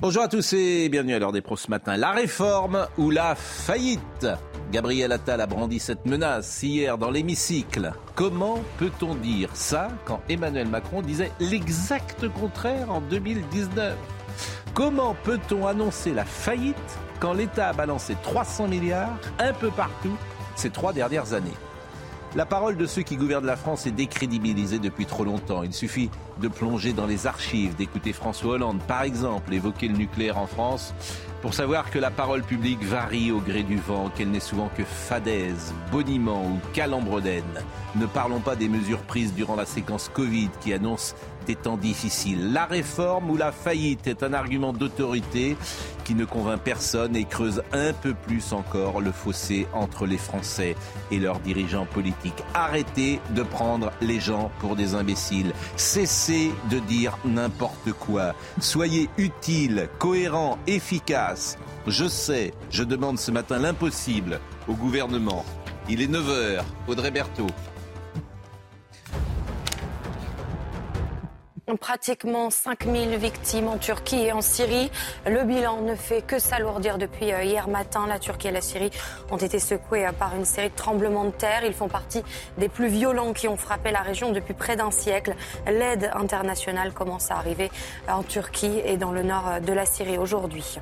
Bonjour 0.00 0.24
à 0.24 0.28
tous 0.28 0.52
et 0.54 0.88
bienvenue 0.88 1.14
à 1.14 1.18
l'heure 1.20 1.32
des 1.32 1.40
pros 1.40 1.56
ce 1.56 1.70
matin. 1.70 1.96
La 1.96 2.10
réforme 2.10 2.88
ou 2.98 3.10
la 3.10 3.34
faillite? 3.36 4.26
Gabriel 4.72 5.12
Attal 5.12 5.40
a 5.40 5.46
brandi 5.46 5.78
cette 5.78 6.04
menace 6.04 6.62
hier 6.62 6.98
dans 6.98 7.10
l'hémicycle. 7.10 7.92
Comment 8.16 8.58
peut-on 8.78 9.14
dire 9.14 9.50
ça 9.54 9.88
quand 10.04 10.20
Emmanuel 10.28 10.66
Macron 10.68 11.00
disait 11.00 11.30
l'exact 11.38 12.28
contraire 12.28 12.90
en 12.90 13.00
2019 13.02 13.96
Comment 14.74 15.14
peut-on 15.22 15.66
annoncer 15.66 16.12
la 16.12 16.24
faillite 16.24 16.98
quand 17.20 17.32
l'État 17.32 17.68
a 17.68 17.72
balancé 17.72 18.16
300 18.24 18.66
milliards 18.66 19.16
un 19.38 19.52
peu 19.52 19.70
partout 19.70 20.16
ces 20.56 20.70
trois 20.70 20.92
dernières 20.92 21.34
années? 21.34 21.54
La 22.34 22.46
parole 22.46 22.76
de 22.76 22.86
ceux 22.86 23.02
qui 23.02 23.16
gouvernent 23.16 23.46
la 23.46 23.56
France 23.56 23.86
est 23.86 23.92
décrédibilisée 23.92 24.80
depuis 24.80 25.06
trop 25.06 25.24
longtemps. 25.24 25.62
Il 25.62 25.72
suffit 25.72 26.10
de 26.40 26.48
plonger 26.48 26.92
dans 26.92 27.06
les 27.06 27.26
archives, 27.26 27.76
d'écouter 27.76 28.12
François 28.12 28.54
Hollande, 28.54 28.80
par 28.88 29.02
exemple, 29.02 29.54
évoquer 29.54 29.86
le 29.86 29.96
nucléaire 29.96 30.38
en 30.38 30.46
France, 30.46 30.94
pour 31.42 31.54
savoir 31.54 31.90
que 31.90 31.98
la 31.98 32.10
parole 32.10 32.42
publique 32.42 32.82
varie 32.82 33.30
au 33.30 33.38
gré 33.38 33.62
du 33.62 33.76
vent, 33.76 34.08
qu'elle 34.08 34.30
n'est 34.30 34.40
souvent 34.40 34.70
que 34.76 34.82
fadaise, 34.82 35.72
boniment 35.92 36.44
ou 36.44 36.58
calambredaine. 36.72 37.44
Ne 37.94 38.06
parlons 38.06 38.40
pas 38.40 38.56
des 38.56 38.68
mesures 38.68 39.02
prises 39.02 39.34
durant 39.34 39.54
la 39.54 39.66
séquence 39.66 40.10
Covid 40.12 40.48
qui 40.60 40.72
annoncent 40.72 41.14
des 41.44 41.56
temps 41.56 41.76
difficiles. 41.76 42.52
La 42.52 42.66
réforme 42.66 43.30
ou 43.30 43.36
la 43.36 43.52
faillite 43.52 44.06
est 44.06 44.22
un 44.22 44.32
argument 44.32 44.72
d'autorité 44.72 45.56
qui 46.04 46.14
ne 46.14 46.24
convainc 46.24 46.60
personne 46.60 47.16
et 47.16 47.24
creuse 47.24 47.62
un 47.72 47.92
peu 47.92 48.14
plus 48.14 48.52
encore 48.52 49.00
le 49.00 49.12
fossé 49.12 49.66
entre 49.72 50.06
les 50.06 50.18
Français 50.18 50.76
et 51.10 51.18
leurs 51.18 51.40
dirigeants 51.40 51.86
politiques. 51.86 52.42
Arrêtez 52.52 53.20
de 53.30 53.42
prendre 53.42 53.92
les 54.00 54.20
gens 54.20 54.50
pour 54.60 54.76
des 54.76 54.94
imbéciles. 54.94 55.52
Cessez 55.76 56.50
de 56.70 56.78
dire 56.78 57.18
n'importe 57.24 57.92
quoi. 57.92 58.34
Soyez 58.60 59.08
utiles, 59.16 59.88
cohérents, 59.98 60.58
efficaces. 60.66 61.58
Je 61.86 62.06
sais, 62.06 62.52
je 62.70 62.82
demande 62.82 63.18
ce 63.18 63.30
matin 63.30 63.58
l'impossible 63.58 64.40
au 64.68 64.74
gouvernement. 64.74 65.44
Il 65.88 66.00
est 66.00 66.10
9h, 66.10 66.62
Audrey 66.88 67.10
Berthaud. 67.10 67.50
Pratiquement 71.80 72.50
5000 72.50 73.16
victimes 73.16 73.68
en 73.68 73.78
Turquie 73.78 74.20
et 74.20 74.32
en 74.32 74.42
Syrie. 74.42 74.90
Le 75.26 75.44
bilan 75.44 75.80
ne 75.80 75.94
fait 75.94 76.20
que 76.20 76.38
s'alourdir 76.38 76.98
depuis 76.98 77.32
euh, 77.32 77.42
hier 77.42 77.68
matin. 77.68 78.06
La 78.06 78.18
Turquie 78.18 78.48
et 78.48 78.50
la 78.50 78.60
Syrie 78.60 78.90
ont 79.30 79.38
été 79.38 79.58
secouées 79.58 80.06
euh, 80.06 80.12
par 80.12 80.36
une 80.36 80.44
série 80.44 80.68
de 80.68 80.74
tremblements 80.74 81.24
de 81.24 81.30
terre. 81.30 81.64
Ils 81.64 81.72
font 81.72 81.88
partie 81.88 82.22
des 82.58 82.68
plus 82.68 82.88
violents 82.88 83.32
qui 83.32 83.48
ont 83.48 83.56
frappé 83.56 83.92
la 83.92 84.02
région 84.02 84.30
depuis 84.30 84.52
près 84.52 84.76
d'un 84.76 84.90
siècle. 84.90 85.34
L'aide 85.66 86.10
internationale 86.14 86.92
commence 86.92 87.30
à 87.30 87.36
arriver 87.36 87.70
en 88.08 88.22
Turquie 88.22 88.82
et 88.84 88.98
dans 88.98 89.12
le 89.12 89.22
nord 89.22 89.62
de 89.66 89.72
la 89.72 89.86
Syrie 89.86 90.18
aujourd'hui. 90.18 90.78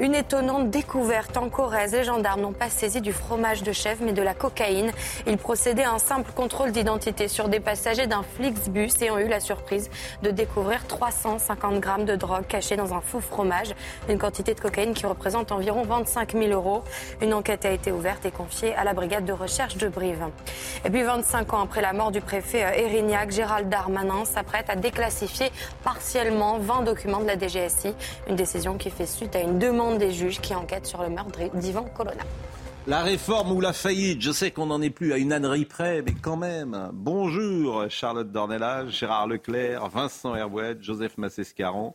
Une 0.00 0.14
étonnante 0.14 0.70
découverte 0.70 1.36
en 1.36 1.50
Corrèze. 1.50 1.92
Les 1.92 2.04
gendarmes 2.04 2.40
n'ont 2.40 2.52
pas 2.52 2.70
saisi 2.70 3.02
du 3.02 3.12
fromage 3.12 3.62
de 3.62 3.72
chèvre, 3.72 4.02
mais 4.02 4.14
de 4.14 4.22
la 4.22 4.32
cocaïne. 4.32 4.90
Ils 5.26 5.36
procédaient 5.36 5.82
à 5.82 5.92
un 5.92 5.98
simple 5.98 6.32
contrôle 6.32 6.72
d'identité 6.72 7.28
sur 7.28 7.48
des 7.48 7.60
passagers 7.60 8.06
d'un 8.06 8.22
Flixbus 8.22 8.90
et 9.02 9.10
ont 9.10 9.18
eu 9.18 9.28
la 9.28 9.38
surprise 9.38 9.90
de 10.22 10.30
découvrir 10.30 10.86
350 10.86 11.78
grammes 11.78 12.06
de 12.06 12.16
drogue 12.16 12.46
cachée 12.46 12.74
dans 12.76 12.94
un 12.94 13.02
faux 13.02 13.20
fromage. 13.20 13.74
Une 14.08 14.18
quantité 14.18 14.54
de 14.54 14.60
cocaïne 14.60 14.94
qui 14.94 15.04
représente 15.04 15.52
environ 15.52 15.82
25 15.82 16.32
000 16.32 16.46
euros. 16.52 16.82
Une 17.20 17.34
enquête 17.34 17.66
a 17.66 17.70
été 17.70 17.92
ouverte 17.92 18.24
et 18.24 18.30
confiée 18.30 18.74
à 18.74 18.84
la 18.84 18.94
brigade 18.94 19.26
de 19.26 19.32
recherche 19.32 19.76
de 19.76 19.88
Brive. 19.88 20.24
Et 20.86 20.90
puis 20.90 21.02
25 21.02 21.52
ans 21.52 21.60
après 21.60 21.82
la 21.82 21.92
mort 21.92 22.10
du 22.10 22.22
préfet 22.22 22.64
euh, 22.64 22.70
Erignac, 22.72 23.30
Gérald 23.30 23.68
Darmanin 23.68 24.24
s'apprête 24.24 24.70
à 24.70 24.74
déclassifier 24.74 25.52
partiellement 25.84 26.58
20 26.58 26.82
documents 26.82 27.20
de 27.20 27.26
la 27.26 27.38
DGSI. 27.38 27.94
Une 28.26 28.36
décision 28.36 28.78
qui 28.78 28.88
fait 28.88 29.06
suite 29.06 29.36
à 29.36 29.40
une 29.40 29.58
demande 29.58 29.81
des 29.90 30.12
juges 30.12 30.40
qui 30.40 30.54
enquêtent 30.54 30.86
sur 30.86 31.02
le 31.02 31.10
meurtre 31.10 31.38
d'Ivan 31.56 31.84
Colonna. 31.84 32.24
La 32.86 33.02
réforme 33.02 33.52
ou 33.52 33.60
la 33.60 33.72
faillite, 33.72 34.20
je 34.20 34.32
sais 34.32 34.50
qu'on 34.50 34.66
n'en 34.66 34.80
est 34.82 34.90
plus 34.90 35.12
à 35.12 35.18
une 35.18 35.32
ânerie 35.32 35.64
près, 35.64 36.02
mais 36.02 36.14
quand 36.14 36.36
même. 36.36 36.90
Bonjour 36.92 37.88
Charlotte 37.88 38.30
Dornelas, 38.30 38.88
Gérard 38.88 39.26
Leclerc, 39.28 39.88
Vincent 39.88 40.34
Herbouet, 40.34 40.76
Joseph 40.80 41.18
Massescaron, 41.18 41.94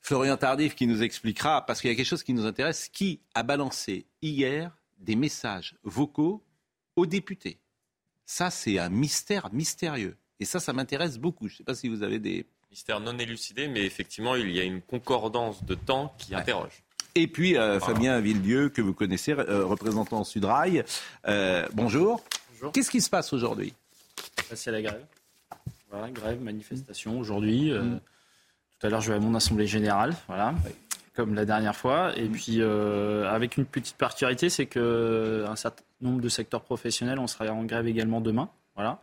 Florian 0.00 0.36
Tardif 0.36 0.74
qui 0.74 0.86
nous 0.86 1.02
expliquera, 1.02 1.64
parce 1.66 1.80
qu'il 1.80 1.90
y 1.90 1.92
a 1.92 1.96
quelque 1.96 2.06
chose 2.06 2.22
qui 2.22 2.34
nous 2.34 2.46
intéresse, 2.46 2.88
qui 2.88 3.20
a 3.34 3.42
balancé 3.42 4.06
hier 4.22 4.76
des 4.98 5.16
messages 5.16 5.76
vocaux 5.84 6.42
aux 6.96 7.06
députés. 7.06 7.58
Ça, 8.24 8.50
c'est 8.50 8.78
un 8.78 8.88
mystère 8.88 9.50
mystérieux. 9.52 10.16
Et 10.40 10.44
ça, 10.44 10.58
ça 10.58 10.72
m'intéresse 10.72 11.18
beaucoup. 11.18 11.48
Je 11.48 11.54
ne 11.54 11.56
sais 11.58 11.64
pas 11.64 11.74
si 11.74 11.88
vous 11.88 12.02
avez 12.02 12.18
des... 12.18 12.46
Mystère 12.70 12.98
non 12.98 13.16
élucidé, 13.18 13.68
mais 13.68 13.84
effectivement, 13.84 14.34
il 14.34 14.50
y 14.50 14.58
a 14.58 14.64
une 14.64 14.80
concordance 14.80 15.62
de 15.64 15.74
temps 15.74 16.14
qui 16.18 16.34
interroge. 16.34 16.81
Et 17.14 17.26
puis 17.26 17.56
euh, 17.56 17.78
Fabien 17.78 18.20
Villedieu, 18.20 18.68
que 18.68 18.80
vous 18.80 18.94
connaissez, 18.94 19.32
euh, 19.32 19.64
représentant 19.64 20.24
Sudrail. 20.24 20.84
Euh, 21.28 21.66
bonjour. 21.74 22.22
bonjour. 22.52 22.72
Qu'est-ce 22.72 22.90
qui 22.90 23.00
se 23.00 23.10
passe 23.10 23.32
aujourd'hui? 23.32 23.74
C'est 24.54 24.70
la 24.70 24.82
grève. 24.82 25.04
Voilà, 25.90 26.10
grève, 26.10 26.40
manifestation 26.40 27.18
aujourd'hui. 27.18 27.70
Mm. 27.70 28.00
Tout 28.78 28.86
à 28.86 28.90
l'heure, 28.90 29.00
je 29.00 29.10
vais 29.10 29.18
à 29.18 29.20
mon 29.20 29.34
assemblée 29.34 29.66
générale, 29.66 30.14
voilà, 30.26 30.54
comme 31.14 31.34
la 31.34 31.44
dernière 31.44 31.76
fois. 31.76 32.16
Et 32.16 32.28
puis, 32.28 32.62
avec 32.62 33.58
une 33.58 33.66
petite 33.66 33.96
particularité, 33.96 34.48
c'est 34.48 34.66
qu'un 34.66 35.56
certain 35.56 35.84
nombre 36.00 36.20
de 36.20 36.28
secteurs 36.28 36.62
professionnels, 36.62 37.18
on 37.18 37.26
sera 37.26 37.52
en 37.52 37.64
grève 37.64 37.86
également 37.86 38.20
demain. 38.20 38.48
Voilà. 38.74 39.00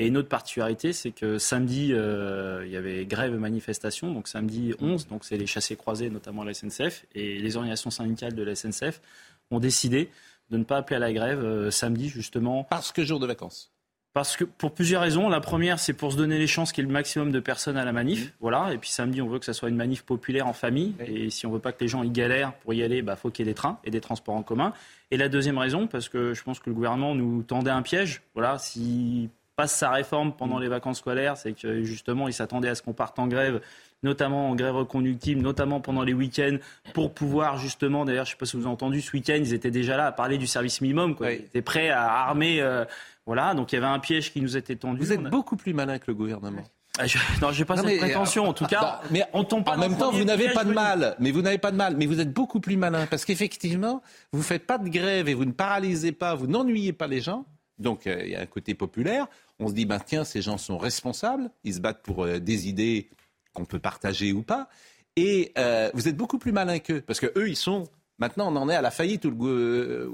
Et 0.00 0.06
une 0.06 0.16
autre 0.16 0.30
particularité, 0.30 0.94
c'est 0.94 1.10
que 1.10 1.36
samedi, 1.36 1.90
euh, 1.92 2.62
il 2.64 2.72
y 2.72 2.76
avait 2.78 3.04
grève 3.04 3.34
manifestation, 3.34 4.10
donc 4.14 4.28
samedi 4.28 4.72
11, 4.80 5.08
donc 5.08 5.26
c'est 5.26 5.36
les 5.36 5.46
chassés 5.46 5.76
croisés, 5.76 6.08
notamment 6.08 6.42
la 6.42 6.54
SNCF, 6.54 7.04
et 7.14 7.38
les 7.38 7.56
organisations 7.56 7.90
syndicales 7.90 8.34
de 8.34 8.42
la 8.42 8.54
SNCF 8.54 9.02
ont 9.50 9.60
décidé 9.60 10.08
de 10.48 10.56
ne 10.56 10.64
pas 10.64 10.78
appeler 10.78 10.96
à 10.96 11.00
la 11.00 11.12
grève 11.12 11.44
euh, 11.44 11.70
samedi, 11.70 12.08
justement. 12.08 12.64
Parce 12.64 12.92
que 12.92 13.04
jour 13.04 13.20
de 13.20 13.26
vacances 13.26 13.72
parce 14.12 14.36
que 14.36 14.42
pour 14.42 14.72
plusieurs 14.72 15.02
raisons. 15.02 15.28
La 15.28 15.40
première, 15.40 15.78
c'est 15.78 15.92
pour 15.92 16.10
se 16.10 16.16
donner 16.16 16.36
les 16.36 16.48
chances 16.48 16.72
qu'il 16.72 16.82
y 16.82 16.84
ait 16.84 16.88
le 16.88 16.92
maximum 16.92 17.30
de 17.30 17.38
personnes 17.38 17.76
à 17.76 17.84
la 17.84 17.92
manif. 17.92 18.26
Mmh. 18.26 18.32
Voilà. 18.40 18.72
Et 18.72 18.78
puis 18.78 18.90
samedi, 18.90 19.22
on 19.22 19.28
veut 19.28 19.38
que 19.38 19.44
ça 19.44 19.52
soit 19.52 19.68
une 19.68 19.76
manif 19.76 20.02
populaire 20.02 20.48
en 20.48 20.52
famille. 20.52 20.94
Et 21.06 21.30
si 21.30 21.46
on 21.46 21.52
veut 21.52 21.60
pas 21.60 21.70
que 21.70 21.80
les 21.80 21.86
gens 21.86 22.02
y 22.02 22.10
galèrent 22.10 22.54
pour 22.54 22.74
y 22.74 22.82
aller, 22.82 22.96
il 22.96 23.02
bah, 23.02 23.14
faut 23.14 23.30
qu'il 23.30 23.46
y 23.46 23.48
ait 23.48 23.52
des 23.52 23.54
trains 23.54 23.78
et 23.84 23.90
des 23.92 24.00
transports 24.00 24.34
en 24.34 24.42
commun. 24.42 24.72
Et 25.12 25.16
la 25.16 25.28
deuxième 25.28 25.58
raison, 25.58 25.86
parce 25.86 26.08
que 26.08 26.34
je 26.34 26.42
pense 26.42 26.58
que 26.58 26.70
le 26.70 26.74
gouvernement 26.74 27.14
nous 27.14 27.44
tendait 27.44 27.70
un 27.70 27.82
piège. 27.82 28.22
Voilà. 28.34 28.58
Si 28.58 29.30
sa 29.66 29.90
réforme 29.90 30.32
pendant 30.32 30.58
mm. 30.58 30.62
les 30.62 30.68
vacances 30.68 30.98
scolaires, 30.98 31.36
c'est 31.36 31.52
que 31.52 31.82
justement, 31.82 32.28
il 32.28 32.32
s'attendait 32.32 32.68
à 32.68 32.74
ce 32.74 32.82
qu'on 32.82 32.92
parte 32.92 33.18
en 33.18 33.26
grève 33.26 33.60
notamment 34.02 34.50
en 34.50 34.54
grève 34.54 34.76
reconductible, 34.76 35.42
notamment 35.42 35.80
pendant 35.80 36.02
les 36.02 36.14
week-ends, 36.14 36.56
pour 36.94 37.12
pouvoir 37.12 37.58
justement, 37.58 38.04
d'ailleurs, 38.04 38.24
je 38.24 38.30
ne 38.30 38.34
sais 38.34 38.38
pas 38.38 38.46
si 38.46 38.56
vous 38.56 38.62
avez 38.62 38.72
entendu, 38.72 39.00
ce 39.00 39.12
week-end, 39.12 39.38
ils 39.38 39.52
étaient 39.52 39.70
déjà 39.70 39.96
là 39.96 40.06
à 40.06 40.12
parler 40.12 40.38
du 40.38 40.46
service 40.46 40.80
minimum, 40.80 41.14
quoi. 41.14 41.32
Ils 41.32 41.40
étaient 41.40 41.62
prêts 41.62 41.90
à 41.90 42.10
armer, 42.10 42.60
euh, 42.60 42.84
voilà, 43.26 43.54
donc 43.54 43.72
il 43.72 43.76
y 43.76 43.78
avait 43.78 43.86
un 43.86 43.98
piège 43.98 44.32
qui 44.32 44.40
nous 44.40 44.56
était 44.56 44.76
tendu. 44.76 45.00
Vous 45.00 45.12
êtes 45.12 45.22
beaucoup 45.22 45.56
plus 45.56 45.74
malin 45.74 45.98
que 45.98 46.04
le 46.08 46.14
gouvernement. 46.14 46.62
Ah, 46.98 47.06
je, 47.06 47.18
non, 47.42 47.52
j'ai 47.52 47.64
pas 47.64 47.76
cette 47.76 47.98
prétention. 47.98 48.48
En 48.48 48.52
tout 48.52 48.66
cas, 48.66 48.80
bah, 48.80 49.02
mais 49.10 49.24
on 49.32 49.44
tombe 49.44 49.64
pas. 49.64 49.74
En 49.74 49.78
même 49.78 49.96
temps, 49.96 50.10
vous 50.10 50.24
n'avez 50.24 50.50
pas 50.50 50.64
de 50.64 50.72
mal. 50.72 51.14
Mais 51.18 51.30
vous 51.30 51.42
n'avez 51.42 51.58
pas 51.58 51.70
de 51.70 51.76
mal. 51.76 51.96
Mais 51.96 52.06
vous 52.06 52.20
êtes 52.20 52.32
beaucoup 52.32 52.60
plus 52.60 52.76
malin 52.76 53.06
parce 53.06 53.24
qu'effectivement, 53.24 54.02
vous 54.32 54.42
faites 54.42 54.66
pas 54.66 54.78
de 54.78 54.88
grève 54.88 55.28
et 55.28 55.34
vous 55.34 55.44
ne 55.44 55.52
paralysez 55.52 56.12
pas, 56.12 56.34
vous 56.34 56.46
n'ennuyez 56.46 56.92
pas 56.92 57.06
les 57.06 57.20
gens. 57.20 57.44
Donc 57.78 58.06
euh, 58.06 58.20
il 58.24 58.32
y 58.32 58.36
a 58.36 58.40
un 58.40 58.46
côté 58.46 58.74
populaire. 58.74 59.26
On 59.60 59.68
se 59.68 59.74
dit, 59.74 59.84
ben, 59.84 60.00
tiens, 60.04 60.24
ces 60.24 60.42
gens 60.42 60.58
sont 60.58 60.78
responsables, 60.78 61.50
ils 61.64 61.74
se 61.74 61.80
battent 61.80 62.02
pour 62.02 62.24
euh, 62.24 62.40
des 62.40 62.68
idées 62.68 63.10
qu'on 63.52 63.66
peut 63.66 63.78
partager 63.78 64.32
ou 64.32 64.42
pas. 64.42 64.68
Et 65.16 65.52
euh, 65.58 65.90
vous 65.94 66.08
êtes 66.08 66.16
beaucoup 66.16 66.38
plus 66.38 66.52
malin 66.52 66.78
qu'eux, 66.78 67.02
parce 67.02 67.20
que 67.20 67.30
eux, 67.36 67.48
ils 67.48 67.56
sont. 67.56 67.88
Maintenant, 68.18 68.52
on 68.52 68.56
en 68.56 68.68
est 68.68 68.74
à 68.74 68.82
la 68.82 68.90
faillite 68.90 69.24
ou 69.24 69.30
le. 69.30 70.10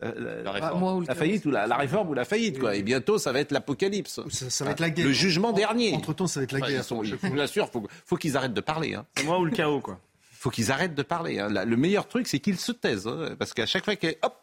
la, 0.00 0.52
réforme. 0.52 1.04
la 1.06 1.14
faillite 1.14 1.44
ou 1.46 1.50
la, 1.50 1.76
réforme 1.76 2.08
ou 2.10 2.14
la 2.14 2.24
faillite 2.24 2.58
quoi. 2.58 2.76
Et 2.76 2.82
bientôt 2.82 3.18
ça 3.18 3.32
va 3.32 3.40
être 3.40 3.50
l'apocalypse. 3.50 4.20
Ça, 4.28 4.64
va 4.64 4.72
être 4.72 4.80
la 4.80 4.90
guerre. 4.90 5.06
Le 5.06 5.12
jugement 5.12 5.52
dernier. 5.52 5.94
Entre 5.94 6.12
temps 6.12 6.26
ça 6.26 6.40
va 6.40 6.44
être 6.44 6.52
la 6.52 6.60
guerre. 6.60 6.84
je 7.02 7.14
vous 7.14 7.34
l'assure, 7.34 7.70
faut, 7.70 7.86
faut 8.04 8.16
qu'ils 8.16 8.36
arrêtent 8.36 8.54
de 8.54 8.60
parler. 8.60 8.94
Hein. 8.94 9.06
C'est 9.16 9.24
moi 9.24 9.38
ou 9.38 9.44
le 9.44 9.52
chaos 9.52 9.80
quoi. 9.80 9.98
Faut 10.40 10.48
qu'ils 10.48 10.72
arrêtent 10.72 10.94
de 10.94 11.02
parler. 11.02 11.38
Hein. 11.38 11.48
Le 11.48 11.76
meilleur 11.76 12.08
truc 12.08 12.26
c'est 12.26 12.38
qu'ils 12.38 12.58
se 12.58 12.72
taisent, 12.72 13.06
hein, 13.06 13.36
parce 13.38 13.52
qu'à 13.52 13.66
chaque 13.66 13.84
fois 13.84 13.94
qu'ils 13.94 14.16
hop, 14.22 14.34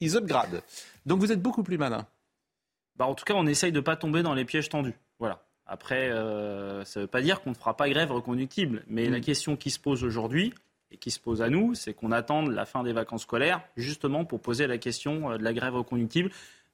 ils 0.00 0.16
upgradent. 0.16 0.62
Donc 1.06 1.20
vous 1.20 1.30
êtes 1.30 1.40
beaucoup 1.40 1.62
plus 1.62 1.78
malin. 1.78 2.08
Bah, 2.98 3.06
en 3.06 3.14
tout 3.14 3.24
cas, 3.24 3.34
on 3.34 3.46
essaye 3.46 3.72
de 3.72 3.78
ne 3.78 3.82
pas 3.82 3.96
tomber 3.96 4.22
dans 4.22 4.34
les 4.34 4.44
pièges 4.44 4.68
tendus. 4.68 4.94
Voilà. 5.20 5.40
Après, 5.66 6.10
euh, 6.10 6.84
ça 6.84 7.00
ne 7.00 7.04
veut 7.04 7.08
pas 7.08 7.22
dire 7.22 7.40
qu'on 7.40 7.50
ne 7.50 7.54
fera 7.54 7.76
pas 7.76 7.88
grève 7.88 8.10
reconductible. 8.10 8.82
Mais 8.88 9.08
la 9.08 9.18
mm. 9.18 9.22
question 9.22 9.56
qui 9.56 9.70
se 9.70 9.78
pose 9.78 10.02
aujourd'hui, 10.02 10.52
et 10.90 10.96
qui 10.96 11.10
se 11.10 11.20
pose 11.20 11.42
à 11.42 11.50
nous, 11.50 11.74
c'est 11.74 11.92
qu'on 11.92 12.12
attend 12.12 12.42
la 12.42 12.64
fin 12.64 12.82
des 12.82 12.94
vacances 12.94 13.22
scolaires, 13.22 13.60
justement 13.76 14.24
pour 14.24 14.40
poser 14.40 14.66
la 14.66 14.78
question 14.78 15.30
euh, 15.30 15.38
de 15.38 15.44
la 15.44 15.52
grève 15.52 15.74
reconductible, 15.74 16.30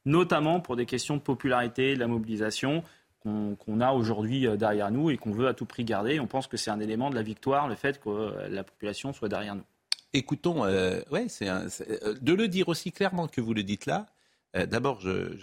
notamment 0.06 0.60
pour 0.60 0.76
des 0.76 0.86
questions 0.86 1.16
de 1.16 1.20
popularité, 1.20 1.94
de 1.94 2.00
la 2.00 2.06
mobilisation 2.06 2.84
qu'on 3.24 3.80
a 3.80 3.92
aujourd'hui 3.92 4.46
euh, 4.46 4.56
derrière 4.56 4.90
nous 4.90 5.10
et 5.10 5.16
qu'on 5.16 5.32
veut 5.32 5.48
à 5.48 5.54
tout 5.54 5.66
prix 5.66 5.84
garder. 5.84 6.20
On 6.20 6.26
pense 6.26 6.46
que 6.46 6.56
c'est 6.56 6.70
un 6.70 6.80
élément 6.80 7.10
de 7.10 7.16
la 7.16 7.22
victoire, 7.22 7.68
le 7.68 7.74
fait 7.74 8.00
que 8.00 8.48
la 8.48 8.62
population 8.62 9.12
soit 9.12 9.28
derrière 9.28 9.56
nous. 9.56 9.64
Écoutons, 10.12 10.62
ouais, 10.62 11.26
c'est 11.28 11.48
de 11.48 12.34
le 12.34 12.46
dire 12.46 12.68
aussi 12.68 12.92
clairement 12.92 13.26
que 13.26 13.40
vous 13.40 13.52
le 13.52 13.64
dites 13.64 13.86
là, 13.86 14.06
Euh, 14.56 14.66
d'abord, 14.66 15.00
je, 15.00 15.36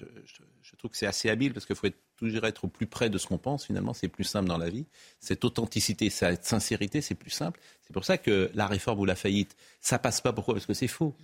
trouve 0.78 0.92
que 0.92 0.98
c'est 0.98 1.08
assez 1.08 1.30
habile 1.30 1.54
parce 1.54 1.66
qu'il 1.66 1.76
faut 1.76 1.88
toujours 2.18 2.46
être 2.46 2.66
au 2.66 2.68
plus 2.68 2.88
près 2.88 3.10
de 3.10 3.18
ce 3.18 3.28
qu'on 3.28 3.38
pense. 3.38 3.66
Finalement, 3.66 3.94
c'est 3.94 4.08
plus 4.08 4.24
simple 4.24 4.48
dans 4.48 4.58
la 4.58 4.70
vie. 4.70 4.86
Cette 5.20 5.44
authenticité, 5.44 6.10
cette 6.10 6.46
sincérité, 6.46 7.02
c'est 7.02 7.16
plus 7.16 7.30
simple. 7.30 7.60
C'est 7.82 7.94
pour 7.94 8.06
ça 8.06 8.18
que 8.18 8.50
la 8.54 8.68
réforme 8.68 9.00
ou 9.00 9.06
la 9.06 9.16
faillite, 9.16 9.56
ça 9.80 10.00
passe 10.00 10.22
pas. 10.22 10.34
Pourquoi? 10.34 10.54
Parce 10.56 10.66
que 10.66 10.74
c'est 10.74 10.88
faux. 10.88 11.16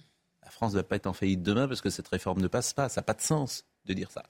La 0.44 0.52
France 0.52 0.74
ne 0.74 0.78
va 0.78 0.84
pas 0.84 0.96
être 0.96 1.08
en 1.08 1.14
faillite 1.14 1.44
demain 1.44 1.68
parce 1.68 1.82
que 1.82 1.90
cette 1.90 2.08
réforme 2.08 2.42
ne 2.42 2.48
passe 2.48 2.74
pas. 2.74 2.88
Ça 2.90 3.02
n'a 3.02 3.06
pas 3.06 3.14
de 3.14 3.22
sens 3.22 3.66
de 3.86 3.94
dire 3.94 4.12
ça. 4.12 4.24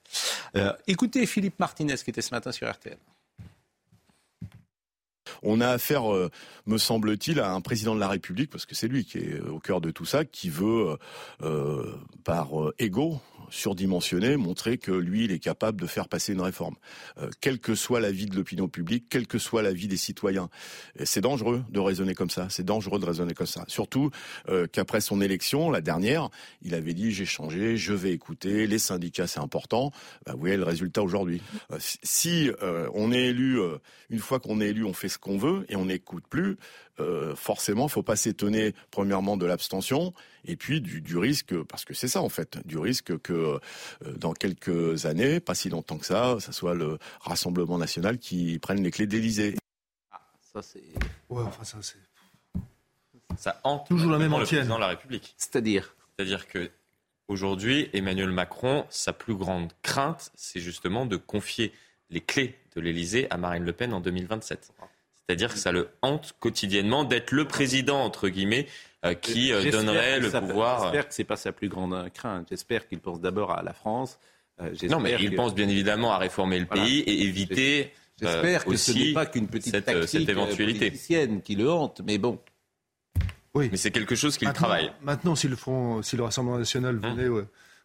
Euh, 0.56 0.72
écoutez 0.86 1.26
Philippe 1.26 1.58
Martinez 1.58 1.96
qui 1.96 2.10
était 2.10 2.22
ce 2.22 2.34
matin 2.34 2.52
sur 2.52 2.70
RTL. 2.70 2.98
On 5.42 5.60
a 5.60 5.68
affaire, 5.68 6.12
euh, 6.12 6.30
me 6.66 6.78
semble-t-il, 6.78 7.38
à 7.38 7.52
un 7.52 7.60
président 7.60 7.94
de 7.94 8.00
la 8.00 8.08
République, 8.08 8.50
parce 8.50 8.66
que 8.66 8.74
c'est 8.74 8.88
lui 8.88 9.04
qui 9.04 9.18
est 9.18 9.40
au 9.40 9.60
cœur 9.60 9.80
de 9.80 9.90
tout 9.90 10.06
ça, 10.06 10.24
qui 10.24 10.48
veut, 10.48 10.98
euh, 11.42 11.94
par 12.24 12.48
ego, 12.78 13.20
surdimensionné, 13.50 14.36
montrer 14.36 14.78
que 14.78 14.92
lui, 14.92 15.24
il 15.24 15.32
est 15.32 15.38
capable 15.38 15.80
de 15.80 15.86
faire 15.86 16.08
passer 16.08 16.32
une 16.32 16.40
réforme, 16.40 16.76
euh, 17.18 17.30
quelle 17.40 17.58
que 17.58 17.74
soit 17.74 18.00
la 18.00 18.10
vie 18.10 18.26
de 18.26 18.36
l'opinion 18.36 18.68
publique, 18.68 19.06
quelle 19.08 19.26
que 19.26 19.38
soit 19.38 19.62
la 19.62 19.72
vie 19.72 19.88
des 19.88 19.96
citoyens. 19.96 20.48
C'est 21.04 21.20
dangereux 21.20 21.64
de 21.70 21.80
raisonner 21.80 22.14
comme 22.14 22.30
ça. 22.30 22.48
C'est 22.50 22.64
dangereux 22.64 22.98
de 22.98 23.06
raisonner 23.06 23.34
comme 23.34 23.46
ça. 23.46 23.64
Surtout 23.68 24.10
euh, 24.48 24.66
qu'après 24.70 25.00
son 25.00 25.20
élection, 25.20 25.70
la 25.70 25.80
dernière, 25.80 26.28
il 26.62 26.74
avait 26.74 26.94
dit 26.94 27.12
j'ai 27.12 27.26
changé, 27.26 27.76
je 27.76 27.92
vais 27.92 28.12
écouter, 28.12 28.66
les 28.66 28.78
syndicats 28.78 29.26
c'est 29.26 29.40
important. 29.40 29.92
Bah, 30.26 30.32
vous 30.32 30.40
voyez 30.40 30.56
le 30.56 30.64
résultat 30.64 31.02
aujourd'hui. 31.02 31.42
Euh, 31.72 31.76
si 31.80 32.50
on 32.94 33.12
est 33.12 33.26
élu, 33.26 33.58
une 34.10 34.18
fois 34.18 34.40
qu'on 34.40 34.60
est 34.60 34.68
élu, 34.68 34.84
on 34.84 34.92
fait 34.92 35.08
ce 35.08 35.18
qu'on 35.18 35.38
veut 35.38 35.66
et 35.68 35.76
on 35.76 35.86
n'écoute 35.86 36.24
plus. 36.28 36.56
Euh, 37.00 37.36
forcément, 37.36 37.86
faut 37.86 38.02
pas 38.02 38.16
s'étonner 38.16 38.74
premièrement 38.90 39.36
de 39.36 39.46
l'abstention 39.46 40.12
et 40.44 40.56
puis 40.56 40.80
du, 40.80 41.16
risque, 41.16 41.54
parce 41.64 41.84
que 41.84 41.94
c'est 41.94 42.08
ça 42.08 42.22
en 42.22 42.28
fait, 42.28 42.58
du 42.66 42.78
risque 42.78 43.18
que 43.18 43.32
euh, 43.32 43.58
dans 44.16 44.32
quelques 44.32 45.06
années, 45.06 45.40
pas 45.40 45.54
si 45.54 45.68
longtemps 45.68 45.98
que 45.98 46.06
ça, 46.06 46.38
ça 46.40 46.52
soit 46.52 46.74
le 46.74 46.98
Rassemblement 47.20 47.78
national 47.78 48.18
qui 48.18 48.58
prenne 48.58 48.82
les 48.82 48.90
clés 48.90 49.06
d'Élysée. 49.06 49.56
Ah, 50.10 50.20
ça 50.52 50.62
c'est. 50.62 50.82
Ouais, 51.28 51.42
enfin 51.42 51.64
ça 51.64 51.78
c'est. 51.80 51.98
Ça 53.36 53.60
hante 53.64 53.86
toujours 53.86 54.10
la 54.10 54.18
même 54.18 54.32
le 54.32 54.44
président 54.44 54.76
de 54.76 54.80
la 54.80 54.88
République. 54.88 55.34
C'est-à-dire 55.36 55.94
C'est-à-dire 56.16 56.48
que 56.48 56.70
aujourd'hui, 57.28 57.88
Emmanuel 57.92 58.30
Macron, 58.30 58.84
sa 58.90 59.12
plus 59.12 59.34
grande 59.34 59.72
crainte, 59.82 60.32
c'est 60.34 60.60
justement 60.60 61.06
de 61.06 61.16
confier 61.16 61.72
les 62.10 62.20
clés 62.20 62.58
de 62.74 62.80
l'Élysée 62.80 63.26
à 63.30 63.36
Marine 63.36 63.64
Le 63.64 63.72
Pen 63.72 63.92
en 63.92 64.00
2027. 64.00 64.72
C'est-à-dire 65.28 65.52
que 65.52 65.58
ça 65.58 65.72
le 65.72 65.90
hante 66.00 66.34
quotidiennement 66.40 67.04
d'être 67.04 67.32
le 67.32 67.46
président, 67.46 68.02
entre 68.02 68.28
guillemets, 68.28 68.66
qui 69.20 69.52
euh, 69.52 69.70
donnerait 69.70 70.20
le 70.20 70.30
pouvoir. 70.30 70.82
J'espère 70.82 71.08
que 71.08 71.14
ce 71.14 71.22
n'est 71.22 71.26
pas 71.26 71.36
sa 71.36 71.52
plus 71.52 71.68
grande 71.68 72.10
crainte. 72.12 72.46
J'espère 72.50 72.88
qu'il 72.88 73.00
pense 73.00 73.20
d'abord 73.20 73.52
à 73.52 73.62
la 73.62 73.72
France. 73.72 74.18
Euh, 74.60 74.74
non, 74.90 75.00
mais 75.00 75.16
il 75.20 75.34
pense 75.34 75.54
bien 75.54 75.68
évidemment 75.68 76.12
à 76.12 76.18
réformer 76.18 76.58
le 76.58 76.66
pays 76.66 77.00
et 77.00 77.22
éviter. 77.22 77.92
J'espère 78.20 78.64
que 78.64 78.76
ce 78.76 78.92
n'est 78.92 79.12
pas 79.12 79.26
qu'une 79.26 79.46
petite 79.46 79.74
cette, 79.74 79.84
tactique 79.84 80.20
cette 80.20 80.28
éventualité 80.28 80.92
qui 81.44 81.54
le 81.54 81.70
hante, 81.70 82.00
mais 82.04 82.18
bon. 82.18 82.40
Oui. 83.54 83.68
Mais 83.70 83.76
c'est 83.76 83.90
quelque 83.90 84.14
chose 84.14 84.36
qu'il 84.36 84.52
travaille. 84.52 84.92
Maintenant, 85.02 85.34
si 85.34 85.48
le, 85.48 85.56
Front, 85.56 86.02
si 86.02 86.16
le 86.16 86.24
Rassemblement 86.24 86.58
national 86.58 87.00
hein 87.02 87.14
venait 87.14 87.28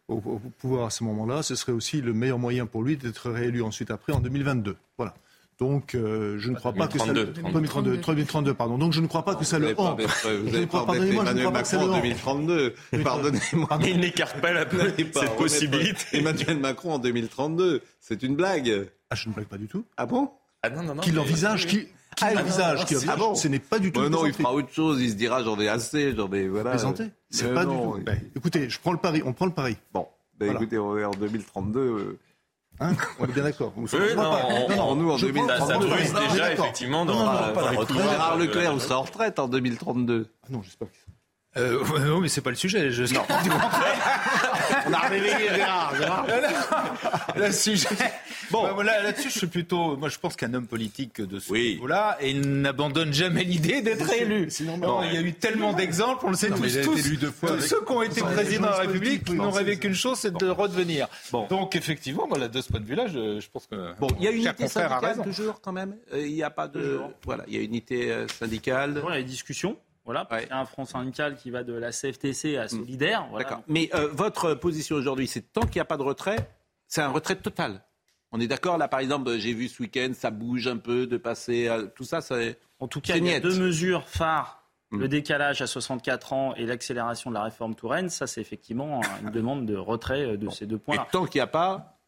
au, 0.08 0.20
pouvoir 0.58 0.86
à 0.86 0.90
ce 0.90 1.04
moment-là, 1.04 1.42
ce 1.42 1.54
serait 1.54 1.72
aussi 1.72 2.00
le 2.00 2.12
meilleur 2.12 2.38
moyen 2.38 2.66
pour 2.66 2.82
lui 2.82 2.96
d'être 2.96 3.30
réélu 3.30 3.62
ensuite 3.62 3.90
après 3.90 4.12
en 4.12 4.20
2022. 4.20 4.76
Voilà. 4.98 5.14
Donc, 5.60 5.94
euh, 5.94 6.36
je 6.38 6.50
ne 6.50 6.56
crois 6.56 6.72
pas 6.72 6.88
que 6.88 6.98
ça. 6.98 7.12
2032, 7.12 7.98
2032, 7.98 8.54
pardon. 8.54 8.76
Donc, 8.76 8.92
je 8.92 9.00
ne 9.00 9.06
crois 9.06 9.24
pas 9.24 9.36
que 9.36 9.44
ça 9.44 9.58
le 9.58 9.74
hante. 9.78 10.00
Vous 10.00 10.50
n'allez 10.50 10.66
pas 10.66 10.84
pardonnez-moi, 10.84 11.24
je 11.26 11.32
ne 11.32 11.40
crois 11.40 11.52
pas 11.52 11.62
que 11.62 11.68
ça 11.68 11.78
le 11.78 11.90
hante. 11.90 12.02
2032. 12.02 12.74
Pardonnez-moi. 13.04 13.78
Il 13.86 14.00
n'écarte 14.00 14.40
pas 14.40 14.52
la 14.52 14.66
cette 14.96 15.36
possibilité. 15.36 16.18
Emmanuel 16.18 16.58
Macron 16.58 16.94
en 16.94 16.98
2032. 16.98 17.82
C'est 18.00 18.22
une 18.22 18.34
blague. 18.34 18.88
Ah, 19.10 19.14
je 19.14 19.28
ne 19.28 19.34
blague 19.34 19.46
pas 19.46 19.58
du 19.58 19.68
tout. 19.68 19.84
Ah 19.96 20.06
bon? 20.06 20.30
Ah 20.62 20.70
non, 20.70 20.82
non, 20.82 20.96
non. 20.96 21.02
Qui 21.02 21.12
l'envisage, 21.12 21.66
qui. 21.66 21.86
Qui 22.16 22.24
ah, 22.24 22.34
l'envisage, 22.34 22.84
qui 22.84 22.94
ah 23.08 23.16
bon? 23.16 23.34
Ce 23.34 23.48
n'est 23.48 23.58
pas 23.58 23.78
du 23.78 23.90
tout. 23.90 24.08
non, 24.08 24.26
il 24.26 24.32
fera 24.32 24.52
autre 24.52 24.72
chose. 24.72 25.00
Il 25.00 25.10
se 25.10 25.14
dira 25.14 25.42
j'en 25.42 25.58
ai 25.60 25.68
assez, 25.68 26.14
j'en 26.14 26.32
ai 26.32 26.48
voilà. 26.48 26.70
Présenté. 26.70 27.04
C'est 27.30 27.52
pas 27.52 27.64
du 27.64 27.72
tout. 27.72 28.00
Ben, 28.04 28.20
écoutez, 28.36 28.70
je 28.70 28.80
prends 28.80 28.92
le 28.92 28.98
pari. 28.98 29.22
On 29.24 29.32
prend 29.32 29.46
le 29.46 29.52
pari. 29.52 29.76
Bon, 29.92 30.08
ben, 30.38 30.52
écoutez, 30.52 30.78
en 30.78 31.10
2032. 31.10 32.18
Hein 32.80 32.92
on 33.20 33.24
est 33.26 33.32
bien 33.32 33.44
d'accord. 33.44 33.72
Oui, 33.76 33.88
non, 34.16 34.22
non, 34.22 34.76
non, 34.76 34.96
nous 34.96 35.10
en 35.12 35.16
2032, 35.16 35.66
ça 35.66 35.78
brûle 35.78 36.30
déjà 36.30 36.52
effectivement 36.52 37.04
dans 37.04 37.24
la 37.24 37.70
retraite. 37.70 37.92
Gérard 37.92 38.36
Leclerc, 38.36 38.72
vous 38.72 38.80
serez 38.80 38.94
en 38.94 39.02
retraite 39.02 39.38
en 39.38 39.48
2032. 39.48 40.28
Ah 40.42 40.46
non, 40.50 40.62
j'espère 40.62 40.88
que 40.88 40.94
euh, 41.56 41.84
non, 42.00 42.20
mais 42.20 42.28
c'est 42.28 42.40
pas 42.40 42.50
le 42.50 42.56
sujet. 42.56 42.90
Je... 42.90 43.14
Non. 43.14 43.22
On 44.86 44.92
a 44.92 44.98
réveillé 45.08 45.54
Gérard. 45.54 45.94
Gérard. 45.96 46.26
le 47.36 47.52
sujet. 47.52 47.88
Bon, 48.50 48.76
là, 48.82 49.02
là-dessus, 49.02 49.30
je 49.30 49.38
suis 49.38 49.46
plutôt. 49.46 49.96
Moi, 49.96 50.08
je 50.08 50.18
pense 50.18 50.36
qu'un 50.36 50.52
homme 50.54 50.66
politique 50.66 51.20
de 51.20 51.38
ce 51.38 51.52
niveau-là, 51.52 52.18
il 52.22 52.40
n'abandonne 52.40 53.12
jamais 53.12 53.44
l'idée 53.44 53.82
d'être 53.82 54.12
élu. 54.12 54.48
C'est 54.50 54.64
normal. 54.64 55.08
il 55.08 55.14
y 55.14 55.16
a 55.16 55.20
eu 55.20 55.32
tellement 55.34 55.72
d'exemples, 55.72 56.26
on 56.26 56.30
le 56.30 56.36
sait 56.36 56.50
tous. 56.50 56.80
tous, 56.82 57.16
deux 57.16 57.30
fois 57.30 57.50
tous 57.50 57.60
ceux 57.60 57.84
qui 57.84 57.92
ont 57.92 58.02
été 58.02 58.20
présidents 58.20 58.66
de 58.66 58.72
la 58.72 58.78
République 58.78 59.28
n'ont 59.30 59.50
rêvé 59.50 59.78
qu'une 59.78 59.94
chose, 59.94 60.18
c'est 60.18 60.34
de 60.34 60.48
redevenir. 60.48 61.08
Bon. 61.30 61.46
Donc, 61.46 61.76
effectivement, 61.76 62.26
voilà, 62.28 62.48
de 62.48 62.60
ce 62.60 62.68
point 62.68 62.80
de 62.80 62.86
vue-là, 62.86 63.06
je, 63.06 63.40
je 63.40 63.48
pense 63.50 63.66
que. 63.66 63.98
Bon, 63.98 64.08
il 64.18 64.24
y 64.24 64.28
a 64.28 64.30
une 64.30 64.42
unité 64.42 64.68
syndicale 64.68 65.22
toujours, 65.22 65.60
quand 65.60 65.72
même. 65.72 65.96
Euh, 66.12 66.26
il 66.26 66.34
n'y 66.34 66.42
a 66.42 66.50
pas 66.50 66.68
de. 66.68 67.00
Voilà, 67.24 67.44
il 67.46 67.54
y 67.54 67.58
a 67.58 67.60
une 67.60 67.70
unité 67.70 68.10
euh, 68.10 68.26
syndicale. 68.28 69.02
Il 69.08 69.14
y 69.14 69.16
a 69.16 69.20
Voilà, 70.04 70.28
il 70.32 70.48
y 70.48 70.50
a 70.50 70.58
un 70.58 70.66
front 70.66 70.84
syndical 70.84 71.36
qui 71.36 71.50
va 71.50 71.62
de 71.62 71.72
la 71.72 71.90
CFTC 71.90 72.56
à 72.56 72.66
mm. 72.66 72.68
Solidaire. 72.68 73.26
D'accord. 73.36 73.62
Mais 73.68 73.88
euh, 73.94 74.08
votre 74.12 74.54
position 74.54 74.96
aujourd'hui, 74.96 75.26
c'est 75.26 75.52
tant 75.52 75.62
qu'il 75.62 75.76
n'y 75.76 75.80
a 75.80 75.86
pas 75.86 75.96
de 75.96 76.02
retrait, 76.02 76.36
c'est 76.86 77.00
un 77.00 77.08
retrait 77.08 77.36
total. 77.36 77.82
On 78.30 78.40
est 78.40 78.46
d'accord 78.46 78.76
là, 78.76 78.88
par 78.88 79.00
exemple, 79.00 79.38
j'ai 79.38 79.54
vu 79.54 79.68
ce 79.68 79.82
week-end, 79.82 80.10
ça 80.12 80.30
bouge 80.30 80.66
un 80.66 80.76
peu 80.76 81.06
de 81.06 81.16
passer 81.16 81.68
à... 81.68 81.84
tout 81.84 82.04
ça. 82.04 82.20
ça 82.20 82.36
en 82.80 82.88
tout 82.88 83.00
cas, 83.00 83.16
il 83.16 83.26
y 83.26 83.32
a 83.32 83.40
deux 83.40 83.58
mesures 83.58 84.06
phares 84.08 84.64
mm. 84.90 84.98
le 84.98 85.08
décalage 85.08 85.62
à 85.62 85.66
64 85.66 86.32
ans 86.34 86.54
et 86.54 86.66
l'accélération 86.66 87.30
de 87.30 87.36
la 87.36 87.44
réforme 87.44 87.74
Touraine, 87.74 88.10
ça 88.10 88.26
c'est 88.26 88.42
effectivement 88.42 89.00
une 89.22 89.30
demande 89.30 89.64
de 89.64 89.76
retrait 89.76 90.24
euh, 90.24 90.36
de 90.36 90.50
ces 90.50 90.66
deux 90.66 90.78
points. 90.78 90.96
Et 90.96 90.98
tant 91.12 91.24
qu'il 91.24 91.38
n'y 91.38 91.42
a 91.42 91.46
pas 91.46 91.98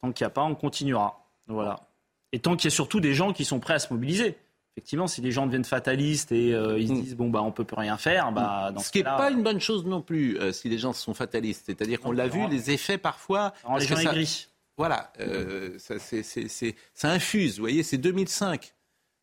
Tant 0.00 0.12
qu'il 0.12 0.24
n'y 0.24 0.28
a 0.28 0.30
pas, 0.30 0.42
on 0.42 0.54
continuera. 0.54 1.26
Voilà. 1.46 1.88
Et 2.32 2.38
tant 2.38 2.56
qu'il 2.56 2.70
y 2.70 2.72
a 2.72 2.74
surtout 2.74 3.00
des 3.00 3.14
gens 3.14 3.32
qui 3.32 3.44
sont 3.44 3.58
prêts 3.60 3.74
à 3.74 3.78
se 3.78 3.92
mobiliser 3.92 4.36
effectivement, 4.76 5.06
si 5.06 5.20
les 5.20 5.30
gens 5.30 5.46
deviennent 5.46 5.64
fatalistes 5.64 6.32
et 6.32 6.52
euh, 6.52 6.78
ils 6.78 6.88
se 6.88 6.92
mm. 6.92 7.02
disent 7.02 7.16
bon 7.16 7.30
bah 7.30 7.42
on 7.42 7.52
peut 7.52 7.64
plus 7.64 7.76
rien 7.76 7.96
faire, 7.96 8.32
bah 8.32 8.72
dans 8.72 8.80
ce, 8.80 8.90
qui 8.90 8.98
n'est 8.98 9.04
pas 9.04 9.30
une 9.30 9.42
bonne 9.42 9.60
chose 9.60 9.84
non 9.84 10.02
plus 10.02 10.38
euh, 10.38 10.52
si 10.52 10.68
les 10.68 10.78
gens 10.78 10.92
sont 10.92 11.14
fatalistes. 11.14 11.64
C'est-à-dire 11.66 12.00
qu'on 12.00 12.12
l'a 12.12 12.26
vu, 12.26 12.46
les 12.48 12.70
effets 12.70 12.98
parfois. 12.98 13.54
les 13.78 13.86
gens 13.86 13.98
aigris. 13.98 14.48
Voilà, 14.76 15.12
euh, 15.20 15.78
ça, 15.78 15.94
ça 16.00 17.10
infuse. 17.10 17.56
Vous 17.56 17.62
voyez, 17.62 17.84
c'est 17.84 17.98
2005. 17.98 18.74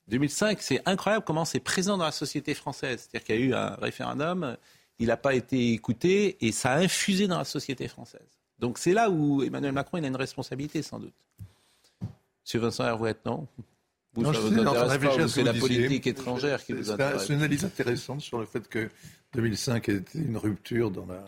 2005, 0.07 0.61
c'est 0.61 0.81
incroyable 0.85 1.25
comment 1.25 1.43
c'est 1.43 1.59
présent 1.59 1.97
dans 1.97 2.05
la 2.05 2.11
société 2.13 2.53
française. 2.53 3.01
C'est-à-dire 3.01 3.25
qu'il 3.25 3.35
y 3.35 3.37
a 3.37 3.41
eu 3.41 3.53
un 3.53 3.75
référendum, 3.75 4.55
il 4.99 5.07
n'a 5.07 5.17
pas 5.17 5.33
été 5.33 5.73
écouté 5.73 6.37
et 6.45 6.53
ça 6.53 6.71
a 6.71 6.77
infusé 6.77 7.27
dans 7.27 7.37
la 7.37 7.43
société 7.43 7.89
française. 7.89 8.39
Donc 8.59 8.77
c'est 8.77 8.93
là 8.93 9.09
où 9.09 9.43
Emmanuel 9.43 9.73
Macron 9.73 9.97
il 9.97 10.05
a 10.05 10.07
une 10.07 10.15
responsabilité 10.15 10.81
sans 10.81 10.99
doute. 10.99 11.13
Monsieur 12.45 12.59
Vincent 12.59 12.85
Hervouette, 12.85 13.25
non? 13.25 13.47
Vous, 14.13 14.23
non, 14.23 14.33
ça 14.33 14.39
vous 14.39 14.59
intéresse 14.59 15.31
c'est 15.31 15.43
la 15.43 15.53
politique 15.53 16.07
étrangère 16.07 16.63
qui 16.63 16.73
vous 16.73 16.91
intéresse. 16.91 17.25
C'est 17.25 17.33
une 17.33 17.39
analyse 17.39 17.63
intéressante 17.63 18.21
sur 18.21 18.39
le 18.39 18.45
fait 18.45 18.67
que 18.67 18.89
2005 19.33 19.89
était 19.89 20.19
une 20.19 20.37
rupture 20.37 20.91
dans 20.91 21.05
la... 21.05 21.23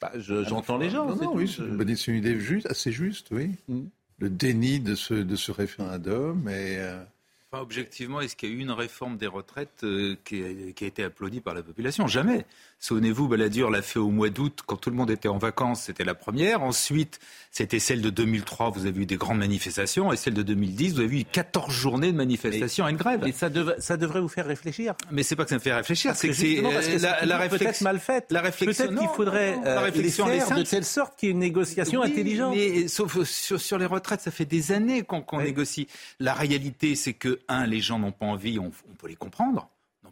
Bah, 0.00 0.12
j'entends 0.16 0.78
les 0.78 0.90
gens. 0.90 1.14
Non, 1.14 1.34
oui, 1.34 1.48
c'est 1.48 2.06
une 2.10 2.16
idée 2.16 2.38
juste, 2.38 2.66
assez 2.66 2.92
juste, 2.92 3.28
oui. 3.32 3.50
Mm. 3.68 3.82
Le 4.18 4.30
déni 4.30 4.80
de 4.80 4.94
ce, 4.94 5.14
de 5.14 5.36
ce 5.36 5.50
référendum 5.50 6.48
et... 6.48 6.78
Euh, 6.78 7.02
enfin, 7.50 7.62
objectivement, 7.62 8.20
est-ce 8.20 8.36
qu'il 8.36 8.50
y 8.50 8.52
a 8.52 8.54
eu 8.54 8.60
une 8.60 8.70
réforme 8.70 9.16
des 9.16 9.26
retraites 9.26 9.82
euh, 9.82 10.16
qui, 10.24 10.42
a, 10.44 10.72
qui, 10.72 10.84
a, 10.84 10.86
été 10.86 11.02
applaudie 11.02 11.40
par 11.40 11.54
la 11.54 11.62
population? 11.62 12.06
Jamais. 12.06 12.46
Souvenez-vous, 12.82 13.28
Balladur 13.28 13.70
l'a 13.70 13.82
fait 13.82 13.98
au 13.98 14.08
mois 14.08 14.30
d'août, 14.30 14.60
quand 14.64 14.76
tout 14.76 14.88
le 14.88 14.96
monde 14.96 15.10
était 15.10 15.28
en 15.28 15.36
vacances, 15.36 15.82
c'était 15.82 16.02
la 16.02 16.14
première. 16.14 16.62
Ensuite, 16.62 17.20
c'était 17.50 17.78
celle 17.78 18.00
de 18.00 18.08
2003, 18.08 18.70
vous 18.70 18.86
avez 18.86 19.02
eu 19.02 19.04
des 19.04 19.16
grandes 19.16 19.36
manifestations. 19.36 20.10
Et 20.14 20.16
celle 20.16 20.32
de 20.32 20.42
2010, 20.42 20.94
vous 20.94 21.00
avez 21.00 21.20
eu 21.20 21.24
14 21.26 21.70
journées 21.70 22.10
de 22.10 22.16
manifestations 22.16 22.88
et 22.88 22.90
une 22.90 22.96
grève. 22.96 23.26
Et 23.26 23.32
ça, 23.32 23.50
ça, 23.80 23.98
devrait 23.98 24.22
vous 24.22 24.28
faire 24.28 24.46
réfléchir. 24.46 24.94
Mais 25.10 25.22
c'est 25.22 25.36
pas 25.36 25.44
que 25.44 25.50
ça 25.50 25.56
me 25.56 25.60
fait 25.60 25.74
réfléchir, 25.74 26.16
c'est 26.16 26.28
que 26.28 26.32
c'est 26.32 26.62
la, 27.00 27.26
la 27.26 27.36
réflexion 27.36 27.84
mal 27.84 28.00
faite. 28.00 28.28
La 28.30 28.40
réflexion, 28.40 28.86
peut-être 28.86 28.98
qu'il 28.98 29.08
faudrait 29.08 29.58
euh, 29.58 29.74
la 29.74 29.80
réflexion 29.82 30.26
les 30.26 30.40
faire 30.40 30.56
de 30.56 30.62
telle 30.62 30.86
sorte 30.86 31.18
qu'il 31.18 31.28
y 31.28 31.30
ait 31.30 31.34
une 31.34 31.40
négociation 31.40 32.00
intelligente. 32.00 32.54
Mais 32.56 32.88
sauf 32.88 33.22
sur, 33.24 33.78
les 33.78 33.86
retraites, 33.86 34.22
ça 34.22 34.30
fait 34.30 34.46
des 34.46 34.72
années 34.72 35.02
qu'on 35.02 35.42
négocie. 35.42 35.86
La 36.18 36.32
réalité, 36.32 36.94
c'est 36.94 37.12
que 37.12 37.40
un, 37.46 37.66
les 37.66 37.80
gens 37.80 37.98
n'ont 37.98 38.12
pas 38.12 38.24
envie, 38.24 38.58
on 38.58 38.70
peut 38.98 39.08
les 39.08 39.16
comprendre 39.16 39.68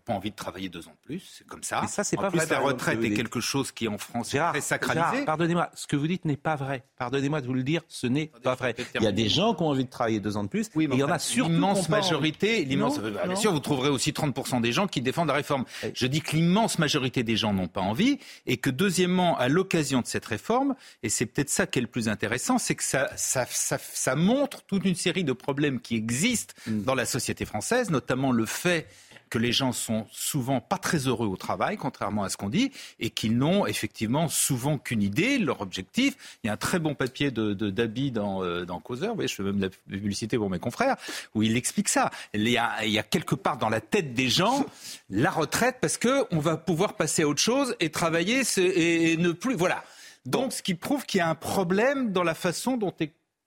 pas 0.08 0.14
envie 0.14 0.30
de 0.30 0.36
travailler 0.36 0.70
deux 0.70 0.88
ans 0.88 0.92
de 1.02 1.06
plus, 1.06 1.22
c'est 1.36 1.46
comme 1.46 1.62
ça. 1.62 1.82
Mais 1.82 1.88
ça, 1.88 2.02
c'est 2.02 2.16
pas 2.16 2.30
plus, 2.30 2.38
vrai. 2.38 2.46
La 2.48 2.60
retraite 2.60 3.04
est 3.04 3.12
quelque 3.12 3.40
chose 3.40 3.72
qui 3.72 3.88
en 3.88 3.98
France 3.98 4.34
est 4.34 4.38
très 4.38 4.60
sacralisé. 4.62 5.26
Pardonnez-moi, 5.26 5.70
ce 5.74 5.86
que 5.86 5.96
vous 5.96 6.06
dites 6.06 6.24
n'est 6.24 6.38
pas 6.38 6.56
vrai. 6.56 6.82
Pardonnez-moi 6.96 7.42
de 7.42 7.46
vous 7.46 7.52
le 7.52 7.62
dire, 7.62 7.82
ce 7.88 8.06
n'est 8.06 8.30
pas 8.42 8.54
vrai. 8.54 8.74
Il 8.94 9.02
y 9.02 9.06
a 9.06 9.12
des 9.12 9.28
gens 9.28 9.54
qui 9.54 9.62
ont 9.62 9.68
envie 9.68 9.84
de 9.84 9.90
travailler 9.90 10.18
deux 10.18 10.38
ans 10.38 10.44
de 10.44 10.48
plus, 10.48 10.70
oui, 10.74 10.88
mais 10.88 10.96
il 10.96 11.00
y 11.00 11.04
en 11.04 11.10
a 11.10 11.18
surtout 11.18 11.52
l'immense 11.52 11.90
majorité. 11.90 12.64
L'immense, 12.64 12.98
bien 13.00 13.36
sûr, 13.36 13.52
vous 13.52 13.60
trouverez 13.60 13.90
aussi 13.90 14.12
30% 14.12 14.62
des 14.62 14.72
gens 14.72 14.86
qui 14.86 15.02
défendent 15.02 15.28
la 15.28 15.34
réforme. 15.34 15.64
Je 15.94 16.06
dis 16.06 16.22
que 16.22 16.34
l'immense 16.34 16.78
majorité 16.78 17.22
des 17.22 17.36
gens 17.36 17.52
n'ont 17.52 17.68
pas 17.68 17.82
envie, 17.82 18.18
et 18.46 18.56
que 18.56 18.70
deuxièmement, 18.70 19.36
à 19.36 19.48
l'occasion 19.48 20.00
de 20.00 20.06
cette 20.06 20.24
réforme, 20.24 20.74
et 21.02 21.10
c'est 21.10 21.26
peut-être 21.26 21.50
ça 21.50 21.66
qui 21.66 21.80
est 21.80 21.82
le 21.82 21.88
plus 21.88 22.08
intéressant, 22.08 22.56
c'est 22.56 22.74
que 22.74 22.84
ça, 22.84 23.10
ça, 23.16 23.44
ça, 23.50 23.76
ça 23.78 24.14
montre 24.16 24.62
toute 24.62 24.86
une 24.86 24.94
série 24.94 25.24
de 25.24 25.34
problèmes 25.34 25.80
qui 25.80 25.96
existent 25.96 26.54
mm. 26.66 26.84
dans 26.84 26.94
la 26.94 27.04
société 27.04 27.44
française, 27.44 27.90
notamment 27.90 28.32
le 28.32 28.46
fait 28.46 28.86
que 29.28 29.38
les 29.38 29.52
gens 29.52 29.72
sont 29.72 30.06
souvent 30.10 30.60
pas 30.60 30.78
très 30.78 31.06
heureux 31.06 31.26
au 31.26 31.36
travail, 31.36 31.76
contrairement 31.76 32.24
à 32.24 32.28
ce 32.28 32.36
qu'on 32.36 32.48
dit, 32.48 32.72
et 33.00 33.10
qu'ils 33.10 33.36
n'ont 33.36 33.66
effectivement 33.66 34.28
souvent 34.28 34.78
qu'une 34.78 35.02
idée, 35.02 35.38
leur 35.38 35.60
objectif. 35.60 36.38
Il 36.42 36.48
y 36.48 36.50
a 36.50 36.54
un 36.54 36.56
très 36.56 36.78
bon 36.78 36.94
papier 36.94 37.30
de, 37.30 37.52
Dabi 37.52 38.10
dans, 38.10 38.42
euh, 38.42 38.64
dans 38.64 38.80
Causeur, 38.80 39.10
vous 39.10 39.16
voyez, 39.16 39.28
je 39.28 39.34
fais 39.34 39.42
même 39.42 39.60
la 39.60 39.68
publicité 39.68 40.36
pour 40.36 40.50
mes 40.50 40.58
confrères, 40.58 40.96
où 41.34 41.42
il 41.42 41.56
explique 41.56 41.88
ça. 41.88 42.10
Il 42.34 42.48
y, 42.48 42.58
a, 42.58 42.84
il 42.84 42.90
y 42.90 42.98
a 42.98 43.02
quelque 43.02 43.34
part 43.34 43.58
dans 43.58 43.68
la 43.68 43.80
tête 43.80 44.14
des 44.14 44.28
gens 44.28 44.64
la 45.10 45.30
retraite 45.30 45.76
parce 45.80 45.98
qu'on 45.98 46.38
va 46.38 46.56
pouvoir 46.56 46.94
passer 46.94 47.22
à 47.22 47.28
autre 47.28 47.40
chose 47.40 47.74
et 47.80 47.90
travailler 47.90 48.42
et, 48.56 49.16
ne 49.16 49.32
plus. 49.32 49.54
Voilà. 49.54 49.82
Donc, 50.26 50.52
ce 50.52 50.62
qui 50.62 50.74
prouve 50.74 51.06
qu'il 51.06 51.18
y 51.18 51.20
a 51.20 51.28
un 51.28 51.34
problème 51.34 52.12
dans 52.12 52.22
la 52.22 52.34
façon 52.34 52.76
dont 52.76 52.92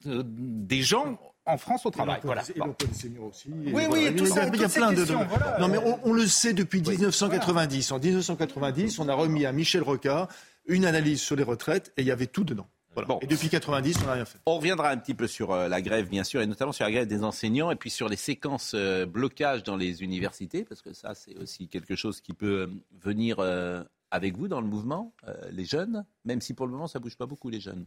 euh, 0.08 0.24
des 0.26 0.82
gens 0.82 1.20
en 1.45 1.57
France 1.57 1.86
au 1.86 1.91
travail. 1.91 2.19
Voilà. 2.24 2.41
Aussi. 2.41 3.50
Oui, 3.50 3.83
oui, 3.89 4.15
tout 4.15 4.25
ça, 4.25 4.48
il 4.48 4.60
y 4.60 4.63
a 4.63 4.69
plein 4.69 4.93
de. 4.93 5.05
Non, 5.60 5.67
mais 5.67 5.77
on, 6.03 6.13
le 6.13 6.27
sait 6.27 6.53
depuis 6.53 6.81
1990. 6.81 7.91
En 7.91 8.00
1990, 8.00 9.00
on 9.00 9.10
a 9.10 9.13
remis 9.13 9.45
à 9.45 9.51
Michel 9.51 9.81
Rocard 9.81 10.27
une 10.65 10.86
analyse 10.86 11.21
sur 11.21 11.36
les 11.36 11.43
retraites 11.43 11.91
et 11.98 12.01
il 12.01 12.07
y 12.07 12.12
avait 12.12 12.27
tout 12.27 12.43
dedans. 12.43 12.67
Bon. 13.07 13.19
Et 13.21 13.27
depuis 13.27 13.48
90, 13.48 14.00
on 14.03 14.05
n'a 14.05 14.13
rien 14.13 14.25
fait. 14.25 14.39
On 14.45 14.57
reviendra 14.57 14.89
un 14.89 14.98
petit 14.98 15.13
peu 15.13 15.25
sur 15.25 15.51
euh, 15.51 15.69
la 15.69 15.81
grève, 15.81 16.10
bien 16.10 16.25
sûr, 16.25 16.41
et 16.41 16.48
notamment 16.48 16.74
sur 16.74 16.83
la 16.83 16.91
grève 16.91 17.07
des 17.07 17.24
enseignants, 17.24 17.71
et 17.71 17.77
puis 17.77 17.89
sur 17.89 18.10
les 18.10 18.17
séquences 18.17 18.74
euh, 18.75 19.05
blocage 19.05 19.63
dans 19.63 19.77
les 19.77 20.03
universités, 20.03 20.65
parce 20.65 20.81
que 20.81 20.91
ça, 20.91 21.15
c'est 21.15 21.38
aussi 21.38 21.69
quelque 21.69 21.95
chose 21.95 22.19
qui 22.19 22.33
peut 22.33 22.67
euh, 22.67 22.67
venir 23.00 23.39
avec 24.12 24.36
vous 24.36 24.50
dans 24.50 24.60
le 24.60 24.67
mouvement, 24.67 25.13
les 25.51 25.63
jeunes, 25.63 26.05
même 26.25 26.41
si 26.41 26.53
pour 26.53 26.65
le 26.65 26.74
moment, 26.74 26.88
ça 26.88 27.00
bouge 27.00 27.15
pas 27.15 27.25
beaucoup, 27.25 27.50
les 27.50 27.62
jeunes. 27.62 27.86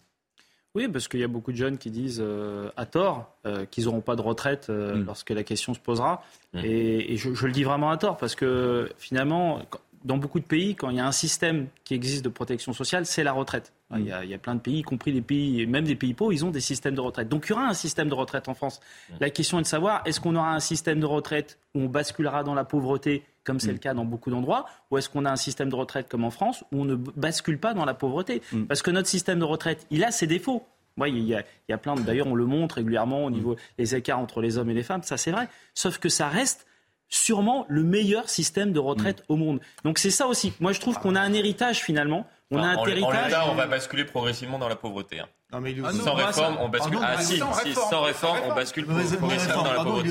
Oui, 0.75 0.89
parce 0.89 1.07
qu'il 1.07 1.21
y 1.21 1.25
a 1.25 1.29
beaucoup 1.29 1.53
de 1.53 1.57
jeunes 1.57 1.79
qui 1.79 1.91
disent 1.91 2.21
euh, 2.21 2.69
à 2.77 2.85
tort 2.85 3.33
euh, 3.47 3.65
qu'ils 3.65 3.85
n'auront 3.85 4.01
pas 4.01 4.17
de 4.17 4.23
retraite 4.23 4.67
euh, 4.71 4.97
mm. 4.97 5.05
lorsque 5.07 5.31
la 5.31 5.45
question 5.45 5.73
se 5.73 5.79
posera. 5.79 6.25
Mm. 6.53 6.61
Et, 6.65 7.17
je, 7.17 7.33
je, 7.33 7.47
le 7.47 7.53
dis 7.53 7.63
vraiment 7.63 7.91
à 7.91 7.97
tort, 7.97 8.17
parce 8.17 8.35
que 8.35 8.91
finalement, 8.99 9.61
dans 10.05 10.17
beaucoup 10.17 10.41
de 10.41 10.45
pays, 10.45 10.75
quand 10.75 10.91
il 10.91 10.97
y 10.97 11.01
a 11.01 11.07
un 11.07 11.13
système 11.13 11.69
qui 11.85 11.95
existe 11.95 12.25
de 12.25 12.29
protection 12.29 12.73
sociale, 12.73 13.07
c'est 13.07 13.23
la 13.23 13.33
retraite. 13.33 13.73
Mm. 13.91 13.99
Il, 13.99 14.07
y 14.07 14.13
a, 14.13 14.25
il, 14.25 14.31
y 14.31 14.35
a, 14.35 14.39
plein 14.39 14.57
de 14.57 14.61
pays, 14.61 14.79
y 14.81 14.83
compris 14.83 15.13
des 15.13 15.23
pays, 15.23 15.65
même 15.67 15.85
des 15.85 15.95
pays 15.95 16.13
pauvres, 16.13 16.33
ils 16.33 16.45
ont 16.45 16.51
des 16.51 16.61
systèmes 16.61 16.97
de 16.97 17.01
retraite. 17.01 17.29
Donc 17.29 17.47
il 17.47 17.51
y 17.51 17.53
aura 17.53 17.69
un 17.69 17.75
système 17.75 18.09
de 18.09 18.15
retraite 18.15 18.49
en 18.49 18.55
France. 18.55 18.81
La 19.21 19.31
question 19.31 19.61
est 19.61 19.63
de 19.63 19.69
savoir, 19.69 20.03
est-ce 20.07 20.21
qu'on 20.21 20.35
aura 20.35 20.55
un 20.55 20.61
système 20.61 20.99
de 20.99 21.07
retraite 21.07 21.61
où 21.77 21.83
on 21.83 21.89
basculera 21.89 22.43
dans 22.43 22.55
la 22.55 22.65
pauvreté 22.65 23.23
comme 23.45 23.61
c'est 23.61 23.73
le 23.73 23.79
cas 23.79 23.95
dans 23.95 24.05
beaucoup 24.05 24.31
d'endroits, 24.31 24.67
ou 24.91 24.99
est-ce 24.99 25.09
qu'on 25.09 25.25
a 25.25 25.31
un 25.31 25.37
système 25.37 25.69
de 25.69 25.75
retraite 25.75 26.09
comme 26.09 26.25
en 26.25 26.31
France 26.31 26.65
où 26.73 26.81
on 26.81 26.85
ne 26.85 26.95
bascule 26.95 27.59
pas 27.59 27.75
dans 27.75 27.85
la 27.85 27.95
pauvreté 27.95 28.43
Parce 28.69 28.83
que 28.83 28.91
notre 28.91 29.09
système 29.09 29.39
de 29.39 29.45
retraite, 29.45 29.87
il 29.91 30.03
a 30.05 30.11
ses 30.11 30.27
défauts. 30.27 30.67
Oui, 30.97 31.11
il 31.11 31.25
y, 31.25 31.35
a, 31.35 31.41
il 31.41 31.73
y 31.73 31.75
a 31.75 31.79
plein 31.79 31.97
de. 31.97 32.03
D'ailleurs, 32.03 32.29
on 32.29 32.37
le 32.37 32.47
montre 32.47 32.77
régulièrement 32.77 33.25
au 33.25 33.31
niveau 33.31 33.57
des 33.79 33.97
écarts 33.97 34.21
entre 34.21 34.41
les 34.41 34.59
hommes 34.59 34.71
et 34.71 34.75
les 34.75 34.85
femmes, 34.85 35.03
ça 35.03 35.17
c'est 35.17 35.33
vrai. 35.33 35.49
Sauf 35.75 35.99
que 35.99 36.09
ça 36.09 36.29
reste 36.29 36.67
sûrement 37.09 37.67
le 37.69 37.83
meilleur 37.83 38.29
système 38.29 38.73
de 38.73 38.79
retraite 38.79 39.25
au 39.29 39.37
monde. 39.37 39.61
Donc 39.85 39.99
c'est 39.99 40.11
ça 40.11 40.27
aussi. 40.27 40.53
Moi, 40.61 40.73
je 40.73 40.81
trouve 40.81 40.99
qu'on 40.99 41.15
a 41.15 41.21
un 41.21 41.33
héritage 41.33 41.83
finalement. 41.83 42.27
On 42.51 42.59
a 42.59 42.67
un 42.67 42.87
héritage. 42.87 43.35
En 43.35 43.53
on 43.53 43.55
va 43.55 43.67
basculer 43.67 44.05
progressivement 44.05 44.59
dans 44.59 44.69
la 44.69 44.77
pauvreté. 44.77 45.21
Hein. 45.21 45.29
Non, 45.53 45.61
mais 45.61 45.75
ah 45.85 45.93
sans 45.93 46.15
réforme, 46.15 46.57
on 46.61 46.69
bascule. 46.69 46.99
Ah, 47.01 47.23
si, 47.23 47.39
sans 47.75 48.03
réforme, 48.03 48.39
on 48.45 48.55
bascule 48.55 48.87
progressivement 48.87 49.63
dans 49.63 49.73
la 49.73 49.85
pauvreté. 49.85 50.11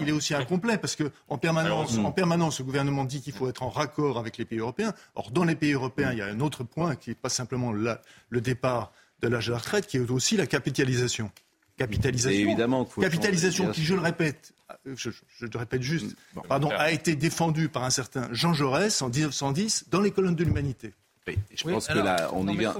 Il 0.00 0.08
est 0.08 0.12
aussi, 0.12 0.34
incomplet 0.34 0.78
parce 0.78 0.96
que 0.96 1.10
en 1.28 1.38
permanence, 1.38 1.98
en 1.98 2.12
permanence, 2.12 2.58
le 2.60 2.64
gouvernement 2.64 3.04
dit 3.04 3.20
qu'il 3.20 3.34
faut 3.34 3.48
être 3.48 3.62
en 3.62 3.68
raccord 3.68 4.18
avec 4.18 4.38
les 4.38 4.44
pays 4.44 4.58
européens. 4.58 4.94
Or, 5.14 5.30
dans 5.30 5.44
les 5.44 5.54
pays 5.54 5.72
européens, 5.72 6.12
il 6.12 6.18
y 6.18 6.22
a 6.22 6.26
un 6.26 6.40
autre 6.40 6.64
point 6.64 6.96
qui 6.96 7.10
n'est 7.10 7.16
pas 7.16 7.28
simplement 7.28 7.72
le 7.72 8.40
départ 8.40 8.92
de 9.20 9.28
l'âge 9.28 9.46
de 9.46 9.52
la 9.52 9.58
retraite, 9.58 9.86
qui 9.86 9.96
est 9.96 10.10
aussi 10.10 10.36
la 10.36 10.46
capitalisation. 10.46 11.30
Capitalisation, 11.76 12.40
évidemment 12.40 12.86
capitalisation 12.86 13.70
qui, 13.70 13.84
je 13.84 13.94
le 13.94 14.00
répète, 14.00 14.54
je, 14.86 15.10
le 15.42 15.58
répète 15.58 15.82
juste, 15.82 16.16
pardon, 16.48 16.70
a 16.70 16.90
été 16.90 17.16
défendue 17.16 17.68
par 17.68 17.84
un 17.84 17.90
certain 17.90 18.28
Jean 18.32 18.54
Jaurès 18.54 19.02
en 19.02 19.10
1910 19.10 19.84
dans 19.90 20.00
les 20.00 20.10
colonnes 20.10 20.34
de 20.34 20.44
l'humanité. 20.44 20.94
Je 21.54 21.64
pense 21.64 21.88
que 21.88 21.98
là, 21.98 22.30
on 22.32 22.46
y 22.48 22.56
vient. 22.56 22.74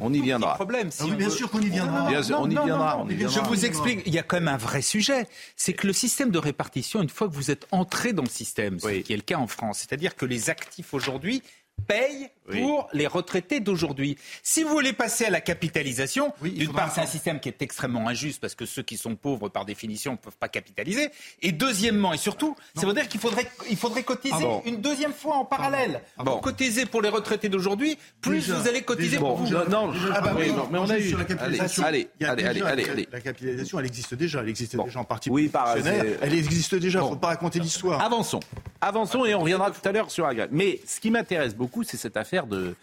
on 0.00 0.12
y 0.12 0.20
viendra. 0.20 0.54
Problème, 0.54 0.90
ah 1.00 1.04
bien 1.16 1.30
sûr 1.30 1.50
qu'on 1.50 1.60
y 1.60 1.68
viendra. 1.68 2.10
on 2.38 2.48
y 2.48 2.54
viendra. 2.54 3.04
Je 3.08 3.40
vous 3.40 3.64
explique. 3.64 4.02
Il 4.06 4.14
y 4.14 4.18
a 4.18 4.22
quand 4.22 4.36
même 4.36 4.48
un 4.48 4.56
vrai 4.56 4.82
sujet. 4.82 5.26
C'est 5.56 5.72
que 5.72 5.86
le 5.86 5.92
système 5.92 6.30
de 6.30 6.38
répartition, 6.38 7.02
une 7.02 7.08
fois 7.08 7.28
que 7.28 7.34
vous 7.34 7.50
êtes 7.50 7.66
entré 7.70 8.12
dans 8.12 8.22
le 8.22 8.28
système, 8.28 8.78
ce 8.78 8.88
qui 9.00 9.12
est 9.12 9.16
le 9.16 9.22
cas 9.22 9.38
en 9.38 9.46
France, 9.46 9.78
c'est-à-dire 9.78 10.16
que 10.16 10.26
les 10.26 10.50
actifs 10.50 10.94
aujourd'hui 10.94 11.42
paye 11.86 12.30
pour 12.50 12.88
les 12.92 13.06
retraités 13.06 13.60
d'aujourd'hui. 13.60 14.16
Si 14.42 14.62
vous 14.62 14.70
voulez 14.70 14.92
passer 14.92 15.26
à 15.26 15.30
la 15.30 15.40
capitalisation, 15.40 16.32
d'une 16.42 16.72
part, 16.72 16.92
c'est 16.92 17.00
un 17.00 17.06
système 17.06 17.40
qui 17.40 17.48
est 17.48 17.62
extrêmement 17.62 18.08
injuste 18.08 18.40
parce 18.40 18.54
que 18.54 18.66
ceux 18.66 18.82
qui 18.82 18.96
sont 18.96 19.16
pauvres, 19.16 19.48
par 19.48 19.64
définition, 19.64 20.12
ne 20.12 20.16
peuvent 20.16 20.36
pas 20.36 20.48
capitaliser. 20.48 21.10
Et 21.42 21.52
deuxièmement, 21.52 22.12
et 22.12 22.18
surtout, 22.18 22.56
ça 22.74 22.86
veut 22.86 22.94
dire 22.94 23.08
qu'il 23.08 23.20
faudrait, 23.20 23.46
il 23.70 23.76
faudrait 23.76 24.02
cotiser 24.02 24.34
ah 24.40 24.60
une 24.64 24.80
deuxième 24.80 25.12
fois 25.12 25.36
en 25.36 25.44
parallèle. 25.44 26.02
Ah 26.18 26.24
bon. 26.24 26.38
Cotiser 26.40 26.86
pour 26.86 27.02
les 27.02 27.08
retraités 27.08 27.48
d'aujourd'hui, 27.48 27.98
plus 28.20 28.50
vous 28.50 28.68
allez 28.68 28.82
cotiser 28.82 29.18
pour 29.18 29.36
vous. 29.36 29.48
Non, 29.68 29.92
ah 30.14 30.20
bah 30.20 30.34
mais 30.70 30.78
on 30.78 30.90
a 30.90 30.98
eu 30.98 31.08
sur 31.08 31.18
la 31.18 31.24
capitalisation. 31.24 31.84
Allez, 31.84 32.08
allez, 32.20 32.44
allez, 32.44 32.62
allez, 32.62 33.08
La 33.10 33.20
capitalisation, 33.20 33.78
elle 33.78 33.86
existe 33.86 34.14
déjà. 34.14 34.40
Elle 34.40 34.48
existe 34.48 34.76
déjà 34.76 35.00
en 35.00 35.04
partie 35.04 35.30
oui, 35.30 35.48
par, 35.48 35.76
Elle 35.76 36.34
existe 36.34 36.74
déjà. 36.74 37.00
Il 37.00 37.04
ne 37.04 37.08
faut 37.08 37.16
pas 37.16 37.28
raconter 37.28 37.58
l'histoire. 37.60 38.02
Avançons. 38.02 38.40
Avançons 38.80 39.24
et 39.24 39.34
on 39.34 39.40
reviendra 39.40 39.70
tout 39.70 39.86
à 39.86 39.92
l'heure 39.92 40.10
sur 40.10 40.26
la 40.26 40.34
grève. 40.34 40.48
Mais 40.52 40.80
ce 40.86 41.00
qui 41.00 41.10
m'intéresse 41.10 41.54
beaucoup, 41.54 41.82
c'est 41.82 41.96
cette 41.96 42.16
affaire 42.16 42.37
de 42.46 42.74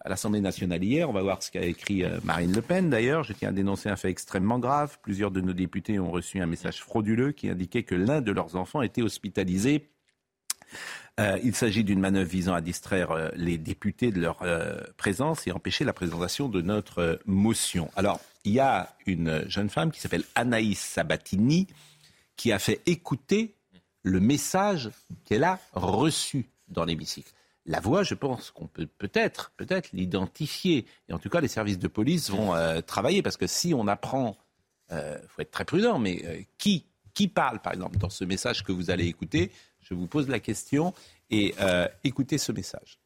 à 0.00 0.08
l'Assemblée 0.08 0.40
nationale 0.40 0.82
hier. 0.82 1.08
On 1.08 1.12
va 1.12 1.22
voir 1.22 1.42
ce 1.42 1.50
qu'a 1.50 1.62
écrit 1.62 2.04
euh, 2.04 2.18
Marine 2.24 2.52
Le 2.52 2.62
Pen 2.62 2.90
d'ailleurs. 2.90 3.24
Je 3.24 3.32
tiens 3.32 3.50
à 3.50 3.52
dénoncer 3.52 3.88
un 3.88 3.96
fait 3.96 4.10
extrêmement 4.10 4.58
grave. 4.58 4.98
Plusieurs 5.02 5.30
de 5.30 5.40
nos 5.40 5.52
députés 5.52 5.98
ont 5.98 6.10
reçu 6.10 6.40
un 6.40 6.46
message 6.46 6.80
frauduleux 6.80 7.32
qui 7.32 7.48
indiquait 7.48 7.82
que 7.82 7.94
l'un 7.94 8.20
de 8.20 8.32
leurs 8.32 8.56
enfants 8.56 8.82
était 8.82 9.02
hospitalisé. 9.02 9.88
Euh, 11.18 11.38
il 11.42 11.54
s'agit 11.54 11.82
d'une 11.82 11.98
manœuvre 11.98 12.30
visant 12.30 12.54
à 12.54 12.60
distraire 12.60 13.10
euh, 13.10 13.28
les 13.34 13.58
députés 13.58 14.12
de 14.12 14.20
leur 14.20 14.44
présence 14.96 15.46
et 15.46 15.52
empêcher 15.52 15.84
la 15.84 15.92
présentation 15.92 16.48
de 16.48 16.62
notre 16.62 17.20
motion. 17.26 17.90
Alors, 17.96 18.20
il 18.44 18.52
y 18.52 18.60
a 18.60 18.94
une 19.06 19.44
jeune 19.48 19.68
femme 19.68 19.90
qui 19.90 20.00
s'appelle 20.00 20.24
Anaïs 20.34 20.78
Sabatini 20.78 21.66
qui 22.36 22.52
a 22.52 22.60
fait 22.60 22.80
écouter 22.86 23.56
le 24.04 24.20
message 24.20 24.90
qu'elle 25.24 25.44
a 25.44 25.58
reçu 25.72 26.46
dans 26.68 26.84
l'hémicycle 26.84 27.32
la 27.68 27.80
voix, 27.80 28.02
je 28.02 28.14
pense 28.14 28.50
qu'on 28.50 28.66
peut 28.66 28.86
peut-être 28.86 29.52
peut-être 29.56 29.90
l'identifier. 29.92 30.86
Et 31.08 31.12
en 31.12 31.18
tout 31.18 31.28
cas, 31.28 31.40
les 31.40 31.48
services 31.48 31.78
de 31.78 31.86
police 31.86 32.30
vont 32.30 32.54
euh, 32.54 32.80
travailler 32.80 33.22
parce 33.22 33.36
que 33.36 33.46
si 33.46 33.74
on 33.74 33.86
apprend, 33.86 34.36
il 34.90 34.96
euh, 34.96 35.18
faut 35.28 35.42
être 35.42 35.50
très 35.50 35.66
prudent, 35.66 35.98
mais 35.98 36.22
euh, 36.24 36.40
qui, 36.56 36.86
qui 37.12 37.28
parle, 37.28 37.60
par 37.60 37.74
exemple, 37.74 37.98
dans 37.98 38.08
ce 38.08 38.24
message 38.24 38.64
que 38.64 38.72
vous 38.72 38.90
allez 38.90 39.06
écouter 39.06 39.52
Je 39.82 39.92
vous 39.92 40.06
pose 40.06 40.28
la 40.28 40.40
question 40.40 40.94
et 41.30 41.54
écoutez 42.04 42.38
ce 42.38 42.52
message. 42.52 42.98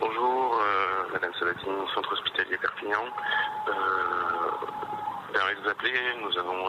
Bonjour, 0.00 0.58
Madame 1.12 1.32
Sabatini, 1.38 1.76
centre 1.94 2.10
hospitalier 2.10 2.56
Perpignan. 2.56 3.04
Euh, 3.68 4.34
vous 5.62 5.68
appeler, 5.68 5.92
nous 6.22 6.38
avons 6.38 6.68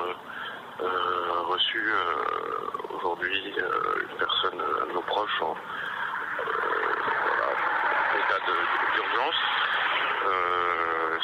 reçu 0.79 1.77
euh, 1.77 2.95
aujourd'hui 2.95 3.53
euh, 3.57 4.07
une 4.09 4.17
personne, 4.17 4.59
un 4.59 4.87
de 4.87 4.93
nos 4.93 5.01
proches, 5.01 5.41
en 5.41 5.55
état 8.17 8.39
d'urgence. 8.95 9.35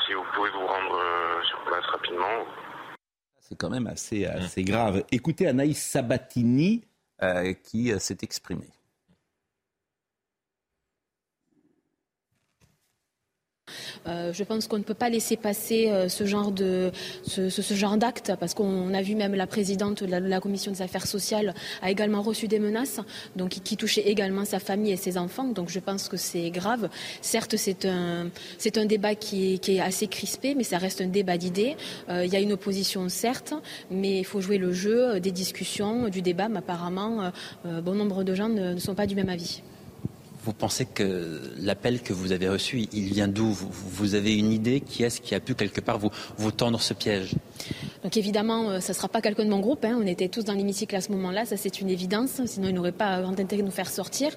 si 0.05 0.13
vous 0.13 0.23
pouvez 0.33 0.49
vous 0.51 0.65
rendre 0.65 0.99
sur 1.43 1.59
place 1.63 1.85
rapidement. 1.85 2.45
C'est 3.39 3.55
quand 3.57 3.69
même 3.69 3.87
assez, 3.87 4.25
assez 4.25 4.63
grave. 4.63 5.03
Écoutez 5.11 5.47
Anaïs 5.47 5.81
Sabatini 5.81 6.85
qui 7.63 7.99
s'est 7.99 8.17
exprimée. 8.21 8.69
Euh, 14.07 14.33
je 14.33 14.43
pense 14.43 14.67
qu'on 14.67 14.77
ne 14.77 14.83
peut 14.83 14.93
pas 14.93 15.09
laisser 15.09 15.37
passer 15.37 15.89
euh, 15.89 16.09
ce 16.09 16.25
genre 16.25 16.51
d'acte 17.97 18.33
parce 18.39 18.53
qu'on 18.53 18.93
a 18.93 19.01
vu 19.01 19.15
même 19.15 19.35
la 19.35 19.47
présidente 19.47 20.03
de 20.03 20.15
la, 20.15 20.39
commission 20.39 20.71
des 20.71 20.81
affaires 20.81 21.07
sociales 21.07 21.53
a 21.81 21.91
également 21.91 22.21
reçu 22.21 22.47
des 22.47 22.59
menaces, 22.59 22.99
qui, 23.49 23.77
touchaient 23.77 24.07
également 24.07 24.45
sa 24.45 24.59
famille 24.59 24.91
et 24.91 24.97
ses 24.97 25.17
enfants. 25.17 25.45
Donc 25.45 25.69
je 25.69 25.79
pense 25.79 26.07
que 26.07 26.17
c'est 26.17 26.49
grave. 26.49 26.89
Certes, 27.21 27.55
c'est 27.55 27.85
un 27.85 28.85
débat 28.85 29.15
qui 29.15 29.53
est, 29.53 29.57
qui 29.57 29.77
est, 29.77 29.79
assez 29.79 30.07
crispé, 30.07 30.55
mais 30.55 30.63
ça 30.63 30.77
reste 30.77 31.01
un 31.01 31.07
débat 31.07 31.37
d'idées. 31.37 31.75
Euh, 32.09 32.25
il 32.25 32.31
y 32.31 32.35
a 32.35 32.39
une 32.39 32.53
opposition 32.53 33.07
certes, 33.09 33.53
mais 33.89 34.19
il 34.19 34.25
faut 34.25 34.41
jouer 34.41 34.57
le 34.57 34.71
jeu 34.71 35.19
des 35.19 35.31
discussions, 35.31 36.09
du 36.09 36.21
débat. 36.21 36.49
Mais 36.49 36.59
apparemment, 36.59 37.31
bon 37.65 37.93
nombre 37.95 38.23
de 38.23 38.33
gens 38.35 38.49
ne 38.49 38.77
sont 38.79 38.95
pas 38.95 39.07
du 39.07 39.15
même 39.15 39.29
avis. 39.29 39.61
Vous 40.43 40.53
pensez 40.53 40.85
que 40.85 41.39
l'appel 41.59 42.01
que 42.01 42.13
vous 42.13 42.31
avez 42.31 42.49
reçu, 42.49 42.87
il 42.93 43.13
vient 43.13 43.27
d'où? 43.27 43.51
Vous, 43.51 44.15
avez 44.15 44.35
une 44.35 44.51
idée 44.51 44.81
Qui 44.81 45.03
est-ce 45.03 45.21
qui 45.21 45.35
a 45.35 45.39
pu 45.39 45.53
quelque 45.53 45.81
part 45.81 45.99
vous, 45.99 46.51
tendre 46.51 46.81
ce 46.81 46.95
piège? 46.95 47.35
Donc 48.03 48.17
évidemment, 48.17 48.71
euh, 48.71 48.79
ça 48.79 48.93
ne 48.93 48.95
sera 48.95 49.07
pas 49.07 49.21
quelqu'un 49.21 49.45
de 49.45 49.51
mon 49.51 49.59
groupe. 49.59 49.85
Hein. 49.85 49.99
On 50.01 50.07
était 50.07 50.29
tous 50.29 50.43
dans 50.43 50.53
l'hémicycle 50.53 50.95
à 50.95 51.01
ce 51.01 51.11
moment-là, 51.11 51.45
ça 51.45 51.57
c'est 51.57 51.79
une 51.79 51.89
évidence. 51.89 52.41
Sinon, 52.45 52.69
il 52.69 52.73
n'aurait 52.73 52.91
pas 52.91 53.21
grand 53.21 53.39
intérêt 53.39 53.61
de 53.61 53.67
nous 53.67 53.71
faire 53.71 53.89
sortir. 53.89 54.31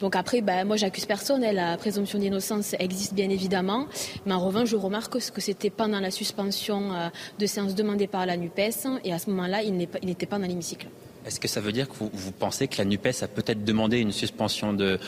Donc 0.00 0.16
après, 0.16 0.40
ben, 0.40 0.64
moi 0.64 0.76
j'accuse 0.76 1.06
personne. 1.06 1.44
Hein. 1.44 1.52
La 1.52 1.76
présomption 1.76 2.18
d'innocence 2.18 2.74
existe 2.80 3.14
bien 3.14 3.30
évidemment. 3.30 3.86
Mais 4.26 4.34
en 4.34 4.40
revanche, 4.40 4.70
je 4.70 4.76
remarque 4.76 5.18
que 5.18 5.40
c'était 5.40 5.70
pendant 5.70 6.00
la 6.00 6.10
suspension 6.10 6.92
euh, 6.92 7.08
de 7.38 7.46
séance 7.46 7.76
demandée 7.76 8.08
par 8.08 8.26
la 8.26 8.36
NUPES. 8.36 8.88
Et 9.04 9.12
à 9.12 9.20
ce 9.20 9.30
moment-là, 9.30 9.62
il 9.62 9.76
n'était 9.76 10.26
pas 10.26 10.38
dans 10.38 10.46
l'hémicycle. 10.46 10.88
Est-ce 11.28 11.40
que 11.40 11.48
ça 11.48 11.60
veut 11.60 11.72
dire 11.72 11.90
que 11.90 11.94
vous, 11.94 12.32
pensez 12.32 12.68
que 12.68 12.78
la 12.78 12.86
NUPES 12.86 13.22
a 13.22 13.28
peut-être 13.28 13.62
demandé 13.62 13.98
une 13.98 14.12
suspension 14.12 14.72
de, 14.72 14.98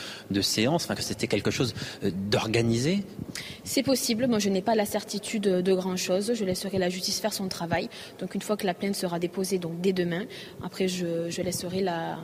séance, 0.41 0.83
enfin, 0.83 0.93
que 0.93 1.01
c'était 1.01 1.27
quelque 1.27 1.49
chose 1.49 1.73
euh, 2.03 2.11
d'organisé? 2.13 3.03
C'est 3.63 3.81
possible. 3.81 4.27
Moi, 4.27 4.37
je 4.37 4.49
n'ai 4.49 4.61
pas 4.61 4.75
la 4.75 4.85
certitude 4.85 5.41
de 5.41 5.73
grand-chose. 5.73 6.33
Je 6.35 6.45
laisserai 6.45 6.77
la 6.77 6.89
justice 6.89 7.19
faire 7.19 7.33
son 7.33 7.47
travail. 7.47 7.89
Donc, 8.19 8.35
une 8.35 8.41
fois 8.41 8.55
que 8.55 8.67
la 8.67 8.75
plainte 8.75 8.95
sera 8.95 9.17
déposée, 9.17 9.57
donc 9.57 9.81
dès 9.81 9.93
demain, 9.93 10.25
après, 10.63 10.87
je, 10.87 11.41
laisserai 11.41 11.81
la, 11.81 12.19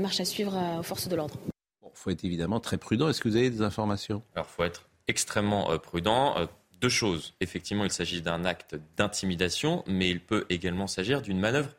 marche 0.00 0.20
à 0.20 0.24
suivre 0.24 0.56
euh, 0.56 0.78
aux 0.78 0.84
forces 0.84 1.08
de 1.08 1.16
l'ordre. 1.16 1.34
Il 1.82 1.90
faut 1.92 2.10
être 2.10 2.24
évidemment 2.24 2.60
très 2.60 2.78
prudent. 2.78 3.08
Est-ce 3.08 3.20
que 3.20 3.28
vous 3.28 3.36
avez 3.36 3.50
des 3.50 3.62
informations? 3.62 4.22
Alors, 4.36 4.46
il 4.48 4.54
faut 4.54 4.64
être 4.64 4.88
extrêmement 5.08 5.72
euh, 5.72 5.78
prudent. 5.78 6.36
deux 6.80 6.88
choses. 6.88 7.34
Effectivement, 7.40 7.84
il 7.84 7.90
s'agit 7.90 8.22
d'un 8.22 8.44
acte 8.44 8.76
d'intimidation, 8.96 9.82
mais 9.88 10.08
il 10.08 10.20
peut 10.20 10.46
également 10.50 10.86
s'agir 10.86 11.20
d'une 11.20 11.40
manœuvre 11.40 11.70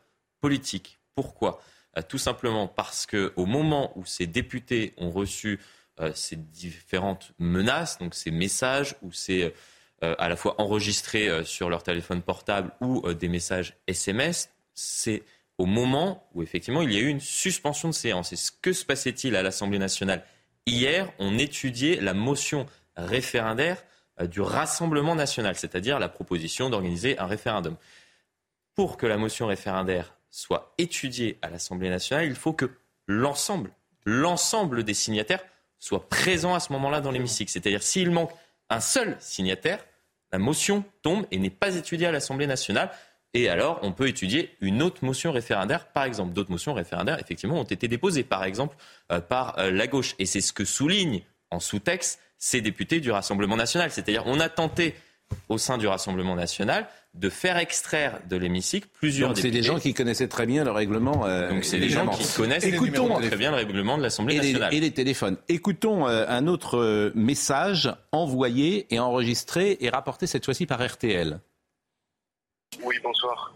politique. 0.42 0.98
Pourquoi? 1.16 1.60
Euh, 1.96 2.02
Tout 2.06 2.18
simplement 2.18 2.68
parce 2.68 3.06
qu'au 3.06 3.46
moment 3.46 3.90
où 3.96 4.04
ces 4.04 4.26
députés 4.26 4.92
ont 4.98 5.10
reçu 5.10 5.58
euh, 5.98 6.12
ces 6.14 6.36
différentes 6.36 7.32
menaces, 7.38 7.98
donc 7.98 8.14
ces 8.14 8.30
messages 8.30 8.94
ou 9.02 9.10
ces 9.12 9.54
euh, 10.04 10.14
à 10.18 10.28
la 10.28 10.36
fois 10.36 10.60
enregistrés 10.60 11.42
sur 11.44 11.70
leur 11.70 11.82
téléphone 11.82 12.20
portable 12.20 12.70
ou 12.82 13.14
des 13.14 13.28
messages 13.28 13.78
SMS, 13.86 14.50
c'est 14.74 15.22
au 15.56 15.64
moment 15.64 16.28
où 16.34 16.42
effectivement 16.42 16.82
il 16.82 16.92
y 16.92 16.98
a 16.98 17.00
eu 17.00 17.08
une 17.08 17.20
suspension 17.20 17.88
de 17.88 17.94
séance. 17.94 18.30
Et 18.34 18.36
ce 18.36 18.50
que 18.52 18.74
se 18.74 18.84
passait-il 18.84 19.34
à 19.34 19.42
l'Assemblée 19.42 19.78
nationale 19.78 20.22
hier? 20.66 21.10
On 21.18 21.38
étudiait 21.38 21.98
la 22.02 22.12
motion 22.12 22.66
référendaire 22.94 23.82
du 24.20 24.42
Rassemblement 24.42 25.14
national, 25.14 25.56
c'est-à-dire 25.56 25.98
la 25.98 26.10
proposition 26.10 26.68
d'organiser 26.68 27.18
un 27.18 27.26
référendum. 27.26 27.76
Pour 28.74 28.98
que 28.98 29.06
la 29.06 29.16
motion 29.16 29.46
référendaire 29.46 30.15
soit 30.36 30.74
étudié 30.76 31.38
à 31.40 31.48
l'Assemblée 31.48 31.88
nationale, 31.88 32.26
il 32.26 32.34
faut 32.34 32.52
que 32.52 32.70
l'ensemble, 33.06 33.70
l'ensemble 34.04 34.84
des 34.84 34.92
signataires 34.92 35.42
soient 35.78 36.10
présents 36.10 36.54
à 36.54 36.60
ce 36.60 36.74
moment-là 36.74 37.00
dans 37.00 37.10
l'hémicycle. 37.10 37.50
C'est-à-dire 37.50 37.82
s'il 37.82 38.10
manque 38.10 38.30
un 38.68 38.80
seul 38.80 39.16
signataire, 39.18 39.82
la 40.32 40.38
motion 40.38 40.84
tombe 41.00 41.24
et 41.30 41.38
n'est 41.38 41.48
pas 41.48 41.74
étudiée 41.74 42.06
à 42.06 42.12
l'Assemblée 42.12 42.46
nationale. 42.46 42.90
Et 43.32 43.48
alors, 43.48 43.78
on 43.80 43.92
peut 43.92 44.08
étudier 44.08 44.54
une 44.60 44.82
autre 44.82 45.06
motion 45.06 45.32
référendaire, 45.32 45.88
par 45.88 46.04
exemple. 46.04 46.34
D'autres 46.34 46.50
motions 46.50 46.74
référendaires, 46.74 47.18
effectivement, 47.18 47.58
ont 47.58 47.64
été 47.64 47.88
déposées, 47.88 48.22
par 48.22 48.44
exemple, 48.44 48.76
euh, 49.12 49.22
par 49.22 49.58
euh, 49.58 49.70
la 49.70 49.86
gauche. 49.86 50.16
Et 50.18 50.26
c'est 50.26 50.42
ce 50.42 50.52
que 50.52 50.66
soulignent 50.66 51.22
en 51.50 51.60
sous-texte 51.60 52.20
ces 52.36 52.60
députés 52.60 53.00
du 53.00 53.10
Rassemblement 53.10 53.56
national. 53.56 53.90
C'est-à-dire, 53.90 54.24
on 54.26 54.38
a 54.38 54.50
tenté, 54.50 54.96
au 55.48 55.58
sein 55.58 55.78
du 55.78 55.86
Rassemblement 55.86 56.34
national, 56.34 56.88
de 57.14 57.30
faire 57.30 57.56
extraire 57.56 58.20
de 58.28 58.36
l'hémicycle 58.36 58.88
plusieurs 59.00 59.30
Donc 59.30 59.38
c'est 59.38 59.50
des 59.50 59.62
gens 59.62 59.78
qui 59.78 59.94
connaissaient 59.94 60.28
très 60.28 60.46
bien 60.46 60.64
le 60.64 60.70
règlement. 60.70 61.26
Euh, 61.26 61.50
Donc 61.50 61.64
c'est 61.64 61.78
des 61.78 61.88
gens 61.88 62.06
qui 62.08 62.26
connaissent 62.34 62.64
Écoutons, 62.64 63.14
très 63.20 63.36
bien 63.36 63.50
le 63.50 63.56
règlement 63.56 63.96
de 63.96 64.02
l'Assemblée 64.02 64.36
nationale. 64.36 64.74
et 64.74 64.80
les 64.80 64.90
téléphones. 64.90 65.36
Écoutons 65.48 66.06
euh, 66.08 66.26
un 66.28 66.46
autre 66.46 66.78
euh, 66.78 67.12
message 67.14 67.92
envoyé 68.12 68.86
et 68.94 68.98
enregistré 68.98 69.78
et 69.80 69.88
rapporté 69.88 70.26
cette 70.26 70.44
fois-ci 70.44 70.66
par 70.66 70.84
RTL. 70.84 71.38
Oui, 72.82 72.96
bonsoir. 73.02 73.54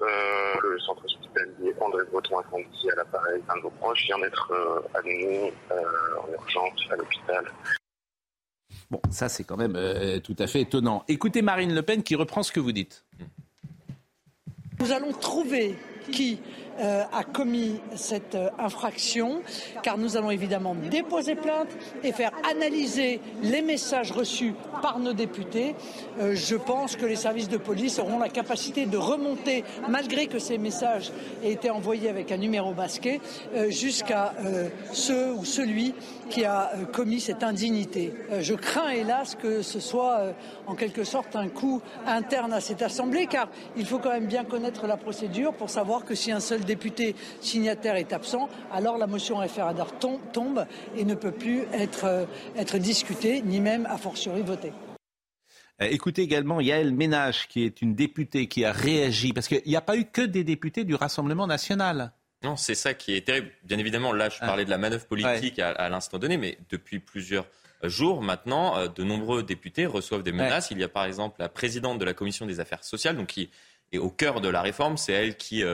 le 0.62 0.78
centre 0.80 1.04
hospitalier 1.04 1.74
André 1.80 2.04
Breton 2.10 2.38
a 2.38 2.42
conduit 2.44 2.90
à 2.92 2.96
l'appareil 2.96 3.42
un 3.48 3.56
de 3.58 3.62
nos 3.62 3.70
proches 3.70 4.04
vient 4.06 4.18
d'être 4.18 4.52
admis 4.94 5.52
en 5.70 6.32
urgence 6.32 6.80
à 6.90 6.96
l'hôpital. 6.96 7.44
Bon, 8.90 9.00
ça 9.10 9.28
c'est 9.28 9.44
quand 9.44 9.56
même 9.56 9.78
tout 10.22 10.36
à 10.38 10.46
fait 10.46 10.62
étonnant. 10.62 11.04
Écoutez 11.08 11.42
Marine 11.42 11.74
Le 11.74 11.82
Pen 11.82 12.02
qui 12.02 12.16
reprend 12.16 12.42
ce 12.42 12.50
que 12.50 12.60
vous 12.60 12.72
dites. 12.72 13.04
Nous 14.80 14.92
allons 14.92 15.12
trouver 15.12 15.76
qui 16.10 16.40
euh, 16.80 17.04
a 17.12 17.24
commis 17.24 17.78
cette 17.94 18.34
euh, 18.34 18.48
infraction, 18.58 19.42
car 19.82 19.98
nous 19.98 20.16
allons 20.16 20.30
évidemment 20.30 20.74
déposer 20.74 21.34
plainte 21.34 21.68
et 22.02 22.12
faire 22.12 22.32
analyser 22.50 23.20
les 23.42 23.60
messages 23.60 24.12
reçus 24.12 24.54
par 24.80 24.98
nos 24.98 25.12
députés. 25.12 25.74
Euh, 26.20 26.34
je 26.34 26.56
pense 26.56 26.96
que 26.96 27.04
les 27.04 27.16
services 27.16 27.48
de 27.50 27.58
police 27.58 27.98
auront 27.98 28.18
la 28.18 28.30
capacité 28.30 28.86
de 28.86 28.96
remonter, 28.96 29.62
malgré 29.88 30.26
que 30.26 30.38
ces 30.38 30.56
messages 30.56 31.12
aient 31.44 31.52
été 31.52 31.68
envoyés 31.68 32.08
avec 32.08 32.32
un 32.32 32.38
numéro 32.38 32.72
masqué, 32.72 33.20
jusqu'à 33.68 34.32
ceux 34.92 35.32
ou 35.32 35.44
celui 35.44 35.94
qui 36.30 36.44
a 36.44 36.72
commis 36.92 37.20
cette 37.20 37.42
indignité. 37.42 38.14
je 38.40 38.54
crains 38.54 38.90
hélas 38.90 39.34
que 39.34 39.62
ce 39.62 39.80
soit 39.80 40.32
en 40.66 40.74
quelque 40.74 41.04
sorte 41.04 41.36
un 41.36 41.48
coup 41.48 41.82
interne 42.06 42.52
à 42.52 42.60
cette 42.60 42.82
Assemblée, 42.82 43.26
car 43.26 43.48
il 43.76 43.84
faut 43.84 43.98
quand 43.98 44.10
même 44.10 44.26
bien 44.26 44.44
connaître 44.44 44.86
la 44.86 44.96
procédure 44.96 45.52
pour 45.52 45.70
savoir 45.70 46.04
que 46.04 46.14
si 46.14 46.32
un 46.32 46.40
seul 46.40 46.64
député 46.70 47.16
signataire 47.40 47.96
est 47.96 48.12
absent, 48.12 48.48
alors 48.72 48.96
la 48.96 49.06
motion 49.06 49.38
référendaire 49.38 49.98
tombe 49.98 50.66
et 50.96 51.04
ne 51.04 51.14
peut 51.14 51.32
plus 51.32 51.62
être, 51.72 52.04
euh, 52.04 52.24
être 52.56 52.78
discutée, 52.78 53.42
ni 53.42 53.60
même 53.60 53.86
a 53.86 53.98
fortiori 53.98 54.42
votée. 54.42 54.72
Euh, 55.82 55.88
écoutez 55.90 56.22
également 56.22 56.60
Yael 56.60 56.92
Ménage, 56.92 57.48
qui 57.48 57.64
est 57.64 57.82
une 57.82 57.94
députée 57.94 58.46
qui 58.46 58.64
a 58.64 58.72
réagi, 58.72 59.32
parce 59.32 59.48
qu'il 59.48 59.62
n'y 59.66 59.76
a 59.76 59.80
pas 59.80 59.96
eu 59.96 60.04
que 60.04 60.22
des 60.22 60.44
députés 60.44 60.84
du 60.84 60.94
Rassemblement 60.94 61.46
national. 61.46 62.12
Non, 62.44 62.56
c'est 62.56 62.76
ça 62.76 62.94
qui 62.94 63.16
est 63.16 63.26
terrible. 63.26 63.50
Bien 63.64 63.78
évidemment, 63.78 64.12
là, 64.12 64.28
je 64.28 64.38
ah. 64.40 64.46
parlais 64.46 64.64
de 64.64 64.70
la 64.70 64.78
manœuvre 64.78 65.06
politique 65.06 65.58
à, 65.58 65.88
l'instant 65.88 66.18
donné, 66.18 66.36
mais 66.36 66.56
depuis 66.70 67.00
plusieurs 67.00 67.46
jours 67.82 68.22
maintenant, 68.22 68.76
euh, 68.76 68.88
de 68.88 69.02
nombreux 69.02 69.42
députés 69.42 69.86
reçoivent 69.86 70.22
des 70.22 70.32
menaces. 70.32 70.70
Il 70.70 70.78
y 70.78 70.84
a 70.84 70.88
par 70.88 71.04
exemple 71.04 71.36
la 71.40 71.48
présidente 71.48 71.98
de 71.98 72.04
la 72.04 72.14
commission 72.14 72.46
des 72.46 72.60
affaires 72.60 72.84
sociales, 72.84 73.16
donc 73.16 73.28
qui 73.28 73.50
est 73.90 73.98
au 73.98 74.10
cœur 74.10 74.40
de 74.40 74.48
la 74.48 74.62
réforme. 74.62 74.96
C'est 74.96 75.12
elle 75.12 75.36
qui 75.36 75.64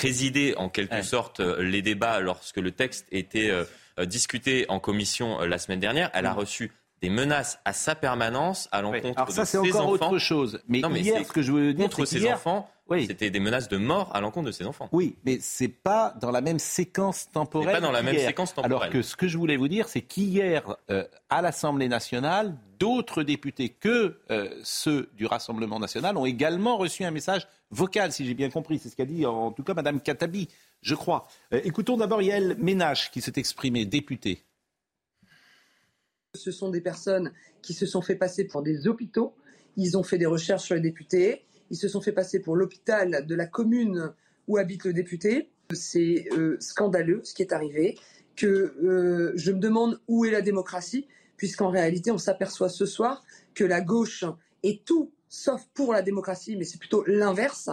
présider 0.00 0.54
en 0.56 0.68
quelque 0.68 1.02
sorte 1.02 1.40
euh, 1.40 1.62
les 1.62 1.82
débats 1.82 2.20
lorsque 2.20 2.56
le 2.56 2.70
texte 2.70 3.06
était 3.10 3.50
euh, 3.50 3.64
euh, 3.98 4.06
discuté 4.06 4.66
en 4.68 4.80
commission 4.80 5.40
la 5.40 5.58
semaine 5.58 5.80
dernière. 5.80 6.10
Elle 6.14 6.26
a 6.26 6.32
mm. 6.32 6.38
reçu 6.38 6.72
des 7.02 7.10
menaces 7.10 7.58
à 7.64 7.72
sa 7.72 7.94
permanence 7.94 8.68
à 8.72 8.82
l'encontre 8.82 9.26
de 9.26 9.32
ça, 9.32 9.44
c'est 9.44 9.58
encore 9.58 9.88
autre 9.88 10.18
chose. 10.18 10.60
Mais, 10.68 10.80
hier, 10.80 11.24
ce 11.26 11.32
que 11.32 11.42
je 11.42 11.52
veux 11.52 11.72
dire, 11.72 11.86
contre 11.86 12.04
ses 12.04 12.30
enfants, 12.30 12.70
c'était 12.90 13.30
des 13.30 13.40
menaces 13.40 13.68
de 13.68 13.78
mort 13.78 14.10
à 14.14 14.20
l'encontre 14.20 14.46
de 14.46 14.52
ses 14.52 14.66
enfants. 14.66 14.88
Oui, 14.92 15.16
mais 15.24 15.38
c'est 15.40 15.68
pas 15.68 16.14
dans 16.20 16.30
la 16.30 16.42
même 16.42 16.58
séquence 16.58 17.30
temporelle. 17.30 17.76
Pas 17.76 17.80
dans 17.80 17.92
la 17.92 18.02
même 18.02 18.18
séquence 18.18 18.54
temporelle. 18.54 18.72
Alors 18.72 18.90
que 18.90 19.00
ce 19.00 19.16
que 19.16 19.28
je 19.28 19.38
voulais 19.38 19.56
vous 19.56 19.68
dire, 19.68 19.88
c'est 19.88 20.02
qu'hier, 20.02 20.76
à 21.30 21.40
l'Assemblée 21.40 21.88
nationale, 21.88 22.54
d'autres 22.80 23.22
députés 23.22 23.68
que 23.68 24.18
ceux 24.64 25.10
du 25.14 25.26
Rassemblement 25.26 25.78
national 25.78 26.16
ont 26.16 26.26
également 26.26 26.76
reçu 26.76 27.04
un 27.04 27.10
message 27.12 27.46
Vocal, 27.70 28.10
si 28.12 28.26
j'ai 28.26 28.34
bien 28.34 28.50
compris. 28.50 28.78
C'est 28.78 28.88
ce 28.88 28.96
qu'a 28.96 29.04
dit 29.04 29.24
en 29.24 29.52
tout 29.52 29.62
cas 29.62 29.74
Madame 29.74 30.00
Katabi, 30.00 30.48
je 30.82 30.94
crois. 30.94 31.28
Euh, 31.52 31.60
écoutons 31.64 31.96
d'abord 31.96 32.20
Yael 32.20 32.56
Ménage 32.58 33.10
qui 33.10 33.20
s'est 33.20 33.32
exprimée, 33.36 33.84
députée. 33.84 34.44
Ce 36.34 36.50
sont 36.50 36.68
des 36.68 36.80
personnes 36.80 37.32
qui 37.62 37.74
se 37.74 37.86
sont 37.86 38.02
fait 38.02 38.16
passer 38.16 38.44
pour 38.44 38.62
des 38.62 38.88
hôpitaux. 38.88 39.34
Ils 39.76 39.96
ont 39.96 40.02
fait 40.02 40.18
des 40.18 40.26
recherches 40.26 40.64
sur 40.64 40.74
les 40.74 40.80
députés. 40.80 41.44
Ils 41.70 41.76
se 41.76 41.88
sont 41.88 42.00
fait 42.00 42.12
passer 42.12 42.40
pour 42.40 42.56
l'hôpital 42.56 43.24
de 43.26 43.34
la 43.34 43.46
commune 43.46 44.12
où 44.48 44.56
habite 44.56 44.84
le 44.84 44.92
député. 44.92 45.50
C'est 45.72 46.26
euh, 46.32 46.56
scandaleux 46.60 47.20
ce 47.24 47.34
qui 47.34 47.42
est 47.42 47.52
arrivé. 47.52 47.96
Euh, 48.42 49.32
je 49.36 49.52
me 49.52 49.58
demande 49.58 50.00
où 50.08 50.24
est 50.24 50.30
la 50.30 50.40
démocratie, 50.40 51.06
puisqu'en 51.40 51.70
réalité, 51.70 52.10
on 52.10 52.18
s'aperçoit 52.18 52.68
ce 52.68 52.84
soir 52.84 53.24
que 53.54 53.64
la 53.64 53.80
gauche 53.80 54.26
est 54.62 54.84
tout 54.84 55.10
sauf 55.30 55.66
pour 55.72 55.94
la 55.94 56.02
démocratie, 56.02 56.54
mais 56.54 56.64
c'est 56.64 56.76
plutôt 56.76 57.02
l'inverse, 57.06 57.70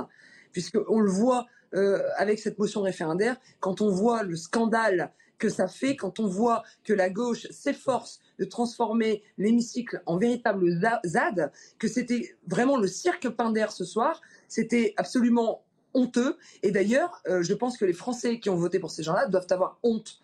puisqu'on 0.53 1.01
le 1.01 1.09
voit 1.09 1.47
euh, 1.75 2.01
avec 2.15 2.39
cette 2.39 2.57
motion 2.59 2.81
référendaire, 2.81 3.35
quand 3.59 3.81
on 3.81 3.89
voit 3.89 4.23
le 4.23 4.37
scandale 4.37 5.11
que 5.37 5.49
ça 5.49 5.67
fait 5.67 5.97
quand 5.97 6.21
on 6.21 6.27
voit 6.27 6.63
que 6.85 6.93
la 6.93 7.09
gauche 7.09 7.45
s'efforce 7.51 8.21
de 8.39 8.45
transformer 8.45 9.21
l'hémicycle 9.37 10.01
en 10.05 10.17
véritable 10.17 10.79
ZAD, 11.05 11.51
que 11.77 11.89
c'était 11.89 12.37
vraiment 12.47 12.77
le 12.77 12.87
cirque 12.87 13.27
Pinder 13.27 13.67
ce 13.69 13.83
soir. 13.83 14.21
C'était 14.47 14.93
absolument 14.95 15.65
honteux. 15.93 16.37
Et 16.63 16.71
d'ailleurs, 16.71 17.21
euh, 17.27 17.43
je 17.43 17.53
pense 17.53 17.77
que 17.77 17.83
les 17.83 17.93
Français 17.93 18.39
qui 18.39 18.49
ont 18.49 18.55
voté 18.55 18.79
pour 18.79 18.91
ces 18.91 19.03
gens-là 19.03 19.27
doivent 19.27 19.47
avoir 19.49 19.77
honte. 19.83 20.21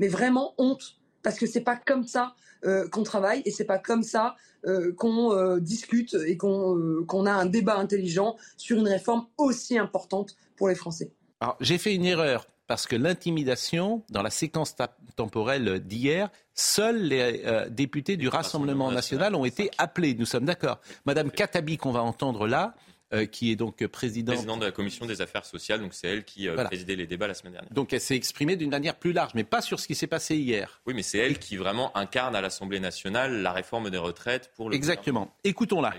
Mais 0.00 0.08
vraiment 0.08 0.54
honte. 0.58 0.99
Parce 1.22 1.38
que 1.38 1.46
c'est 1.46 1.60
pas 1.60 1.76
comme 1.76 2.06
ça 2.06 2.34
euh, 2.64 2.88
qu'on 2.88 3.02
travaille 3.02 3.42
et 3.44 3.50
c'est 3.50 3.64
pas 3.64 3.78
comme 3.78 4.02
ça 4.02 4.36
euh, 4.66 4.92
qu'on 4.94 5.58
discute 5.58 6.14
et 6.26 6.36
qu'on 6.36 7.26
a 7.26 7.32
un 7.32 7.46
débat 7.46 7.76
intelligent 7.76 8.36
sur 8.56 8.78
une 8.78 8.88
réforme 8.88 9.26
aussi 9.38 9.78
importante 9.78 10.36
pour 10.56 10.68
les 10.68 10.74
Français. 10.74 11.10
Alors, 11.40 11.56
j'ai 11.60 11.78
fait 11.78 11.94
une 11.94 12.04
erreur 12.04 12.46
parce 12.66 12.86
que 12.86 12.94
l'intimidation, 12.94 14.04
dans 14.10 14.22
la 14.22 14.30
séquence 14.30 14.76
temporelle 15.16 15.80
d'hier, 15.80 16.30
seuls 16.54 17.02
les 17.02 17.42
députés 17.70 18.16
du 18.16 18.28
Rassemblement, 18.28 18.92
national, 18.92 19.34
ont 19.34 19.44
été 19.44 19.70
appelés. 19.78 20.14
Nous 20.14 20.26
sommes 20.26 20.44
d'accord. 20.44 20.80
Madame 21.04 21.30
Katabi, 21.30 21.78
qu'on 21.78 21.90
va 21.90 22.02
entendre 22.02 22.46
là, 22.46 22.74
euh, 23.12 23.26
qui 23.26 23.50
est 23.50 23.56
donc 23.56 23.84
présidente... 23.86 24.34
Présidente 24.34 24.60
de 24.60 24.66
la 24.66 24.72
commission 24.72 25.06
des 25.06 25.20
affaires 25.20 25.44
sociales. 25.44 25.80
Donc 25.80 25.94
c'est 25.94 26.08
elle 26.08 26.24
qui 26.24 26.48
euh, 26.48 26.64
présidait 26.64 26.96
les 26.96 27.06
débats 27.06 27.26
la 27.26 27.34
semaine 27.34 27.54
dernière. 27.54 27.72
Donc 27.72 27.92
elle 27.92 28.00
s'est 28.00 28.16
exprimée 28.16 28.56
d'une 28.56 28.70
manière 28.70 28.96
plus 28.96 29.12
large, 29.12 29.32
mais 29.34 29.44
pas 29.44 29.60
sur 29.62 29.80
ce 29.80 29.86
qui 29.86 29.94
s'est 29.94 30.06
passé 30.06 30.36
hier. 30.36 30.80
Oui, 30.86 30.94
mais 30.94 31.02
c'est 31.02 31.18
elle 31.18 31.38
qui 31.38 31.56
vraiment 31.56 31.96
incarne 31.96 32.36
à 32.36 32.40
l'Assemblée 32.40 32.80
nationale 32.80 33.42
la 33.42 33.52
réforme 33.52 33.90
des 33.90 33.98
retraites 33.98 34.50
pour 34.56 34.70
le. 34.70 34.76
Exactement. 34.76 35.34
Écoutons-la. 35.44 35.94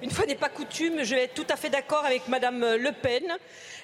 Une 0.00 0.12
fois 0.12 0.26
n'est 0.26 0.36
pas 0.36 0.48
coutume, 0.48 1.02
je 1.02 1.16
vais 1.16 1.24
être 1.24 1.34
tout 1.34 1.46
à 1.48 1.56
fait 1.56 1.70
d'accord 1.70 2.04
avec 2.04 2.28
Madame 2.28 2.60
Le 2.60 2.92
Pen. 2.92 3.36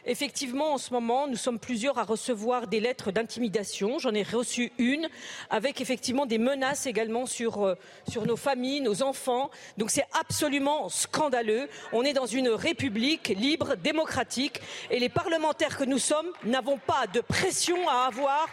Effectivement, 0.07 0.75
en 0.75 0.79
ce 0.79 0.93
moment, 0.93 1.27
nous 1.27 1.35
sommes 1.35 1.59
plusieurs 1.59 1.99
à 1.99 2.05
recevoir 2.05 2.69
des 2.69 2.79
lettres 2.79 3.11
d'intimidation. 3.11 3.99
J'en 3.99 4.15
ai 4.15 4.23
reçu 4.23 4.71
une 4.79 5.09
avec 5.51 5.81
effectivement 5.81 6.25
des 6.25 6.39
menaces 6.39 6.87
également 6.87 7.27
sur, 7.27 7.67
euh, 7.67 7.77
sur 8.09 8.27
nos 8.27 8.37
familles, 8.37 8.81
nos 8.81 9.03
enfants. 9.03 9.51
Donc 9.77 9.91
c'est 9.91 10.07
absolument 10.13 10.89
scandaleux. 10.89 11.69
On 11.93 12.05
est 12.05 12.13
dans 12.13 12.27
une 12.27 12.49
république 12.49 13.31
libre, 13.31 13.75
démocratique 13.75 14.61
et 14.93 15.01
les 15.01 15.09
parlementaires 15.09 15.77
que 15.77 15.85
nous 15.85 15.99
sommes 15.99 16.31
n'avons 16.45 16.79
pas 16.79 17.09
de 17.13 17.23
pression 17.23 17.89
à 17.89 18.07
avoir 18.07 18.47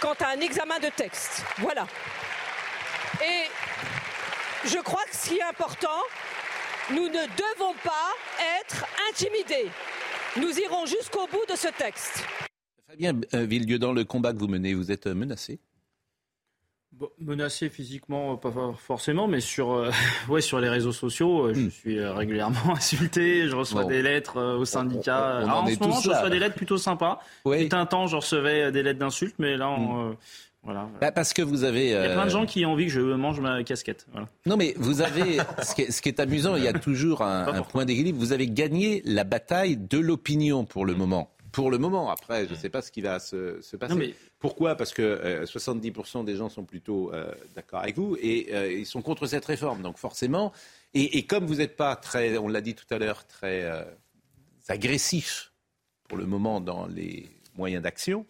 quant 0.00 0.14
à 0.20 0.28
un 0.28 0.40
examen 0.40 0.78
de 0.78 0.88
texte. 0.96 1.42
Voilà. 1.56 1.88
Et 3.20 4.68
je 4.68 4.78
crois 4.78 5.02
que 5.10 5.16
ce 5.16 5.30
qui 5.30 5.38
est 5.38 5.42
important, 5.42 5.88
nous 6.90 7.04
ne 7.08 7.26
devons 7.36 7.74
pas 7.84 8.12
être 8.60 8.86
intimidés. 9.10 9.68
Nous 10.36 10.58
irons 10.58 10.86
jusqu'au 10.86 11.26
bout 11.26 11.44
de 11.50 11.56
ce 11.56 11.68
texte. 11.76 12.24
Fabien 12.88 13.20
euh, 13.34 13.44
Villedieu, 13.44 13.78
dans 13.78 13.92
le 13.92 14.04
combat 14.04 14.32
que 14.32 14.38
vous 14.38 14.48
menez, 14.48 14.74
vous 14.74 14.90
êtes 14.90 15.06
euh, 15.06 15.14
menacé 15.14 15.58
menacé 17.20 17.68
physiquement, 17.68 18.36
pas 18.36 18.50
forcément, 18.76 19.28
mais 19.28 19.38
sur, 19.38 19.70
euh, 19.70 19.90
ouais, 20.28 20.40
sur 20.40 20.58
les 20.58 20.68
réseaux 20.68 20.90
sociaux, 20.90 21.54
je 21.54 21.60
hmm. 21.60 21.70
suis 21.70 22.04
régulièrement 22.04 22.72
insulté, 22.76 23.46
je 23.46 23.54
reçois 23.54 23.84
des 23.84 24.02
lettres 24.02 24.56
au 24.58 24.64
syndicat. 24.64 25.44
en, 25.46 25.64
ce 25.68 25.78
moment, 25.78 26.00
je 26.00 26.08
reçois 26.08 26.30
des 26.30 26.40
lettres 26.40 26.56
plutôt 26.56 26.78
sympas. 26.78 27.20
A 27.44 27.76
un 27.76 27.86
temps, 27.86 28.08
je 28.08 28.16
recevais 28.16 28.72
des 28.72 28.82
lettres 28.82 28.98
d'insultes, 28.98 29.36
mais 29.38 29.56
là, 29.56 29.68
on, 29.70 30.16
Bah, 30.64 31.12
parce 31.12 31.32
que 31.32 31.42
vous 31.42 31.64
avez. 31.64 31.86
Il 31.86 31.90
y 31.92 31.94
a 31.94 32.12
plein 32.12 32.24
de 32.24 32.28
euh, 32.28 32.32
gens 32.32 32.46
qui 32.46 32.66
ont 32.66 32.72
envie 32.72 32.86
que 32.86 32.92
je 32.92 33.00
mange 33.00 33.40
ma 33.40 33.62
casquette. 33.64 34.06
Non, 34.46 34.56
mais 34.56 34.74
vous 34.76 35.00
avez. 35.00 35.38
ce, 35.62 35.74
qui 35.74 36.08
est, 36.08 36.20
amusant, 36.20 36.56
il 36.56 36.64
y 36.64 36.68
a 36.68 36.72
toujours 36.72 37.22
un, 37.22 37.62
point 37.62 37.84
d'équilibre. 37.84 38.18
Vous 38.18 38.32
avez 38.32 38.48
gagné 38.48 39.02
la 39.04 39.24
bataille 39.24 39.76
de 39.76 39.98
l'opinion 39.98 40.64
pour 40.64 40.84
le 40.84 40.94
moment. 40.94 41.30
Pour 41.52 41.70
le 41.70 41.78
moment, 41.78 42.10
après, 42.10 42.46
je 42.46 42.52
ne 42.52 42.56
sais 42.56 42.68
pas 42.68 42.82
ce 42.82 42.92
qui 42.92 43.00
va 43.00 43.18
se, 43.18 43.76
passer. 43.76 44.14
Pourquoi? 44.38 44.76
Parce 44.76 44.92
que 44.92 45.44
70% 45.44 46.20
euh, 46.20 46.22
des 46.22 46.36
gens 46.36 46.50
sont 46.50 46.64
plutôt 46.64 47.12
euh, 47.14 47.32
d'accord 47.54 47.80
avec 47.80 47.96
vous 47.96 48.16
et 48.20 48.78
ils 48.78 48.86
sont 48.86 49.00
contre 49.00 49.26
cette 49.26 49.46
réforme. 49.46 49.80
Donc 49.80 49.96
forcément, 49.96 50.52
et, 50.92 51.18
et 51.18 51.24
comme 51.24 51.46
vous 51.46 51.56
n'êtes 51.56 51.76
pas 51.76 51.96
très, 51.96 52.36
on 52.36 52.48
l'a 52.48 52.60
dit 52.60 52.74
tout 52.74 52.86
à 52.90 52.98
l'heure, 52.98 53.26
très 53.26 53.64
agressif 54.68 55.52
pour 56.06 56.18
le 56.18 56.26
moment 56.26 56.60
dans 56.60 56.86
les 56.86 57.26
moyens 57.56 57.82
d'action, 57.82 58.26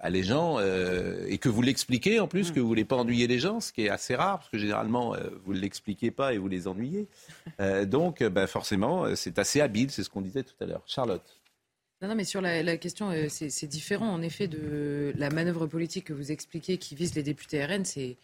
à 0.00 0.10
les 0.10 0.22
gens 0.22 0.58
euh, 0.58 1.24
et 1.28 1.38
que 1.38 1.48
vous 1.48 1.62
l'expliquez 1.62 2.20
en 2.20 2.28
plus, 2.28 2.50
mm. 2.50 2.54
que 2.54 2.60
vous 2.60 2.68
voulez 2.68 2.84
pas 2.84 2.96
ennuyer 2.96 3.26
les 3.26 3.38
gens, 3.38 3.60
ce 3.60 3.72
qui 3.72 3.86
est 3.86 3.88
assez 3.88 4.14
rare 4.14 4.38
parce 4.38 4.50
que 4.50 4.58
généralement 4.58 5.14
euh, 5.14 5.30
vous 5.44 5.54
ne 5.54 5.58
l'expliquez 5.58 6.10
pas 6.10 6.34
et 6.34 6.38
vous 6.38 6.48
les 6.48 6.66
ennuyez. 6.68 7.08
Euh, 7.60 7.86
donc 7.86 8.22
ben, 8.22 8.46
forcément 8.46 9.16
c'est 9.16 9.38
assez 9.38 9.60
habile, 9.60 9.90
c'est 9.90 10.04
ce 10.04 10.10
qu'on 10.10 10.20
disait 10.20 10.44
tout 10.44 10.54
à 10.60 10.66
l'heure. 10.66 10.82
Charlotte. 10.86 11.40
Non, 12.00 12.08
non, 12.08 12.14
mais 12.14 12.24
sur 12.24 12.40
la, 12.40 12.76
question, 12.76 13.10
c'est 13.28 13.66
différent 13.66 14.08
en 14.12 14.22
effet 14.22 14.46
de 14.46 15.12
la 15.16 15.30
manœuvre 15.30 15.66
politique 15.66 16.04
que 16.04 16.12
vous 16.12 16.30
expliquez 16.30 16.78
qui 16.78 16.94
vise 16.94 17.14
les 17.16 17.24
députés 17.24 17.64
RN. 17.64 17.84
C'est 17.84 18.16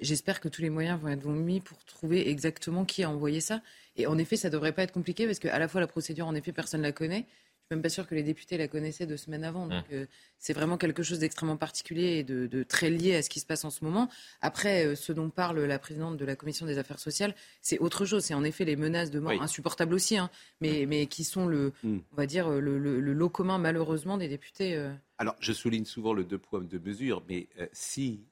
J'espère 0.00 0.40
que 0.40 0.48
tous 0.48 0.62
les 0.62 0.70
moyens 0.70 1.00
vont 1.00 1.08
être 1.08 1.26
mis 1.26 1.60
pour 1.60 1.82
trouver 1.84 2.28
exactement 2.28 2.84
qui 2.84 3.04
a 3.04 3.10
envoyé 3.10 3.40
ça. 3.40 3.62
Et 3.96 4.06
en 4.06 4.18
effet, 4.18 4.36
ça 4.36 4.48
ne 4.48 4.52
devrait 4.52 4.72
pas 4.72 4.82
être 4.82 4.92
compliqué 4.92 5.26
parce 5.26 5.38
qu'à 5.38 5.58
la 5.58 5.68
fois 5.68 5.80
la 5.80 5.86
procédure, 5.86 6.26
en 6.26 6.34
effet, 6.34 6.52
personne 6.52 6.80
ne 6.80 6.86
la 6.86 6.92
connaît 6.92 7.26
suis 7.66 7.74
même 7.74 7.82
pas 7.82 7.88
sûr 7.88 8.06
que 8.06 8.14
les 8.14 8.22
députés 8.22 8.58
la 8.58 8.68
connaissaient 8.68 9.06
deux 9.06 9.16
semaines 9.16 9.44
avant. 9.44 9.66
Donc, 9.66 9.84
mmh. 9.84 9.94
euh, 9.94 10.06
c'est 10.38 10.52
vraiment 10.52 10.76
quelque 10.76 11.02
chose 11.02 11.18
d'extrêmement 11.18 11.56
particulier 11.56 12.18
et 12.18 12.22
de, 12.22 12.62
très 12.62 12.90
lié 12.90 13.16
à 13.16 13.22
ce 13.22 13.30
qui 13.30 13.40
se 13.40 13.46
passe 13.46 13.64
en 13.64 13.70
ce 13.70 13.84
moment. 13.84 14.08
Après, 14.42 14.84
euh, 14.84 14.94
ce 14.94 15.12
dont 15.12 15.30
parle 15.30 15.60
la 15.60 15.78
présidente 15.78 16.16
de 16.16 16.24
la 16.24 16.36
commission 16.36 16.66
des 16.66 16.78
affaires 16.78 16.98
sociales, 16.98 17.34
c'est 17.62 17.78
autre 17.78 18.04
chose. 18.04 18.24
C'est 18.24 18.34
en 18.34 18.44
effet 18.44 18.64
les 18.64 18.76
menaces 18.76 19.10
de 19.10 19.18
mort 19.18 19.40
insupportables 19.40 19.94
aussi, 19.94 20.18
hein, 20.18 20.30
mais, 20.60 20.84
mmh. 20.84 20.88
mais 20.88 21.06
qui 21.06 21.24
sont 21.24 21.46
le, 21.46 21.72
mmh. 21.82 21.98
on 22.12 22.16
va 22.16 22.26
dire, 22.26 22.50
le, 22.50 22.78
lot 22.78 23.28
commun 23.30 23.58
malheureusement 23.58 24.18
des 24.18 24.28
députés. 24.28 24.76
Euh. 24.76 24.92
Alors, 25.16 25.36
je 25.40 25.52
souligne 25.52 25.86
souvent 25.86 26.12
le 26.12 26.24
deux 26.24 26.38
poids 26.38 26.60
deux 26.60 26.80
mesures, 26.80 27.22
mais 27.28 27.48
si 27.72 28.24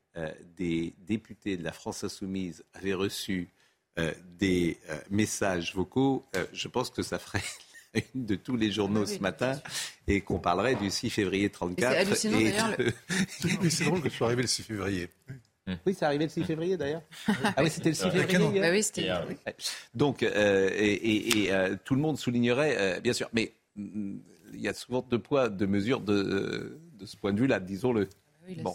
des 0.57 0.93
députés 1.07 1.57
de 1.57 1.65
la 1.65 1.73
France 1.73 2.05
insoumise 2.05 2.65
avaient 2.75 2.93
reçu 2.93 3.49
des 4.37 4.79
messages 5.11 5.75
vocaux, 5.75 6.27
je 6.53 6.69
pense 6.69 6.91
que 6.91 7.03
ça 7.03 7.19
ferait 7.19 7.43
une 8.15 8.27
de 8.27 8.35
tous 8.37 8.57
les 8.57 8.71
journaux 8.71 9.07
ce 9.07 9.19
matin 9.19 9.61
et 10.07 10.21
qu'on 10.21 10.39
parlerait 10.39 10.75
du 10.75 10.91
6 10.91 11.11
février 11.11 11.51
34. 11.51 12.15
C'est 12.15 13.71
c'est 13.71 13.85
drôle 13.85 14.03
que 14.03 14.09
je 14.09 14.15
sois 14.15 14.29
arrivé 14.29 14.43
le 14.43 14.49
6 14.49 14.63
février. 14.63 15.09
Oui, 15.87 15.95
c'est 15.95 16.05
arrivé 16.05 16.25
le 16.25 16.31
6 16.31 16.45
février 16.45 16.77
d'ailleurs. 16.77 17.03
Ah 17.29 17.63
oui, 17.63 17.71
c'était 17.71 17.91
le 17.91 17.95
6 17.95 18.11
février. 18.11 18.61
Bah 18.61 18.71
oui, 18.71 18.83
c'était. 18.83 19.11
Donc, 19.95 20.23
euh, 20.23 20.71
et, 20.73 21.53
euh, 21.53 21.77
tout 21.85 21.95
le 21.95 22.01
monde 22.01 22.19
soulignerait, 22.19 22.77
euh, 22.79 23.01
bien 23.01 23.13
sûr, 23.13 23.29
mais 23.33 23.53
mm, 23.77 24.17
il 24.55 24.61
y 24.61 24.69
a 24.69 24.75
souvent 24.75 25.07
deux 25.09 25.19
poids, 25.19 25.49
deux 25.49 25.67
mesures 25.67 26.01
de, 26.01 26.81
de 26.95 27.07
ce 27.07 27.17
point 27.17 27.33
de 27.33 27.41
vue-là, 27.41 27.61
disons-le. 27.61 28.09
bon. 28.63 28.75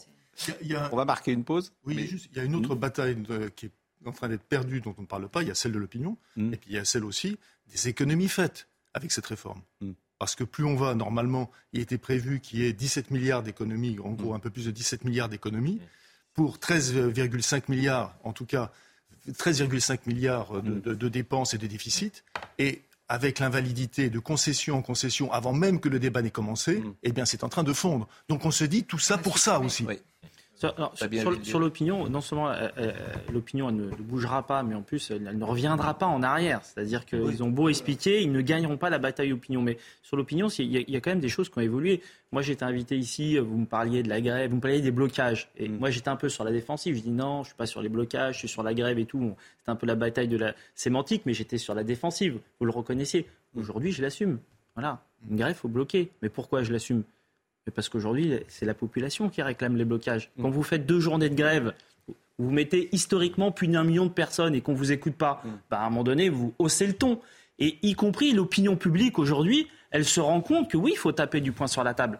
On 0.92 0.96
va 0.96 1.06
marquer 1.06 1.32
une 1.32 1.44
pause. 1.44 1.74
Oui, 1.84 2.08
juste, 2.08 2.30
il 2.32 2.38
y 2.38 2.40
a 2.40 2.44
une 2.44 2.56
autre 2.56 2.76
mm. 2.76 2.80
bataille 2.80 3.18
qui 3.56 3.66
est 3.66 3.72
en 4.06 4.12
train 4.12 4.30
d'être 4.30 4.44
perdue 4.44 4.82
dont 4.82 4.96
on 4.98 5.02
ne 5.02 5.08
parle 5.08 5.28
pas. 5.28 5.42
Il 5.42 5.48
y 5.48 5.52
a 5.52 5.56
celle 5.56 5.74
de 5.74 5.80
l'opinion, 5.80 6.18
mm. 6.36 6.54
et 6.54 6.58
puis 6.58 6.70
il 6.70 6.76
y 6.76 6.80
a 6.80 6.86
celle 6.86 7.04
aussi 7.04 7.38
des 7.70 7.90
économies 7.90 8.30
faites 8.30 8.68
avec 8.98 9.12
cette 9.12 9.26
réforme. 9.26 9.62
Hmm. 9.82 9.94
Parce 10.20 10.36
que 10.36 10.44
plus 10.44 10.66
on 10.66 10.76
va, 10.76 10.96
normalement, 10.96 11.50
il 11.74 11.82
était 11.82 11.98
prévu 11.98 12.40
qu'il 12.40 12.60
y 12.60 12.66
ait 12.66 12.74
17 12.74 13.12
milliards 13.12 13.44
d'économies, 13.44 13.98
en 14.04 14.12
gros 14.12 14.34
hmm. 14.34 14.36
un 14.36 14.40
peu 14.40 14.50
plus 14.50 14.66
de 14.66 14.72
17 14.72 15.06
milliards 15.06 15.30
d'économies, 15.30 15.76
hmm. 15.76 15.88
pour 16.34 16.58
13,5 16.58 17.64
milliards, 17.70 18.16
en 18.24 18.34
tout 18.34 18.46
cas 18.46 18.72
13,5 19.30 20.00
milliards 20.06 20.62
de, 20.62 20.94
de, 20.94 21.10
dépenses 21.10 21.54
et 21.54 21.58
de 21.58 21.68
déficits. 21.68 22.24
Et 22.60 22.84
avec 23.10 23.40
l'invalidité 23.40 24.10
de 24.10 24.20
concession 24.20 24.78
en 24.78 24.82
concession 24.82 25.32
avant 25.32 25.54
même 25.54 25.80
que 25.80 25.90
le 25.90 26.00
débat 26.00 26.22
n'ait 26.22 26.30
commencé, 26.30 26.84
eh 27.04 27.12
bien 27.12 27.26
c'est 27.26 27.44
en 27.44 27.50
train 27.50 27.64
de 27.64 27.74
fondre. 27.74 28.08
Donc 28.28 28.46
on 28.46 28.52
se 28.52 28.66
dit 28.66 28.84
tout 28.84 29.00
ça 29.00 29.18
pour 29.18 29.38
ça 29.40 29.60
aussi. 29.60 29.86
Sur, 31.44 31.60
l'opinion, 31.60 32.10
non 32.10 32.20
seulement 32.20 32.50
euh, 32.50 32.68
euh, 32.80 32.92
l'opinion 33.32 33.72
ne, 33.72 33.90
bougera 33.90 34.42
pas, 34.42 34.64
mais 34.64 34.74
en 34.74 34.82
plus 34.82 35.12
elle, 35.12 35.38
ne 35.38 35.44
reviendra 35.44 35.94
pas 35.94 36.08
en 36.08 36.24
arrière. 36.24 36.62
C'est-à-dire 36.64 37.06
qu'ils 37.06 37.44
ont 37.44 37.50
beau 37.50 37.70
expliquer, 37.70 38.24
ils 38.24 38.32
ne 38.32 38.42
gagneront 38.42 38.78
pas 38.78 38.90
la 38.90 38.98
bataille 38.98 39.32
opinion. 39.34 39.62
Mais 39.62 39.78
sur 40.02 40.18
l'opinion, 40.18 40.48
il 40.48 40.90
y, 40.90 40.96
a 40.96 41.00
quand 41.00 41.12
même 41.12 41.20
des 41.20 41.30
choses 41.30 41.50
qui 41.50 41.60
ont 41.60 41.62
évolué. 41.62 42.02
Moi, 42.32 42.42
j'étais 42.42 42.64
invité 42.64 42.98
ici, 42.98 43.38
vous 43.38 43.58
me 43.58 43.66
parliez 43.68 44.02
de 44.02 44.10
la 44.10 44.20
grève, 44.20 44.50
vous 44.50 44.56
me 44.56 44.62
parliez 44.62 44.82
des 44.82 44.92
blocages. 44.92 45.50
Et 45.58 45.70
mm. 45.70 45.78
moi, 45.78 45.92
j'étais 45.92 46.10
un 46.10 46.16
peu 46.16 46.28
sur 46.28 46.44
la 46.44 46.52
défensive. 46.52 46.96
Je 46.96 47.02
dis 47.02 47.12
non, 47.12 47.44
je 47.44 47.50
suis 47.50 47.58
pas 47.58 47.68
sur 47.68 47.84
les 47.84 47.90
blocages, 47.90 48.36
je 48.36 48.40
suis 48.40 48.48
sur 48.48 48.64
la 48.64 48.74
grève 48.74 48.98
et 48.98 49.06
tout. 49.06 49.36
C'était 49.60 49.70
un 49.70 49.76
peu 49.76 49.86
la 49.86 49.96
bataille 49.96 50.28
de 50.28 50.38
la 50.38 50.56
sémantique, 50.74 51.22
mais 51.28 51.34
j'étais 51.34 51.60
sur 51.60 51.76
la 51.76 51.84
défensive. 51.84 52.40
Vous 52.60 52.66
le 52.66 52.72
reconnaissiez. 52.72 53.28
Aujourd'hui, 53.56 53.92
je 53.92 54.02
l'assume. 54.02 54.40
Voilà, 54.74 55.04
une 55.30 55.38
grève, 55.38 55.56
faut 55.56 55.68
bloquer. 55.68 56.10
Mais 56.24 56.30
pourquoi 56.30 56.64
je 56.64 56.72
l'assume? 56.72 57.04
Parce 57.72 57.90
qu'aujourd'hui, 57.90 58.40
c'est 58.48 58.66
la 58.66 58.74
population 58.74 59.30
qui 59.30 59.42
réclame 59.42 59.76
les 59.76 59.86
blocages. 59.86 60.32
Quand 60.42 60.50
vous 60.50 60.64
faites 60.64 60.86
deux 60.86 61.00
journées 61.00 61.30
de 61.30 61.36
grève, 61.36 61.74
vous 62.38 62.52
mettez 62.52 62.90
historiquement 62.92 63.52
plus 63.52 63.68
d'un 63.68 63.84
million 63.84 64.06
de 64.06 64.12
personnes 64.12 64.56
et 64.56 64.62
qu'on 64.62 64.74
ne 64.74 64.78
vous 64.78 64.92
écoute 64.92 65.16
pas, 65.16 65.42
mm. 65.44 65.50
bah, 65.70 65.80
à 65.80 65.86
un 65.86 65.90
moment 65.90 66.04
donné, 66.04 66.30
vous 66.30 66.54
haussez 66.60 66.88
le 66.88 66.94
ton. 66.94 67.20
Et 67.60 67.80
y 67.82 67.94
compris 67.94 68.34
l'opinion 68.34 68.76
publique 68.76 69.18
aujourd'hui, 69.18 69.68
elle 69.92 70.06
se 70.06 70.20
rend 70.20 70.42
compte 70.42 70.70
que 70.70 70.78
oui, 70.78 70.92
il 70.94 70.98
faut 70.98 71.12
taper 71.12 71.42
du 71.42 71.52
poing 71.52 71.68
sur 71.68 71.84
la 71.84 71.94
table. 71.94 72.20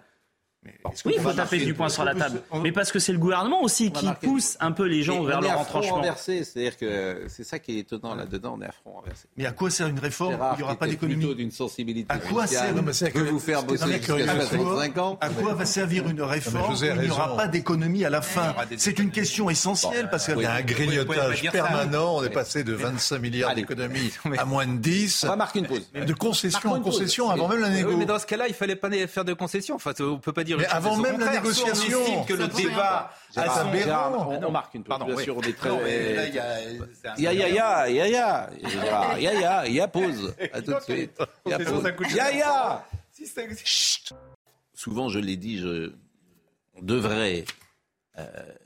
Oui, 1.06 1.14
il 1.16 1.22
faut 1.22 1.34
taper 1.34 1.58
du 1.58 1.74
poing 1.74 1.90
sur 1.90 2.04
la 2.04 2.16
table. 2.16 2.42
Mais 2.62 2.72
parce 2.72 2.92
que 2.92 3.00
c'est 3.00 3.14
le 3.14 3.20
gouvernement 3.20 3.62
aussi 3.64 3.92
qui 3.92 4.08
pousse 4.22 4.58
un 4.60 4.72
peu 4.72 4.86
les 4.86 5.04
gens 5.04 5.24
vers 5.24 5.42
leur 5.42 5.60
retranchement. 5.60 6.02
C'est-à-dire 6.18 6.78
que 6.78 7.26
c'est 7.28 7.44
ça 7.44 7.60
qui 7.60 7.78
est 7.78 7.80
étonnant 7.80 8.16
là-dedans, 8.16 8.56
on 8.58 8.62
est 8.62 8.68
à 8.68 8.72
front 8.72 8.92
renversé. 8.92 9.28
Mais 9.38 9.46
à 9.46 9.52
quoi 9.52 9.70
sert 9.70 9.88
une 9.88 10.00
réforme 10.00 10.38
Il 10.54 10.58
n'y 10.58 10.64
aura 10.64 10.76
pas 10.76 10.88
d'économie. 10.88 11.36
d'une 11.36 11.52
sensibilité 11.52 12.08
À 12.10 12.18
quoi 12.18 12.48
sert 12.48 12.74
peut 13.14 13.22
vous 13.24 13.40
faire 13.40 13.64
bosser 13.64 13.92
jusqu'à 13.94 14.36
65 14.36 14.98
ans 14.98 15.18
À 15.22 15.30
quoi 15.30 15.54
va 15.54 15.66
servir 15.66 16.08
une 16.08 16.22
réforme 16.22 16.76
Il 16.82 17.02
n'y 17.02 17.10
aura 17.10 17.36
pas 17.36 17.48
d'économie 17.48 18.06
à 18.06 18.10
la 18.10 18.22
fin. 18.22 18.56
C'est 18.78 19.00
une 19.00 19.12
question 19.12 19.50
essentielle 19.50 20.10
parce 20.10 20.26
qu'il 20.26 20.42
y 20.42 20.46
a 20.46 20.54
un 20.54 20.62
grignotage 20.62 21.50
permanent. 21.52 22.18
On 22.18 22.24
est 22.24 22.30
passé 22.30 22.64
de 22.64 22.74
25 22.74 23.20
milliards 23.20 23.56
d'économies 23.56 24.12
à 24.38 24.46
moins 24.46 24.68
de 24.68 24.78
10. 24.78 25.24
On 25.24 25.28
va 25.28 25.36
marquer 25.36 25.60
une 25.60 25.68
pause. 25.68 25.88
De 25.94 26.14
concession 26.14 26.72
en 26.72 26.82
concession 26.82 27.30
avant 27.30 27.48
même 27.48 27.62
la 27.62 27.70
négociation. 27.70 27.98
Mais 27.98 28.06
dans 28.06 28.20
ce 28.20 28.26
cas-là, 28.26 28.48
il 28.48 28.54
fallait 28.54 28.76
pas 28.76 28.90
faire 29.08 29.26
de 29.26 29.34
concession. 29.34 29.76
Enfin, 29.76 29.94
on 30.00 30.18
peut 30.18 30.34
pas 30.34 30.44
dire. 30.44 30.57
Mais 30.58 30.66
avant 30.66 30.98
même 30.98 31.20
la 31.20 31.34
négociation, 31.34 32.00
on 32.20 32.24
que 32.24 32.34
le 32.34 32.48
débat 32.48 33.12
on, 33.36 34.52
marque 34.52 34.74
une 34.76 34.84
pause. 34.84 34.98
Bien 35.06 35.18
sûr, 35.18 35.38
on 35.38 35.42
est 35.42 35.58
très. 35.58 36.32
Ya 37.18 37.34
ya 37.34 37.48
ya 37.50 37.90
ya 37.90 38.08
ya 38.08 38.50
ya 39.20 39.34
ya 39.34 39.68
ya 39.68 39.88
pause. 39.88 40.34
À 40.54 40.62
tout 40.62 40.74
de 40.74 40.80
suite. 40.82 41.20
Ya 42.16 42.32
ya. 42.32 42.86
Souvent, 44.74 45.10
je 45.10 45.20
l'ai 45.20 45.38
dit, 45.38 45.60
je 45.60 45.92
on 46.76 46.82
devrait 46.82 47.46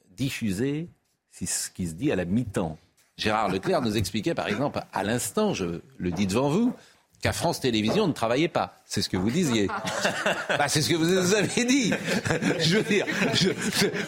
diffuser 0.09 0.89
ce 1.31 1.69
qui 1.69 1.87
se 1.87 1.93
dit 1.93 2.11
à 2.11 2.15
la 2.15 2.25
mi-temps. 2.25 2.77
Gérard 3.17 3.49
Leclerc 3.49 3.81
nous 3.81 3.97
expliquait, 3.97 4.33
par 4.33 4.47
exemple, 4.47 4.79
à 4.93 5.03
l'instant, 5.03 5.53
je 5.53 5.81
le 5.97 6.11
dis 6.11 6.27
devant 6.27 6.49
vous, 6.49 6.73
qu'à 7.21 7.33
France 7.33 7.59
Télévisions 7.59 8.07
ne 8.07 8.13
travaillait 8.13 8.47
pas. 8.47 8.73
C'est 8.85 9.01
ce 9.01 9.09
que 9.09 9.15
vous 9.15 9.29
disiez. 9.29 9.67
bah, 10.49 10.67
c'est 10.67 10.81
ce 10.81 10.89
que 10.89 10.95
vous 10.95 11.33
avez 11.33 11.65
dit. 11.65 11.93
je 12.59 12.77
veux 12.77 12.83
dire, 12.83 13.05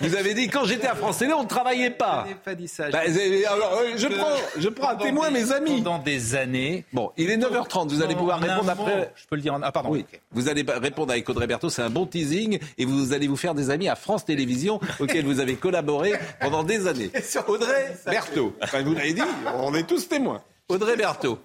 vous 0.02 0.16
avez 0.16 0.34
dit 0.34 0.50
quand 0.50 0.66
j'étais 0.66 0.88
à 0.88 0.96
France 0.96 1.20
Télé, 1.20 1.32
on 1.32 1.44
ne 1.44 1.48
travaillait 1.48 1.92
pas. 1.92 2.26
Je 2.26 2.34
n'ai 2.34 2.36
pas 2.36 2.56
dit 2.56 2.68
ça. 2.68 2.90
Bah, 2.90 3.00
alors, 3.50 3.82
je 3.96 4.08
prends, 4.08 4.36
je 4.58 4.70
prends 4.70 4.90
un 4.90 4.96
témoin, 4.96 5.30
mes 5.30 5.52
amis. 5.52 5.82
Pendant 5.82 6.00
des 6.00 6.36
années. 6.36 6.84
Bon, 6.92 7.12
il 7.16 7.30
est 7.30 7.38
9h30. 7.38 7.90
Vous 7.90 8.02
allez 8.02 8.16
pouvoir 8.16 8.40
répondre 8.40 8.70
après. 8.70 9.14
Je 9.16 9.26
peux 9.28 9.36
le 9.36 9.42
dire. 9.42 9.54
En... 9.54 9.62
Ah, 9.62 9.72
pardon. 9.72 9.90
Oui. 9.90 10.06
Vous 10.32 10.50
allez 10.50 10.66
répondre 10.68 11.12
avec 11.12 11.30
Audrey 11.30 11.48
Berthaud. 11.48 11.70
C'est 11.70 11.84
un 11.84 11.90
bon 11.90 12.06
teasing. 12.06 12.60
Et 12.78 12.86
vous 12.86 13.14
allez 13.14 13.28
vous 13.28 13.38
faire 13.38 13.54
des 13.54 13.70
amis 13.70 13.88
à 13.88 13.96
France 13.96 14.26
Télévisions, 14.26 14.80
auxquels 15.00 15.26
vous 15.26 15.40
avez 15.40 15.56
collaboré 15.56 16.14
pendant 16.42 16.64
des 16.64 16.88
années. 16.88 17.12
Audrey 17.48 17.96
Berthaud. 18.06 18.54
Enfin, 18.62 18.82
vous 18.82 18.94
l'avez 18.94 19.14
dit. 19.14 19.22
On 19.56 19.74
est 19.76 19.84
tous 19.84 20.10
témoins. 20.10 20.42
Audrey 20.68 20.96
Berthaud. 20.98 21.40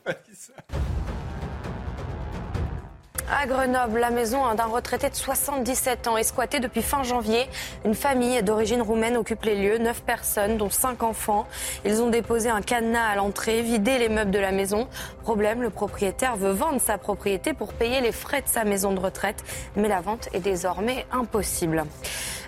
À 3.31 3.47
Grenoble, 3.47 3.99
la 3.99 4.09
maison 4.09 4.55
d'un 4.55 4.65
retraité 4.65 5.11
de 5.11 5.15
77 5.15 6.09
ans 6.09 6.17
est 6.17 6.23
squattée 6.23 6.61
depuis 6.61 6.81
fin 6.81 7.03
janvier. 7.03 7.47
Une 7.85 7.95
famille 7.95 8.43
d'origine 8.43 8.81
roumaine 8.81 9.19
occupe 9.19 9.45
les 9.45 9.55
lieux, 9.55 9.77
neuf 9.77 10.03
personnes, 10.03 10.57
dont 10.57 10.71
cinq 10.71 11.03
enfants. 11.03 11.47
Ils 11.85 12.01
ont 12.01 12.09
déposé 12.09 12.49
un 12.49 12.63
cadenas 12.63 13.07
à 13.07 13.17
l'entrée, 13.17 13.61
vidé 13.61 13.99
les 13.99 14.09
meubles 14.09 14.31
de 14.31 14.39
la 14.39 14.51
maison. 14.51 14.89
Problème, 15.25 15.61
le 15.61 15.69
propriétaire 15.69 16.37
veut 16.37 16.53
vendre 16.53 16.81
sa 16.81 16.97
propriété 16.97 17.53
pour 17.53 17.75
payer 17.75 18.01
les 18.01 18.13
frais 18.13 18.41
de 18.41 18.49
sa 18.49 18.65
maison 18.65 18.93
de 18.93 19.01
retraite, 19.01 19.45
mais 19.77 19.89
la 19.89 20.01
vente 20.01 20.31
est 20.33 20.41
désormais 20.41 21.05
impossible. 21.13 21.85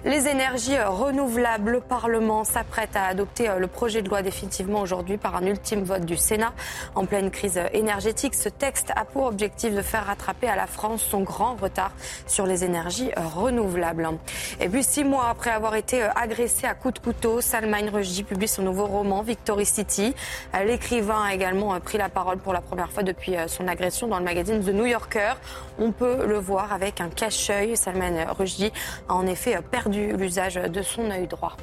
Les 0.06 0.28
énergies 0.28 0.78
renouvelables, 0.80 1.72
le 1.72 1.80
Parlement 1.80 2.42
s'apprête 2.44 2.96
à 2.96 3.04
adopter 3.04 3.50
le 3.58 3.66
projet 3.66 4.00
de 4.00 4.08
loi 4.08 4.22
définitivement 4.22 4.80
aujourd'hui 4.80 5.18
par 5.18 5.36
un 5.36 5.44
ultime 5.44 5.82
vote 5.82 6.06
du 6.06 6.16
Sénat. 6.16 6.54
En 6.94 7.04
pleine 7.04 7.30
crise 7.30 7.60
énergétique, 7.74 8.34
ce 8.34 8.48
texte 8.48 8.92
a 8.96 9.04
pour 9.04 9.26
objectif 9.26 9.74
de 9.74 9.82
faire 9.82 10.06
rattraper 10.06 10.48
à 10.48 10.56
la 10.56 10.66
France 10.66 11.02
son 11.02 11.20
grand 11.20 11.54
retard 11.56 11.92
sur 12.26 12.46
les 12.46 12.64
énergies 12.64 13.10
renouvelables. 13.14 14.08
Et 14.58 14.70
puis 14.70 14.82
six 14.82 15.04
mois 15.04 15.28
après 15.28 15.50
avoir 15.50 15.74
été 15.74 16.02
agressé 16.16 16.66
à 16.66 16.72
coups 16.72 16.94
de 16.94 17.00
couteau, 17.00 17.42
Salman 17.42 17.90
Rushdie 17.92 18.22
publie 18.22 18.48
son 18.48 18.62
nouveau 18.62 18.86
roman 18.86 19.20
Victory 19.20 19.66
City. 19.66 20.14
L'écrivain 20.64 21.24
a 21.24 21.34
également 21.34 21.78
pris 21.78 21.98
la 21.98 22.08
parole 22.08 22.38
pour 22.38 22.54
la 22.54 22.62
première 22.62 22.90
fois 22.90 23.02
depuis 23.02 23.34
son 23.48 23.68
agression 23.68 24.06
dans 24.06 24.18
le 24.18 24.24
magazine 24.24 24.64
The 24.64 24.72
New 24.72 24.86
Yorker. 24.86 25.34
On 25.78 25.92
peut 25.92 26.24
le 26.26 26.38
voir 26.38 26.72
avec 26.72 27.02
un 27.02 27.10
cache-œil. 27.10 27.76
Salman 27.76 28.24
Rushdie 28.38 28.72
a 29.06 29.14
en 29.14 29.26
effet 29.26 29.58
perdu 29.70 29.89
l'usage 29.90 30.54
de 30.54 30.82
son 30.82 31.10
œil 31.10 31.26
droit. 31.26 31.56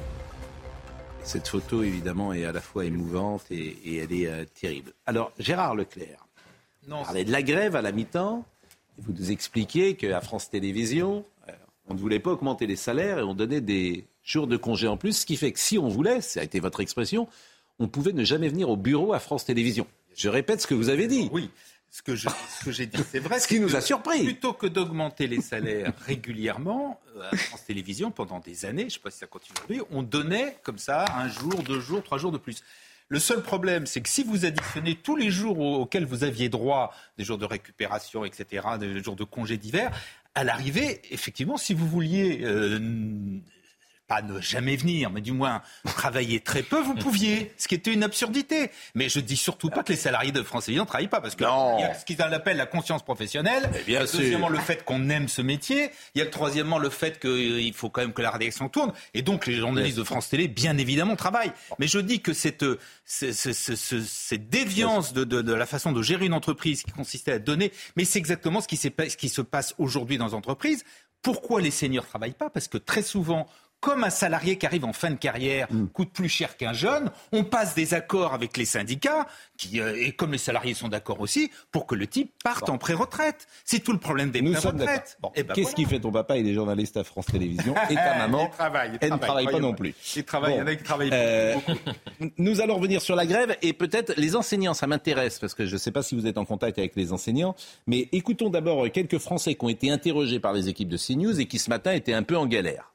Cette 1.22 1.48
photo, 1.48 1.82
évidemment, 1.82 2.32
est 2.32 2.44
à 2.44 2.52
la 2.52 2.60
fois 2.60 2.84
émouvante 2.84 3.44
et, 3.50 3.98
elle 3.98 4.12
est 4.12 4.26
euh, 4.26 4.44
terrible. 4.60 4.92
Alors, 5.04 5.32
Gérard 5.38 5.74
Leclerc, 5.74 6.26
non, 6.86 7.02
parlait 7.02 7.24
de 7.24 7.32
la 7.32 7.42
grève 7.42 7.76
à 7.76 7.82
la 7.82 7.92
mi-temps. 7.92 8.44
Vous 8.98 9.12
nous 9.12 9.30
expliquiez 9.30 9.94
qu'à 9.94 10.20
France 10.20 10.48
Télévisions, 10.48 11.24
euh, 11.48 11.52
on 11.88 11.94
ne 11.94 11.98
voulait 11.98 12.18
pas 12.18 12.30
augmenter 12.30 12.66
les 12.66 12.76
salaires 12.76 13.18
et 13.18 13.22
on 13.22 13.34
donnait 13.34 13.60
des 13.60 14.06
jours 14.22 14.46
de 14.46 14.56
congé 14.56 14.88
en 14.88 14.96
plus, 14.96 15.20
ce 15.20 15.26
qui 15.26 15.36
fait 15.36 15.52
que 15.52 15.60
si 15.60 15.78
on 15.78 15.88
voulait, 15.88 16.20
ça 16.20 16.40
a 16.40 16.44
été 16.44 16.60
votre 16.60 16.80
expression, 16.80 17.28
on 17.78 17.88
pouvait 17.88 18.12
ne 18.12 18.24
jamais 18.24 18.48
venir 18.48 18.70
au 18.70 18.76
bureau 18.76 19.12
à 19.12 19.20
France 19.20 19.44
Télévisions. 19.44 19.86
Je 20.14 20.28
répète 20.28 20.62
ce 20.62 20.66
que 20.66 20.74
vous 20.74 20.88
avez 20.88 21.06
dit. 21.06 21.28
Oui, 21.32 21.50
ce 21.90 22.02
que, 22.02 22.14
j'ai 22.14 22.86
dit, 22.86 23.02
c'est 23.10 23.18
vrai. 23.18 23.40
ce 23.40 23.48
qui 23.48 23.60
nous 23.60 23.74
a 23.74 23.80
surpris. 23.80 24.24
Plutôt 24.24 24.52
que 24.52 24.66
d'augmenter 24.66 25.26
les 25.26 25.40
salaires 25.40 25.92
régulièrement, 26.06 27.00
euh, 27.16 27.30
à 27.30 27.36
France 27.36 27.64
Télévisions, 27.64 28.10
pendant 28.10 28.40
des 28.40 28.64
années, 28.66 28.82
je 28.82 28.86
ne 28.86 28.90
sais 28.90 29.00
pas 29.00 29.10
si 29.10 29.18
ça 29.18 29.26
continue 29.26 29.56
aujourd'hui, 29.56 29.80
on 29.90 30.02
donnait 30.02 30.58
comme 30.62 30.78
ça 30.78 31.06
un 31.16 31.28
jour, 31.28 31.62
deux 31.62 31.80
jours, 31.80 32.02
trois 32.02 32.18
jours 32.18 32.32
de 32.32 32.38
plus. 32.38 32.62
Le 33.10 33.18
seul 33.18 33.42
problème, 33.42 33.86
c'est 33.86 34.02
que 34.02 34.08
si 34.08 34.22
vous 34.22 34.44
additionnez 34.44 34.94
tous 34.96 35.16
les 35.16 35.30
jours 35.30 35.58
auxquels 35.58 36.04
vous 36.04 36.24
aviez 36.24 36.50
droit, 36.50 36.94
des 37.16 37.24
jours 37.24 37.38
de 37.38 37.46
récupération, 37.46 38.26
etc., 38.26 38.66
des 38.78 39.02
jours 39.02 39.16
de 39.16 39.24
congés 39.24 39.56
d'hiver, 39.56 39.90
à 40.34 40.44
l'arrivée, 40.44 41.00
effectivement, 41.10 41.56
si 41.56 41.72
vous 41.72 41.88
vouliez 41.88 42.40
euh, 42.42 42.78
pas 44.08 44.22
ne 44.22 44.40
jamais 44.40 44.74
venir, 44.74 45.10
mais 45.10 45.20
du 45.20 45.32
moins 45.32 45.62
travailler 45.84 46.40
très 46.40 46.62
peu, 46.62 46.80
vous 46.80 46.94
pouviez, 46.94 47.52
ce 47.58 47.68
qui 47.68 47.74
était 47.74 47.92
une 47.92 48.02
absurdité. 48.02 48.70
Mais 48.94 49.08
je 49.10 49.20
dis 49.20 49.36
surtout 49.36 49.68
pas 49.68 49.82
que 49.82 49.92
les 49.92 49.98
salariés 49.98 50.32
de 50.32 50.42
France 50.42 50.64
Télévisions 50.64 50.84
ne 50.84 50.88
travaillent 50.88 51.08
pas, 51.08 51.20
parce 51.20 51.36
que 51.36 51.44
il 51.44 51.80
y 51.82 51.84
a 51.84 51.94
ce 51.94 52.04
qu'ils 52.04 52.20
appellent 52.22 52.56
la 52.56 52.66
conscience 52.66 53.04
professionnelle. 53.04 53.70
il 53.86 53.92
y 53.92 53.96
a 53.96 54.00
deuxièmement 54.00 54.48
le 54.48 54.58
fait 54.58 54.84
qu'on 54.84 55.10
aime 55.10 55.28
ce 55.28 55.42
métier. 55.42 55.90
Il 56.14 56.18
y 56.18 56.22
a 56.22 56.26
troisièmement 56.26 56.78
le 56.78 56.88
fait 56.88 57.20
qu'il 57.20 57.72
faut 57.74 57.90
quand 57.90 58.00
même 58.00 58.14
que 58.14 58.22
la 58.22 58.30
rédaction 58.30 58.68
tourne. 58.68 58.92
Et 59.12 59.22
donc 59.22 59.46
les 59.46 59.54
journalistes 59.54 59.98
de 59.98 60.04
France 60.04 60.30
Télé, 60.30 60.48
bien 60.48 60.78
évidemment, 60.78 61.14
travaillent. 61.14 61.52
Mais 61.78 61.86
je 61.86 61.98
dis 61.98 62.20
que 62.20 62.32
cette, 62.32 62.64
cette, 63.04 63.34
cette 63.34 64.48
déviance 64.48 65.12
de, 65.12 65.24
de, 65.24 65.42
de, 65.42 65.52
la 65.52 65.66
façon 65.66 65.92
de 65.92 66.02
gérer 66.02 66.24
une 66.24 66.32
entreprise 66.32 66.82
qui 66.82 66.92
consistait 66.92 67.32
à 67.32 67.38
donner, 67.38 67.72
mais 67.96 68.06
c'est 68.06 68.18
exactement 68.18 68.62
ce 68.62 68.68
qui, 68.68 68.78
ce 68.78 68.88
qui 68.88 69.28
se 69.28 69.42
passe 69.42 69.74
aujourd'hui 69.76 70.16
dans 70.16 70.28
les 70.28 70.34
entreprises. 70.34 70.84
Pourquoi 71.20 71.60
les 71.60 71.70
seniors 71.70 72.04
ne 72.04 72.08
travaillent 72.08 72.32
pas? 72.32 72.48
Parce 72.48 72.68
que 72.68 72.78
très 72.78 73.02
souvent, 73.02 73.48
comme 73.80 74.04
un 74.04 74.10
salarié 74.10 74.58
qui 74.58 74.66
arrive 74.66 74.84
en 74.84 74.92
fin 74.92 75.10
de 75.10 75.16
carrière 75.16 75.68
mm. 75.70 75.88
coûte 75.88 76.10
plus 76.12 76.28
cher 76.28 76.56
qu'un 76.56 76.72
jeune, 76.72 77.10
on 77.32 77.44
passe 77.44 77.74
des 77.74 77.94
accords 77.94 78.34
avec 78.34 78.56
les 78.56 78.64
syndicats, 78.64 79.26
qui, 79.56 79.80
euh, 79.80 79.96
et 79.96 80.12
comme 80.12 80.32
les 80.32 80.38
salariés 80.38 80.74
sont 80.74 80.88
d'accord 80.88 81.20
aussi, 81.20 81.50
pour 81.70 81.86
que 81.86 81.94
le 81.94 82.06
type 82.06 82.32
parte 82.42 82.68
en 82.68 82.78
pré-retraite. 82.78 83.46
C'est 83.64 83.80
tout 83.80 83.92
le 83.92 83.98
problème 83.98 84.30
des 84.30 84.42
pré-retraites. 84.42 85.18
Eh 85.34 85.42
ben 85.42 85.54
Qu'est-ce 85.54 85.74
qui 85.74 85.84
fait 85.84 86.00
ton 86.00 86.10
papa 86.10 86.36
Il 86.36 86.48
est 86.48 86.54
journaliste 86.54 86.96
à 86.96 87.04
France 87.04 87.26
Télévisions 87.26 87.74
et 87.90 87.94
ta 87.94 88.16
maman 88.18 88.50
elle 89.00 89.12
ne 89.12 89.18
travaille 89.18 89.46
pas 89.46 89.60
non 89.60 89.74
plus. 89.74 89.94
Il 90.16 90.24
travaille 90.24 90.58
avec, 90.58 90.82
travaille 90.82 91.10
euh, 91.12 91.54
Nous 92.38 92.60
allons 92.60 92.76
revenir 92.76 93.00
sur 93.02 93.16
la 93.16 93.26
grève 93.26 93.56
et 93.62 93.72
peut-être 93.72 94.14
les 94.16 94.36
enseignants, 94.36 94.74
ça 94.74 94.86
m'intéresse 94.86 95.38
parce 95.38 95.54
que 95.54 95.66
je 95.66 95.74
ne 95.74 95.78
sais 95.78 95.90
pas 95.90 96.02
si 96.02 96.14
vous 96.14 96.26
êtes 96.26 96.38
en 96.38 96.44
contact 96.44 96.78
avec 96.78 96.96
les 96.96 97.12
enseignants, 97.12 97.54
mais 97.86 98.08
écoutons 98.12 98.50
d'abord 98.50 98.90
quelques 98.90 99.18
Français 99.18 99.54
qui 99.54 99.64
ont 99.64 99.68
été 99.68 99.90
interrogés 99.90 100.40
par 100.40 100.52
les 100.52 100.68
équipes 100.68 100.88
de 100.88 100.96
CNews 100.96 101.40
et 101.40 101.46
qui 101.46 101.58
ce 101.58 101.70
matin 101.70 101.92
étaient 101.92 102.14
un 102.14 102.22
peu 102.22 102.36
en 102.36 102.46
galère. 102.46 102.92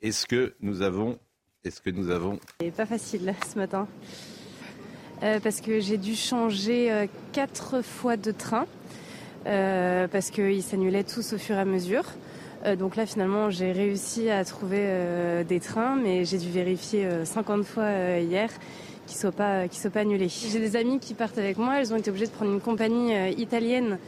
Est-ce 0.00 0.26
que 0.26 0.54
nous 0.60 0.82
avons. 0.82 1.18
Est-ce 1.64 1.80
que 1.80 1.90
nous 1.90 2.10
avons. 2.10 2.38
C'est 2.60 2.70
pas 2.70 2.86
facile 2.86 3.34
ce 3.52 3.58
matin. 3.58 3.88
Euh, 5.24 5.40
parce 5.42 5.60
que 5.60 5.80
j'ai 5.80 5.96
dû 5.96 6.14
changer 6.14 6.92
euh, 6.92 7.06
quatre 7.32 7.82
fois 7.82 8.16
de 8.16 8.30
train. 8.30 8.66
Euh, 9.46 10.06
parce 10.06 10.30
qu'ils 10.30 10.62
s'annulaient 10.62 11.02
tous 11.02 11.32
au 11.32 11.38
fur 11.38 11.56
et 11.56 11.60
à 11.60 11.64
mesure. 11.64 12.04
donc 12.78 12.96
là, 12.96 13.06
finalement, 13.06 13.50
j'ai 13.50 13.72
réussi 13.72 14.30
à 14.30 14.44
trouver 14.44 15.44
des 15.48 15.60
trains, 15.60 15.96
mais 15.96 16.24
j'ai 16.24 16.38
dû 16.38 16.50
vérifier 16.50 17.08
50 17.24 17.64
fois 17.64 18.18
hier 18.18 18.50
qu'ils 19.08 19.16
ne 19.16 19.20
soient, 19.20 19.32
pas, 19.32 19.68
soient 19.70 19.90
pas 19.90 20.00
annulés. 20.00 20.28
J'ai 20.28 20.60
des 20.60 20.76
amis 20.76 21.00
qui 21.00 21.14
partent 21.14 21.38
avec 21.38 21.56
moi. 21.56 21.80
Elles 21.80 21.92
ont 21.92 21.96
été 21.96 22.10
obligées 22.10 22.26
de 22.26 22.32
prendre 22.32 22.52
une 22.52 22.60
compagnie 22.60 23.12
italienne 23.38 23.98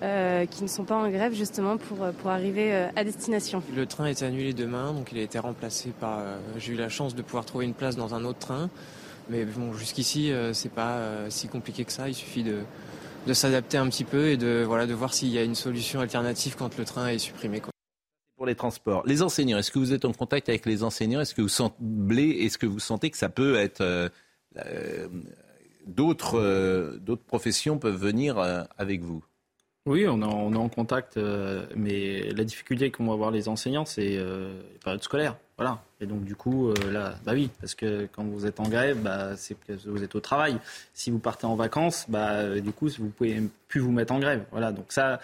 euh, 0.00 0.46
qui 0.46 0.62
ne 0.62 0.68
sont 0.68 0.84
pas 0.84 0.94
en 0.94 1.10
grève 1.10 1.34
justement 1.34 1.76
pour, 1.76 2.04
euh, 2.04 2.12
pour 2.12 2.30
arriver 2.30 2.72
euh, 2.72 2.86
à 2.94 3.02
destination. 3.02 3.64
Le 3.74 3.84
train 3.84 4.04
a 4.04 4.10
été 4.10 4.24
annulé 4.24 4.52
demain, 4.52 4.92
donc 4.92 5.10
il 5.10 5.18
a 5.18 5.22
été 5.22 5.40
remplacé 5.40 5.90
par. 5.98 6.22
J'ai 6.56 6.74
eu 6.74 6.76
la 6.76 6.88
chance 6.88 7.16
de 7.16 7.22
pouvoir 7.22 7.44
trouver 7.44 7.64
une 7.64 7.74
place 7.74 7.96
dans 7.96 8.14
un 8.14 8.24
autre 8.24 8.38
train, 8.38 8.70
mais 9.28 9.44
bon, 9.44 9.72
jusqu'ici 9.72 10.32
c'est 10.52 10.70
pas 10.70 11.00
si 11.30 11.48
compliqué 11.48 11.84
que 11.84 11.90
ça. 11.90 12.08
Il 12.08 12.14
suffit 12.14 12.44
de, 12.44 12.58
de 13.26 13.32
s'adapter 13.32 13.76
un 13.76 13.88
petit 13.88 14.04
peu 14.04 14.28
et 14.28 14.36
de 14.36 14.62
voilà 14.64 14.86
de 14.86 14.94
voir 14.94 15.12
s'il 15.12 15.30
y 15.30 15.38
a 15.38 15.42
une 15.42 15.56
solution 15.56 15.98
alternative 15.98 16.54
quand 16.56 16.78
le 16.78 16.84
train 16.84 17.08
est 17.08 17.18
supprimé. 17.18 17.58
Quoi. 17.58 17.72
Pour 18.36 18.46
les 18.46 18.54
transports, 18.54 19.02
les 19.04 19.22
enseignants, 19.22 19.58
est-ce 19.58 19.72
que 19.72 19.80
vous 19.80 19.92
êtes 19.92 20.04
en 20.04 20.12
contact 20.12 20.48
avec 20.48 20.64
les 20.64 20.84
enseignants? 20.84 21.20
Est-ce 21.20 21.34
que 21.34 21.42
vous 21.42 21.48
semblez, 21.48 22.30
est-ce 22.42 22.56
que 22.56 22.66
vous 22.66 22.78
sentez 22.78 23.10
que 23.10 23.16
ça 23.18 23.30
peut 23.30 23.56
être 23.56 24.10
d'autres 25.86 26.98
professions 27.26 27.78
peuvent 27.78 28.00
venir 28.00 28.38
avec 28.76 29.02
vous. 29.02 29.24
Oui, 29.88 30.06
on 30.06 30.20
est, 30.20 30.56
en, 30.56 30.68
contact, 30.68 31.16
euh, 31.16 31.64
mais 31.74 32.30
la 32.34 32.44
difficulté 32.44 32.90
qu'ont 32.90 33.10
avoir 33.10 33.30
les 33.30 33.48
enseignants, 33.48 33.86
c'est 33.86 34.18
euh, 34.18 34.60
les 34.70 34.78
périodes 34.80 35.02
scolaires. 35.02 35.36
Voilà. 35.56 35.82
Et 36.02 36.06
donc, 36.06 36.24
du 36.24 36.36
coup, 36.36 36.68
euh, 36.68 36.74
là, 36.92 37.14
bah 37.24 37.32
oui, 37.32 37.48
parce 37.58 37.74
que 37.74 38.06
quand 38.12 38.22
vous 38.24 38.44
êtes 38.44 38.60
en 38.60 38.68
grève, 38.68 38.98
bah, 39.00 39.34
c'est 39.38 39.58
que 39.58 39.72
vous 39.88 40.04
êtes 40.04 40.14
au 40.14 40.20
travail. 40.20 40.58
Si 40.92 41.10
vous 41.10 41.18
partez 41.18 41.46
en 41.46 41.56
vacances, 41.56 42.04
bah, 42.06 42.60
du 42.60 42.70
coup, 42.70 42.88
vous 42.98 43.08
pouvez 43.08 43.42
plus 43.68 43.80
vous 43.80 43.90
mettre 43.90 44.12
en 44.12 44.18
grève. 44.18 44.44
Voilà. 44.50 44.72
Donc, 44.72 44.92
ça, 44.92 45.20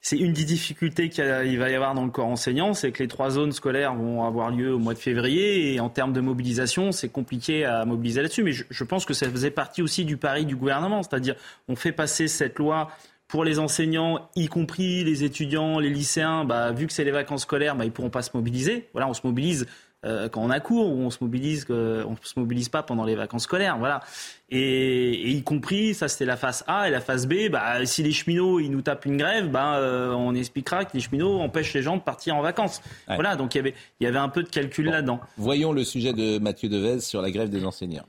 c'est 0.00 0.18
une 0.18 0.32
des 0.32 0.44
difficultés 0.44 1.08
qu'il 1.08 1.24
va 1.24 1.44
y 1.44 1.74
avoir 1.74 1.94
dans 1.94 2.04
le 2.04 2.10
corps 2.10 2.28
enseignant, 2.28 2.74
c'est 2.74 2.92
que 2.92 3.02
les 3.02 3.08
trois 3.08 3.30
zones 3.30 3.52
scolaires 3.52 3.94
vont 3.94 4.24
avoir 4.24 4.50
lieu 4.50 4.72
au 4.72 4.78
mois 4.78 4.94
de 4.94 4.98
février 4.98 5.74
et 5.74 5.80
en 5.80 5.88
termes 5.88 6.12
de 6.12 6.20
mobilisation, 6.20 6.92
c'est 6.92 7.08
compliqué 7.08 7.64
à 7.64 7.84
mobiliser 7.84 8.22
là-dessus. 8.22 8.44
Mais 8.44 8.52
je, 8.52 8.84
pense 8.84 9.04
que 9.04 9.14
ça 9.14 9.28
faisait 9.28 9.50
partie 9.50 9.82
aussi 9.82 10.04
du 10.04 10.16
pari 10.16 10.46
du 10.46 10.54
gouvernement, 10.54 11.02
c'est-à-dire 11.02 11.34
on 11.68 11.74
fait 11.74 11.90
passer 11.92 12.28
cette 12.28 12.58
loi 12.58 12.88
pour 13.26 13.42
les 13.44 13.58
enseignants, 13.58 14.30
y 14.36 14.46
compris 14.46 15.02
les 15.02 15.24
étudiants, 15.24 15.80
les 15.80 15.90
lycéens, 15.90 16.44
bah, 16.44 16.70
vu 16.70 16.86
que 16.86 16.92
c'est 16.92 17.02
les 17.02 17.10
vacances 17.10 17.42
scolaires, 17.42 17.74
bah, 17.74 17.84
ils 17.84 17.90
pourront 17.90 18.10
pas 18.10 18.22
se 18.22 18.30
mobiliser. 18.34 18.88
Voilà, 18.92 19.08
on 19.08 19.14
se 19.14 19.22
mobilise 19.24 19.66
euh, 20.04 20.28
quand 20.28 20.42
on 20.42 20.50
a 20.50 20.60
cours 20.60 20.92
ou 20.92 20.98
on 21.00 21.10
se 21.10 21.18
mobilise, 21.22 21.66
euh, 21.70 22.04
on 22.06 22.16
se 22.22 22.38
mobilise 22.38 22.68
pas 22.68 22.82
pendant 22.82 23.04
les 23.04 23.14
vacances 23.14 23.44
scolaires. 23.44 23.78
Voilà. 23.78 24.00
Et, 24.50 25.30
y 25.30 25.42
compris, 25.42 25.94
ça 25.94 26.06
c'était 26.06 26.26
la 26.26 26.36
phase 26.36 26.64
A 26.66 26.88
et 26.88 26.90
la 26.90 27.00
phase 27.00 27.26
B. 27.26 27.48
Bah, 27.50 27.84
si 27.86 28.02
les 28.02 28.12
cheminots 28.12 28.60
ils 28.60 28.70
nous 28.70 28.82
tapent 28.82 29.06
une 29.06 29.16
grève, 29.16 29.50
bah, 29.50 29.76
euh, 29.76 30.12
on 30.12 30.34
expliquera 30.34 30.84
que 30.84 30.92
les 30.94 31.00
cheminots 31.00 31.40
empêchent 31.40 31.74
les 31.74 31.82
gens 31.82 31.96
de 31.96 32.02
partir 32.02 32.36
en 32.36 32.42
vacances. 32.42 32.82
Voilà. 33.08 33.36
Donc 33.36 33.54
il 33.54 33.58
y 33.58 33.60
avait, 33.60 33.74
il 34.00 34.04
y 34.04 34.06
avait 34.06 34.18
un 34.18 34.28
peu 34.28 34.42
de 34.42 34.48
calcul 34.48 34.86
là-dedans. 34.86 35.20
Voyons 35.36 35.72
le 35.72 35.82
sujet 35.82 36.12
de 36.12 36.38
Mathieu 36.38 36.68
Devez 36.68 37.00
sur 37.00 37.22
la 37.22 37.30
grève 37.30 37.48
des 37.48 37.64
enseignants. 37.64 38.06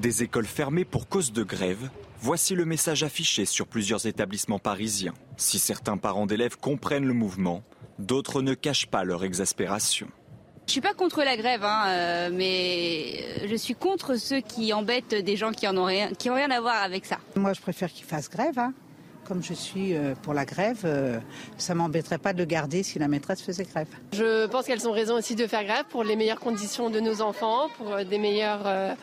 Des 0.00 0.22
écoles 0.22 0.46
fermées 0.46 0.84
pour 0.84 1.08
cause 1.08 1.32
de 1.32 1.42
grève, 1.42 1.90
Voici 2.18 2.54
le 2.54 2.64
message 2.64 3.02
affiché 3.02 3.44
sur 3.44 3.66
plusieurs 3.66 4.06
établissements 4.06 4.58
parisiens. 4.58 5.12
Si 5.36 5.58
certains 5.58 5.98
parents 5.98 6.24
d'élèves 6.26 6.56
comprennent 6.58 7.04
le 7.04 7.12
mouvement, 7.12 7.62
d'autres 7.98 8.42
ne 8.42 8.54
cachent 8.54 8.86
pas 8.86 9.04
leur 9.04 9.24
exaspération. 9.24 10.08
Je 10.66 10.72
suis 10.72 10.80
pas 10.80 10.94
contre 10.94 11.22
la 11.22 11.36
grève, 11.36 11.62
hein, 11.62 11.84
euh, 11.86 12.30
mais 12.32 13.46
je 13.46 13.54
suis 13.54 13.74
contre 13.74 14.16
ceux 14.16 14.40
qui 14.40 14.72
embêtent 14.72 15.14
des 15.14 15.36
gens 15.36 15.52
qui 15.52 15.68
en 15.68 15.76
ont 15.76 15.84
rien, 15.84 16.10
qui 16.10 16.28
ont 16.28 16.34
rien 16.34 16.50
à 16.50 16.60
voir 16.60 16.82
avec 16.82 17.06
ça. 17.06 17.18
Moi, 17.36 17.52
je 17.52 17.60
préfère 17.60 17.90
qu'ils 17.92 18.04
fassent 18.04 18.28
grève. 18.28 18.58
Hein. 18.58 18.72
Comme 19.28 19.42
je 19.42 19.54
suis 19.54 19.94
euh, 19.94 20.14
pour 20.22 20.34
la 20.34 20.44
grève, 20.44 20.80
euh, 20.84 21.18
ça 21.56 21.74
m'embêterait 21.74 22.18
pas 22.18 22.32
de 22.32 22.38
le 22.38 22.44
garder 22.44 22.82
si 22.82 22.98
la 22.98 23.06
maîtresse 23.06 23.42
faisait 23.42 23.64
grève. 23.64 23.88
Je 24.12 24.46
pense 24.46 24.66
qu'elles 24.66 24.88
ont 24.88 24.92
raison 24.92 25.14
aussi 25.14 25.36
de 25.36 25.46
faire 25.46 25.64
grève 25.64 25.84
pour 25.88 26.02
les 26.02 26.16
meilleures 26.16 26.40
conditions 26.40 26.90
de 26.90 27.00
nos 27.00 27.22
enfants, 27.22 27.68
pour 27.78 28.04
des 28.04 28.18
meilleurs 28.18 28.96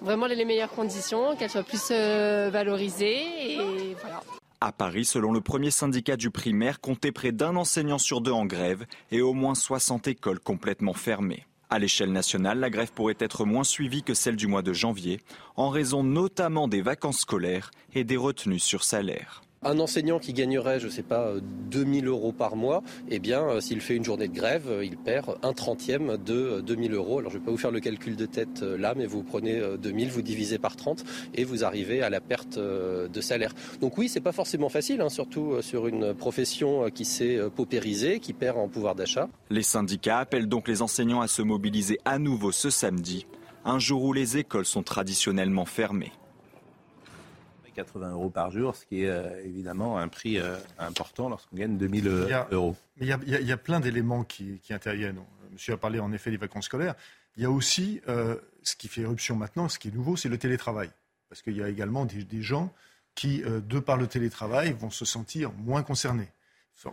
vraiment 0.00 0.26
les 0.26 0.44
meilleures 0.44 0.70
conditions, 0.70 1.36
qu'elles 1.36 1.50
soient 1.50 1.62
plus 1.62 1.88
euh, 1.90 2.50
valorisées 2.52 3.52
et 3.52 3.96
voilà. 4.00 4.22
À 4.66 4.72
Paris, 4.72 5.04
selon 5.04 5.30
le 5.30 5.40
premier 5.40 5.70
syndicat 5.70 6.16
du 6.16 6.32
primaire, 6.32 6.80
comptait 6.80 7.12
près 7.12 7.30
d'un 7.30 7.54
enseignant 7.54 7.98
sur 7.98 8.20
deux 8.20 8.32
en 8.32 8.46
grève 8.46 8.84
et 9.12 9.20
au 9.20 9.32
moins 9.32 9.54
60 9.54 10.08
écoles 10.08 10.40
complètement 10.40 10.92
fermées. 10.92 11.46
À 11.70 11.78
l'échelle 11.78 12.10
nationale, 12.10 12.58
la 12.58 12.68
grève 12.68 12.90
pourrait 12.92 13.14
être 13.20 13.44
moins 13.44 13.62
suivie 13.62 14.02
que 14.02 14.12
celle 14.12 14.34
du 14.34 14.48
mois 14.48 14.62
de 14.62 14.72
janvier, 14.72 15.20
en 15.54 15.68
raison 15.68 16.02
notamment 16.02 16.66
des 16.66 16.82
vacances 16.82 17.20
scolaires 17.20 17.70
et 17.94 18.02
des 18.02 18.16
retenues 18.16 18.58
sur 18.58 18.82
salaire. 18.82 19.44
Un 19.66 19.80
enseignant 19.80 20.20
qui 20.20 20.32
gagnerait, 20.32 20.78
je 20.78 20.86
ne 20.86 20.92
sais 20.92 21.02
pas, 21.02 21.32
2000 21.42 22.06
euros 22.06 22.30
par 22.30 22.54
mois, 22.54 22.84
eh 23.08 23.18
bien, 23.18 23.42
euh, 23.42 23.60
s'il 23.60 23.80
fait 23.80 23.96
une 23.96 24.04
journée 24.04 24.28
de 24.28 24.32
grève, 24.32 24.68
euh, 24.68 24.84
il 24.84 24.96
perd 24.96 25.38
un 25.42 25.52
trentième 25.52 26.16
de 26.18 26.60
2000 26.60 26.94
euros. 26.94 27.18
Alors, 27.18 27.32
je 27.32 27.36
ne 27.36 27.40
vais 27.40 27.46
pas 27.46 27.50
vous 27.50 27.56
faire 27.56 27.72
le 27.72 27.80
calcul 27.80 28.14
de 28.14 28.26
tête 28.26 28.62
euh, 28.62 28.78
là, 28.78 28.94
mais 28.96 29.06
vous 29.06 29.24
prenez 29.24 29.60
2000, 29.82 30.10
vous 30.10 30.22
divisez 30.22 30.58
par 30.58 30.76
30 30.76 31.02
et 31.34 31.42
vous 31.42 31.64
arrivez 31.64 32.00
à 32.00 32.10
la 32.10 32.20
perte 32.20 32.60
de 32.60 33.20
salaire. 33.20 33.54
Donc 33.80 33.98
oui, 33.98 34.08
c'est 34.08 34.20
pas 34.20 34.30
forcément 34.30 34.68
facile, 34.68 35.00
hein, 35.00 35.08
surtout 35.08 35.60
sur 35.62 35.88
une 35.88 36.14
profession 36.14 36.88
qui 36.90 37.04
s'est 37.04 37.40
paupérisée, 37.56 38.20
qui 38.20 38.34
perd 38.34 38.58
en 38.58 38.68
pouvoir 38.68 38.94
d'achat. 38.94 39.28
Les 39.50 39.64
syndicats 39.64 40.18
appellent 40.18 40.48
donc 40.48 40.68
les 40.68 40.80
enseignants 40.80 41.22
à 41.22 41.26
se 41.26 41.42
mobiliser 41.42 41.98
à 42.04 42.20
nouveau 42.20 42.52
ce 42.52 42.70
samedi, 42.70 43.26
un 43.64 43.80
jour 43.80 44.04
où 44.04 44.12
les 44.12 44.38
écoles 44.38 44.64
sont 44.64 44.84
traditionnellement 44.84 45.64
fermées. 45.64 46.12
80 47.76 48.12
euros 48.12 48.30
par 48.30 48.50
jour, 48.50 48.74
ce 48.74 48.84
qui 48.86 49.02
est 49.02 49.08
euh, 49.08 49.44
évidemment 49.44 49.98
un 49.98 50.08
prix 50.08 50.38
euh, 50.38 50.56
important 50.78 51.28
lorsqu'on 51.28 51.56
gagne 51.56 51.76
2000 51.76 52.08
euros. 52.50 52.74
Mais 52.96 53.06
il 53.06 53.46
y, 53.46 53.52
a, 53.52 53.56
plein 53.56 53.78
d'éléments 53.80 54.24
qui, 54.24 54.60
interviennent. 54.70 55.20
Monsieur 55.52 55.74
a 55.74 55.76
parlé 55.76 56.00
en 56.00 56.12
effet 56.12 56.30
des 56.30 56.38
vacances 56.38 56.64
scolaires. 56.64 56.94
Il 57.36 57.42
y 57.42 57.46
a 57.46 57.50
aussi 57.50 58.00
euh, 58.08 58.36
ce 58.62 58.74
qui 58.76 58.88
fait 58.88 59.02
éruption 59.02 59.36
maintenant, 59.36 59.68
ce 59.68 59.78
qui 59.78 59.88
est 59.88 59.94
nouveau, 59.94 60.16
c'est 60.16 60.30
le 60.30 60.38
télétravail. 60.38 60.90
Parce 61.28 61.42
qu'il 61.42 61.56
y 61.56 61.62
a 61.62 61.68
également 61.68 62.06
des, 62.06 62.42
gens 62.42 62.72
qui, 63.14 63.42
de 63.42 63.78
par 63.78 63.96
le 63.96 64.06
télétravail, 64.06 64.72
vont 64.78 64.90
se 64.90 65.04
sentir 65.04 65.52
moins 65.52 65.82
concernés, 65.82 66.28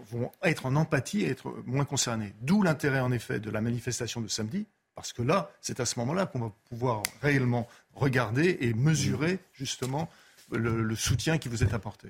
vont 0.09 0.31
être 0.41 0.65
en 0.65 0.75
empathie 0.75 1.21
et 1.21 1.29
être 1.29 1.53
moins 1.65 1.85
concernés. 1.85 2.33
D'où 2.41 2.63
l'intérêt, 2.63 2.99
en 2.99 3.11
effet, 3.11 3.39
de 3.39 3.51
la 3.51 3.61
manifestation 3.61 4.21
de 4.21 4.27
samedi, 4.27 4.65
parce 4.95 5.13
que 5.13 5.21
là, 5.21 5.51
c'est 5.61 5.79
à 5.79 5.85
ce 5.85 5.99
moment-là 5.99 6.25
qu'on 6.25 6.39
va 6.39 6.51
pouvoir 6.69 7.03
réellement 7.21 7.67
regarder 7.93 8.57
et 8.61 8.73
mesurer, 8.73 9.39
justement, 9.53 10.09
le, 10.57 10.95
soutien 10.95 11.37
qui 11.37 11.49
vous 11.49 11.63
est 11.63 11.73
apporté. 11.73 12.09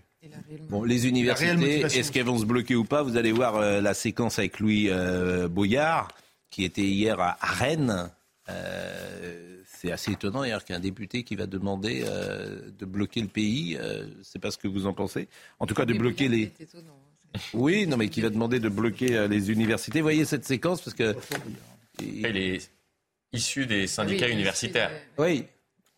Bon, 0.69 0.83
les 0.83 1.07
universités, 1.07 1.81
est-ce 1.81 2.11
qu'elles 2.11 2.25
vont 2.25 2.37
se 2.37 2.45
bloquer 2.45 2.75
ou 2.75 2.83
pas? 2.83 3.03
Vous 3.03 3.17
allez 3.17 3.31
voir 3.31 3.55
euh, 3.55 3.81
la 3.81 3.93
séquence 3.93 4.39
avec 4.39 4.59
Louis 4.59 4.89
euh, 4.89 5.47
Boyard, 5.47 6.09
qui 6.49 6.63
était 6.63 6.81
hier 6.81 7.19
à, 7.19 7.37
Rennes. 7.41 8.09
Euh, 8.49 9.61
c'est 9.65 9.91
assez 9.91 10.11
étonnant 10.11 10.41
d'ailleurs 10.41 10.65
qu'un 10.65 10.79
député 10.79 11.23
qui 11.23 11.35
va 11.35 11.45
demander 11.45 12.03
de 12.03 12.85
bloquer 12.85 13.21
le 13.21 13.27
pays, 13.27 13.77
c'est 14.21 14.39
pas 14.39 14.51
ce 14.51 14.57
que 14.57 14.67
vous 14.67 14.85
en 14.85 14.93
pensez? 14.93 15.27
En 15.59 15.65
tout 15.65 15.73
cas, 15.73 15.85
de 15.85 15.93
bloquer 15.93 16.29
les. 16.29 16.53
Hein, 16.75 17.39
oui, 17.53 17.85
non, 17.87 17.97
mais 17.97 18.07
qui 18.07 18.21
va 18.21 18.29
demander 18.29 18.59
de 18.59 18.69
bloquer 18.69 19.27
les 19.27 19.51
universités. 19.51 19.99
Voyez 19.99 20.23
cette 20.23 20.45
séquence 20.45 20.81
parce 20.81 20.95
que. 20.95 21.15
Il 22.01 22.25
est 22.25 22.71
issu 23.33 23.65
des 23.65 23.87
syndicats 23.87 24.29
universitaires. 24.29 24.91
Oui. 25.17 25.45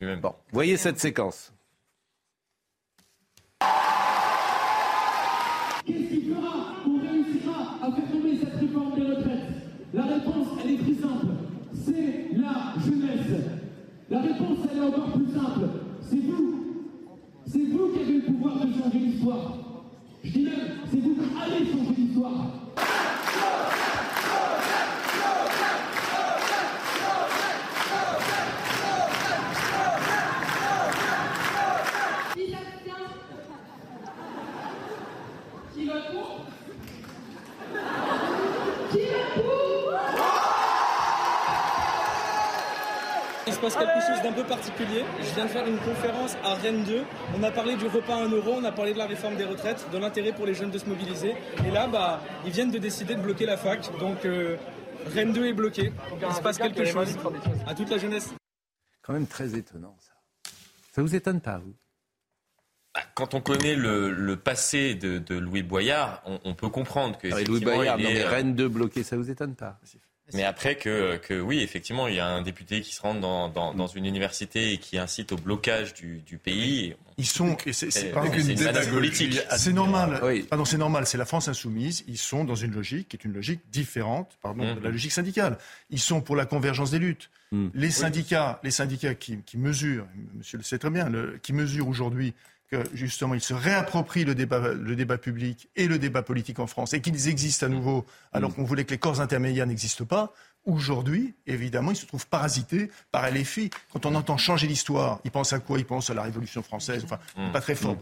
Bon, 0.01 0.35
voyez 0.51 0.77
cette 0.77 0.99
séquence. 0.99 1.53
Encore 14.87 15.11
plus 15.11 15.33
simple. 15.33 15.67
C'est 16.01 16.19
vous. 16.19 16.55
C'est 17.47 17.65
vous 17.65 17.87
qui 17.89 17.99
avez 17.99 18.13
le 18.13 18.21
pouvoir 18.21 18.55
de 18.55 18.73
changer 18.73 18.99
l'histoire. 18.99 19.57
Je 20.23 20.31
dis 20.31 20.43
même, 20.43 20.53
c'est 20.91 20.99
vous 20.99 21.15
qui 21.15 21.21
allez 21.41 21.65
changer 21.65 21.95
l'histoire. 21.97 22.47
Passe 43.65 43.75
quelque 43.77 44.05
chose 44.05 44.21
d'un 44.21 44.31
peu 44.31 44.43
particulier. 44.43 45.03
Je 45.19 45.33
viens 45.33 45.45
de 45.45 45.49
faire 45.49 45.67
une 45.67 45.79
conférence 45.79 46.35
à 46.43 46.53
Rennes 46.53 46.83
2. 46.83 47.03
On 47.37 47.43
a 47.43 47.51
parlé 47.51 47.75
du 47.75 47.87
repas 47.87 48.15
à 48.15 48.25
1 48.25 48.29
euro, 48.29 48.53
on 48.57 48.63
a 48.63 48.71
parlé 48.71 48.93
de 48.93 48.97
la 48.99 49.07
réforme 49.07 49.35
des 49.37 49.45
retraites, 49.45 49.87
de 49.91 49.97
l'intérêt 49.97 50.33
pour 50.33 50.45
les 50.45 50.53
jeunes 50.53 50.69
de 50.69 50.77
se 50.77 50.85
mobiliser. 50.85 51.33
Et 51.65 51.71
là, 51.71 51.87
bah, 51.87 52.21
ils 52.45 52.51
viennent 52.51 52.71
de 52.71 52.77
décider 52.77 53.15
de 53.15 53.21
bloquer 53.21 53.47
la 53.47 53.57
fac. 53.57 53.89
Donc 53.99 54.23
euh, 54.25 54.57
Rennes 55.13 55.33
2 55.33 55.47
est 55.47 55.53
bloqué. 55.53 55.91
il 56.21 56.35
se 56.35 56.41
passe 56.41 56.57
quelque 56.57 56.85
chose. 56.85 57.17
À 57.65 57.73
toute 57.73 57.89
la 57.89 57.97
jeunesse. 57.97 58.33
Quand 59.01 59.13
même 59.13 59.27
très 59.27 59.55
étonnant 59.55 59.95
ça. 59.99 60.11
Ça 60.91 61.01
vous 61.01 61.15
étonne 61.15 61.41
pas, 61.41 61.57
vous? 61.57 61.73
Bah, 62.93 63.01
quand 63.15 63.33
on 63.33 63.41
connaît 63.41 63.75
le, 63.75 64.35
passé 64.35 64.93
de, 64.93 65.35
Louis 65.35 65.63
Boyard, 65.63 66.21
on, 66.43 66.53
peut 66.53 66.69
comprendre 66.69 67.17
que. 67.17 67.27
Ah 67.33 67.41
Louis 67.41 67.61
Boyard, 67.61 67.97
mais 67.97 68.23
Rennes 68.23 68.53
2 68.53 68.67
bloqué, 68.69 69.01
ça 69.01 69.17
vous 69.17 69.31
étonne 69.31 69.55
pas? 69.55 69.79
Mais 70.33 70.43
après 70.43 70.75
que, 70.75 71.17
que, 71.17 71.39
oui, 71.39 71.59
effectivement, 71.59 72.07
il 72.07 72.15
y 72.15 72.19
a 72.19 72.27
un 72.27 72.41
député 72.41 72.81
qui 72.81 72.93
se 72.93 73.01
rend 73.01 73.13
dans, 73.13 73.47
dans, 73.47 73.75
dans 73.75 73.87
une 73.87 74.05
université 74.05 74.73
et 74.73 74.77
qui 74.77 74.97
incite 74.97 75.31
au 75.31 75.35
blocage 75.35 75.93
du, 75.93 76.21
du 76.25 76.37
pays. 76.39 76.95
Ils 77.17 77.27
sont, 77.27 77.55
c'est 77.71 78.11
pas 78.11 78.25
une 78.25 78.89
politique. 78.89 79.39
C'est 79.55 79.71
normal. 79.71 80.19
Pardon, 80.49 80.65
c'est 80.65 80.77
normal. 80.77 81.05
C'est 81.05 81.19
la 81.19 81.25
France 81.25 81.47
insoumise. 81.47 82.03
Ils 82.07 82.17
sont 82.17 82.43
dans 82.43 82.55
une 82.55 82.73
logique 82.73 83.09
qui 83.09 83.17
est 83.17 83.23
une 83.23 83.33
logique 83.33 83.61
différente, 83.71 84.37
pardon, 84.41 84.73
de 84.73 84.79
la 84.79 84.89
logique 84.89 85.11
syndicale. 85.11 85.57
Ils 85.91 85.99
sont 85.99 86.21
pour 86.21 86.35
la 86.35 86.45
convergence 86.45 86.91
des 86.91 86.99
luttes. 86.99 87.29
Mmh. 87.51 87.67
Les 87.75 87.91
syndicats, 87.91 88.59
les 88.63 88.71
syndicats 88.71 89.13
qui, 89.13 89.37
qui, 89.45 89.57
mesurent, 89.57 90.07
Monsieur 90.35 90.57
le 90.57 90.63
sait 90.63 90.79
très 90.79 90.89
bien, 90.89 91.07
le, 91.07 91.37
qui 91.41 91.53
mesurent 91.53 91.87
aujourd'hui 91.87 92.33
que 92.69 92.77
justement 92.93 93.33
ils 93.33 93.41
se 93.41 93.53
réapproprient 93.53 94.25
le 94.25 94.35
débat, 94.35 94.73
le 94.73 94.95
débat 94.95 95.17
public 95.17 95.69
et 95.75 95.87
le 95.87 95.99
débat 95.99 96.23
politique 96.23 96.59
en 96.59 96.67
France 96.67 96.93
et 96.93 97.01
qu'ils 97.01 97.27
existent 97.27 97.65
à 97.65 97.69
nouveau 97.69 98.05
alors 98.33 98.51
mm. 98.51 98.53
qu'on 98.53 98.63
voulait 98.63 98.85
que 98.85 98.91
les 98.91 98.97
corps 98.97 99.21
intermédiaires 99.21 99.67
n'existent 99.67 100.05
pas, 100.05 100.33
Aujourd'hui, 100.65 101.35
évidemment, 101.45 101.91
il 101.91 101.95
se 101.95 102.07
trouve 102.07 102.25
parasité 102.25 102.89
par 103.11 103.29
LFI. 103.29 103.69
Quand 103.93 104.07
on 104.07 104.15
entend 104.15 104.35
changer 104.35 104.65
l'histoire, 104.65 105.19
il 105.23 105.29
pense 105.29 105.53
à 105.53 105.59
quoi? 105.59 105.77
Il 105.77 105.85
pense 105.85 106.09
à 106.09 106.15
la 106.15 106.23
Révolution 106.23 106.63
française. 106.63 107.03
Enfin, 107.05 107.19
mmh. 107.37 107.51
pas 107.51 107.61
très 107.61 107.75
fort. 107.75 107.95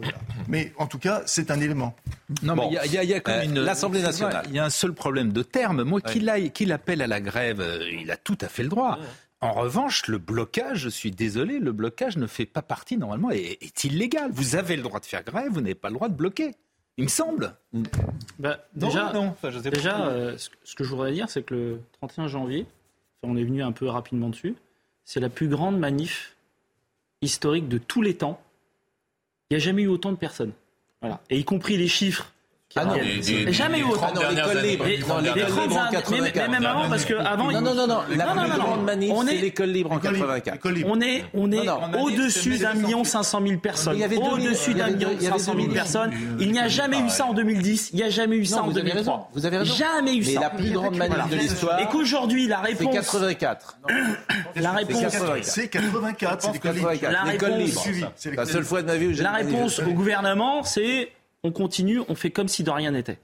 Mais 0.48 0.72
en 0.78 0.86
tout 0.86 0.98
cas, 0.98 1.22
c'est 1.26 1.50
un 1.50 1.60
élément. 1.60 1.94
Non, 2.42 2.56
mais 2.56 2.78
il 2.86 2.92
y, 2.94 3.12
a 3.12 3.20
comme 3.20 3.42
une. 3.42 3.60
L'Assemblée 3.60 4.00
nationale. 4.00 4.46
Il 4.48 4.54
y 4.54 4.58
a 4.58 4.64
un 4.64 4.70
seul 4.70 4.94
problème 4.94 5.30
de 5.30 5.42
terme. 5.42 5.82
Moi, 5.82 6.00
qu'il 6.00 6.72
appelle 6.72 7.02
à 7.02 7.06
la 7.06 7.20
grève, 7.20 7.62
il 7.92 8.10
a 8.10 8.16
tout 8.16 8.38
à 8.40 8.48
fait 8.48 8.62
le 8.62 8.70
droit. 8.70 8.98
En 9.44 9.52
revanche, 9.52 10.06
le 10.06 10.16
blocage, 10.16 10.78
je 10.78 10.88
suis 10.88 11.10
désolé, 11.10 11.58
le 11.58 11.72
blocage 11.72 12.16
ne 12.16 12.26
fait 12.26 12.46
pas 12.46 12.62
partie 12.62 12.96
normalement, 12.96 13.30
est, 13.30 13.62
est 13.62 13.84
illégal. 13.84 14.30
Vous 14.32 14.56
avez 14.56 14.74
le 14.74 14.82
droit 14.82 15.00
de 15.00 15.04
faire 15.04 15.22
grève, 15.22 15.52
vous 15.52 15.60
n'avez 15.60 15.74
pas 15.74 15.90
le 15.90 15.96
droit 15.96 16.08
de 16.08 16.14
bloquer. 16.14 16.52
Il 16.96 17.04
me 17.04 17.08
semble. 17.10 17.54
Bah, 18.38 18.64
déjà, 18.74 19.12
déjà 19.70 20.06
euh, 20.06 20.38
ce 20.38 20.74
que 20.74 20.82
je 20.82 20.88
voudrais 20.88 21.12
dire, 21.12 21.28
c'est 21.28 21.42
que 21.42 21.54
le 21.54 21.80
31 22.00 22.28
janvier, 22.28 22.64
on 23.22 23.36
est 23.36 23.44
venu 23.44 23.62
un 23.62 23.72
peu 23.72 23.86
rapidement 23.86 24.30
dessus, 24.30 24.54
c'est 25.04 25.20
la 25.20 25.28
plus 25.28 25.48
grande 25.48 25.78
manif 25.78 26.36
historique 27.20 27.68
de 27.68 27.76
tous 27.76 28.00
les 28.00 28.14
temps. 28.14 28.40
Il 29.50 29.58
n'y 29.58 29.62
a 29.62 29.64
jamais 29.64 29.82
eu 29.82 29.88
autant 29.88 30.10
de 30.10 30.16
personnes. 30.16 30.52
Voilà. 31.02 31.20
Et 31.28 31.38
y 31.38 31.44
compris 31.44 31.76
les 31.76 31.88
chiffres 31.88 32.32
ah 32.76 32.84
non, 32.86 32.94
jamais 33.52 33.78
eu 33.78 33.84
autant. 33.84 34.12
Dans 34.12 34.28
l'école 34.30 34.62
libre. 34.62 34.84
Dans 35.08 35.20
l'école 35.20 35.60
libre 35.60 35.76
en 35.76 35.90
84. 35.90 36.40
Mais 36.40 36.48
même 36.48 36.66
avant, 36.66 36.88
parce 36.88 37.04
que 37.04 37.14
avant. 37.14 37.50
Non, 37.52 37.60
non, 37.60 37.74
non, 37.74 37.86
non. 37.86 38.00
La 38.16 38.26
plus 38.26 38.58
grande 38.58 38.84
manif, 38.84 39.12
c'est 39.26 39.34
l'école 39.36 39.70
libre 39.70 39.92
en 39.92 39.98
84. 39.98 40.68
On 40.86 41.00
est, 41.00 41.24
on 41.34 41.52
est 41.52 41.68
au-dessus 42.00 42.58
d'un 42.58 42.74
million 42.74 43.04
cinq 43.04 43.22
cent 43.22 43.40
mille 43.40 43.58
personnes. 43.58 44.00
Au-dessus 44.32 44.74
d'un 44.74 44.90
million 44.90 45.10
cinq 45.20 45.38
cent 45.38 45.54
mille 45.54 45.70
personnes. 45.70 46.12
Il 46.40 46.52
n'y 46.52 46.58
a 46.58 46.68
jamais 46.68 46.98
eu 46.98 47.08
ça 47.08 47.26
en 47.26 47.34
2010. 47.34 47.90
Il 47.92 47.96
n'y 47.96 48.02
a 48.02 48.10
jamais 48.10 48.36
eu 48.36 48.44
ça 48.44 48.62
en 48.62 48.68
2003. 48.68 49.30
Vous 49.34 49.46
avez 49.46 49.58
raison. 49.58 49.74
Jamais 49.74 50.16
eu 50.16 50.24
ça. 50.24 50.32
Mais 50.34 50.40
la 50.40 50.50
plus 50.50 50.70
grande 50.70 50.96
manif 50.96 51.28
de 51.30 51.36
l'histoire. 51.36 51.80
Et 51.80 51.86
qu'aujourd'hui, 51.86 52.46
la 52.46 52.58
réponse. 52.58 52.84
C'est 52.84 53.34
84. 53.36 53.78
La 54.56 54.72
réponse. 54.72 55.02
C'est 55.42 55.68
84. 55.68 56.50
C'est 56.52 57.32
l'école 57.32 57.56
libre. 57.56 57.82
La 58.36 58.46
seule 58.46 58.64
fois 58.64 58.82
de 58.82 58.86
ma 58.86 58.96
vie 58.96 59.06
où 59.08 59.12
j'ai. 59.12 59.22
La 59.22 59.32
réponse 59.32 59.78
au 59.78 59.92
gouvernement, 59.92 60.62
c'est 60.64 61.10
on 61.44 61.52
continue, 61.52 62.00
on 62.08 62.14
fait 62.16 62.30
comme 62.30 62.48
si 62.48 62.64
de 62.64 62.70
rien 62.70 62.90
n'était. 62.90 63.18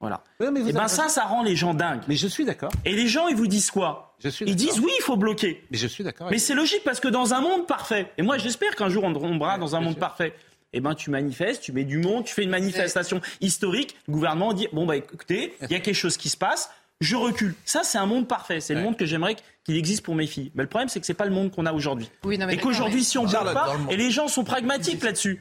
Voilà. 0.00 0.22
et 0.40 0.72
ben 0.72 0.86
ça, 0.86 1.08
ça 1.08 1.24
rend 1.24 1.42
les 1.42 1.56
gens 1.56 1.74
dingues. 1.74 2.02
Mais 2.06 2.14
je 2.14 2.28
suis 2.28 2.44
d'accord. 2.44 2.70
Et 2.84 2.94
les 2.94 3.08
gens, 3.08 3.26
ils 3.26 3.34
vous 3.34 3.48
disent 3.48 3.72
quoi? 3.72 4.14
Je 4.20 4.28
suis 4.28 4.46
Ils 4.46 4.54
disent 4.54 4.78
oui, 4.78 4.92
il 4.96 5.02
faut 5.02 5.16
bloquer. 5.16 5.64
Mais 5.72 5.76
je 5.76 5.88
suis 5.88 6.04
d'accord. 6.04 6.28
Mais 6.30 6.38
c'est 6.38 6.54
logique 6.54 6.82
parce 6.84 7.00
que 7.00 7.08
dans 7.08 7.34
un 7.34 7.40
monde 7.40 7.66
parfait, 7.66 8.10
et 8.16 8.22
moi 8.22 8.38
j'espère 8.38 8.76
qu'un 8.76 8.88
jour 8.88 9.02
on 9.04 9.12
tombera 9.12 9.58
dans 9.58 9.74
un 9.74 9.80
monde 9.80 9.98
parfait. 9.98 10.34
Eh 10.74 10.80
ben, 10.80 10.94
tu 10.94 11.10
manifestes, 11.10 11.62
tu 11.62 11.72
mets 11.72 11.84
du 11.84 11.98
monde, 11.98 12.24
tu 12.24 12.34
fais 12.34 12.42
une 12.44 12.50
manifestation 12.50 13.20
historique. 13.40 13.96
Le 14.06 14.12
gouvernement 14.12 14.52
dit 14.52 14.68
bon 14.72 14.86
bah 14.86 14.96
écoutez, 14.96 15.54
il 15.62 15.70
y 15.70 15.74
a 15.74 15.80
quelque 15.80 15.96
chose 15.96 16.16
qui 16.16 16.28
se 16.28 16.36
passe. 16.36 16.70
Je 17.00 17.14
recule. 17.14 17.54
Ça, 17.64 17.82
c'est 17.84 17.98
un 17.98 18.06
monde 18.06 18.26
parfait. 18.26 18.60
C'est 18.60 18.74
le 18.74 18.82
monde 18.82 18.96
que 18.96 19.06
j'aimerais 19.06 19.36
qu'il 19.64 19.76
existe 19.76 20.04
pour 20.04 20.16
mes 20.16 20.26
filles. 20.26 20.50
Mais 20.54 20.64
le 20.64 20.68
problème, 20.68 20.88
c'est 20.88 20.98
que 20.98 21.06
c'est 21.06 21.14
pas 21.14 21.26
le 21.26 21.30
monde 21.30 21.52
qu'on 21.52 21.64
a 21.66 21.72
aujourd'hui. 21.72 22.10
et 22.28 22.56
qu'aujourd'hui, 22.56 23.04
si 23.04 23.18
on 23.18 23.24
ne 23.24 23.30
bloque 23.30 23.52
pas, 23.52 23.76
et 23.90 23.96
les 23.96 24.10
gens 24.10 24.26
sont 24.28 24.44
pragmatiques 24.44 25.02
là-dessus. 25.04 25.40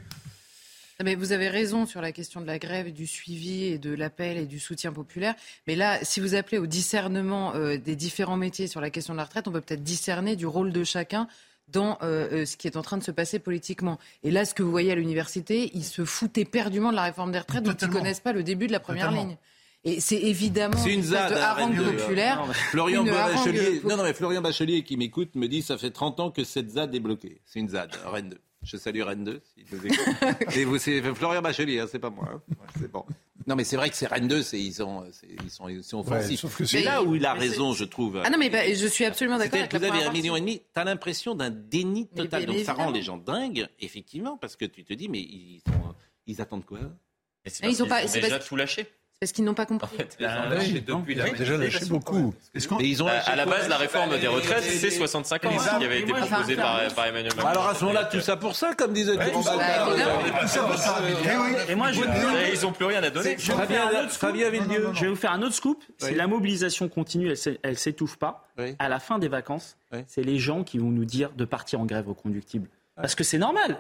Mais 1.04 1.14
vous 1.14 1.32
avez 1.32 1.48
raison 1.48 1.86
sur 1.86 2.02
la 2.02 2.12
question 2.12 2.42
de 2.42 2.48
la 2.48 2.58
grève, 2.58 2.92
du 2.92 3.06
suivi 3.06 3.66
et 3.66 3.78
de 3.78 3.94
l'appel 3.94 4.38
et 4.38 4.48
du 4.48 4.60
soutien 4.60 4.92
populaire. 4.92 5.36
Mais 5.68 5.76
là, 5.76 6.00
si 6.02 6.20
vous 6.20 6.34
appelez 6.34 6.58
au 6.58 6.66
discernement 6.66 7.54
euh, 7.54 7.78
des 7.78 7.96
différents 7.96 8.36
métiers 8.36 8.66
sur 8.66 8.82
la 8.82 8.90
question 8.90 9.14
de 9.14 9.18
la 9.18 9.26
retraite, 9.26 9.48
on 9.48 9.52
peut 9.52 9.62
peut-être 9.62 9.84
discerner 9.84 10.36
du 10.36 10.48
rôle 10.48 10.72
de 10.72 10.84
chacun 10.84 11.28
dans 11.68 12.00
euh, 12.02 12.28
euh, 12.32 12.46
ce 12.46 12.58
qui 12.58 12.68
est 12.68 12.78
en 12.78 12.82
train 12.82 12.98
de 12.98 13.04
se 13.04 13.12
passer 13.12 13.38
politiquement. 13.38 14.00
Et 14.24 14.32
là, 14.32 14.44
ce 14.44 14.56
que 14.56 14.64
vous 14.64 14.72
voyez 14.72 14.92
à 14.92 14.96
l'université, 14.96 15.70
ils 15.76 15.84
se 15.84 16.04
foutent 16.04 16.40
éperdument 16.40 16.90
de 16.90 16.96
la 16.96 17.04
réforme 17.04 17.32
des 17.32 17.40
retraites, 17.40 17.64
dont 17.64 17.74
ils 17.74 17.88
ne 17.90 17.94
connaissent 17.94 18.20
pas 18.20 18.34
le 18.34 18.42
début 18.42 18.66
de 18.66 18.72
la 18.72 18.80
première 18.80 19.12
ligne. 19.12 19.38
Et 19.84 20.00
c'est 20.00 20.20
évidemment 20.20 20.84
une 20.84 21.04
ZAD, 21.04 21.34
populaire. 21.98 22.44
Florian 22.72 23.04
Bachelier, 23.04 23.82
non, 23.84 23.98
non, 23.98 24.04
mais 24.04 24.14
Florian 24.14 24.42
Bachelier 24.42 24.84
qui 24.84 24.98
m'écoute 24.98 25.36
me 25.36 25.48
dit 25.48 25.62
ça 25.62 25.78
fait 25.78 25.92
30 25.92 26.20
ans 26.20 26.32
que 26.32 26.44
cette 26.44 26.72
ZAD 26.72 26.96
est 26.96 27.00
bloquée. 27.00 27.40
C'est 27.46 27.60
une 27.60 27.70
ZAD, 27.70 27.92
Rennes 28.06 28.30
2. 28.30 28.38
Je 28.68 28.76
salue 28.76 29.02
Rennes 29.02 29.24
2, 29.24 29.42
s'il 29.54 29.64
nous 29.72 29.86
écoute. 29.86 30.80
c'est 30.80 31.02
Florian 31.16 31.42
Bachelier, 31.42 31.80
hein, 31.80 31.86
c'est 31.90 32.00
pas 32.00 32.10
moi. 32.10 32.30
Hein. 32.34 32.42
C'est 32.78 32.92
bon. 32.92 33.06
Non, 33.48 33.56
mais 33.56 33.64
c'est 33.64 33.78
vrai 33.78 33.90
que 33.90 33.96
c'est 33.96 34.08
Rennes 34.08 34.28
2, 34.28 34.44
ils, 34.56 34.74
sont, 34.74 35.06
ils, 35.42 35.50
sont, 35.50 35.70
ils 35.70 35.84
sont 35.86 36.00
offensifs. 36.00 36.46
c'est 36.66 36.84
là 36.84 37.02
où 37.02 37.16
il 37.16 37.26
a 37.26 37.34
raison, 37.34 37.72
je 37.72 37.86
trouve. 37.86 38.22
Ah 38.26 38.30
non, 38.30 38.38
mais 38.38 38.50
bah, 38.50 38.74
je 38.74 38.88
suis 38.88 39.06
absolument 39.06 39.38
d'accord 39.38 39.60
avec 39.60 39.74
Vous 39.74 39.84
avez 39.86 40.04
un 40.04 40.12
million 40.12 40.36
et 40.36 40.42
demi, 40.42 40.60
tu 40.60 40.80
as 40.80 40.84
l'impression 40.84 41.34
d'un 41.34 41.50
déni 41.50 42.08
total. 42.10 42.46
Donc 42.46 42.60
ça 42.60 42.74
rend 42.74 42.92
les 42.92 43.02
gens 43.02 43.18
dingues, 43.18 43.70
effectivement, 43.80 44.36
parce 44.38 44.58
que 44.58 44.66
tu 44.66 44.84
te 44.84 44.94
dis, 44.94 45.08
mais 45.08 45.20
ils, 45.20 45.62
sont, 45.66 45.96
ils 46.26 46.42
attendent 46.42 46.66
quoi 46.66 46.80
Ils 47.64 47.84
ont, 47.84 47.88
pas, 47.88 48.04
déjà 48.06 48.40
tout 48.40 48.58
lâché. 48.58 48.86
Parce 49.20 49.32
qu'ils 49.32 49.46
n'ont 49.46 49.56
pas 49.56 49.66
compris. 49.66 49.96
En 49.96 49.98
fait, 49.98 50.16
depuis 50.20 51.16
la... 51.16 51.30
déjà 51.32 51.58
lâché 51.58 51.86
beaucoup. 51.86 52.36
ils 52.80 53.02
ont 53.02 53.08
à, 53.08 53.36
la 53.36 53.48
base, 53.48 53.68
la 53.68 53.78
réforme 53.78 54.20
des 54.20 54.28
retraites, 54.28 54.64
c'est 54.64 54.92
65 54.92 55.46
ans 55.46 55.50
qui 55.80 55.86
avait 55.86 56.02
été 56.02 56.14
proposé 56.14 56.56
par, 56.56 57.08
Emmanuel 57.08 57.34
Macron. 57.36 57.48
Alors 57.48 57.68
à 57.68 57.76
ce 57.76 57.82
moment-là, 57.86 58.06
tout 58.06 58.22
ça 58.22 58.38
pour 58.38 58.56
ça, 58.56 58.76
comme 58.76 58.94
disait 58.94 59.16
tout 59.16 59.42
ça. 59.42 59.58
Et 61.68 61.76
moi, 61.76 61.92
je 61.92 62.02
ils 62.54 62.62
n'ont 62.62 62.72
plus 62.72 62.86
rien 62.86 63.02
à 63.02 63.10
donner. 63.10 63.38
Fabien 63.38 64.50
Villedieu. 64.50 64.90
Je 64.94 65.02
vais 65.02 65.08
vous 65.08 65.16
faire 65.16 65.32
un 65.32 65.42
autre 65.42 65.56
scoop. 65.56 65.84
Si 65.98 66.14
la 66.14 66.28
mobilisation 66.28 66.88
continue, 66.88 67.34
elle 67.64 67.72
ne 67.72 67.76
s'étouffe 67.76 68.18
pas, 68.18 68.48
à 68.78 68.88
la 68.88 69.00
fin 69.00 69.18
des 69.18 69.30
vacances, 69.30 69.78
c'est 70.06 70.24
les 70.24 70.38
gens 70.38 70.64
qui 70.64 70.78
vont 70.78 70.92
nous 70.92 71.06
dire 71.06 71.32
de 71.32 71.46
partir 71.46 71.80
en 71.82 71.86
grève 71.86 72.08
reconductible. 72.08 72.70
Parce 72.96 73.16
que 73.16 73.24
c'est 73.24 73.38
normal. 73.40 73.78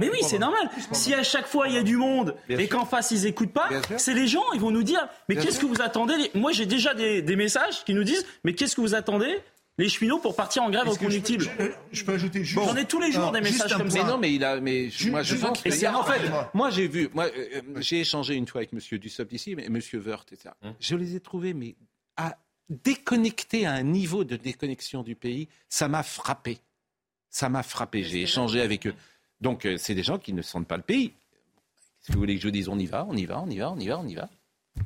Mais 0.00 0.10
oui, 0.10 0.18
c'est 0.22 0.38
normal. 0.38 0.68
Si 0.92 1.14
à 1.14 1.22
chaque 1.22 1.46
fois 1.46 1.68
il 1.68 1.74
y 1.74 1.78
a 1.78 1.82
du 1.82 1.96
monde 1.96 2.34
et 2.48 2.68
qu'en 2.68 2.84
face 2.84 3.10
ils 3.10 3.26
écoutent 3.26 3.52
pas, 3.52 3.68
c'est 3.98 4.14
les 4.14 4.26
gens, 4.26 4.44
ils 4.54 4.60
vont 4.60 4.70
nous 4.70 4.82
dire 4.82 5.06
Mais 5.28 5.36
qu'est-ce 5.36 5.60
que 5.60 5.66
vous 5.66 5.80
attendez 5.80 6.30
Moi 6.34 6.52
j'ai 6.52 6.66
déjà 6.66 6.94
des, 6.94 7.36
messages 7.36 7.84
qui 7.84 7.94
nous 7.94 8.04
disent 8.04 8.26
Mais 8.44 8.54
qu'est-ce 8.54 8.76
que 8.76 8.80
vous 8.80 8.94
attendez 8.94 9.40
les 9.78 9.88
cheminots 9.88 10.18
pour 10.18 10.36
partir 10.36 10.62
en 10.62 10.70
grève 10.70 10.86
reconductible. 10.86 11.46
Je, 11.90 12.04
peux 12.04 12.12
ajouter 12.12 12.44
juste. 12.44 12.62
J'en 12.62 12.76
ai 12.76 12.84
tous 12.84 13.00
les 13.00 13.12
jours 13.12 13.32
des 13.32 13.40
messages 13.40 13.74
comme 13.74 13.88
ça. 13.88 14.02
Mais 14.02 14.10
non, 14.10 14.18
mais 14.18 14.34
il 14.34 14.44
a. 14.44 14.60
Mais 14.60 14.90
moi, 15.06 15.22
je 15.22 15.36
pense. 15.36 15.64
Et 15.64 15.88
en 15.88 16.04
fait, 16.04 16.20
moi, 16.52 16.68
j'ai 16.68 16.86
vu. 16.86 17.08
Moi, 17.14 17.26
euh, 17.26 17.62
euh, 17.76 17.80
j'ai 17.80 18.00
échangé 18.00 18.34
une 18.34 18.46
fois 18.46 18.58
avec 18.60 18.74
Monsieur 18.74 18.98
Dussopt 18.98 19.32
ici, 19.32 19.54
mais 19.54 19.70
Monsieur 19.70 19.98
Wörth, 19.98 20.32
etc. 20.32 20.50
Hum. 20.62 20.74
Je 20.80 20.96
les 20.96 21.16
ai 21.16 21.20
trouvés, 21.20 21.54
mais 21.54 21.76
à 22.18 22.36
déconnecter 22.68 23.66
à 23.66 23.72
un 23.72 23.82
niveau 23.82 24.24
de 24.24 24.36
déconnexion 24.36 25.02
du 25.02 25.16
pays, 25.16 25.48
ça 25.68 25.88
m'a 25.88 26.02
frappé. 26.02 26.58
Ça 27.30 27.48
m'a 27.48 27.62
frappé. 27.62 28.02
J'ai 28.02 28.22
échangé 28.22 28.60
avec 28.60 28.86
eux. 28.86 28.94
Donc, 29.40 29.66
euh, 29.66 29.76
c'est 29.78 29.94
des 29.94 30.02
gens 30.02 30.18
qui 30.18 30.32
ne 30.32 30.42
sentent 30.42 30.66
pas 30.66 30.76
le 30.76 30.82
pays. 30.82 31.12
Si 32.02 32.12
vous 32.12 32.18
voulez 32.18 32.36
que 32.36 32.42
je 32.42 32.46
vous 32.46 32.52
dise, 32.52 32.68
on 32.68 32.78
y 32.78 32.86
va, 32.86 33.06
on 33.08 33.14
y 33.14 33.26
va, 33.26 33.40
on 33.40 33.48
y 33.48 33.58
va, 33.58 33.70
on 33.70 33.78
y 33.78 33.88
va, 33.88 33.98
on 33.98 34.06
y 34.06 34.14
va. 34.14 34.28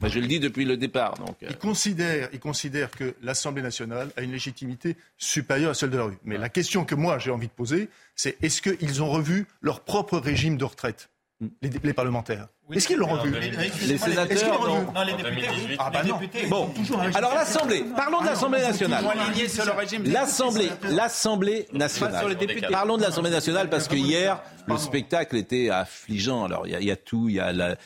Moi, 0.00 0.08
je 0.08 0.18
le 0.18 0.26
dis 0.26 0.40
depuis 0.40 0.64
le 0.64 0.76
départ. 0.76 1.14
Donc, 1.18 1.42
euh. 1.42 1.48
ils, 1.50 1.58
considèrent, 1.58 2.28
ils 2.32 2.40
considèrent 2.40 2.90
que 2.90 3.14
l'Assemblée 3.22 3.62
nationale 3.62 4.10
a 4.16 4.22
une 4.22 4.32
légitimité 4.32 4.96
supérieure 5.18 5.70
à 5.70 5.74
celle 5.74 5.90
de 5.90 5.98
la 5.98 6.04
rue. 6.04 6.18
Mais 6.24 6.38
la 6.38 6.48
question 6.48 6.84
que 6.84 6.94
moi, 6.94 7.18
j'ai 7.18 7.30
envie 7.30 7.48
de 7.48 7.52
poser, 7.52 7.88
c'est 8.16 8.42
est-ce 8.42 8.62
qu'ils 8.62 9.02
ont 9.02 9.10
revu 9.10 9.46
leur 9.60 9.80
propre 9.80 10.18
régime 10.18 10.56
de 10.56 10.64
retraite 10.64 11.10
les, 11.62 11.92
parlementaires? 11.92 12.48
Est-ce 12.72 12.86
qu'ils 12.86 12.96
l'ont 12.96 13.08
revu 13.08 13.30
Les 13.86 13.98
sénateurs 13.98 14.66
non. 14.66 14.92
non. 14.92 15.02
les 15.04 15.12
députés, 15.14 15.76
Ah 15.78 15.90
bah 15.90 16.02
non. 16.02 16.18
Bon, 16.48 16.70
alors 17.14 17.34
l'Assemblée. 17.34 17.84
Parlons 17.94 18.20
de 18.22 18.26
l'Assemblée 18.26 18.60
nationale. 18.62 19.04
L'Assemblée, 20.06 20.70
l'Assemblée 20.84 21.68
nationale. 21.72 22.36
Parlons 22.70 22.96
de 22.96 23.02
l'Assemblée 23.02 23.30
nationale 23.30 23.68
parce 23.68 23.88
que 23.88 23.96
hier, 23.96 24.42
le 24.66 24.76
spectacle 24.78 25.36
était 25.36 25.70
affligeant. 25.70 26.44
Alors 26.44 26.66
il 26.66 26.82
y, 26.82 26.90
a 26.90 26.96
tout. 26.96 27.28
Il 27.28 27.34
y 27.36 27.40
a 27.40 27.52
la, 27.52 27.76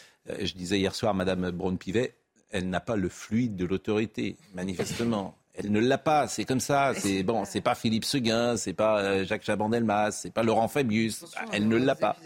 je 0.41 0.53
disais 0.53 0.79
hier 0.79 0.95
soir, 0.95 1.15
Madame 1.15 1.51
Braun-Pivet, 1.51 2.15
elle 2.51 2.69
n'a 2.69 2.81
pas 2.81 2.97
le 2.97 3.09
fluide 3.09 3.57
de 3.57 3.65
l'autorité, 3.65 4.37
manifestement. 4.55 5.38
Elle 5.59 5.73
ne 5.73 5.81
l'a 5.81 5.99
pas, 5.99 6.29
c'est 6.29 6.45
comme 6.45 6.61
ça. 6.61 6.93
C'est 6.95 7.23
bon, 7.23 7.45
c'est 7.45 7.61
pas 7.61 7.75
Philippe 7.75 8.05
Seguin, 8.05 8.57
c'est 8.57 8.73
pas 8.73 9.01
euh, 9.01 9.25
Jacques 9.25 9.45
Chaban-Delmas, 9.45 10.13
c'est 10.13 10.33
pas 10.33 10.43
Laurent 10.43 10.69
Fabius. 10.69 11.25
Elle 11.53 11.67
ne 11.67 11.77
l'a 11.77 11.97
pas. 11.97 12.17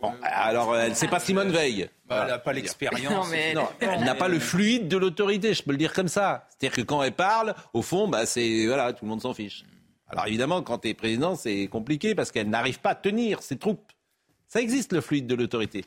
Bon, 0.00 0.12
alors, 0.22 0.76
elle 0.76 0.96
c'est 0.96 1.08
pas 1.08 1.20
Simone 1.20 1.50
Veil. 1.50 1.88
Bah, 2.08 2.20
elle 2.22 2.28
n'a 2.28 2.38
pas 2.38 2.52
l'expérience. 2.52 3.30
elle 3.32 4.04
n'a 4.04 4.14
pas 4.14 4.28
le 4.28 4.38
fluide 4.38 4.88
de 4.88 4.96
l'autorité, 4.96 5.52
je 5.52 5.62
peux 5.62 5.72
le 5.72 5.76
dire 5.76 5.92
comme 5.92 6.08
ça. 6.08 6.46
C'est-à-dire 6.48 6.76
que 6.76 6.82
quand 6.82 7.02
elle 7.02 7.12
parle, 7.12 7.54
au 7.74 7.82
fond, 7.82 8.08
bah, 8.08 8.24
c'est 8.26 8.66
voilà, 8.66 8.92
tout 8.92 9.04
le 9.04 9.10
monde 9.10 9.20
s'en 9.22 9.34
fiche. 9.34 9.64
Alors 10.08 10.26
évidemment, 10.26 10.62
quand 10.62 10.78
tu 10.78 10.88
es 10.88 10.94
président, 10.94 11.34
c'est 11.34 11.66
compliqué 11.66 12.14
parce 12.14 12.30
qu'elle 12.30 12.48
n'arrive 12.48 12.80
pas 12.80 12.90
à 12.90 12.94
tenir 12.94 13.42
ses 13.42 13.58
troupes. 13.58 13.92
Ça 14.48 14.60
existe 14.60 14.92
le 14.92 15.00
fluide 15.00 15.26
de 15.26 15.34
l'autorité. 15.34 15.84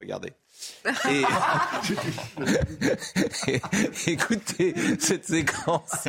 Regardez. 0.00 0.32
écoutez 4.06 4.74
cette 4.98 5.26
séquence, 5.26 6.08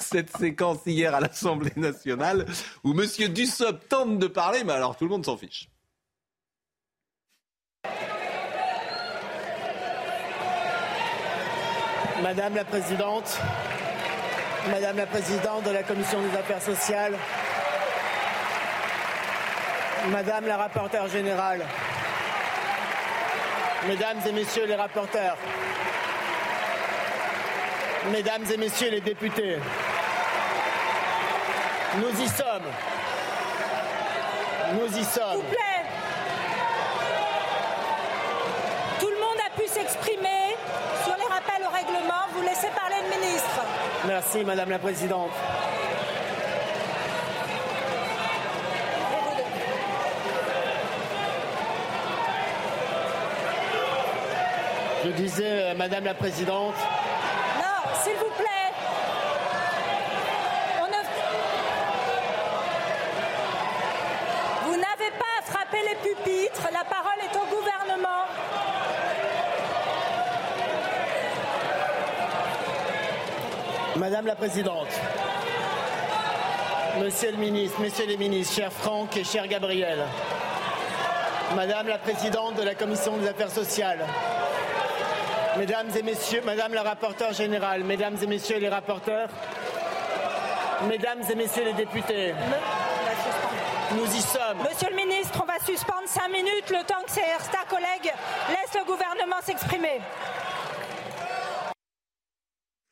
cette, 0.00 0.36
séquence 0.36 0.78
hier 0.86 1.14
à 1.14 1.20
l'Assemblée 1.20 1.72
nationale 1.76 2.44
où 2.82 2.90
M. 2.90 3.06
Dussopt 3.28 3.88
tente 3.88 4.18
de 4.18 4.26
parler, 4.26 4.64
mais 4.64 4.72
alors 4.72 4.96
tout 4.96 5.04
le 5.04 5.10
monde 5.10 5.24
s'en 5.24 5.36
fiche. 5.36 5.68
Madame 12.22 12.54
la 12.54 12.64
Présidente, 12.64 13.38
Madame 14.70 14.96
la 14.96 15.06
Présidente 15.06 15.64
de 15.64 15.70
la 15.70 15.82
Commission 15.82 16.22
des 16.22 16.36
Affaires 16.36 16.62
sociales, 16.62 17.16
Madame 20.10 20.46
la 20.46 20.56
rapporteure 20.56 21.08
générale, 21.08 21.64
Mesdames 23.88 24.18
et 24.26 24.32
Messieurs 24.32 24.66
les 24.66 24.76
rapporteurs, 24.76 25.36
Mesdames 28.12 28.44
et 28.52 28.56
messieurs 28.58 28.90
les 28.90 29.00
députés, 29.00 29.58
nous 31.96 32.22
y 32.22 32.28
sommes. 32.28 32.68
Nous 34.74 34.98
y 34.98 35.04
sommes. 35.04 35.30
S'il 35.30 35.36
vous 35.36 35.42
plaît. 35.42 35.84
Tout 39.00 39.08
le 39.08 39.16
monde 39.16 39.38
a 39.46 39.58
pu 39.58 39.66
s'exprimer 39.66 40.54
sur 41.02 41.16
les 41.16 41.32
rappels 41.32 41.66
au 41.66 41.72
règlement. 41.72 42.26
Vous 42.34 42.42
laissez 42.42 42.68
parler 42.74 42.96
le 43.08 43.16
ministre. 43.18 43.60
Merci, 44.06 44.44
Madame 44.44 44.68
la 44.68 44.78
Présidente. 44.78 45.30
Je 55.04 55.10
disais, 55.10 55.44
euh, 55.44 55.74
Madame 55.74 56.04
la 56.04 56.14
Présidente. 56.14 56.74
Non, 57.58 57.92
s'il 58.02 58.14
vous 58.14 58.32
plaît. 58.38 58.72
On. 60.80 60.86
Vous 64.66 64.76
n'avez 64.76 65.10
pas 65.18 65.34
à 65.38 65.42
frapper 65.42 65.82
les 65.82 65.96
pupitres. 65.96 66.68
La 66.72 66.84
parole 66.84 67.20
est 67.20 67.36
au 67.36 67.44
gouvernement. 67.54 68.24
Madame 73.96 74.26
la 74.26 74.36
Présidente, 74.36 74.88
Monsieur 76.98 77.30
le 77.30 77.36
ministre, 77.36 77.78
Messieurs 77.80 78.06
les 78.06 78.16
ministres, 78.16 78.54
cher 78.54 78.72
Franck 78.72 79.16
et 79.18 79.24
cher 79.24 79.46
Gabriel, 79.48 79.98
Madame 81.54 81.88
la 81.88 81.98
Présidente 81.98 82.56
de 82.56 82.62
la 82.62 82.74
Commission 82.74 83.16
des 83.18 83.28
Affaires 83.28 83.50
sociales, 83.50 84.04
Mesdames 85.58 85.88
et 85.96 86.02
Messieurs, 86.02 86.40
Madame 86.44 86.74
la 86.74 86.82
rapporteure 86.82 87.32
générale, 87.32 87.84
Mesdames 87.84 88.16
et 88.22 88.26
Messieurs 88.26 88.58
les 88.58 88.68
rapporteurs, 88.68 89.28
Mesdames 90.88 91.22
et 91.30 91.34
Messieurs 91.34 91.64
les 91.64 91.72
députés, 91.74 92.34
nous 93.96 94.04
y 94.06 94.20
sommes. 94.20 94.58
Monsieur 94.68 94.90
le 94.90 94.96
ministre, 94.96 95.40
on 95.42 95.46
va 95.46 95.58
suspendre 95.64 96.06
cinq 96.06 96.28
minutes 96.28 96.70
le 96.70 96.84
temps 96.86 97.02
que 97.06 97.12
certains 97.12 97.64
collègues 97.68 98.12
laissent 98.48 98.74
le 98.74 98.84
gouvernement 98.84 99.40
s'exprimer. 99.42 100.00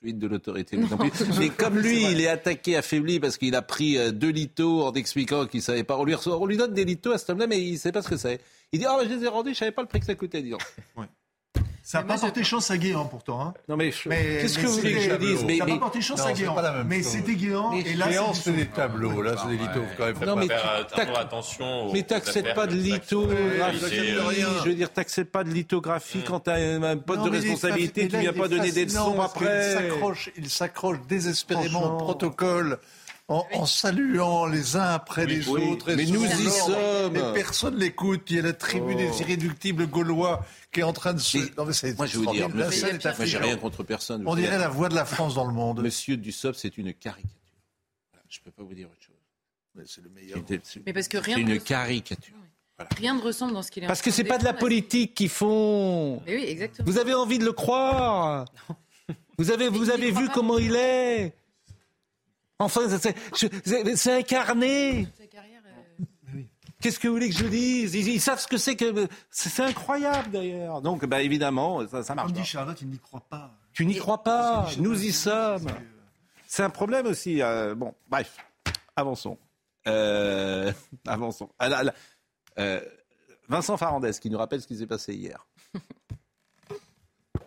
de 0.05 0.27
l'autorité. 0.27 0.77
Mais 1.39 1.49
comme 1.57 1.79
lui, 1.79 2.03
il 2.11 2.21
est 2.21 2.29
attaqué, 2.29 2.77
affaibli 2.77 3.21
parce 3.21 3.37
qu'il 3.39 3.55
a 3.55 3.63
pris 3.63 3.97
euh, 3.99 4.11
deux 4.11 4.31
litos 4.31 4.85
en 4.85 4.93
expliquant 4.95 5.47
qu'il 5.47 5.63
savait 5.63 5.85
pas. 5.85 5.97
On 5.97 6.05
lui, 6.05 6.15
reçoit- 6.15 6.39
on 6.41 6.47
lui 6.47 6.57
donne 6.57 6.75
des 6.75 6.85
litos 6.85 7.13
à 7.13 7.19
cet 7.19 7.31
homme-là, 7.31 7.47
mais 7.47 7.61
il 7.61 7.79
sait 7.79 7.93
pas 7.93 8.03
ce 8.03 8.09
que 8.09 8.17
c'est. 8.17 8.41
Il 8.73 8.81
dit, 8.81 8.87
oh, 8.89 8.97
mais 9.01 9.09
je 9.09 9.15
les 9.15 9.25
ai 9.25 9.29
rendus, 9.29 9.51
je 9.55 9.59
savais 9.59 9.71
pas 9.71 9.83
le 9.83 9.87
prix 9.89 10.01
que 10.01 10.07
ça 10.07 10.15
coûtait, 10.17 10.43
disons. 10.43 10.59
Ça 11.85 11.99
n'a 11.99 12.05
pas 12.05 12.19
porté 12.19 12.45
chance 12.45 12.71
à 12.71 12.79
Guéant 12.79 13.07
pourtant. 13.07 13.41
Hein. 13.41 13.55
Non 13.69 13.77
mais, 13.77 13.91
qu'est-ce 13.91 14.59
que 14.59 14.67
vous 14.67 14.75
voulez 14.77 14.95
que 14.95 15.01
je 15.01 15.15
dise 15.17 15.45
Mais- 15.45 15.59
Ça 15.59 15.65
n'a 15.65 15.67
mais- 15.67 15.73
pas 15.75 15.79
porté 15.87 16.01
chance 16.01 16.19
Non, 16.21 16.25
à 16.25 16.29
c'est 16.29 16.35
Guéant. 16.35 16.57
Mais 16.87 17.03
c'était 17.03 17.35
Guéant. 17.35 17.71
Mais 17.73 17.81
Et 17.81 17.95
là, 17.95 18.09
Guéant, 18.09 18.33
c'est 18.35 18.53
des 18.53 18.67
tableaux. 18.67 19.21
Là, 19.21 19.35
c'est 19.43 19.49
des 19.49 19.57
litos 19.57 19.81
quand 19.99 20.07
même. 20.07 20.17
Non, 20.25 20.37
mais 20.37 20.47
euh, 20.51 21.15
attention. 21.17 21.93
Mais 21.93 22.03
t'acceptes 22.03 22.55
pas 22.55 22.67
de 22.67 22.77
qui 22.77 22.83
lithographie. 22.83 23.99
euh, 23.99 24.63
Je 24.65 24.69
veux 24.69 24.75
dire, 24.75 24.93
t'acceptes 24.93 25.33
pas 25.33 25.45
de 25.45 25.51
lithographie 25.51 26.23
quand 26.27 26.41
t'as 26.41 26.55
un 26.57 26.83
un 26.83 26.97
poste 26.97 27.25
de 27.25 27.31
mais 27.31 27.39
responsabilité, 27.39 28.09
mais 28.13 28.21
viens 28.21 28.33
là, 28.33 28.39
pas 28.39 28.49
donner 28.49 28.71
des 28.73 28.85
leçons 28.85 29.21
après. 29.21 29.75
s'accroche- 29.75 30.31
Il 30.37 30.51
s'accroche 30.51 30.99
désespérément 31.09 31.95
au 31.95 31.97
protocole. 31.99 32.79
En, 33.29 33.47
en 33.55 33.67
saluant 33.67 34.47
les 34.47 34.77
uns 34.77 34.83
après 34.91 35.25
les 35.27 35.49
oui, 35.49 35.71
autres. 35.71 35.91
et 35.91 35.97
mais 35.97 36.05
nous 36.07 36.25
y 36.25 36.51
sommes. 36.51 37.17
Et 37.17 37.33
personne 37.35 37.77
l'écoute. 37.77 38.23
Il 38.31 38.37
y 38.37 38.39
a 38.41 38.43
la 38.43 38.53
tribu 38.53 38.93
Oh. 38.95 38.99
des 38.99 39.21
irréductibles 39.21 39.87
gaulois 39.87 40.45
qui 40.73 40.81
est 40.81 40.83
en 40.83 40.93
train 40.93 41.15
de 41.15 41.19
se. 41.21 41.39
Mais 41.39 41.45
Non, 41.57 41.65
mais 41.65 41.73
c'est 41.73 41.97
Moi, 41.97 42.07
je 42.07 42.19
veux 42.19 42.27
dire. 42.27 42.49
La 42.55 42.71
scène 42.71 42.97
est 42.97 43.05
moi, 43.17 43.25
j'ai 43.25 43.39
rien 43.39 43.57
contre 43.57 43.85
personne. 43.85 44.25
On 44.27 44.35
dirait 44.35 44.59
la 44.59 44.69
voix 44.69 44.89
de 44.89 44.95
la 44.95 45.05
France 45.05 45.35
dans 45.35 45.47
le 45.47 45.53
monde. 45.55 45.83
Monsieur 45.83 46.17
Dussopt, 46.17 46.59
c'est 46.59 46.77
une 46.77 46.93
caricature. 46.93 47.31
Voilà, 48.13 48.25
je 48.29 48.41
peux 48.41 48.51
pas 48.51 48.63
vous 48.65 48.75
dire 48.75 48.89
autre 48.89 49.01
chose. 49.01 49.15
Mais 49.77 49.85
c'est 49.87 50.03
le 50.03 50.11
meilleur. 50.11 50.39
C'est 50.65 50.85
Mais 50.85 50.93
parce 50.93 51.09
que 51.09 51.17
rien 51.17 51.37
c'est 51.37 51.43
ne 51.43 51.47
une 51.47 51.53
ressemble- 51.55 51.65
caricature. 51.69 52.35
Rien 52.97 53.15
ne 53.15 53.21
ressemble 53.23 53.53
dans 53.55 53.63
ce 53.63 53.71
qu'il 53.71 53.85
est 53.85 53.87
en 53.87 53.89
Parce 53.89 54.03
que 54.03 54.11
train 54.11 54.17
c'est 54.17 54.25
pas 54.25 54.39
de 54.39 54.45
la 54.45 54.53
politique 54.53 55.15
qu'ils 55.15 55.29
font. 55.31 56.21
Mais 56.27 56.35
oui, 56.37 56.45
exactement. 56.49 56.91
Vous 56.91 56.99
avez 56.99 57.15
envie 57.15 57.39
de 57.39 57.45
le 57.45 57.53
croire. 57.53 58.47
Vous 59.39 59.51
avez, 59.53 59.69
vous 59.69 59.89
avez 59.91 60.11
vu 60.11 60.29
comment 60.29 60.59
il 60.59 60.75
est. 60.75 61.33
Enfin, 62.59 62.83
c'est- 62.99 64.13
incarné. 64.13 65.09
Qu'est-ce 66.81 66.99
que 66.99 67.07
vous 67.07 67.15
voulez 67.15 67.29
que 67.29 67.37
je 67.37 67.45
dise? 67.47 67.95
Ils, 67.95 68.09
ils 68.09 68.21
savent 68.21 68.41
ce 68.41 68.49
que 68.49 68.57
c'est 68.57 68.75
que. 68.75 69.07
C'est 69.31 69.63
incroyable 69.63 70.31
d'ailleurs. 70.33 70.81
Donc, 70.83 71.05
bah, 71.07 71.23
évidemment, 71.23 71.87
ça, 71.87 72.03
ça 72.03 72.15
marche. 72.15 72.27
Comme 72.29 72.35
pas. 72.37 72.41
dit 72.43 72.47
Charlotte, 72.47 72.81
il 72.81 72.89
n'y 72.89 72.99
croit 72.99 73.21
pas. 73.29 73.55
Tu 73.73 73.87
n'y 73.87 73.97
crois 73.97 74.23
pas. 74.23 74.69
Nous 74.79 75.05
y 75.05 75.13
sommes. 75.13 75.67
C'est 76.47 76.63
un 76.65 76.71
problème 76.71 77.07
aussi. 77.07 77.41
euh, 77.41 77.75
bon, 77.77 77.95
bref, 78.09 78.37
avançons. 78.97 79.39
Euh, 79.87 80.73
avançons. 81.07 81.49
Ah, 81.59 81.69
là, 81.69 81.83
là, 81.85 81.95
euh, 82.59 82.81
Vincent 83.49 83.77
Farandès 83.77 84.13
qui 84.21 84.29
nous 84.29 84.39
rappelle 84.39 84.61
ce 84.61 84.67
qui 84.67 84.77
s'est 84.77 84.87
passé 84.87 85.15
hier. 85.15 85.47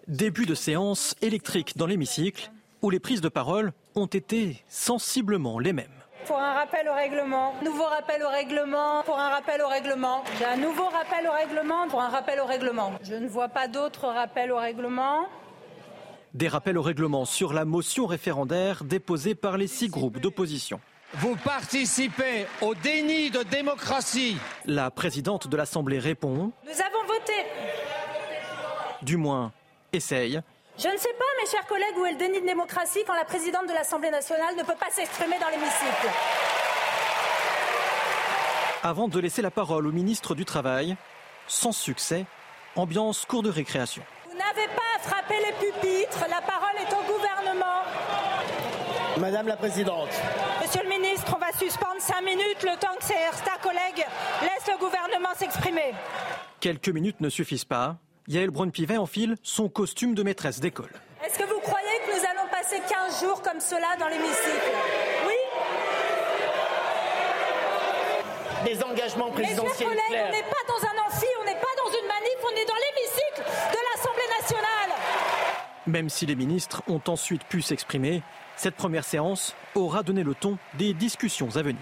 Début 0.08 0.46
de 0.46 0.56
séance 0.56 1.16
électrique 1.22 1.76
dans 1.78 1.88
l'hémicycle 1.88 2.52
où 2.86 2.92
les 2.92 3.00
prises 3.00 3.22
de 3.22 3.30
parole 3.30 3.72
ont 3.96 4.06
été 4.06 4.64
sensiblement 4.70 5.58
les 5.58 5.74
mêmes. 5.74 5.90
Pour 6.28 6.38
un 6.38 6.54
rappel 6.54 6.88
au 6.88 6.94
règlement. 6.94 7.56
Nouveau 7.64 7.86
rappel 7.86 8.22
au 8.22 8.30
règlement. 8.30 9.02
Pour 9.04 9.20
un 9.20 9.30
rappel 9.30 9.60
au 9.64 9.68
règlement. 9.68 10.24
J'ai 10.38 10.46
un 10.46 10.56
nouveau 10.58 10.86
rappel 10.90 11.28
au 11.28 11.32
règlement. 11.32 11.88
Pour 11.88 12.00
un 12.02 12.10
rappel 12.10 12.40
au 12.40 12.46
règlement. 12.46 12.94
Je 13.02 13.16
ne 13.16 13.28
vois 13.28 13.48
pas 13.48 13.68
d'autres 13.68 14.06
rappels 14.08 14.52
au 14.52 14.58
règlement. 14.58 15.28
Des 16.36 16.48
rappels 16.48 16.78
au 16.78 16.84
règlement 16.84 17.26
sur 17.26 17.54
la 17.54 17.66
motion 17.66 18.06
référendaire 18.06 18.84
déposée 18.84 19.34
par 19.34 19.58
les 19.58 19.68
six 19.68 19.88
groupes 19.90 20.20
d'opposition. 20.20 20.80
Vous 21.16 21.36
participez 21.38 22.46
au 22.62 22.76
déni 22.76 23.32
de 23.32 23.42
démocratie. 23.42 24.38
La 24.68 24.92
présidente 24.92 25.48
de 25.48 25.58
l'Assemblée 25.58 25.98
répond, 25.98 26.52
Nous 26.66 26.82
avons 26.82 27.08
voté. 27.08 27.34
du 29.02 29.18
moins 29.18 29.52
essaye, 29.92 30.42
Je 30.78 30.88
ne 30.90 30.98
sais 30.98 31.14
pas, 31.18 31.26
mes 31.42 31.50
chers 31.50 31.66
collègues, 31.68 31.98
où 31.98 32.06
est 32.06 32.12
le 32.12 32.18
déni 32.18 32.42
de 32.42 32.46
démocratie 32.46 33.04
quand 33.08 33.16
la 33.16 33.24
présidente 33.24 33.68
de 33.68 33.74
l'Assemblée 33.74 34.10
nationale 34.12 34.56
ne 34.58 34.64
peut 34.64 34.76
pas 34.80 34.92
s'exprimer 34.92 35.38
dans 35.40 35.48
l'hémicycle. 35.50 36.10
avant 38.84 39.08
de 39.08 39.20
laisser 39.20 39.42
la 39.42 39.50
parole 39.50 39.88
au 39.88 39.92
ministre 39.92 40.36
du 40.36 40.46
Travail. 40.46 40.96
Sans 41.48 41.72
succès, 41.72 42.26
ambiance 42.76 43.26
cours 43.26 43.42
de 43.42 43.50
récréation. 43.50 44.04
Vous 44.30 44.38
n'avez 44.38 44.68
pas 44.68 44.82
à 44.96 45.00
frapper 45.00 45.36
les 45.40 45.54
pupitres. 45.54 46.26
La 46.30 46.42
parole 46.42 46.76
est 46.80 46.94
au 46.94 47.02
gouvernement. 47.12 47.82
Madame 49.18 49.48
la 49.48 49.56
Présidente, 49.56 50.10
Monsieur 50.62 50.84
le 50.84 50.90
ministre, 50.90 51.34
on 51.36 51.40
va 51.40 51.52
suspendre 51.58 52.00
cinq 52.00 52.22
minutes 52.22 52.62
le 52.64 52.78
temps 52.78 52.96
que 53.00 53.06
certains 53.06 53.58
collègues 53.64 54.06
laissent 54.42 54.68
le 54.68 54.78
gouvernement 54.78 55.34
s'exprimer. 55.36 55.94
Quelques 56.60 56.90
minutes 56.90 57.22
ne 57.22 57.30
suffisent 57.30 57.66
pas. 57.66 57.96
Yael 58.28 58.50
Braun-Pivet 58.50 58.98
enfile 58.98 59.36
son 59.44 59.70
costume 59.70 60.16
de 60.16 60.24
maîtresse 60.24 60.60
d'école. 60.60 60.90
Est-ce 61.26 61.38
que 61.40 61.44
vous 61.46 61.60
croyez 61.60 61.88
que 62.06 62.12
nous 62.18 62.26
allons 62.26 62.50
passer 62.50 62.78
15 62.88 63.22
jours 63.22 63.42
comme 63.42 63.60
cela 63.60 63.96
dans 64.00 64.08
l'hémicycle? 64.08 64.72
Oui 65.28 65.34
des 68.66 68.82
engagements 68.84 69.30
Mes 69.30 69.44
chers 69.44 69.44
présidentiels 69.44 69.90
collègues, 69.90 70.02
on 70.28 70.32
n'est 70.32 70.42
pas 70.42 70.64
dans 70.68 70.88
un 70.88 71.06
amphi, 71.08 71.26
on 71.40 71.46
n'est 71.46 71.54
pas 71.54 71.68
dans 71.78 71.92
une 71.92 72.08
manif, 72.08 72.38
on 72.44 72.56
est 72.56 72.66
dans 72.66 72.74
l'hémicycle 72.74 73.44
de 73.72 73.78
l'Assemblée 73.94 74.42
nationale. 74.42 75.00
Même 75.86 76.10
si 76.10 76.26
les 76.26 76.34
ministres 76.36 76.82
ont 76.88 77.02
ensuite 77.08 77.44
pu 77.44 77.62
s'exprimer, 77.62 78.24
cette 78.56 78.74
première 78.74 79.04
séance 79.04 79.56
aura 79.76 80.02
donné 80.02 80.24
le 80.24 80.34
ton 80.34 80.58
des 80.80 80.96
discussions 80.96 81.56
à 81.58 81.62
venir. 81.62 81.82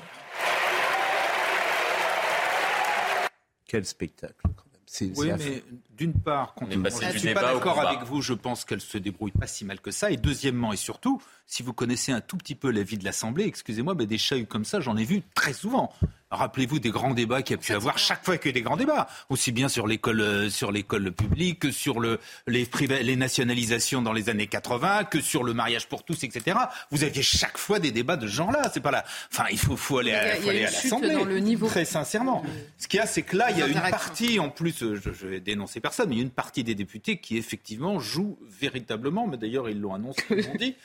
Quel 3.66 3.86
spectacle, 3.86 4.34
quand 4.44 4.50
même. 4.50 4.82
C'est- 4.86 5.06
Oui, 5.06 5.14
c'est 5.16 5.26
mais 5.26 5.34
affreux. 5.34 5.64
D'une 6.04 6.14
part, 6.22 6.54
quand 6.56 6.66
On 6.68 6.72
est 6.72 6.78
on, 6.78 6.82
passé 6.84 7.06
je 7.08 7.12
du 7.14 7.20
suis 7.20 7.34
pas 7.34 7.42
d'accord 7.54 7.80
avec 7.80 8.04
vous, 8.04 8.22
je 8.22 8.34
pense 8.34 8.66
qu'elle 8.66 8.82
se 8.82 8.98
débrouille 8.98 9.32
pas 9.32 9.48
si 9.48 9.64
mal 9.66 9.80
que 9.80 9.92
ça. 9.92 10.12
Et 10.12 10.18
deuxièmement, 10.18 10.74
et 10.74 10.78
surtout, 10.78 11.22
si 11.48 11.64
vous 11.64 11.74
connaissez 11.74 12.12
un 12.12 12.22
tout 12.22 12.38
petit 12.38 12.56
peu 12.56 12.72
la 12.72 12.84
vie 12.84 12.98
de 12.98 13.06
l'Assemblée, 13.06 13.46
excusez-moi, 13.46 13.96
mais 13.98 14.06
des 14.06 14.18
chahuts 14.18 14.46
comme 14.46 14.66
ça, 14.66 14.80
j'en 14.82 14.98
ai 14.98 15.04
vu 15.06 15.22
très 15.36 15.54
souvent. 15.54 15.94
Rappelez-vous 16.32 16.80
des 16.80 16.90
grands 16.90 17.14
débats 17.14 17.44
qu'il 17.44 17.56
y 17.56 17.60
a 17.60 17.62
pu 17.62 17.74
avoir 17.74 18.00
chaque 18.00 18.26
fois 18.26 18.38
qu'il 18.38 18.48
y 18.48 18.50
a 18.50 18.52
eu 18.52 18.54
des 18.54 18.62
grands 18.64 18.76
débats, 18.78 19.08
aussi 19.30 19.52
bien 19.52 19.70
sur 19.70 19.86
l'école, 19.86 20.20
euh, 20.20 20.50
sur 20.50 20.72
l'école 20.72 21.12
publique 21.12 21.60
que 21.60 21.72
sur 21.72 22.00
le, 22.00 22.20
les, 22.48 22.68
les 23.04 23.16
nationalisations 23.16 24.02
dans 24.02 24.14
les 24.14 24.30
années 24.30 24.48
80, 24.48 25.04
que 25.04 25.22
sur 25.22 25.44
le 25.44 25.54
mariage 25.54 25.88
pour 25.88 26.04
tous, 26.04 26.24
etc. 26.24 26.58
Vous 26.90 27.04
aviez 27.04 27.22
chaque 27.22 27.60
fois 27.60 27.78
des 27.78 27.92
débats 27.92 28.18
de 28.18 28.26
ce 28.28 28.34
genre-là. 28.34 28.72
C'est 28.74 28.80
pas 28.80 28.90
là. 28.90 29.06
Enfin, 29.32 29.46
il 29.52 29.60
faut, 29.60 29.78
faut 29.78 30.00
aller 30.00 30.10
Il 30.10 30.16
a- 30.16 30.22
à, 30.34 30.36
il 30.38 30.40
y 30.40 30.42
faut 30.42 30.48
a 30.48 30.50
aller 30.52 30.60
une 30.62 30.66
à 30.66 30.72
chute 30.72 30.84
l'Assemblée. 30.86 31.14
dans 31.14 31.24
le 31.26 31.38
niveau. 31.40 31.68
Très 31.68 31.86
sincèrement. 31.86 32.44
Ce 32.80 32.88
qu'il 32.88 32.98
y 32.98 33.02
a, 33.02 33.06
c'est 33.06 33.22
que 33.22 33.38
là, 33.38 33.52
il 33.52 33.60
y 33.60 33.62
a 33.62 33.68
une 33.68 33.80
partie, 33.92 34.40
en 34.40 34.50
plus, 34.50 34.82
euh, 34.82 35.00
je, 35.06 35.12
je 35.14 35.28
vais 35.28 35.40
dénoncer 35.40 35.82
personne, 35.82 35.93
mais 36.00 36.16
il 36.16 36.18
y 36.18 36.22
a 36.22 36.24
une 36.24 36.30
partie 36.30 36.64
des 36.64 36.76
députés 36.76 37.18
qui 37.18 37.38
effectivement 37.38 38.00
jouent 38.00 38.38
véritablement, 38.48 39.28
mais 39.28 39.38
d'ailleurs 39.38 39.70
ils 39.70 39.80
l'ont 39.80 39.94
annoncé, 39.94 40.22
ils 40.30 40.46
l'ont 40.46 40.56
dit, 40.56 40.76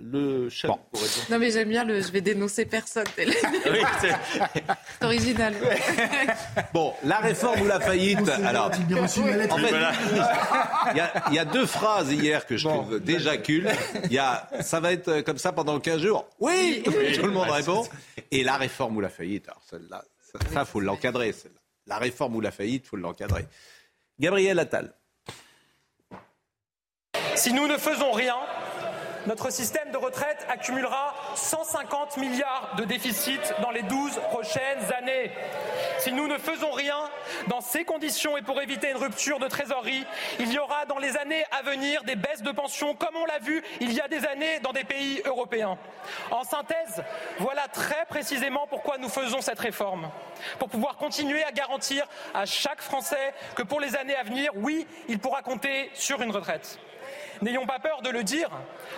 le 0.00 0.48
chef. 0.48 0.70
Non 1.30 1.38
mais 1.38 1.50
j'aime 1.50 1.68
bien 1.68 1.84
le 1.84 2.00
je 2.00 2.12
vais 2.12 2.20
dénoncer 2.20 2.64
personne. 2.66 3.06
c'est 3.16 5.04
original. 5.04 5.54
bon, 6.72 6.94
la 7.04 7.18
réforme 7.18 7.62
ou 7.62 7.66
la 7.66 7.80
faillite 7.80 8.28
Alors, 8.28 8.66
en 8.66 9.58
fait, 9.58 9.74
il 11.28 11.34
y, 11.34 11.38
a 11.38 11.44
deux 11.44 11.66
phrases 11.66 12.12
hier 12.12 12.46
que 12.46 12.56
je 12.56 12.68
trouve 12.68 13.00
d'éjacule. 13.00 13.68
Il 14.04 14.12
y 14.12 14.18
a 14.18 14.48
ça 14.60 14.80
va 14.80 14.92
être 14.92 15.22
comme 15.22 15.38
ça 15.38 15.52
pendant 15.52 15.80
15 15.80 16.00
jours. 16.00 16.28
Oui, 16.38 16.82
tout 16.84 16.92
le 16.92 17.32
monde 17.32 17.50
répond. 17.50 17.86
Et 18.30 18.44
la 18.44 18.56
réforme 18.56 18.96
ou 18.96 19.00
la 19.00 19.08
faillite 19.08 19.48
Alors 19.48 19.62
celle-là, 19.68 20.04
ça 20.52 20.64
faut 20.64 20.80
l'encadrer. 20.80 21.34
La 21.86 21.98
réforme 21.98 22.36
ou 22.36 22.40
la 22.40 22.50
faillite, 22.50 22.86
faut 22.86 22.96
l'encadrer. 22.96 23.46
Gabriel 24.20 24.58
Attal. 24.58 24.94
Si 27.36 27.52
nous 27.52 27.68
ne 27.68 27.78
faisons 27.78 28.10
rien, 28.10 28.36
notre 29.28 29.50
système 29.50 29.90
de 29.90 29.98
retraite 29.98 30.46
accumulera 30.48 31.14
150 31.34 32.16
milliards 32.16 32.74
de 32.78 32.84
déficit 32.84 33.40
dans 33.60 33.70
les 33.70 33.82
12 33.82 34.18
prochaines 34.30 34.90
années. 34.96 35.30
Si 35.98 36.12
nous 36.12 36.26
ne 36.26 36.38
faisons 36.38 36.70
rien 36.70 36.96
dans 37.48 37.60
ces 37.60 37.84
conditions 37.84 38.38
et 38.38 38.42
pour 38.42 38.62
éviter 38.62 38.88
une 38.90 38.96
rupture 38.96 39.38
de 39.38 39.46
trésorerie, 39.46 40.06
il 40.40 40.50
y 40.50 40.58
aura 40.58 40.86
dans 40.86 40.96
les 40.96 41.18
années 41.18 41.44
à 41.50 41.60
venir 41.60 42.04
des 42.04 42.16
baisses 42.16 42.42
de 42.42 42.52
pensions 42.52 42.94
comme 42.94 43.16
on 43.16 43.26
l'a 43.26 43.38
vu 43.38 43.62
il 43.80 43.92
y 43.92 44.00
a 44.00 44.08
des 44.08 44.24
années 44.24 44.60
dans 44.60 44.72
des 44.72 44.84
pays 44.84 45.20
européens. 45.26 45.76
En 46.30 46.44
synthèse, 46.44 47.04
voilà 47.38 47.68
très 47.68 48.06
précisément 48.06 48.66
pourquoi 48.66 48.96
nous 48.96 49.10
faisons 49.10 49.42
cette 49.42 49.60
réforme. 49.60 50.08
Pour 50.58 50.70
pouvoir 50.70 50.96
continuer 50.96 51.44
à 51.44 51.52
garantir 51.52 52.06
à 52.32 52.46
chaque 52.46 52.80
Français 52.80 53.34
que 53.54 53.62
pour 53.62 53.78
les 53.78 53.94
années 53.94 54.16
à 54.16 54.22
venir, 54.22 54.52
oui, 54.54 54.86
il 55.06 55.18
pourra 55.18 55.42
compter 55.42 55.90
sur 55.92 56.22
une 56.22 56.30
retraite. 56.30 56.78
N'ayons 57.42 57.66
pas 57.66 57.78
peur 57.78 58.02
de 58.02 58.10
le 58.10 58.24
dire. 58.24 58.50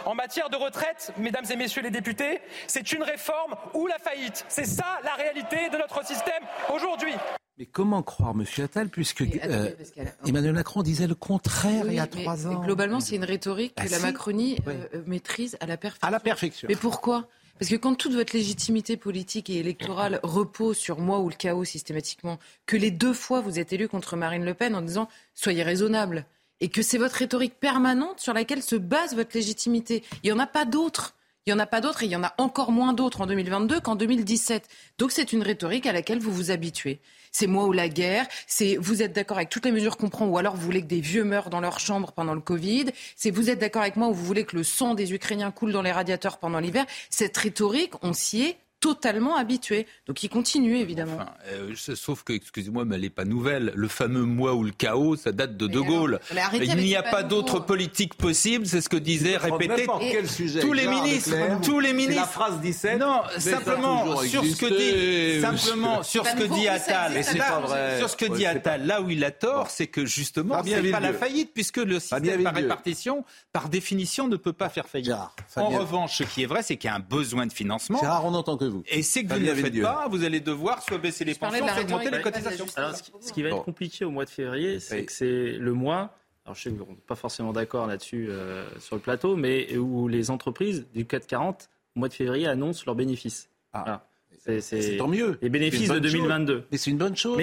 En 0.07 0.14
matière 0.14 0.51
de 0.51 0.57
retraite, 0.57 1.12
mesdames 1.18 1.45
et 1.51 1.57
messieurs 1.57 1.82
les 1.82 1.91
députés, 1.91 2.41
c'est 2.66 2.93
une 2.93 3.03
réforme 3.03 3.55
ou 3.74 3.86
la 3.86 3.99
faillite. 3.99 4.45
C'est 4.49 4.64
ça 4.64 4.99
la 5.05 5.14
réalité 5.14 5.68
de 5.70 5.76
notre 5.76 6.05
système 6.05 6.43
aujourd'hui. 6.72 7.14
Mais 7.59 7.66
comment 7.66 8.03
croire, 8.03 8.34
Monsieur 8.34 8.64
Attal, 8.64 8.88
puisque 8.88 9.20
euh, 9.22 9.70
Emmanuel 10.26 10.55
Macron 10.55 10.82
disait 10.82 11.07
le 11.07 11.14
contraire 11.14 11.84
il 11.86 11.95
y 11.95 12.01
a 12.01 12.07
trois 12.07 12.47
ans 12.47 12.61
Globalement, 12.61 13.01
c'est 13.01 13.16
une 13.16 13.24
rhétorique 13.24 13.74
que 13.74 13.82
ah, 13.84 13.91
la 13.91 13.99
Macronie 13.99 14.57
euh, 14.66 14.86
euh, 14.95 15.03
maîtrise 15.07 15.59
à 15.61 15.66
la 15.66 15.76
perfection. 15.76 16.09
À 16.09 16.11
la 16.11 16.20
perfection. 16.20 16.68
Mais 16.70 16.76
pourquoi? 16.76 17.28
Parce 17.59 17.70
que 17.70 17.76
quand 17.76 17.95
toute 17.95 18.14
votre 18.14 18.34
légitimité 18.34 18.97
politique 18.97 19.51
et 19.51 19.59
électorale 19.59 20.20
repose 20.22 20.78
sur 20.78 20.99
moi 20.99 21.18
ou 21.18 21.28
le 21.28 21.34
chaos 21.34 21.64
systématiquement, 21.64 22.38
que 22.64 22.78
les 22.78 22.91
deux 22.91 23.12
fois 23.12 23.43
vous 23.43 23.59
êtes 23.59 23.74
élu 23.74 23.88
contre 23.88 24.16
Marine 24.16 24.47
Le 24.47 24.55
Pen 24.55 24.74
en 24.74 24.80
disant 24.80 25.09
soyez 25.34 25.62
raisonnable, 25.62 26.24
et 26.61 26.69
que 26.69 26.83
c'est 26.83 26.99
votre 26.99 27.17
rhétorique 27.17 27.59
permanente 27.59 28.21
sur 28.21 28.33
laquelle 28.33 28.63
se 28.63 28.77
base 28.77 29.15
votre 29.15 29.35
légitimité. 29.35 30.03
Il 30.23 30.27
n'y 30.27 30.33
en 30.33 30.39
a 30.39 30.47
pas 30.47 30.65
d'autres. 30.65 31.15
Il 31.47 31.55
n'y 31.55 31.59
en 31.59 31.63
a 31.63 31.67
pas 31.67 31.81
d'autres 31.81 32.03
et 32.03 32.07
il 32.07 32.13
y 32.13 32.17
en 32.17 32.23
a 32.23 32.35
encore 32.37 32.71
moins 32.71 32.93
d'autres 32.93 33.23
en 33.23 33.27
2022 33.27 33.81
qu'en 33.81 33.97
2017. 33.97 34.69
Donc 34.99 35.11
c'est 35.11 35.33
une 35.33 35.43
rhétorique 35.43 35.87
à 35.87 35.93
laquelle 35.93 36.19
vous 36.19 36.33
vous 36.33 36.51
habituez. 36.51 37.01
C'est 37.33 37.47
moi 37.47 37.65
ou 37.65 37.73
la 37.73 37.89
guerre, 37.89 38.27
c'est 38.47 38.77
vous 38.77 39.03
êtes 39.03 39.13
d'accord 39.13 39.39
avec 39.39 39.49
toutes 39.49 39.65
les 39.65 39.73
mesures 39.73 39.97
qu'on 39.97 40.11
prend 40.11 40.27
ou 40.27 40.37
alors 40.37 40.55
vous 40.55 40.63
voulez 40.63 40.83
que 40.83 40.87
des 40.87 41.01
vieux 41.01 41.25
meurent 41.25 41.49
dans 41.49 41.61
leur 41.61 41.81
chambre 41.81 42.13
pendant 42.13 42.35
le 42.35 42.41
Covid, 42.41 42.87
c'est 43.17 43.31
vous 43.31 43.51
êtes 43.51 43.61
d'accord 43.61 43.83
avec 43.83 43.97
moi 43.97 44.09
ou 44.09 44.15
vous 44.15 44.25
voulez 44.25 44.45
que 44.45 44.57
le 44.57 44.65
sang 44.65 44.95
des 44.95 45.15
Ukrainiens 45.15 45.51
coule 45.51 45.73
dans 45.73 45.83
les 45.83 45.93
radiateurs 45.93 46.39
pendant 46.39 46.59
l'hiver. 46.59 46.85
Cette 47.09 47.37
rhétorique, 47.37 47.95
on 48.03 48.13
s'y 48.13 48.43
est 48.43 48.59
totalement 48.81 49.37
habitué. 49.37 49.87
Donc 50.07 50.22
il 50.22 50.28
continue 50.28 50.78
évidemment. 50.78 51.18
Euh, 51.49 51.74
sauf 51.76 52.22
que, 52.24 52.33
excusez-moi, 52.33 52.85
mais 52.85 52.97
elle 52.97 53.03
n'est 53.03 53.11
pas 53.11 53.24
nouvelle. 53.26 53.72
Le 53.74 53.89
fameux 53.89 54.24
moi 54.24 54.55
ou 54.55 54.64
le 54.64 54.72
chaos, 54.72 55.16
ça 55.16 55.33
date 55.33 55.57
de 55.57 55.66
De 55.66 55.81
Gaulle. 55.81 56.18
il 56.55 56.76
n'y 56.76 56.97
a 56.97 57.03
pas 57.03 57.22
d'autre 57.22 57.61
politique 57.61 58.14
possible, 58.14 58.66
c'est 58.66 58.81
ce 58.81 58.89
que 58.89 58.97
disait, 58.97 59.37
répété 59.37 59.87
tous 60.61 60.72
les 60.72 60.87
ministres. 60.87 61.37
Tous 61.62 61.78
les 61.78 61.93
ministres. 61.93 62.20
La 62.20 62.26
phrase 62.26 62.61
17. 62.61 62.99
Non, 62.99 63.20
simplement 63.39 64.16
sur 64.22 64.45
ce 64.45 64.57
que 64.57 64.66
dit, 64.66 65.41
simplement 65.41 66.03
sur 66.03 66.26
ce 66.26 66.35
que 66.35 66.45
dit 66.45 66.68
Attal. 66.68 67.22
Sur 67.99 68.09
ce 68.09 68.16
que 68.16 68.26
dit 68.26 68.47
Attal, 68.47 68.87
là 68.87 69.03
où 69.03 69.11
il 69.11 69.22
a 69.24 69.31
tort, 69.31 69.70
c'est 69.70 69.87
que 69.87 70.07
justement, 70.07 70.62
c'est 70.64 70.91
pas 70.91 71.01
la 71.01 71.12
faillite, 71.12 71.53
puisque 71.53 71.78
le 71.78 72.01
système 72.01 72.43
par 72.43 72.55
répartition, 72.55 73.24
par 73.53 73.68
définition, 73.68 74.28
ne 74.28 74.37
peut 74.37 74.53
pas 74.55 74.70
faire 74.70 74.89
faillite. 74.89 75.12
En 75.57 75.68
revanche, 75.68 76.18
ce 76.18 76.22
qui 76.24 76.43
est 76.43 76.47
vrai, 76.47 76.62
c'est 76.62 76.76
qu'il 76.76 76.89
y 76.89 76.93
a 76.93 76.97
un 76.97 77.01
besoin 77.01 77.47
de 77.47 77.53
financement. 77.53 77.99
Gérard, 78.01 78.24
on 78.24 78.35
entend 78.35 78.57
que 78.57 78.70
et 78.89 79.03
c'est 79.03 79.25
que 79.25 79.33
vous 79.33 79.41
ne 79.41 79.47
le 79.47 79.55
faites 79.55 79.83
pas, 79.83 80.07
vous 80.09 80.25
allez 80.25 80.41
devoir 80.41 80.83
soit 80.83 80.99
baisser 80.99 81.25
les 81.25 81.35
pensions, 81.35 81.66
soit 81.66 81.81
augmenter 81.83 82.11
les 82.11 82.21
cotisations. 82.21 82.66
Alors, 82.77 82.95
ce 82.97 83.33
qui 83.33 83.43
va 83.43 83.51
être 83.51 83.64
compliqué 83.64 84.05
au 84.05 84.11
mois 84.11 84.25
de 84.25 84.31
février, 84.31 84.81
c'est 84.81 85.05
que 85.05 85.12
c'est 85.12 85.53
le 85.53 85.73
mois 85.73 86.14
alors 86.47 86.57
je 86.57 86.62
sais 86.62 86.71
que 86.71 86.77
vous 86.77 86.97
pas 87.07 87.14
forcément 87.14 87.53
d'accord 87.53 87.87
là-dessus 87.87 88.29
euh, 88.29 88.64
sur 88.79 88.97
le 88.97 89.03
plateau, 89.03 89.37
mais 89.37 89.77
où 89.77 90.09
les 90.09 90.31
entreprises 90.31 90.87
du 90.95 91.05
440, 91.05 91.68
au 91.95 92.01
mois 92.01 92.09
de 92.09 92.14
février, 92.14 92.47
annoncent 92.47 92.83
leurs 92.87 92.95
bénéfices. 92.95 93.51
Ah. 93.73 94.05
C'est 94.59 94.97
tant 94.97 95.07
mieux. 95.07 95.39
Les 95.43 95.51
bénéfices 95.51 95.91
de 95.91 95.99
2022. 95.99 96.64
Mais 96.73 96.79
c'est 96.79 96.91
une 96.91 96.97
bonne 96.97 97.16
chose. 97.16 97.39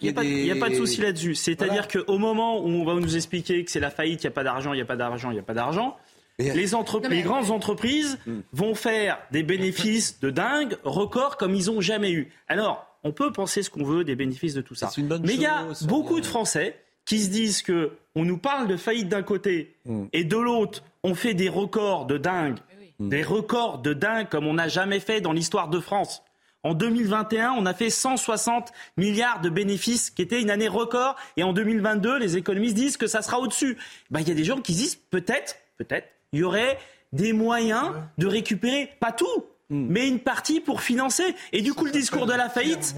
Il 0.00 0.12
n'y 0.12 0.50
a, 0.50 0.56
pas 0.56 0.68
de 0.68 0.74
souci 0.74 1.00
là-dessus. 1.00 1.36
C'est-à-dire 1.36 1.86
qu'au 1.86 2.18
moment 2.18 2.60
où 2.60 2.66
on 2.66 2.84
va 2.84 2.94
nous 2.94 3.16
expliquer 3.16 3.64
que 3.64 3.70
c'est 3.70 3.80
la 3.80 3.90
faillite, 3.90 4.24
il 4.24 4.26
n'y 4.26 4.32
a 4.32 4.34
pas 4.34 4.42
d'argent, 4.42 4.72
il 4.72 4.76
n'y 4.76 4.82
a 4.82 4.86
pas 4.86 4.96
d'argent, 4.96 5.30
il 5.30 5.34
n'y 5.34 5.40
a 5.40 5.44
pas 5.44 5.54
d'argent, 5.54 5.96
les, 6.38 6.74
entreprises, 6.74 7.10
les 7.10 7.22
grandes 7.22 7.50
entreprises 7.50 8.18
hmm. 8.26 8.40
vont 8.52 8.74
faire 8.74 9.18
des 9.30 9.42
bénéfices 9.42 10.20
de 10.20 10.30
dingue, 10.30 10.76
records 10.84 11.36
comme 11.36 11.54
ils 11.54 11.66
n'ont 11.66 11.80
jamais 11.80 12.10
eu. 12.10 12.32
Alors, 12.48 12.86
on 13.04 13.12
peut 13.12 13.32
penser 13.32 13.62
ce 13.62 13.70
qu'on 13.70 13.84
veut 13.84 14.04
des 14.04 14.16
bénéfices 14.16 14.54
de 14.54 14.62
tout 14.62 14.74
ça. 14.74 14.90
Mais 14.98 15.34
il 15.34 15.40
y 15.40 15.46
a 15.46 15.66
beaucoup 15.82 16.20
de 16.20 16.26
Français 16.26 16.76
qui 17.04 17.20
se 17.20 17.28
disent 17.28 17.62
que 17.62 17.92
on 18.14 18.24
nous 18.24 18.38
parle 18.38 18.66
de 18.66 18.76
faillite 18.76 19.08
d'un 19.08 19.22
côté 19.22 19.76
hmm. 19.84 20.06
et 20.12 20.24
de 20.24 20.36
l'autre, 20.36 20.82
on 21.02 21.14
fait 21.14 21.34
des 21.34 21.48
records 21.48 22.06
de 22.06 22.18
dingue, 22.18 22.58
hmm. 22.98 23.08
des 23.08 23.22
records 23.22 23.78
de 23.78 23.92
dingue 23.92 24.28
comme 24.28 24.46
on 24.46 24.54
n'a 24.54 24.68
jamais 24.68 25.00
fait 25.00 25.20
dans 25.20 25.32
l'histoire 25.32 25.68
de 25.68 25.80
France. 25.80 26.22
En 26.64 26.72
2021, 26.72 27.52
on 27.52 27.66
a 27.66 27.74
fait 27.74 27.90
160 27.90 28.72
milliards 28.96 29.42
de 29.42 29.50
bénéfices, 29.50 30.08
qui 30.08 30.22
était 30.22 30.40
une 30.40 30.48
année 30.48 30.66
record. 30.66 31.14
Et 31.36 31.42
en 31.42 31.52
2022, 31.52 32.18
les 32.18 32.38
économistes 32.38 32.74
disent 32.74 32.96
que 32.96 33.06
ça 33.06 33.20
sera 33.20 33.38
au-dessus. 33.38 33.76
Ben, 34.10 34.20
il 34.20 34.28
y 34.28 34.32
a 34.32 34.34
des 34.34 34.44
gens 34.44 34.58
qui 34.62 34.72
disent 34.72 34.96
peut-être, 34.96 35.56
peut-être, 35.76 36.08
il 36.34 36.40
y 36.40 36.42
aurait 36.42 36.78
des 37.12 37.32
moyens 37.32 37.92
de 38.18 38.26
récupérer, 38.26 38.90
pas 39.00 39.12
tout, 39.12 39.46
hmm. 39.70 39.86
mais 39.88 40.08
une 40.08 40.18
partie 40.18 40.60
pour 40.60 40.82
financer. 40.82 41.34
Et 41.52 41.62
du 41.62 41.72
coup, 41.72 41.86
le 41.86 41.92
discours 41.92 42.26
de 42.26 42.32
la 42.32 42.50
faillite, 42.50 42.94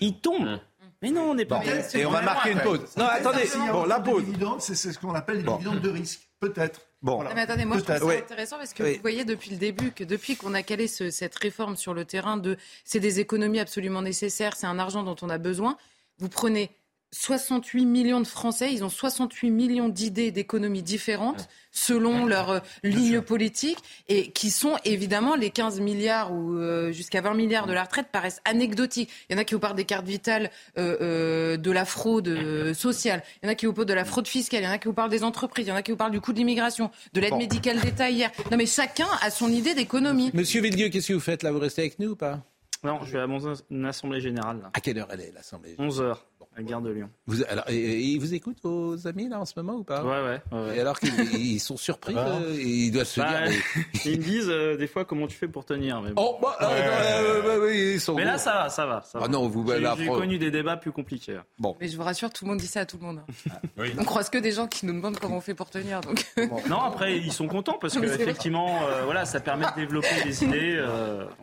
il 0.00 0.14
tombe. 0.20 0.60
Mais 1.02 1.10
non, 1.10 1.30
on 1.30 1.34
n'est 1.34 1.44
pas. 1.44 1.62
et 1.94 2.06
on 2.06 2.10
va 2.10 2.22
marquer 2.22 2.52
une 2.52 2.60
pause. 2.60 2.80
Non, 2.96 3.04
attendez. 3.04 3.50
Bon, 3.70 3.84
la 3.84 4.00
pause. 4.00 4.24
C'est 4.60 4.74
ce 4.74 4.98
qu'on 4.98 5.14
appelle 5.14 5.38
les 5.38 5.42
dividendes 5.42 5.80
de 5.80 5.90
risque. 5.90 6.20
Peut-être. 6.40 6.80
Bon. 7.02 7.22
mais 7.34 7.42
attendez, 7.42 7.64
moi 7.64 7.78
je 7.78 7.84
trouve 7.84 8.10
ça 8.10 8.18
intéressant 8.18 8.56
parce 8.56 8.72
que 8.72 8.82
vous 8.82 9.00
voyez 9.00 9.24
depuis 9.24 9.50
le 9.50 9.58
début 9.58 9.92
que 9.92 10.02
depuis 10.02 10.36
qu'on 10.36 10.54
a 10.54 10.62
calé 10.62 10.88
cette 10.88 11.36
réforme 11.36 11.76
sur 11.76 11.94
le 11.94 12.04
terrain 12.04 12.36
de 12.36 12.56
c'est 12.84 13.00
des 13.00 13.20
économies 13.20 13.60
absolument 13.60 14.02
nécessaires, 14.02 14.56
c'est 14.56 14.66
un 14.66 14.78
argent 14.78 15.02
dont 15.02 15.16
on 15.22 15.28
a 15.28 15.38
besoin, 15.38 15.76
vous 16.18 16.28
prenez 16.28 16.70
68 17.12 17.86
millions 17.86 18.20
de 18.20 18.26
Français, 18.26 18.72
ils 18.72 18.84
ont 18.84 18.88
68 18.88 19.50
millions 19.50 19.88
d'idées 19.88 20.30
d'économies 20.30 20.82
différentes 20.82 21.48
selon 21.70 22.26
leur 22.26 22.50
euh, 22.50 22.60
ligne 22.82 23.20
politique 23.20 23.78
et 24.08 24.30
qui 24.30 24.50
sont 24.50 24.76
évidemment 24.84 25.36
les 25.36 25.50
15 25.50 25.80
milliards 25.80 26.32
ou 26.32 26.56
euh, 26.56 26.90
jusqu'à 26.90 27.20
20 27.20 27.34
milliards 27.34 27.66
de 27.66 27.72
la 27.72 27.84
retraite 27.84 28.08
paraissent 28.10 28.40
anecdotiques. 28.44 29.10
Il 29.28 29.34
y 29.34 29.36
en 29.36 29.40
a 29.40 29.44
qui 29.44 29.54
vous 29.54 29.60
parlent 29.60 29.76
des 29.76 29.84
cartes 29.84 30.06
vitales, 30.06 30.50
euh, 30.78 31.56
de 31.56 31.70
la 31.70 31.84
fraude 31.84 32.72
sociale, 32.74 33.22
il 33.42 33.46
y 33.46 33.48
en 33.48 33.52
a 33.52 33.54
qui 33.54 33.66
vous 33.66 33.72
parlent 33.72 33.86
de 33.86 33.94
la 33.94 34.04
fraude 34.04 34.26
fiscale, 34.26 34.62
il 34.62 34.64
y 34.64 34.68
en 34.68 34.72
a 34.72 34.78
qui 34.78 34.88
vous 34.88 34.94
parlent 34.94 35.10
des 35.10 35.24
entreprises, 35.24 35.66
il 35.66 35.70
y 35.70 35.72
en 35.72 35.76
a 35.76 35.82
qui 35.82 35.90
vous 35.90 35.96
parlent 35.96 36.12
du 36.12 36.20
coût 36.20 36.32
de 36.32 36.38
l'immigration, 36.38 36.90
de 37.12 37.20
l'aide 37.20 37.34
médicale 37.34 37.80
d'État 37.80 38.10
hier. 38.10 38.30
Non 38.50 38.56
mais 38.56 38.66
chacun 38.66 39.08
a 39.20 39.30
son 39.30 39.50
idée 39.50 39.74
d'économie. 39.74 40.30
Monsieur 40.34 40.60
Villedieu, 40.62 40.88
qu'est-ce 40.88 41.08
que 41.08 41.12
vous 41.14 41.20
faites 41.20 41.42
là? 41.42 41.52
Vous 41.52 41.58
restez 41.58 41.82
avec 41.82 41.98
nous 41.98 42.10
ou 42.10 42.16
pas? 42.16 42.42
Non, 42.84 43.02
je 43.02 43.12
vais 43.12 43.20
à 43.20 43.26
mon 43.26 43.40
assemblée 43.84 44.20
générale. 44.20 44.70
À 44.74 44.80
quelle 44.80 44.98
heure 44.98 45.08
elle 45.10 45.20
est 45.20 45.32
l'assemblée? 45.32 45.74
11 45.78 46.00
heures. 46.00 46.26
La 46.56 46.62
gare 46.62 46.80
de 46.80 46.90
Lyon. 46.90 47.10
Vous, 47.26 47.42
alors, 47.50 47.68
ils 47.68 48.18
vous 48.18 48.32
écoutent, 48.32 48.56
vos 48.62 49.06
amis, 49.06 49.28
là, 49.28 49.38
en 49.38 49.44
ce 49.44 49.52
moment, 49.56 49.74
ou 49.74 49.84
pas 49.84 50.02
Ouais, 50.02 50.40
ouais. 50.52 50.76
Et 50.76 50.80
alors 50.80 50.98
qu'ils 50.98 51.60
sont 51.60 51.76
surpris, 51.76 52.14
euh, 52.16 52.56
ils 52.58 52.90
doivent 52.90 53.06
se 53.06 53.20
bah, 53.20 53.46
dire... 53.46 53.60
Ils 54.06 54.18
me 54.18 54.24
disent, 54.24 54.48
euh, 54.48 54.76
des 54.76 54.86
fois, 54.86 55.04
comment 55.04 55.26
tu 55.26 55.36
fais 55.36 55.48
pour 55.48 55.66
tenir. 55.66 56.00
Mais 56.00 56.12
bon. 56.12 56.22
Oh, 56.24 56.38
bah, 56.40 56.56
euh, 56.62 57.74
ils 57.74 58.00
sont 58.00 58.14
mais 58.14 58.24
là, 58.24 58.38
ça 58.38 58.54
va, 58.54 58.68
ça 58.70 58.86
va. 58.86 59.02
Ça 59.02 59.18
ah 59.22 59.28
non, 59.28 59.48
vous... 59.48 59.66
J'ai 59.98 60.06
connu 60.06 60.38
des 60.38 60.50
débats 60.50 60.78
plus 60.78 60.92
compliqués. 60.92 61.38
Bon. 61.58 61.76
Mais 61.78 61.88
je 61.88 61.96
vous 61.96 62.02
rassure, 62.02 62.32
tout 62.32 62.46
le 62.46 62.52
monde 62.52 62.60
dit 62.60 62.66
ça 62.66 62.80
à 62.80 62.86
tout 62.86 62.96
le 62.96 63.04
monde. 63.04 63.20
Hein. 63.28 63.50
Ah, 63.50 63.82
on 63.98 64.04
croise 64.04 64.30
que 64.30 64.38
des 64.38 64.52
gens 64.52 64.66
qui 64.66 64.86
nous 64.86 64.94
demandent 64.94 65.18
comment 65.18 65.36
on 65.36 65.42
fait 65.42 65.54
pour 65.54 65.68
tenir. 65.68 66.00
Donc... 66.00 66.24
Non, 66.70 66.80
après, 66.80 67.18
ils 67.18 67.32
sont 67.32 67.48
contents, 67.48 67.76
parce 67.78 67.94
que, 67.98 68.06
effectivement, 68.06 68.80
voilà, 69.04 69.26
ça 69.26 69.40
permet 69.40 69.66
de 69.66 69.80
développer 69.80 70.24
des 70.24 70.42
idées. 70.42 70.82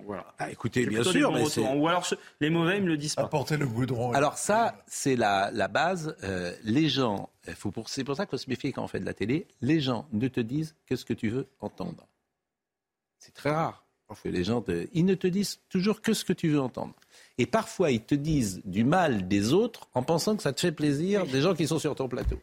voilà. 0.08 0.26
Ah, 0.40 0.50
écoutez, 0.50 0.88
bien 0.88 1.04
sûr. 1.04 1.32
Mais 1.32 1.44
Ou 1.76 1.88
alors, 1.88 2.08
les 2.42 2.50
mauvais, 2.50 2.78
ils 2.78 2.84
me 2.84 2.88
le 2.88 2.98
disent 2.98 3.14
pas. 3.14 3.24
Apporter 3.24 3.58
le 3.58 3.68
goudron. 3.68 4.12
Alors 4.14 4.40
ça, 4.40 4.74
c'est 5.04 5.18
la, 5.18 5.52
la 5.52 5.68
base 5.68 6.16
euh, 6.24 6.56
les 6.64 6.88
gens, 6.88 7.30
c'est 7.86 8.06
pour 8.06 8.16
ça 8.16 8.26
qu'il 8.26 8.32
faut 8.32 8.38
se 8.38 8.50
méfier 8.50 8.72
quand 8.72 8.84
on 8.84 8.88
fait 8.88 9.02
de 9.02 9.06
la 9.06 9.14
télé, 9.14 9.48
les 9.60 9.82
gens 9.82 10.08
ne 10.14 10.30
te 10.30 10.40
disent 10.40 10.76
que 10.86 10.96
ce 10.96 11.04
que 11.04 11.14
tu 11.14 11.28
veux 11.28 11.50
entendre. 11.60 12.08
C'est 13.18 13.34
très 13.34 13.52
rare. 13.52 13.82
Que 14.24 14.30
les 14.30 14.44
gens, 14.44 14.64
ils 14.94 15.06
ne 15.06 15.16
te 15.16 15.26
disent 15.26 15.60
toujours 15.70 16.02
que 16.02 16.14
ce 16.14 16.24
que 16.24 16.34
tu 16.34 16.48
veux 16.48 16.62
entendre. 16.62 16.94
Et 17.40 17.48
parfois, 17.48 17.90
ils 17.90 18.04
te 18.04 18.14
disent 18.14 18.62
du 18.64 18.84
mal 18.84 19.28
des 19.28 19.54
autres 19.54 19.90
en 19.96 20.04
pensant 20.04 20.36
que 20.36 20.44
ça 20.44 20.54
te 20.54 20.62
fait 20.62 20.72
plaisir 20.72 21.26
des 21.26 21.42
gens 21.42 21.56
qui 21.56 21.68
sont 21.68 21.80
sur 21.80 21.96
ton 21.96 22.08
plateau. 22.08 22.40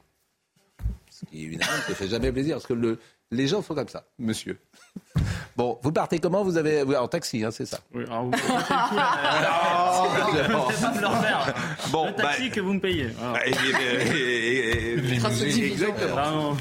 Ce 1.09 1.25
qui, 1.27 1.45
évidemment, 1.45 1.71
ne 1.77 1.93
te 1.93 1.95
fait 1.95 2.09
jamais 2.09 2.33
plaisir. 2.33 2.57
Parce 2.57 2.67
que 2.67 2.73
le, 2.73 2.99
Les 3.33 3.47
gens 3.47 3.63
sont 3.63 3.77
comme 3.77 3.87
ça, 3.89 4.05
monsieur. 4.19 4.59
Bon, 5.57 5.81
vous 5.83 5.91
partez 5.93 6.21
comment 6.21 6.43
Vous 6.43 6.57
avez 6.57 6.83
en 6.97 7.09
taxi, 7.09 7.45
hein, 7.45 7.51
c'est 7.51 7.67
ça 7.67 7.81
Oui, 7.93 8.05
alors 8.07 8.25
vous 8.25 8.31
le 8.31 8.39
leur 11.01 11.13
Bon, 11.91 12.07
le 12.07 12.15
taxi 12.15 12.49
bah, 12.49 12.55
que 12.55 12.61
vous 12.61 12.73
me 12.73 12.81
payez. 12.81 13.09
Bah, 13.21 13.41
grâce 15.19 15.43
au 15.43 15.45
dividende. 15.45 15.93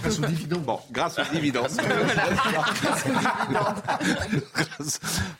Grâce 0.01 0.19
au 0.19 0.25
dividende. 0.25 0.63
Bon, 0.63 0.79
grâce 0.91 1.17
au 1.19 1.21
dividende. 1.31 1.69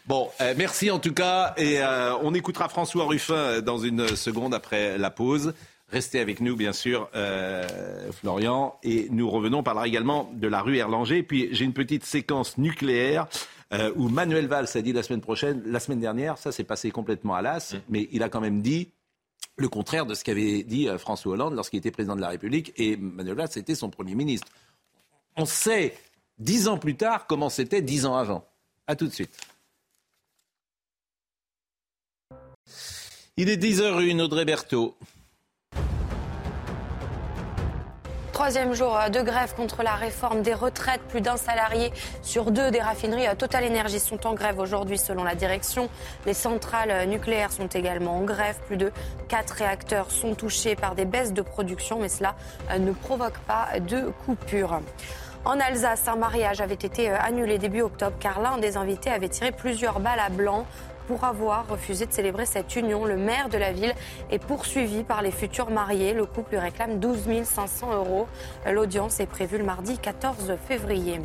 bon, 0.08 0.30
euh, 0.40 0.54
merci 0.56 0.90
en 0.90 1.00
tout 1.00 1.14
cas, 1.14 1.54
et 1.58 1.82
euh, 1.82 2.16
on 2.22 2.34
écoutera 2.34 2.70
François 2.70 3.04
Ruffin 3.06 3.60
dans 3.62 3.80
une 3.80 4.16
seconde 4.16 4.54
après 4.54 4.98
la 4.98 5.10
pause. 5.10 5.54
Restez 5.92 6.20
avec 6.20 6.40
nous, 6.40 6.56
bien 6.56 6.74
sûr, 6.74 7.10
euh, 7.16 8.12
Florian. 8.12 8.78
Et 8.84 9.08
nous 9.10 9.30
revenons, 9.30 9.60
on 9.60 9.64
parlera 9.64 9.88
également 9.88 10.30
de 10.36 10.48
la 10.48 10.62
rue 10.62 10.78
Erlanger. 10.78 11.24
Puis 11.24 11.50
j'ai 11.52 11.66
une 11.66 11.74
petite 11.74 12.06
séquence 12.06 12.58
nucléaire 12.60 13.28
euh, 13.74 13.92
où 13.96 14.08
Manuel 14.08 14.48
Valls 14.48 14.68
a 14.76 14.82
dit 14.82 14.94
la 14.94 15.02
semaine 15.02 15.22
prochaine, 15.22 15.64
la 15.66 15.80
semaine 15.80 16.00
dernière, 16.00 16.38
ça 16.38 16.52
s'est 16.52 16.64
passé 16.64 16.92
complètement 16.92 17.34
à 17.36 17.42
l'as, 17.42 17.74
mm. 17.74 17.78
mais 17.90 18.08
il 18.12 18.24
a 18.24 18.30
quand 18.30 18.42
même 18.42 18.62
dit 18.62 18.90
le 19.58 19.68
contraire 19.68 20.06
de 20.06 20.14
ce 20.14 20.24
qu'avait 20.24 20.64
dit 20.64 20.88
euh, 20.88 20.98
François 20.98 21.34
Hollande 21.34 21.56
lorsqu'il 21.56 21.80
était 21.80 21.92
président 21.92 22.16
de 22.16 22.22
la 22.22 22.30
République. 22.30 22.72
Et 22.78 22.96
Manuel 22.96 23.36
Valls 23.36 23.50
était 23.56 23.76
son 23.76 23.90
Premier 23.90 24.14
ministre. 24.14 24.48
On 25.38 25.46
sait, 25.46 25.96
dix 26.38 26.68
ans 26.68 26.78
plus 26.78 26.96
tard, 26.96 27.26
comment 27.26 27.50
c'était 27.50 27.82
dix 27.82 28.06
ans 28.06 28.16
avant. 28.16 28.46
A 28.86 28.96
tout 28.96 29.08
de 29.08 29.14
suite. 29.14 29.36
Il 33.38 33.50
est 33.50 33.58
10h01, 33.58 34.20
Audrey 34.22 34.46
Berthaud. 34.46 34.96
Troisième 38.40 38.74
jour 38.74 38.98
euh, 38.98 39.10
de 39.10 39.22
grève 39.22 39.54
contre 39.54 39.84
la 39.84 39.96
réforme 39.96 40.44
des 40.44 40.54
retraites. 40.54 41.02
Plus 41.10 41.20
d'un 41.20 41.36
salarié 41.36 41.92
sur 42.22 42.52
deux 42.52 42.72
des 42.72 42.80
raffineries 42.80 43.28
euh, 43.28 43.36
Total 43.36 43.66
Energy 43.66 44.00
sont 44.00 44.26
en 44.26 44.34
grève 44.34 44.60
aujourd'hui 44.60 44.98
selon 44.98 45.26
la 45.26 45.36
direction. 45.36 45.90
Les 46.26 46.34
centrales 46.34 46.90
euh, 46.90 47.06
nucléaires 47.06 47.52
sont 47.52 47.68
également 47.68 48.16
en 48.16 48.22
grève. 48.22 48.56
Plus 48.66 48.78
de 48.78 48.94
quatre 49.28 49.56
réacteurs 49.56 50.10
sont 50.10 50.36
touchés 50.36 50.78
par 50.78 50.96
des 50.96 51.04
baisses 51.04 51.34
de 51.34 51.42
production, 51.42 52.00
mais 52.00 52.08
cela 52.08 52.34
ne 52.80 52.94
provoque 52.94 53.40
pas 53.40 53.78
de 53.78 54.10
coupure. 54.26 54.80
En 55.44 55.60
Alsace, 55.60 56.08
un 56.08 56.16
mariage 56.16 56.62
avait 56.62 56.76
été 56.76 57.10
annulé 57.10 57.58
début 57.58 57.82
octobre 57.82 58.16
car 58.22 58.40
l'un 58.40 58.58
des 58.58 58.78
invités 58.78 59.10
avait 59.10 59.28
tiré 59.28 59.52
plusieurs 59.52 60.00
balles 60.00 60.20
à 60.20 60.30
blanc 60.30 60.66
pour 61.10 61.24
avoir 61.24 61.68
refusé 61.68 62.06
de 62.06 62.14
célébrer 62.14 62.46
cette 62.46 62.76
union. 62.76 63.04
Le 63.04 63.18
maire 63.18 63.50
de 63.50 63.58
la 63.58 63.72
ville 63.72 63.96
est 64.30 64.38
poursuivi 64.38 65.04
par 65.04 65.24
les 65.24 65.32
futurs 65.32 65.72
mariés. 65.72 66.14
Le 66.14 66.28
couple 66.28 66.52
lui 66.52 66.60
réclame 66.60 67.00
12 67.00 67.46
500 67.46 67.96
euros. 67.96 68.28
L'audience 68.72 69.20
est 69.20 69.26
prévue 69.26 69.58
le 69.58 69.64
mardi 69.64 69.98
14 69.98 70.56
février. 70.68 71.20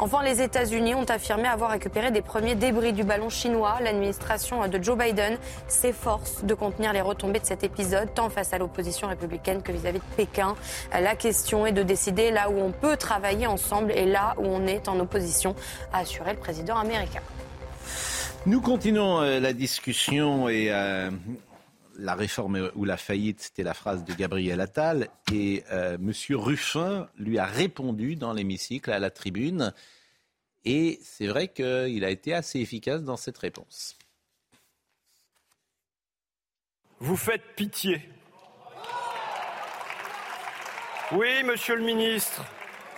Enfin, 0.00 0.24
les 0.24 0.42
États-Unis 0.42 0.96
ont 0.96 1.04
affirmé 1.04 1.46
avoir 1.46 1.70
récupéré 1.70 2.10
des 2.10 2.20
premiers 2.20 2.56
débris 2.56 2.92
du 2.92 3.04
ballon 3.04 3.28
chinois. 3.28 3.76
L'administration 3.80 4.66
de 4.66 4.82
Joe 4.82 4.98
Biden 4.98 5.38
s'efforce 5.68 6.42
de 6.42 6.54
contenir 6.54 6.92
les 6.92 7.00
retombées 7.00 7.38
de 7.38 7.46
cet 7.46 7.62
épisode, 7.62 8.12
tant 8.12 8.28
face 8.28 8.52
à 8.52 8.58
l'opposition 8.58 9.06
républicaine 9.06 9.62
que 9.62 9.70
vis-à-vis 9.70 10.00
de 10.00 10.16
Pékin. 10.16 10.56
La 10.90 11.14
question 11.14 11.64
est 11.64 11.72
de 11.72 11.84
décider 11.84 12.32
là 12.32 12.50
où 12.50 12.58
on 12.58 12.72
peut 12.72 12.96
travailler 12.96 13.46
ensemble 13.46 13.92
et 13.92 14.04
là 14.04 14.34
où 14.36 14.46
on 14.46 14.66
est 14.66 14.88
en 14.88 14.98
opposition, 14.98 15.54
a 15.92 15.98
assuré 16.00 16.32
le 16.32 16.40
président 16.40 16.76
américain. 16.76 17.22
Nous 18.46 18.60
continuons 18.60 19.22
euh, 19.22 19.40
la 19.40 19.52
discussion 19.52 20.48
et 20.48 20.70
euh, 20.70 21.10
la 21.98 22.14
réforme 22.14 22.70
ou 22.76 22.84
la 22.84 22.96
faillite, 22.96 23.40
c'était 23.40 23.64
la 23.64 23.74
phrase 23.74 24.04
de 24.04 24.14
Gabriel 24.14 24.60
Attal. 24.60 25.08
Et 25.32 25.64
euh, 25.72 25.96
M. 25.96 26.12
Ruffin 26.36 27.08
lui 27.18 27.40
a 27.40 27.44
répondu 27.44 28.14
dans 28.14 28.32
l'hémicycle, 28.32 28.92
à 28.92 29.00
la 29.00 29.10
tribune. 29.10 29.74
Et 30.64 31.00
c'est 31.02 31.26
vrai 31.26 31.48
qu'il 31.48 32.04
a 32.04 32.10
été 32.10 32.34
assez 32.34 32.60
efficace 32.60 33.02
dans 33.02 33.16
cette 33.16 33.36
réponse. 33.36 33.98
Vous 37.00 37.16
faites 37.16 37.56
pitié. 37.56 38.00
Oui, 41.10 41.42
monsieur 41.44 41.74
le 41.74 41.82
ministre, 41.82 42.44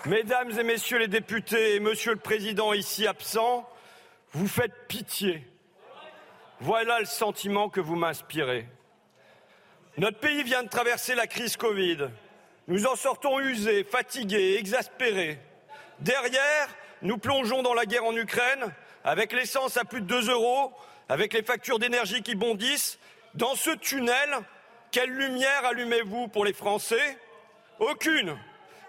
mesdames 0.05 0.51
et 0.59 0.62
messieurs 0.62 0.99
les 0.99 1.09
députés 1.09 1.76
et 1.76 1.80
monsieur 1.80 2.12
le 2.12 2.18
président 2.18 2.74
ici 2.74 3.07
absent, 3.07 3.68
vous 4.33 4.49
faites 4.49 4.87
pitié. 4.89 5.47
Voilà 6.61 6.99
le 6.99 7.07
sentiment 7.07 7.68
que 7.68 7.81
vous 7.81 7.97
m'inspirez. 7.97 8.66
Notre 9.97 10.18
pays 10.18 10.43
vient 10.43 10.62
de 10.62 10.68
traverser 10.68 11.14
la 11.14 11.26
crise 11.26 11.57
Covid. 11.57 12.09
Nous 12.66 12.87
en 12.87 12.97
sortons 12.97 13.41
usés, 13.41 13.85
fatigués, 13.85 14.57
exaspérés. 14.59 15.39
Derrière, 16.01 16.68
nous 17.03 17.18
plongeons 17.18 17.62
dans 17.62 17.74
la 17.74 17.87
guerre 17.87 18.05
en 18.05 18.14
Ukraine, 18.14 18.72
avec 19.05 19.33
l'essence 19.33 19.76
à 19.76 19.85
plus 19.85 20.01
de 20.01 20.07
2 20.07 20.31
euros, 20.31 20.72
avec 21.09 21.33
les 21.33 21.43
factures 21.43 21.79
d'énergie 21.79 22.22
qui 22.22 22.35
bondissent. 22.35 22.99
Dans 23.35 23.55
ce 23.55 23.70
tunnel, 23.70 24.39
quelle 24.91 25.11
lumière 25.11 25.64
allumez-vous 25.64 26.29
pour 26.29 26.45
les 26.45 26.53
Français? 26.53 27.18
Aucune. 27.79 28.37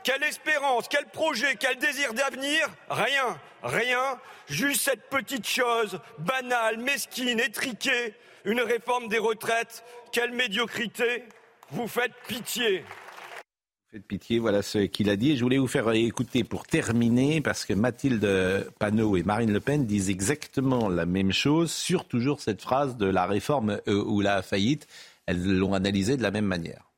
Quelle 0.03 0.23
espérance, 0.23 0.87
quel 0.87 1.05
projet, 1.05 1.55
quel 1.59 1.77
désir 1.77 2.13
d'avenir 2.13 2.67
Rien, 2.89 3.37
rien, 3.63 4.17
juste 4.47 4.81
cette 4.81 5.09
petite 5.09 5.47
chose, 5.47 5.99
banale, 6.19 6.77
mesquine, 6.77 7.39
étriquée, 7.39 8.13
une 8.45 8.61
réforme 8.61 9.09
des 9.09 9.17
retraites. 9.17 9.83
Quelle 10.11 10.31
médiocrité 10.31 11.23
Vous 11.71 11.87
faites 11.87 12.13
pitié. 12.27 12.79
Vous 12.79 13.97
faites 13.97 14.07
pitié, 14.07 14.39
voilà 14.39 14.61
ce 14.61 14.79
qu'il 14.79 15.09
a 15.09 15.17
dit. 15.17 15.35
je 15.35 15.43
voulais 15.43 15.57
vous 15.57 15.67
faire 15.67 15.91
écouter 15.91 16.45
pour 16.45 16.65
terminer, 16.65 17.41
parce 17.41 17.65
que 17.65 17.73
Mathilde 17.73 18.71
Panot 18.79 19.17
et 19.17 19.23
Marine 19.23 19.51
Le 19.51 19.59
Pen 19.59 19.85
disent 19.85 20.09
exactement 20.09 20.87
la 20.87 21.05
même 21.05 21.33
chose 21.33 21.71
sur 21.71 22.05
toujours 22.05 22.39
cette 22.39 22.61
phrase 22.61 22.95
de 22.95 23.07
la 23.07 23.25
réforme 23.25 23.81
euh, 23.87 24.03
ou 24.03 24.21
la 24.21 24.41
faillite. 24.43 24.87
Elles 25.25 25.57
l'ont 25.57 25.73
analysée 25.73 26.17
de 26.17 26.23
la 26.23 26.31
même 26.31 26.45
manière. 26.45 26.88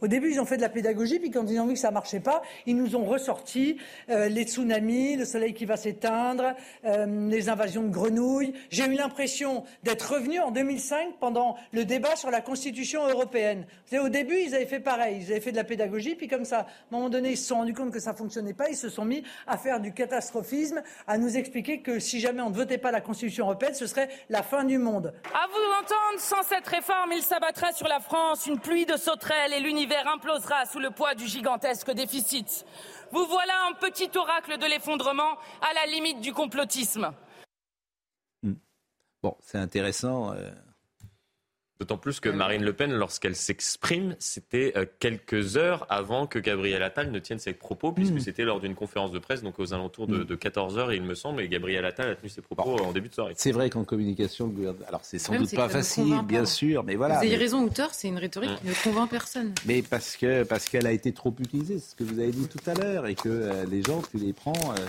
Au 0.00 0.08
début, 0.08 0.30
ils 0.30 0.40
ont 0.40 0.44
fait 0.44 0.56
de 0.56 0.62
la 0.62 0.68
pédagogie, 0.68 1.18
puis 1.18 1.30
quand 1.30 1.46
ils 1.48 1.58
ont 1.60 1.66
vu 1.66 1.74
que 1.74 1.78
ça 1.78 1.90
marchait 1.90 2.20
pas, 2.20 2.42
ils 2.66 2.76
nous 2.76 2.96
ont 2.96 3.04
ressorti 3.04 3.76
euh, 4.10 4.28
les 4.28 4.44
tsunamis, 4.44 5.16
le 5.16 5.24
soleil 5.24 5.54
qui 5.54 5.64
va 5.64 5.76
s'éteindre, 5.76 6.54
euh, 6.84 7.28
les 7.28 7.48
invasions 7.48 7.82
de 7.82 7.90
grenouilles. 7.90 8.54
J'ai 8.70 8.84
eu 8.86 8.94
l'impression 8.94 9.64
d'être 9.82 10.14
revenu 10.14 10.40
en 10.40 10.50
2005 10.50 11.14
pendant 11.20 11.56
le 11.72 11.84
débat 11.84 12.16
sur 12.16 12.30
la 12.30 12.40
Constitution 12.40 13.06
européenne. 13.06 13.66
au 13.92 14.08
début, 14.08 14.38
ils 14.38 14.54
avaient 14.54 14.66
fait 14.66 14.80
pareil, 14.80 15.18
ils 15.20 15.30
avaient 15.32 15.40
fait 15.40 15.52
de 15.52 15.56
la 15.56 15.64
pédagogie, 15.64 16.14
puis 16.14 16.28
comme 16.28 16.44
ça, 16.44 16.60
à 16.60 16.62
un 16.62 16.66
moment 16.90 17.08
donné, 17.08 17.32
ils 17.32 17.36
se 17.36 17.48
sont 17.48 17.56
rendus 17.56 17.74
compte 17.74 17.92
que 17.92 18.00
ça 18.00 18.14
fonctionnait 18.14 18.54
pas, 18.54 18.68
ils 18.68 18.76
se 18.76 18.88
sont 18.88 19.04
mis 19.04 19.22
à 19.46 19.58
faire 19.58 19.80
du 19.80 19.92
catastrophisme, 19.92 20.82
à 21.06 21.18
nous 21.18 21.36
expliquer 21.36 21.80
que 21.80 21.98
si 21.98 22.20
jamais 22.20 22.42
on 22.42 22.50
ne 22.50 22.54
votait 22.54 22.78
pas 22.78 22.90
la 22.90 23.00
Constitution 23.00 23.44
européenne, 23.46 23.74
ce 23.74 23.86
serait 23.86 24.08
la 24.28 24.42
fin 24.42 24.64
du 24.64 24.78
monde. 24.78 25.12
À 25.32 25.46
vous 25.46 25.84
entendre, 25.84 26.18
sans 26.18 26.42
cette 26.42 26.66
réforme, 26.66 27.12
il 27.12 27.22
s'abattrait 27.22 27.72
sur 27.72 27.88
la 27.88 28.00
France 28.00 28.46
une 28.46 28.58
pluie 28.58 28.86
de 28.86 28.96
sauterelles 28.96 29.52
et 29.52 29.60
l'univers 29.60 29.73
l'univers 29.74 30.06
implosera 30.06 30.66
sous 30.66 30.78
le 30.78 30.90
poids 30.90 31.16
du 31.16 31.26
gigantesque 31.26 31.90
déficit. 31.90 32.64
Vous 33.10 33.26
voilà 33.26 33.52
un 33.68 33.72
petit 33.74 34.08
oracle 34.16 34.56
de 34.56 34.66
l'effondrement 34.66 35.36
à 35.60 35.74
la 35.74 35.86
limite 35.86 36.20
du 36.20 36.32
complotisme. 36.32 37.12
Hmm. 38.44 38.54
Bon, 39.20 39.36
c'est 39.40 39.58
intéressant. 39.58 40.32
Euh, 40.32 40.50
D'autant 41.84 41.98
plus 41.98 42.18
que 42.18 42.30
Marine 42.30 42.64
Le 42.64 42.72
Pen, 42.72 42.94
lorsqu'elle 42.94 43.36
s'exprime, 43.36 44.16
c'était 44.18 44.72
euh, 44.74 44.86
quelques 45.00 45.58
heures 45.58 45.86
avant 45.90 46.26
que 46.26 46.38
Gabriel 46.38 46.82
Attal 46.82 47.10
ne 47.10 47.18
tienne 47.18 47.38
ses 47.38 47.52
propos, 47.52 47.92
puisque 47.92 48.14
hmm. 48.14 48.20
c'était 48.20 48.44
lors 48.44 48.58
d'une 48.58 48.74
conférence 48.74 49.12
de 49.12 49.18
presse, 49.18 49.42
donc 49.42 49.58
aux 49.58 49.74
alentours 49.74 50.06
de, 50.06 50.34
14 50.34 50.76
hmm. 50.76 50.78
heures, 50.78 50.92
il 50.94 51.02
me 51.02 51.14
semble, 51.14 51.42
et 51.42 51.48
Gabriel 51.48 51.84
Attal 51.84 52.08
a 52.08 52.14
tenu 52.14 52.30
ses 52.30 52.40
propos 52.40 52.82
en 52.82 52.92
début 52.92 53.10
de 53.10 53.14
soirée. 53.14 53.34
C'est 53.36 53.52
vrai 53.52 53.68
qu'en 53.68 53.84
communication, 53.84 54.50
alors 54.88 55.00
c'est 55.02 55.18
sans 55.18 55.36
doute 55.36 55.54
pas 55.54 55.68
facile, 55.68 56.22
bien 56.26 56.46
sûr, 56.46 56.84
mais 56.84 56.94
voilà. 56.94 57.18
Vous 57.18 57.26
avez 57.26 57.36
raison 57.36 57.60
ou 57.60 57.68
tort, 57.68 57.90
c'est 57.92 58.08
une 58.08 58.16
rhétorique 58.16 58.56
qui 58.62 58.66
ne 58.66 58.72
convainc 58.82 59.10
personne. 59.10 59.52
Mais 59.66 59.82
parce 59.82 60.16
que 60.16 60.44
parce 60.44 60.70
qu'elle 60.70 60.86
a 60.86 60.92
été 60.92 61.12
trop 61.12 61.34
utilisée, 61.38 61.78
c'est 61.80 61.90
ce 61.90 61.96
que 61.96 62.04
vous 62.04 62.18
avez 62.18 62.30
dit 62.32 62.48
tout 62.48 62.70
à 62.70 62.72
l'heure, 62.72 63.06
et 63.06 63.14
que 63.14 63.28
euh, 63.28 63.66
les 63.70 63.82
gens, 63.82 64.00
tu 64.10 64.16
les 64.16 64.32
prends. 64.32 64.54
Euh, 64.54 64.86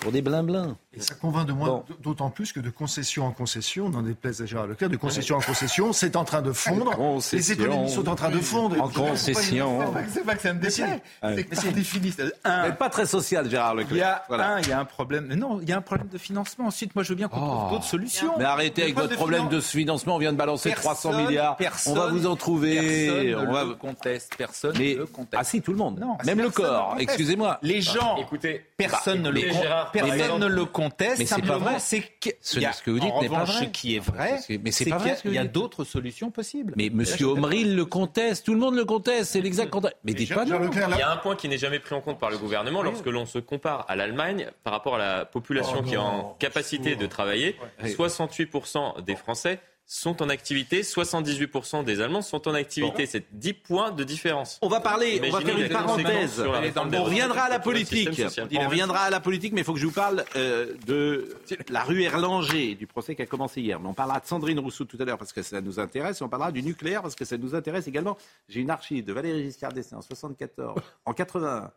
pour 0.00 0.12
des 0.12 0.22
blins 0.22 0.76
Et 0.94 1.00
ça 1.00 1.14
convainc 1.14 1.46
de 1.46 1.52
moi 1.52 1.84
d'autant 2.02 2.30
plus 2.30 2.52
que 2.52 2.60
de 2.60 2.70
concession 2.70 3.26
en 3.26 3.32
concession, 3.32 3.90
dans 3.90 4.02
des 4.02 4.14
places 4.14 4.40
à 4.40 4.46
Gérard 4.46 4.66
Leclerc, 4.66 4.90
de 4.90 4.96
concession 4.96 5.36
en 5.36 5.40
concession, 5.40 5.92
c'est 5.92 6.16
en 6.16 6.24
train 6.24 6.42
de 6.42 6.52
fondre. 6.52 6.92
Les 7.32 7.52
économies 7.52 7.90
sont 7.90 8.08
en 8.08 8.14
train 8.14 8.30
de 8.30 8.38
fondre. 8.38 8.80
En 8.80 8.88
concession. 8.88 9.80
C'est 10.12 10.24
pas 10.24 10.34
que 10.34 10.42
ça 10.42 10.52
me 10.54 10.60
déplaît. 10.60 11.02
C'est 11.22 11.44
que 11.44 11.54
par 11.54 11.72
définition. 11.72 12.24
Un, 12.44 12.70
pas 12.72 12.88
très 12.88 13.06
social, 13.06 13.48
Gérard 13.50 13.74
Leclerc. 13.74 14.22
Il 14.30 14.36
y 14.36 14.40
a 14.40 14.54
un, 14.54 14.60
il 14.60 14.68
y 14.68 14.72
a 14.72 14.80
un 14.80 14.84
problème. 14.84 15.26
Mais 15.28 15.36
non, 15.36 15.60
il 15.60 15.68
y 15.68 15.72
a 15.72 15.76
un 15.76 15.82
problème 15.82 16.08
de 16.08 16.18
financement. 16.18 16.66
Ensuite, 16.66 16.94
moi, 16.94 17.02
je 17.02 17.10
veux 17.10 17.14
bien 17.14 17.28
qu'on 17.28 17.40
trouve 17.40 17.64
oh. 17.66 17.70
d'autres 17.72 17.84
solutions. 17.84 18.32
Mais 18.38 18.44
arrêtez 18.44 18.82
avec 18.82 18.96
votre 18.96 19.14
problème 19.14 19.48
de 19.48 19.60
financement. 19.60 20.16
On 20.16 20.18
vient 20.18 20.32
de 20.32 20.38
balancer 20.38 20.70
300 20.72 21.26
milliards. 21.26 21.56
on 21.86 21.94
va 21.94 22.08
vous 22.08 22.26
en 22.26 22.36
trouver. 22.36 23.34
on 23.34 23.52
va 23.52 23.66
conteste. 23.78 24.34
Personne 24.36 24.76
ne 24.76 25.04
conteste. 25.04 25.36
Ah 25.36 25.44
si, 25.44 25.60
tout 25.62 25.72
le 25.72 25.78
monde. 25.78 26.02
Même 26.24 26.40
le 26.40 26.50
corps. 26.50 26.96
Excusez-moi. 26.98 27.58
Les 27.62 27.80
gens. 27.80 28.16
Écoutez, 28.16 28.64
personne 28.76 29.22
ne 29.22 29.30
le 29.30 29.40
conteste 29.42 29.87
personne 29.92 30.40
ne 30.40 30.46
le 30.46 30.64
conteste. 30.64 31.18
Mais 31.18 31.26
c'est 31.26 31.42
pas 31.42 31.58
vrai. 31.58 31.76
C'est 31.78 32.00
que, 32.00 32.30
ce, 32.40 32.58
que 32.82 32.90
vous 32.90 33.00
dites 33.00 33.14
n'est 33.20 33.28
pas 33.28 33.44
vrai. 33.44 33.64
Ce 33.64 33.70
qui 33.70 33.96
est 33.96 33.98
vrai, 33.98 34.38
mais 34.62 34.70
c'est 34.70 34.88
pas 34.88 34.98
vrai. 34.98 35.16
Il 35.24 35.32
y 35.32 35.38
a, 35.38 35.44
d'autres 35.44 35.84
solutions 35.84 36.30
possibles. 36.30 36.74
Mais 36.76 36.90
Monsieur 36.90 37.28
Omri 37.28 37.64
le 37.64 37.84
conteste, 37.84 38.44
tout 38.46 38.54
le 38.54 38.60
monde 38.60 38.74
le 38.74 38.84
conteste, 38.84 39.32
c'est 39.32 39.40
l'exact 39.40 39.70
contexte. 39.70 39.98
Mais 40.04 40.14
dites 40.14 40.34
pas 40.34 40.44
non. 40.44 40.60
Il 40.70 40.98
y 40.98 41.02
a 41.02 41.10
un 41.10 41.16
point 41.16 41.36
qui 41.36 41.48
n'est 41.48 41.58
jamais 41.58 41.78
pris 41.78 41.94
en 41.94 42.00
compte 42.00 42.18
par 42.18 42.30
le 42.30 42.38
gouvernement 42.38 42.82
lorsque 42.82 43.06
l'on 43.06 43.26
se 43.26 43.38
compare 43.38 43.84
à 43.88 43.96
l'Allemagne 43.96 44.50
par 44.64 44.72
rapport 44.72 44.96
à 44.96 44.98
la 44.98 45.24
population 45.24 45.82
qui 45.82 45.94
est 45.94 45.98
en 45.98 46.36
capacité 46.38 46.96
de 46.96 47.06
travailler. 47.06 47.56
68% 47.82 49.02
des 49.04 49.16
Français 49.16 49.60
sont 49.90 50.22
en 50.22 50.28
activité, 50.28 50.82
78% 50.82 51.82
des 51.82 52.02
Allemands 52.02 52.20
sont 52.20 52.46
en 52.46 52.52
activité. 52.52 53.06
C'est 53.06 53.24
10 53.32 53.54
points 53.54 53.90
de 53.90 54.04
différence. 54.04 54.58
On 54.60 54.68
va 54.68 54.80
parler, 54.80 55.18
on 55.24 55.30
va 55.30 55.40
faire 55.40 55.58
une 55.58 55.68
parenthèse. 55.70 56.44
On 56.76 57.04
reviendra 57.04 57.44
à 57.44 57.48
la 57.48 57.58
politique. 57.58 58.22
On 58.52 58.68
reviendra 58.68 59.00
à 59.00 59.10
la 59.10 59.20
politique, 59.20 59.54
mais 59.54 59.62
il 59.62 59.64
faut 59.64 59.72
que 59.72 59.80
je 59.80 59.86
vous 59.86 59.92
parle 59.92 60.26
euh, 60.36 60.74
de 60.86 61.34
la 61.70 61.84
rue 61.84 62.02
Erlanger, 62.02 62.74
du 62.74 62.86
procès 62.86 63.14
qui 63.14 63.22
a 63.22 63.26
commencé 63.26 63.62
hier. 63.62 63.80
Mais 63.80 63.88
on 63.88 63.94
parlera 63.94 64.20
de 64.20 64.26
Sandrine 64.26 64.58
Rousseau 64.58 64.84
tout 64.84 64.98
à 65.00 65.06
l'heure 65.06 65.16
parce 65.16 65.32
que 65.32 65.42
ça 65.42 65.62
nous 65.62 65.80
intéresse, 65.80 66.20
et 66.20 66.24
on 66.24 66.28
parlera 66.28 66.52
du 66.52 66.62
nucléaire 66.62 67.00
parce 67.00 67.14
que 67.14 67.24
ça 67.24 67.38
nous 67.38 67.54
intéresse 67.54 67.88
également. 67.88 68.18
J'ai 68.46 68.60
une 68.60 68.70
archive 68.70 69.06
de 69.06 69.12
Valéry 69.14 69.44
Giscard 69.44 69.72
d'Estaing 69.72 69.98
en 69.98 70.02
74, 70.02 70.78
en 71.06 71.14
81. 71.14 71.70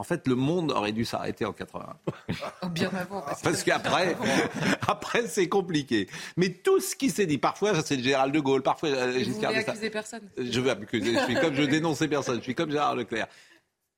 En 0.00 0.02
fait, 0.02 0.26
le 0.26 0.34
monde 0.34 0.72
aurait 0.72 0.92
dû 0.92 1.04
s'arrêter 1.04 1.44
en 1.44 1.52
81. 1.52 2.68
Bien 2.70 2.90
avant. 2.94 3.22
Parce, 3.42 3.62
qu'après, 3.62 4.16
après, 4.88 5.26
c'est 5.26 5.46
compliqué. 5.46 6.08
Mais 6.38 6.48
tout 6.48 6.80
ce 6.80 6.96
qui 6.96 7.10
s'est 7.10 7.26
dit, 7.26 7.36
parfois 7.36 7.82
c'est 7.82 7.96
le 7.98 8.02
général 8.02 8.32
de 8.32 8.40
Gaulle, 8.40 8.62
parfois 8.62 8.88
euh, 8.88 9.18
Giscard 9.18 9.52
d'Estaing. 9.52 9.72
accuser 9.72 9.90
personne? 9.90 10.30
Je 10.38 10.58
veux 10.58 10.70
accuser. 10.70 11.12
Je 11.12 11.24
suis 11.24 11.34
comme 11.34 11.52
je 11.52 11.62
dénonçais 11.76 12.08
personne. 12.08 12.38
Je 12.38 12.44
suis 12.44 12.54
comme 12.54 12.70
Gérard 12.70 12.96
Leclerc. 12.96 13.28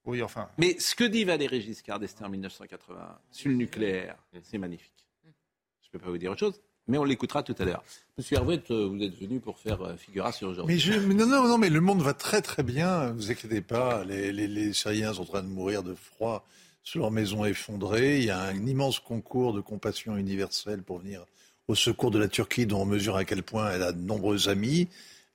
Oui, 0.04 0.20
enfin. 0.24 0.48
Mais 0.58 0.76
ce 0.80 0.96
que 0.96 1.04
dit 1.04 1.22
Valéry 1.22 1.60
Giscard 1.60 2.00
d'Estaing 2.00 2.26
en 2.26 2.30
1981 2.30 3.18
sur 3.30 3.50
le 3.50 3.54
nucléaire, 3.54 4.16
c'est 4.42 4.58
magnifique. 4.58 5.06
Je 5.22 5.28
ne 5.28 5.92
peux 5.92 5.98
pas 6.00 6.10
vous 6.10 6.18
dire 6.18 6.32
autre 6.32 6.40
chose 6.40 6.60
mais 6.88 6.98
on 6.98 7.04
l'écoutera 7.04 7.42
tout 7.42 7.54
à 7.58 7.64
l'heure. 7.64 7.84
Monsieur 8.18 8.36
Hervé, 8.36 8.60
euh, 8.70 8.88
vous 8.88 9.02
êtes 9.02 9.18
venu 9.18 9.40
pour 9.40 9.58
faire 9.58 9.80
euh, 9.82 9.96
figuration 9.96 10.48
aujourd'hui. 10.48 10.82
Mais, 11.06 11.14
non, 11.14 11.26
non, 11.26 11.48
non, 11.48 11.58
mais 11.58 11.70
le 11.70 11.80
monde 11.80 12.02
va 12.02 12.14
très 12.14 12.42
très 12.42 12.62
bien. 12.62 13.08
Ne 13.08 13.12
vous 13.12 13.30
inquiétez 13.30 13.60
pas. 13.60 14.04
Les, 14.04 14.32
les, 14.32 14.72
Syriens 14.72 15.14
sont 15.14 15.22
en 15.22 15.26
train 15.26 15.42
de 15.42 15.48
mourir 15.48 15.82
de 15.82 15.94
froid 15.94 16.46
sur 16.82 17.00
leur 17.00 17.10
maison 17.10 17.44
effondrée. 17.44 18.18
Il 18.18 18.24
y 18.24 18.30
a 18.30 18.40
un 18.40 18.66
immense 18.66 18.98
concours 18.98 19.52
de 19.52 19.60
compassion 19.60 20.16
universelle 20.16 20.82
pour 20.82 20.98
venir 20.98 21.24
au 21.68 21.74
secours 21.74 22.10
de 22.10 22.18
la 22.18 22.28
Turquie, 22.28 22.66
dont 22.66 22.82
on 22.82 22.86
mesure 22.86 23.16
à 23.16 23.24
quel 23.24 23.42
point 23.42 23.70
elle 23.70 23.82
a 23.82 23.92
de 23.92 24.00
nombreux 24.00 24.48
amis. 24.48 24.88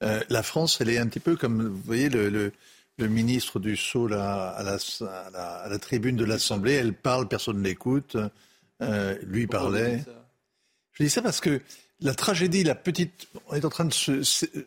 Euh, 0.04 0.22
la 0.30 0.43
France, 0.43 0.80
elle 0.82 0.89
est 0.89 1.00
un 1.00 1.08
petit 1.08 1.22
peu 1.22 1.36
comme, 1.36 1.68
vous 1.68 1.82
voyez, 1.84 2.10
le, 2.10 2.30
le, 2.30 3.08
ministre 3.08 3.60
du 3.60 3.76
Sceau 3.78 4.12
à, 4.12 4.50
à, 4.50 5.70
la, 5.70 5.80
tribune 5.80 6.18
de 6.18 6.26
l'Assemblée. 6.26 6.74
Elle 6.74 6.93
parle, 6.93 7.28
personne 7.28 7.58
ne 7.58 7.64
l'écoute. 7.64 8.18
lui 9.24 9.48
parlait. 9.48 10.04
Je 10.98 11.04
dis 11.04 11.10
ça 11.10 11.22
parce 11.22 11.39
que 11.39 11.62
la 12.02 12.14
tragédie, 12.14 12.64
la 12.64 12.76
petite, 12.76 13.28
on 13.50 13.56
est 13.56 13.66
en 13.66 13.70
train 13.70 13.86
de, 13.86 13.93
se, 13.93 14.12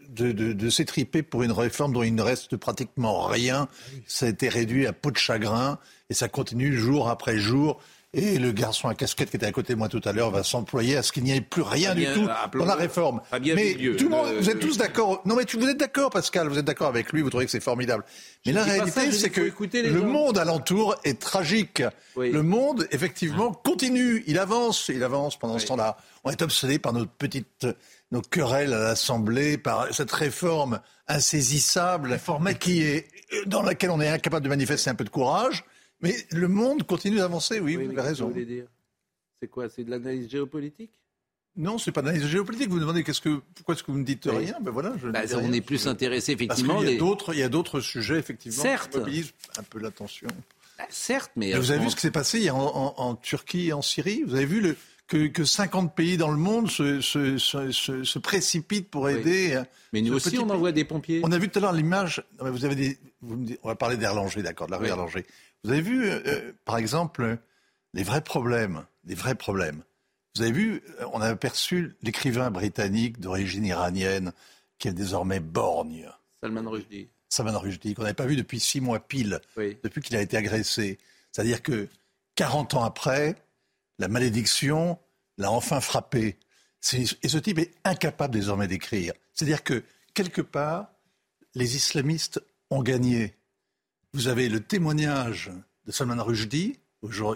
de, 0.08 0.32
de, 0.32 0.70
s'étriper 0.70 1.22
pour 1.22 1.42
une 1.42 1.52
réforme 1.52 1.92
dont 1.92 2.02
il 2.02 2.14
ne 2.14 2.22
reste 2.22 2.56
pratiquement 2.56 3.26
rien. 3.26 3.68
Ça 4.06 4.26
a 4.26 4.28
été 4.28 4.48
réduit 4.48 4.86
à 4.86 4.92
peau 4.92 5.10
de 5.10 5.16
chagrin 5.16 5.78
et 6.08 6.14
ça 6.14 6.28
continue 6.28 6.76
jour 6.76 7.08
après 7.08 7.38
jour. 7.38 7.80
Et 8.12 8.40
le 8.40 8.50
garçon 8.50 8.88
à 8.88 8.96
casquette 8.96 9.30
qui 9.30 9.36
était 9.36 9.46
à 9.46 9.52
côté 9.52 9.74
de 9.74 9.78
moi 9.78 9.88
tout 9.88 10.00
à 10.04 10.10
l'heure 10.12 10.32
va 10.32 10.42
s'employer 10.42 10.96
à 10.96 11.02
ce 11.04 11.12
qu'il 11.12 11.22
n'y 11.22 11.30
ait 11.30 11.40
plus 11.40 11.62
rien 11.62 11.94
du 11.94 12.06
tout 12.06 12.28
dans 12.58 12.64
la 12.64 12.74
réforme. 12.74 13.20
Mais 13.32 13.74
tout 13.96 14.04
le 14.04 14.08
monde, 14.08 14.26
vous 14.36 14.50
êtes 14.50 14.58
tous 14.58 14.76
d'accord. 14.76 15.22
Non, 15.26 15.36
mais 15.36 15.44
vous 15.52 15.68
êtes 15.68 15.78
d'accord, 15.78 16.10
Pascal. 16.10 16.48
Vous 16.48 16.58
êtes 16.58 16.64
d'accord 16.64 16.88
avec 16.88 17.12
lui. 17.12 17.22
Vous 17.22 17.30
trouvez 17.30 17.44
que 17.44 17.52
c'est 17.52 17.60
formidable. 17.60 18.04
Mais 18.44 18.50
la 18.52 18.64
réalité, 18.64 19.12
c'est 19.12 19.30
que 19.30 19.40
le 19.40 20.02
monde 20.02 20.38
alentour 20.38 20.96
est 21.04 21.20
tragique. 21.20 21.84
Le 22.16 22.42
monde, 22.42 22.88
effectivement, 22.90 23.52
continue. 23.52 24.24
Il 24.26 24.40
avance. 24.40 24.88
Il 24.88 25.04
avance 25.04 25.38
pendant 25.38 25.60
ce 25.60 25.66
temps-là. 25.66 25.96
On 26.24 26.30
est 26.32 26.42
obsédé 26.42 26.80
par 26.80 26.92
notre 26.92 27.12
petite, 27.12 27.66
nos 28.10 28.22
querelles 28.22 28.74
à 28.74 28.80
l'Assemblée, 28.80 29.56
par 29.56 29.86
cette 29.94 30.10
réforme 30.10 30.80
insaisissable, 31.06 32.18
qui 32.58 32.82
est, 32.82 33.06
dans 33.46 33.62
laquelle 33.62 33.90
on 33.90 34.00
est 34.00 34.08
incapable 34.08 34.42
de 34.44 34.48
manifester 34.48 34.90
un 34.90 34.96
peu 34.96 35.04
de 35.04 35.10
courage. 35.10 35.64
Mais 36.02 36.14
le 36.30 36.48
monde 36.48 36.84
continue 36.84 37.16
d'avancer, 37.16 37.60
oui, 37.60 37.76
vous 37.76 37.90
avez 37.90 38.00
raison. 38.00 38.32
C'est 39.40 39.48
quoi 39.48 39.68
C'est 39.68 39.84
de 39.84 39.90
l'analyse 39.90 40.28
géopolitique? 40.30 40.92
Non, 41.56 41.78
c'est 41.78 41.92
pas 41.92 42.02
d'analyse 42.02 42.26
géopolitique. 42.26 42.68
Vous 42.68 42.76
me 42.76 42.80
demandez 42.80 43.02
qu'est-ce 43.02 43.20
que, 43.20 43.40
pourquoi 43.54 43.74
est-ce 43.74 43.82
que 43.82 43.90
vous 43.90 43.98
ne 43.98 44.04
dites 44.04 44.26
rien? 44.26 44.56
Ben 44.60 44.70
voilà, 44.70 44.92
je 45.02 45.08
bah, 45.08 45.22
On 45.36 45.52
est 45.52 45.60
plus 45.60 45.88
intéressé 45.88 46.32
effectivement. 46.32 46.74
Parce 46.74 46.86
il 46.86 46.92
y 46.92 46.96
a 46.96 46.98
d'autres, 46.98 47.34
il 47.34 47.40
y 47.40 47.42
a 47.42 47.48
d'autres 47.48 47.80
sujets 47.80 48.18
effectivement 48.18 48.62
certes. 48.62 48.92
qui 48.92 48.98
mobilisent 48.98 49.32
un 49.58 49.62
peu 49.62 49.78
l'attention. 49.78 50.28
Bah, 50.78 50.84
certes, 50.90 51.32
mais 51.36 51.52
vous 51.54 51.70
avez 51.70 51.80
vu 51.80 51.90
ce 51.90 51.96
qui 51.96 52.02
s'est 52.02 52.10
passé 52.10 52.50
en, 52.50 53.14
Turquie 53.16 53.68
et 53.68 53.72
en 53.72 53.82
Syrie? 53.82 54.22
Vous 54.22 54.36
avez 54.36 54.46
vu 54.46 54.60
le, 54.60 54.76
que, 55.08 55.26
que 55.26 55.44
50 55.44 55.94
pays 55.94 56.16
dans 56.16 56.30
le 56.30 56.38
monde 56.38 56.70
se, 56.70 57.00
se, 57.00 57.36
se, 57.38 58.18
précipitent 58.18 58.88
pour 58.88 59.08
aider. 59.08 59.54
Hein, 59.54 59.66
mais 59.92 60.02
nous 60.02 60.14
aussi, 60.14 60.38
on 60.38 60.48
envoie 60.48 60.72
des 60.72 60.84
pompiers. 60.84 61.20
On 61.24 61.32
a 61.32 61.38
vu 61.38 61.48
tout 61.48 61.58
à 61.58 61.62
l'heure 61.62 61.72
l'image. 61.72 62.24
Vous 62.38 62.64
avez 62.64 62.76
des, 62.76 62.98
on 63.62 63.68
va 63.68 63.74
parler 63.74 63.96
d'Erlanger, 63.96 64.42
d'accord, 64.42 64.68
de 64.68 64.72
la 64.72 64.78
rue 64.78 64.86
Erlanger. 64.86 65.26
Vous 65.64 65.72
avez 65.72 65.82
vu, 65.82 66.08
euh, 66.08 66.20
euh, 66.26 66.52
par 66.64 66.78
exemple, 66.78 67.38
les 67.92 68.02
vrais 68.02 68.22
problèmes, 68.22 68.84
les 69.04 69.14
vrais 69.14 69.34
problèmes. 69.34 69.82
Vous 70.34 70.42
avez 70.42 70.52
vu, 70.52 70.82
euh, 71.00 71.06
on 71.12 71.20
a 71.20 71.28
aperçu 71.28 71.96
l'écrivain 72.02 72.50
britannique 72.50 73.20
d'origine 73.20 73.64
iranienne 73.64 74.32
qui 74.78 74.88
est 74.88 74.92
désormais 74.92 75.40
borgne. 75.40 76.08
Salman 76.42 76.70
Rushdie. 76.70 77.08
Salman 77.28 77.58
Rushdie, 77.58 77.94
qu'on 77.94 78.02
n'avait 78.02 78.14
pas 78.14 78.26
vu 78.26 78.36
depuis 78.36 78.58
six 78.58 78.80
mois 78.80 79.00
pile, 79.00 79.40
depuis 79.56 80.00
qu'il 80.00 80.16
a 80.16 80.22
été 80.22 80.36
agressé. 80.36 80.98
C'est-à-dire 81.30 81.62
que 81.62 81.88
40 82.34 82.74
ans 82.74 82.84
après, 82.84 83.36
la 83.98 84.08
malédiction 84.08 84.98
l'a 85.38 85.52
enfin 85.52 85.80
frappé. 85.80 86.38
Et 86.92 87.28
ce 87.28 87.38
type 87.38 87.58
est 87.58 87.72
incapable 87.84 88.32
désormais 88.32 88.66
d'écrire. 88.66 89.12
C'est-à-dire 89.34 89.62
que, 89.62 89.84
quelque 90.14 90.40
part, 90.40 90.90
les 91.54 91.76
islamistes 91.76 92.40
ont 92.70 92.82
gagné. 92.82 93.34
Vous 94.12 94.28
avez 94.28 94.48
le 94.48 94.60
témoignage 94.60 95.50
de 95.86 95.92
Salman 95.92 96.22
Rushdie, 96.22 96.78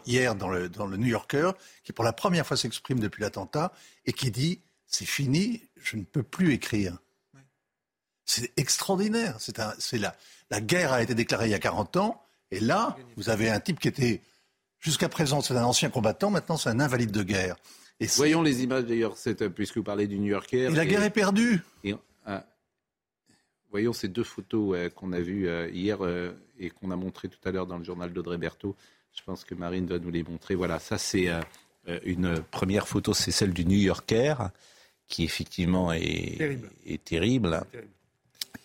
hier 0.07 0.35
dans 0.35 0.49
le, 0.49 0.68
dans 0.68 0.87
le 0.87 0.97
New 0.97 1.07
Yorker, 1.07 1.53
qui 1.85 1.93
pour 1.93 2.05
la 2.05 2.12
première 2.12 2.47
fois 2.47 2.57
s'exprime 2.57 3.01
depuis 3.01 3.22
l'attentat 3.22 3.72
et 4.07 4.12
qui 4.12 4.31
dit 4.31 4.61
C'est 4.87 5.07
fini, 5.07 5.62
je 5.77 5.97
ne 5.97 6.05
peux 6.05 6.22
plus 6.22 6.53
écrire. 6.53 6.99
C'est 8.27 8.53
extraordinaire. 8.57 9.37
C'est 9.39 9.99
la, 9.99 10.16
la 10.51 10.61
guerre 10.61 10.93
a 10.93 11.03
été 11.03 11.14
déclarée 11.14 11.47
il 11.47 11.53
y 11.53 11.55
a 11.55 11.59
40 11.59 11.97
ans, 11.97 12.20
et 12.51 12.61
là, 12.61 12.97
vous 13.16 13.31
avez 13.31 13.51
un 13.51 13.61
type 13.61 13.81
qui 13.81 13.89
était, 13.89 14.22
jusqu'à 14.81 15.09
présent, 15.09 15.41
c'est 15.41 15.57
un 15.57 15.64
ancien 15.64 15.91
combattant, 15.91 16.31
maintenant 16.31 16.57
c'est 16.57 16.70
un 16.70 16.81
invalide 16.81 17.11
de 17.11 17.22
guerre. 17.22 17.57
Et 18.01 18.07
Voyons 18.07 18.43
les 18.43 18.62
images 18.62 18.85
d'ailleurs, 18.85 19.16
puisque 19.55 19.77
vous 19.77 19.83
parlez 19.83 20.07
du 20.07 20.18
New 20.18 20.31
Yorker. 20.31 20.64
Et 20.64 20.70
la 20.70 20.87
guerre 20.87 21.05
est 21.05 21.11
perdue. 21.11 21.62
Voyons 23.75 23.93
ces 23.93 24.07
deux 24.07 24.22
photos 24.22 24.77
euh, 24.77 24.89
qu'on 24.89 25.12
a 25.12 25.18
vues 25.18 25.49
euh, 25.49 25.68
hier 25.68 25.99
euh, 26.01 26.31
et 26.61 26.70
qu'on 26.70 26.93
a 26.93 26.97
montrées 26.97 27.29
tout 27.29 27.41
à 27.45 27.51
l'heure 27.51 27.66
dans 27.66 27.77
le 27.77 27.83
journal 27.83 28.12
d'Audrey 28.12 28.39
Berthaud. 28.39 28.77
Je 29.12 29.20
pense 29.25 29.43
que 29.43 29.57
Marine 29.57 29.85
va 29.89 29.99
nous 29.99 30.12
les 30.12 30.22
montrer. 30.22 30.55
Voilà, 30.55 30.79
ça 30.79 30.97
c'est 30.97 31.29
une 32.05 32.41
première 32.53 32.87
photo, 32.87 33.14
c'est 33.14 33.33
celle 33.33 33.53
du 33.53 33.64
New 33.64 33.79
Yorker, 33.79 34.37
qui 35.09 35.25
effectivement 35.25 35.93
est 35.93 36.39
terrible. 36.39 36.70
Est 36.87 37.05
terrible. 37.05 37.64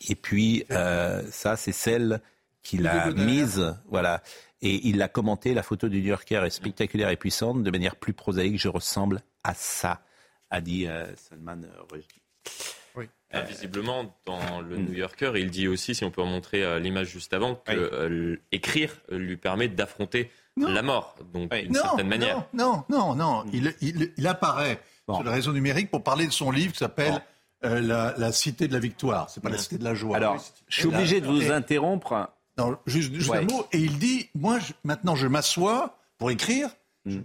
Et 0.08 0.14
puis 0.14 0.64
ça 0.70 1.56
c'est 1.56 1.72
celle 1.72 2.22
qu'il 2.62 2.86
a 2.86 3.12
mise, 3.12 3.76
voilà. 3.88 4.22
Et 4.62 4.88
il 4.88 5.02
a 5.02 5.08
commenté, 5.08 5.56
la 5.56 5.64
photo 5.64 5.90
du 5.90 6.02
New 6.02 6.10
Yorker 6.10 6.44
est 6.46 6.52
spectaculaire 6.52 7.10
et 7.10 7.18
puissante, 7.18 7.64
de 7.64 7.72
manière 7.72 7.96
plus 7.96 8.14
prosaïque, 8.14 8.60
je 8.60 8.70
ressemble 8.70 9.24
à 9.44 9.56
ça, 9.56 10.04
a 10.52 10.62
dit 10.62 10.88
Salman 11.16 11.62
Rushdie. 11.92 12.22
Euh, 13.36 13.42
visiblement, 13.42 14.16
dans 14.26 14.60
le 14.60 14.78
New 14.78 14.94
Yorker, 14.94 15.34
il 15.36 15.52
dit 15.52 15.68
aussi, 15.68 15.94
si 15.94 16.04
on 16.04 16.10
peut 16.10 16.24
montrer 16.24 16.64
euh, 16.64 16.80
l'image 16.80 17.10
juste 17.10 17.32
avant, 17.34 17.56
que 17.56 17.72
euh, 17.72 18.42
écrire 18.52 18.96
lui 19.12 19.38
permet 19.38 19.68
d'affronter 19.68 20.32
la 20.58 20.82
mort, 20.82 21.16
donc 21.32 21.54
d'une 21.54 21.74
certaine 21.76 22.08
manière. 22.08 22.46
Non, 22.54 22.84
non, 22.90 23.16
non, 23.16 23.46
il, 23.54 23.74
il, 24.18 24.28
apparaît 24.28 24.82
sur 25.06 25.24
le 25.24 25.30
réseau 25.30 25.54
numérique 25.54 25.92
pour 25.92 26.04
parler 26.04 26.26
de 26.26 26.32
son 26.32 26.52
livre 26.52 26.74
qui 26.74 26.80
s'appelle 26.80 27.22
la, 27.62 28.32
Cité 28.32 28.68
de 28.68 28.74
la 28.74 28.80
Victoire. 28.80 29.30
C'est 29.30 29.42
pas 29.42 29.50
la 29.50 29.58
Cité 29.58 29.78
de 29.78 29.84
la 29.84 29.94
Joie. 29.94 30.18
Alors, 30.18 30.44
je 30.68 30.80
suis 30.80 30.88
obligé 30.88 31.22
de 31.22 31.28
vous 31.28 31.52
interrompre. 31.52 32.32
Non, 32.58 32.78
juste, 32.88 33.14
un 33.32 33.44
mot. 33.44 33.68
Et 33.72 33.78
il 33.78 34.00
dit, 34.00 34.30
moi, 34.36 34.58
maintenant, 34.84 35.16
je 35.16 35.28
m'assois 35.28 35.98
pour 36.18 36.30
écrire 36.32 36.70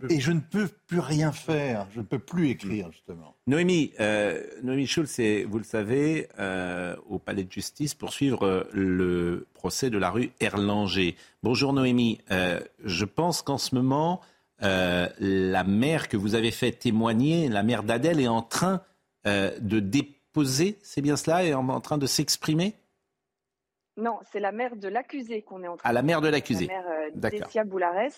et 0.08 0.20
je 0.20 0.32
ne 0.32 0.40
peux 0.40 0.68
plus 0.86 1.00
rien 1.00 1.32
faire. 1.32 1.86
Je 1.92 2.00
ne 2.00 2.04
peux 2.04 2.18
plus 2.18 2.48
écrire, 2.48 2.90
justement. 2.92 3.34
Noémie, 3.46 3.92
euh, 4.00 4.42
Noémie 4.62 4.86
Schulz 4.86 5.20
vous 5.46 5.58
le 5.58 5.64
savez, 5.64 6.28
euh, 6.38 6.96
au 7.08 7.18
palais 7.18 7.44
de 7.44 7.52
justice 7.52 7.94
pour 7.94 8.12
suivre 8.12 8.46
euh, 8.46 8.64
le 8.72 9.46
procès 9.54 9.90
de 9.90 9.98
la 9.98 10.10
rue 10.10 10.30
Erlanger. 10.40 11.16
Bonjour 11.42 11.72
Noémie. 11.72 12.20
Euh, 12.30 12.60
je 12.84 13.04
pense 13.04 13.42
qu'en 13.42 13.58
ce 13.58 13.74
moment, 13.74 14.20
la 14.60 15.64
mère 15.64 16.08
que 16.08 16.16
vous 16.16 16.34
avez 16.34 16.50
fait 16.50 16.72
témoigner, 16.72 17.48
la 17.48 17.62
mère 17.62 17.82
d'Adèle, 17.82 18.18
est 18.20 18.28
en 18.28 18.40
train 18.40 18.80
de 19.26 19.80
déposer, 19.80 20.78
c'est 20.82 21.02
bien 21.02 21.16
cela, 21.16 21.44
et 21.44 21.52
en, 21.52 21.68
en 21.68 21.80
train 21.80 21.98
de 21.98 22.06
s'exprimer? 22.06 22.74
Non, 23.96 24.18
c'est 24.32 24.40
la 24.40 24.50
mère 24.50 24.74
de 24.74 24.88
l'accusé 24.88 25.42
qu'on 25.42 25.62
est 25.62 25.68
en 25.68 25.76
train 25.76 25.88
À 25.88 25.92
la 25.92 26.02
mère 26.02 26.20
de 26.20 26.28
l'accusé. 26.28 26.66
La 26.66 26.82
mère 26.82 26.88
euh, 26.88 27.64
Boulares. 27.64 28.10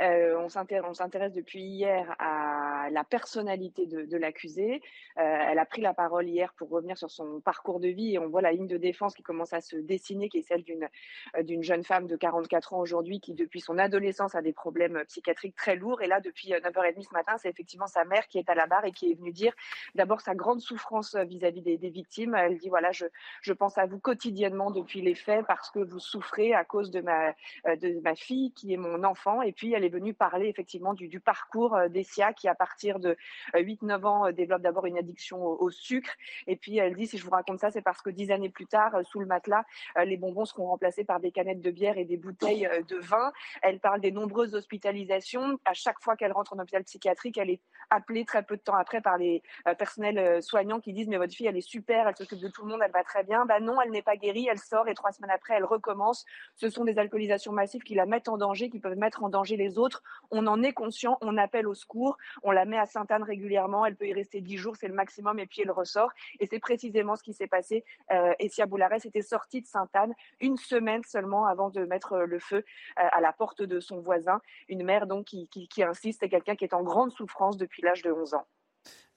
Euh, 0.00 0.36
on 0.36 0.48
s'intéresse 0.48 1.32
depuis 1.32 1.62
hier 1.62 2.16
à 2.18 2.88
la 2.90 3.04
personnalité 3.04 3.86
de, 3.86 4.02
de 4.02 4.16
l'accusé. 4.16 4.82
Euh, 5.18 5.22
elle 5.22 5.60
a 5.60 5.64
pris 5.64 5.80
la 5.80 5.94
parole 5.94 6.28
hier 6.28 6.52
pour 6.54 6.70
revenir 6.70 6.98
sur 6.98 7.08
son 7.08 7.40
parcours 7.40 7.78
de 7.78 7.86
vie 7.86 8.14
et 8.14 8.18
on 8.18 8.28
voit 8.28 8.42
la 8.42 8.50
ligne 8.50 8.66
de 8.66 8.78
défense 8.78 9.14
qui 9.14 9.22
commence 9.22 9.52
à 9.52 9.60
se 9.60 9.76
dessiner, 9.76 10.28
qui 10.28 10.38
est 10.38 10.42
celle 10.42 10.64
d'une 10.64 10.88
euh, 11.36 11.42
d'une 11.44 11.62
jeune 11.62 11.84
femme 11.84 12.08
de 12.08 12.16
44 12.16 12.74
ans 12.74 12.80
aujourd'hui 12.80 13.20
qui, 13.20 13.34
depuis 13.34 13.60
son 13.60 13.78
adolescence, 13.78 14.34
a 14.34 14.42
des 14.42 14.52
problèmes 14.52 15.04
psychiatriques 15.06 15.54
très 15.54 15.76
lourds. 15.76 16.02
Et 16.02 16.08
là, 16.08 16.20
depuis 16.20 16.50
9h30 16.50 17.02
ce 17.02 17.12
matin, 17.12 17.36
c'est 17.38 17.48
effectivement 17.48 17.86
sa 17.86 18.04
mère 18.04 18.26
qui 18.26 18.38
est 18.38 18.50
à 18.50 18.56
la 18.56 18.66
barre 18.66 18.86
et 18.86 18.92
qui 18.92 19.12
est 19.12 19.14
venue 19.14 19.32
dire 19.32 19.52
d'abord 19.94 20.20
sa 20.20 20.34
grande 20.34 20.60
souffrance 20.60 21.14
vis-à-vis 21.14 21.62
des, 21.62 21.78
des, 21.78 21.90
victimes. 21.90 22.34
Elle 22.34 22.58
dit 22.58 22.70
voilà, 22.70 22.90
je, 22.90 23.06
je 23.40 23.52
pense 23.52 23.78
à 23.78 23.86
vous 23.86 24.00
quotidiennement 24.00 24.72
depuis 24.72 25.00
les 25.00 25.11
faits 25.14 25.44
parce 25.46 25.70
que 25.70 25.78
vous 25.78 25.98
souffrez 25.98 26.54
à 26.54 26.64
cause 26.64 26.90
de 26.90 27.00
ma, 27.00 27.28
euh, 27.66 27.76
de 27.76 28.00
ma 28.00 28.14
fille 28.14 28.52
qui 28.52 28.72
est 28.72 28.76
mon 28.76 29.04
enfant. 29.04 29.42
Et 29.42 29.52
puis, 29.52 29.72
elle 29.72 29.84
est 29.84 29.88
venue 29.88 30.14
parler 30.14 30.48
effectivement 30.48 30.94
du, 30.94 31.08
du 31.08 31.20
parcours 31.20 31.74
euh, 31.74 31.88
d'Essia 31.88 32.32
qui, 32.32 32.48
à 32.48 32.54
partir 32.54 32.98
de 32.98 33.16
8-9 33.54 33.92
euh, 33.92 34.04
ans, 34.04 34.32
développe 34.32 34.62
d'abord 34.62 34.86
une 34.86 34.98
addiction 34.98 35.44
au, 35.44 35.70
sucre. 35.70 36.12
Et 36.46 36.56
puis, 36.56 36.78
elle 36.78 36.94
dit, 36.94 37.06
si 37.06 37.18
je 37.18 37.24
vous 37.24 37.30
raconte 37.30 37.60
ça, 37.60 37.70
c'est 37.70 37.82
parce 37.82 38.02
que 38.02 38.10
dix 38.10 38.30
années 38.30 38.50
plus 38.50 38.66
tard, 38.66 38.92
sous 39.04 39.20
le 39.20 39.26
matelas, 39.26 39.64
les 40.04 40.16
bonbons 40.16 40.44
seront 40.44 40.66
remplacés 40.66 41.04
par 41.04 41.20
des 41.20 41.32
canettes 41.32 41.60
de 41.60 41.70
bière 41.70 41.96
et 41.96 42.04
des 42.04 42.16
bouteilles 42.16 42.68
de 42.88 42.96
vin. 42.96 43.32
Elle 43.62 43.80
parle 43.80 44.00
des 44.00 44.12
nombreuses 44.12 44.54
hospitalisations. 44.54 45.58
À 45.64 45.72
chaque 45.72 46.00
fois 46.00 46.16
qu'elle 46.16 46.32
rentre 46.32 46.52
en 46.52 46.58
hôpital 46.58 46.84
psychiatrique, 46.84 47.38
elle 47.38 47.50
est 47.50 47.60
appelée 47.90 48.24
très 48.24 48.42
peu 48.42 48.56
de 48.56 48.62
temps 48.62 48.74
après 48.74 49.00
par 49.00 49.16
les 49.16 49.42
personnels 49.78 50.42
soignants 50.42 50.80
qui 50.80 50.92
disent, 50.92 51.08
mais 51.08 51.16
votre 51.16 51.34
fille, 51.34 51.46
elle 51.46 51.56
est 51.56 51.60
super, 51.60 52.08
elle 52.08 52.16
s'occupe 52.16 52.40
de 52.40 52.48
tout 52.48 52.64
le 52.64 52.72
monde, 52.72 52.80
elle 52.84 52.92
va 52.92 53.04
très 53.04 53.24
bien. 53.24 53.46
Bah 53.46 53.60
non, 53.60 53.80
elle 53.80 53.90
n'est 53.90 54.02
pas 54.02 54.16
guérie, 54.16 54.48
elle 54.50 54.58
sort 54.58 54.88
et 54.88 54.94
trois 55.02 55.10
semaines 55.10 55.32
après, 55.32 55.54
elle 55.54 55.64
recommence. 55.64 56.24
Ce 56.54 56.70
sont 56.70 56.84
des 56.84 56.96
alcoolisations 56.96 57.50
massives 57.50 57.82
qui 57.82 57.96
la 57.96 58.06
mettent 58.06 58.28
en 58.28 58.36
danger, 58.36 58.70
qui 58.70 58.78
peuvent 58.78 58.96
mettre 58.96 59.24
en 59.24 59.28
danger 59.28 59.56
les 59.56 59.78
autres. 59.78 60.00
On 60.30 60.46
en 60.46 60.62
est 60.62 60.72
conscient, 60.72 61.18
on 61.22 61.36
appelle 61.38 61.66
au 61.66 61.74
secours, 61.74 62.18
on 62.44 62.52
la 62.52 62.64
met 62.64 62.78
à 62.78 62.86
Sainte-Anne 62.86 63.24
régulièrement, 63.24 63.84
elle 63.84 63.96
peut 63.96 64.06
y 64.06 64.12
rester 64.12 64.40
dix 64.40 64.58
jours, 64.58 64.76
c'est 64.76 64.86
le 64.86 64.94
maximum, 64.94 65.40
et 65.40 65.46
puis 65.46 65.62
elle 65.62 65.72
ressort. 65.72 66.12
Et 66.38 66.46
c'est 66.46 66.60
précisément 66.60 67.16
ce 67.16 67.24
qui 67.24 67.32
s'est 67.32 67.48
passé. 67.48 67.84
Euh, 68.12 68.32
Essia 68.38 68.66
Boulares 68.66 69.04
était 69.04 69.22
sortie 69.22 69.60
de 69.60 69.66
Sainte-Anne 69.66 70.14
une 70.40 70.56
semaine 70.56 71.02
seulement 71.02 71.46
avant 71.46 71.70
de 71.70 71.84
mettre 71.84 72.18
le 72.18 72.38
feu 72.38 72.58
euh, 72.58 72.62
à 73.10 73.20
la 73.20 73.32
porte 73.32 73.62
de 73.62 73.80
son 73.80 74.00
voisin. 74.00 74.40
Une 74.68 74.84
mère 74.84 75.08
donc 75.08 75.24
qui, 75.24 75.48
qui, 75.48 75.66
qui 75.66 75.82
insiste, 75.82 76.20
c'est 76.20 76.28
quelqu'un 76.28 76.54
qui 76.54 76.64
est 76.64 76.74
en 76.74 76.84
grande 76.84 77.10
souffrance 77.10 77.56
depuis 77.56 77.82
l'âge 77.82 78.02
de 78.02 78.12
11 78.12 78.34
ans. 78.34 78.46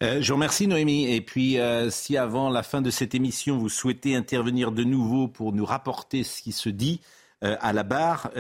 Euh, 0.04 0.22
je 0.22 0.28
vous 0.28 0.36
remercie 0.36 0.68
Noémie. 0.68 1.14
Et 1.14 1.22
puis, 1.22 1.60
euh, 1.60 1.90
si 1.90 2.18
avant 2.18 2.50
la 2.50 2.64
fin 2.64 2.82
de 2.82 2.90
cette 2.90 3.16
émission, 3.16 3.58
vous 3.58 3.70
souhaitez 3.70 4.16
intervenir 4.16 4.72
de 4.72 4.84
nouveau 4.84 5.28
pour 5.28 5.54
nous 5.54 5.66
rapporter 5.66 6.24
ce 6.24 6.42
qui 6.42 6.52
se 6.52 6.70
dit 6.70 7.00
euh, 7.44 7.56
à 7.62 7.74
la 7.74 7.84
barre, 7.84 8.32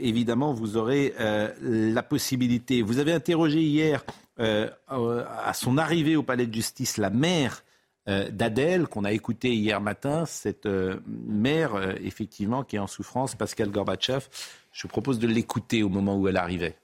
évidemment, 0.00 0.52
vous 0.52 0.76
aurez 0.76 1.14
la 1.60 2.02
possibilité. 2.02 2.82
Vous 2.82 2.98
avez 2.98 3.12
interrogé 3.12 3.60
hier, 3.60 4.04
à 4.38 5.54
son 5.54 5.78
arrivée 5.78 6.16
au 6.16 6.22
palais 6.22 6.46
de 6.46 6.54
justice, 6.54 6.96
la 6.96 7.10
mère 7.10 7.64
d'Adèle, 8.06 8.88
qu'on 8.88 9.04
a 9.04 9.12
écouté 9.12 9.54
hier 9.54 9.80
matin, 9.80 10.26
cette 10.26 10.68
mère, 11.06 11.96
effectivement, 12.02 12.62
qui 12.62 12.76
est 12.76 12.80
en 12.80 12.86
souffrance, 12.86 13.34
Pascal 13.34 13.70
Gorbatchev. 13.70 14.26
Je 14.70 14.82
vous 14.82 14.88
propose 14.88 15.18
de 15.18 15.26
l'écouter 15.26 15.82
au 15.82 15.88
moment 15.88 16.16
où 16.16 16.28
elle 16.28 16.36
arrivait. 16.36 16.76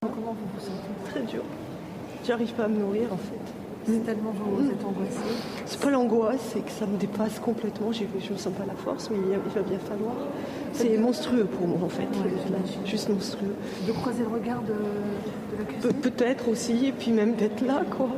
Comment 0.00 0.32
vous 0.32 0.46
vous 0.54 0.60
sentez 0.60 1.10
Très 1.10 1.22
dur. 1.22 1.42
J'arrive 2.26 2.52
pas 2.54 2.64
à 2.64 2.68
me 2.68 2.78
nourrir 2.78 3.12
en 3.12 3.16
fait. 3.16 3.54
C'est 3.86 4.04
tellement 4.06 4.32
vous 4.32 4.70
êtes 4.70 4.82
angoissée. 4.82 5.18
C'est 5.66 5.80
pas 5.80 5.90
l'angoisse, 5.90 6.40
c'est 6.54 6.64
que 6.64 6.70
ça 6.70 6.86
me 6.86 6.96
dépasse 6.96 7.38
complètement. 7.38 7.92
Je 7.92 8.04
ne 8.04 8.38
sens 8.38 8.52
pas 8.54 8.64
la 8.66 8.74
force, 8.74 9.10
mais 9.10 9.18
il 9.18 9.34
va 9.34 9.60
bien 9.60 9.78
falloir. 9.78 10.14
C'est 10.72 10.96
monstrueux 10.96 11.44
pour 11.44 11.68
moi 11.68 11.80
en 11.84 11.88
fait. 11.90 12.02
Ouais, 12.02 12.58
juste 12.86 13.10
monstrueux. 13.10 13.54
De 13.86 13.92
croiser 13.92 14.22
le 14.22 14.28
regard 14.28 14.62
de, 14.62 14.72
de 14.72 15.58
l'accusé 15.58 15.88
Pe 15.88 16.08
Peut-être 16.08 16.48
aussi, 16.48 16.86
et 16.86 16.92
puis 16.92 17.12
même 17.12 17.34
d'être 17.34 17.60
là, 17.60 17.82
quoi. 17.90 18.08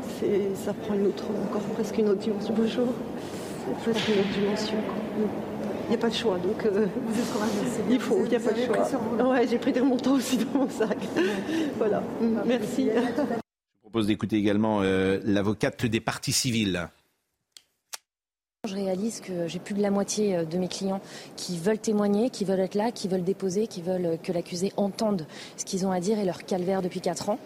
Ça 0.54 0.72
prend 0.72 0.94
une 0.94 1.06
autre, 1.06 1.24
encore 1.50 1.62
presque 1.74 1.98
une 1.98 2.10
autre 2.10 2.20
dimension. 2.20 2.54
Bonjour. 2.56 2.86
Presque 3.82 4.08
une 4.08 4.20
autre 4.20 4.38
dimension. 4.38 4.76
Quoi. 4.86 5.26
Il 5.86 5.90
n'y 5.90 5.94
a 5.96 5.98
pas 5.98 6.08
de 6.08 6.14
choix, 6.14 6.38
donc 6.38 6.64
euh, 6.64 6.86
vous 7.08 7.20
êtes 7.20 7.32
courageuse. 7.32 7.80
Il 7.90 8.00
faut, 8.00 8.18
il 8.24 8.28
n'y 8.28 8.36
a 8.36 8.40
pas 8.40 8.52
de 8.52 8.60
choix. 8.60 9.30
Ouais, 9.30 9.46
j'ai 9.48 9.58
pris 9.58 9.72
des 9.72 9.80
remontants 9.80 10.14
aussi 10.14 10.36
dans 10.36 10.60
mon 10.60 10.68
sac. 10.68 10.98
voilà, 11.78 12.02
merci. 12.44 12.88
Je 12.94 13.45
propose 13.96 14.08
d'écouter 14.08 14.36
également 14.36 14.82
euh, 14.82 15.20
l'avocate 15.24 15.86
des 15.86 16.00
parties 16.00 16.32
civiles. 16.32 16.90
Je 18.68 18.74
réalise 18.74 19.22
que 19.22 19.48
j'ai 19.48 19.58
plus 19.58 19.72
de 19.72 19.80
la 19.80 19.90
moitié 19.90 20.44
de 20.44 20.58
mes 20.58 20.68
clients 20.68 21.00
qui 21.36 21.56
veulent 21.56 21.78
témoigner, 21.78 22.28
qui 22.28 22.44
veulent 22.44 22.60
être 22.60 22.74
là, 22.74 22.92
qui 22.92 23.08
veulent 23.08 23.24
déposer, 23.24 23.66
qui 23.68 23.80
veulent 23.80 24.18
que 24.22 24.32
l'accusé 24.32 24.70
entende 24.76 25.26
ce 25.56 25.64
qu'ils 25.64 25.86
ont 25.86 25.92
à 25.92 26.00
dire 26.00 26.18
et 26.18 26.26
leur 26.26 26.44
calvaire 26.44 26.82
depuis 26.82 27.00
4 27.00 27.30
ans. 27.30 27.38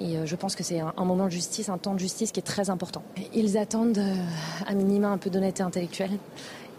Et 0.00 0.16
je 0.26 0.36
pense 0.36 0.54
que 0.54 0.62
c'est 0.62 0.80
un, 0.80 1.04
moment 1.04 1.26
de 1.26 1.30
justice, 1.30 1.70
un 1.70 1.78
temps 1.78 1.94
de 1.94 2.00
justice 2.00 2.30
qui 2.30 2.40
est 2.40 2.42
très 2.42 2.68
important. 2.68 3.02
Ils 3.32 3.56
attendent 3.56 4.02
à 4.66 4.74
minima 4.74 5.08
un 5.08 5.18
peu 5.18 5.30
d'honnêteté 5.30 5.62
intellectuelle 5.62 6.18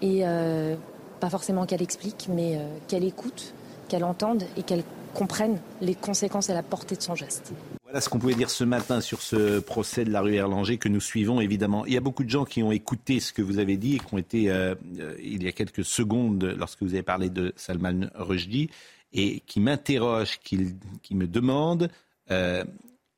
et 0.04 0.28
euh, 0.28 0.76
pas 1.20 1.32
forcément 1.32 1.66
qu'elle 1.66 1.82
explique, 1.82 2.28
mais 2.30 2.58
euh, 2.58 2.68
qu'elle 2.88 3.04
écoute, 3.04 3.54
qu'elle 3.88 4.04
entende 4.04 4.44
et 4.58 4.64
qu'elle 4.64 4.84
comprenne 5.16 5.58
les 5.82 5.96
conséquences 5.96 6.50
et 6.50 6.54
la 6.54 6.62
portée 6.62 6.96
de 6.96 7.02
son 7.02 7.16
geste. 7.16 7.54
Voilà 7.88 8.02
ce 8.02 8.10
qu'on 8.10 8.20
pouvait 8.20 8.36
dire 8.36 8.50
ce 8.50 8.66
matin 8.66 9.00
sur 9.00 9.22
ce 9.22 9.60
procès 9.60 10.04
de 10.04 10.12
la 10.12 10.20
rue 10.20 10.36
Erlanger 10.36 10.78
que 10.78 10.90
nous 10.90 11.00
suivons 11.00 11.40
évidemment. 11.40 11.86
Il 11.86 11.94
y 11.94 11.98
a 11.98 12.02
beaucoup 12.02 12.26
de 12.26 12.30
gens 12.30 12.44
qui 12.44 12.62
ont 12.62 12.74
écouté 12.74 13.22
ce 13.22 13.32
que 13.32 13.42
vous 13.42 13.60
avez 13.60 13.78
dit 13.78 13.96
et 13.96 14.00
qui 14.00 14.14
ont 14.14 14.18
été, 14.18 14.52
euh, 14.52 14.76
il 15.24 15.42
y 15.42 15.48
a 15.48 15.54
quelques 15.54 15.86
secondes, 15.86 16.44
lorsque 16.58 16.84
vous 16.84 16.94
avez 16.96 17.04
parlé 17.04 17.30
de 17.30 17.54
Salman 17.56 18.10
Rushdie, 18.16 18.70
et 19.14 19.40
qui 19.48 19.62
m'interrogent, 19.62 20.38
qui, 20.44 20.76
me 21.12 21.28
demandent, 21.28 21.90
euh, 22.30 22.66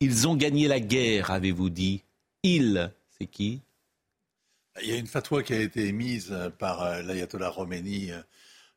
ils 0.01 0.28
ont 0.28 0.36
gagné 0.36 0.67
la 0.67 0.80
guerre, 0.80 1.32
avez-vous 1.32 1.72
dit? 1.72 2.03
Ils, 2.43 2.91
c'est 3.17 3.26
qui? 3.26 3.61
Il 4.84 4.88
y 4.88 4.93
a 4.93 4.97
une 4.97 5.07
fatwa 5.07 5.41
qui 5.41 5.53
a 5.53 5.59
été 5.59 5.88
émise 5.88 6.32
par 6.59 7.01
l'ayatollah 7.01 7.51
Khomeini 7.55 8.11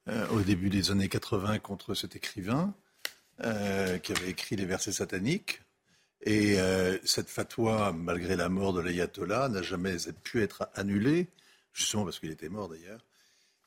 euh, 0.09 0.27
au 0.31 0.41
début 0.41 0.71
des 0.71 0.91
années 0.91 1.11
80 1.11 1.59
contre 1.59 1.93
cet 1.93 2.17
écrivain. 2.17 2.73
Euh, 3.45 3.99
qui 3.99 4.13
avait 4.13 4.31
écrit 4.31 4.57
les 4.57 4.67
versets 4.67 4.93
sataniques. 4.93 5.63
Et 6.25 6.61
euh, 6.61 6.99
cette 7.05 7.29
fatwa, 7.29 7.93
malgré 7.93 8.37
la 8.37 8.49
mort 8.49 8.73
de 8.73 8.81
l'ayatollah, 8.81 9.49
n'a 9.49 9.63
jamais 9.63 9.97
pu 10.23 10.43
être 10.43 10.69
annulée, 10.75 11.29
justement 11.73 12.05
parce 12.05 12.21
qu'il 12.21 12.31
était 12.31 12.49
mort 12.49 12.69
d'ailleurs. 12.69 13.01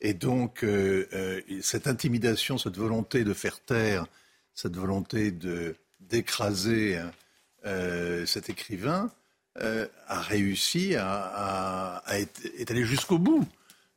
Et 0.01 0.13
donc, 0.13 0.63
euh, 0.63 1.07
euh, 1.13 1.41
cette 1.61 1.87
intimidation, 1.87 2.57
cette 2.57 2.77
volonté 2.77 3.23
de 3.23 3.33
faire 3.33 3.59
taire, 3.59 4.05
cette 4.53 4.75
volonté 4.75 5.33
d'écraser 5.99 7.01
euh, 7.65 8.25
cet 8.25 8.49
écrivain, 8.49 9.11
a 9.57 10.19
réussi 10.19 10.95
à, 10.95 11.07
à, 11.07 11.97
à 12.05 12.19
être, 12.19 12.41
est 12.57 12.69
allé 12.71 12.83
jusqu'au 12.83 13.17
bout. 13.17 13.47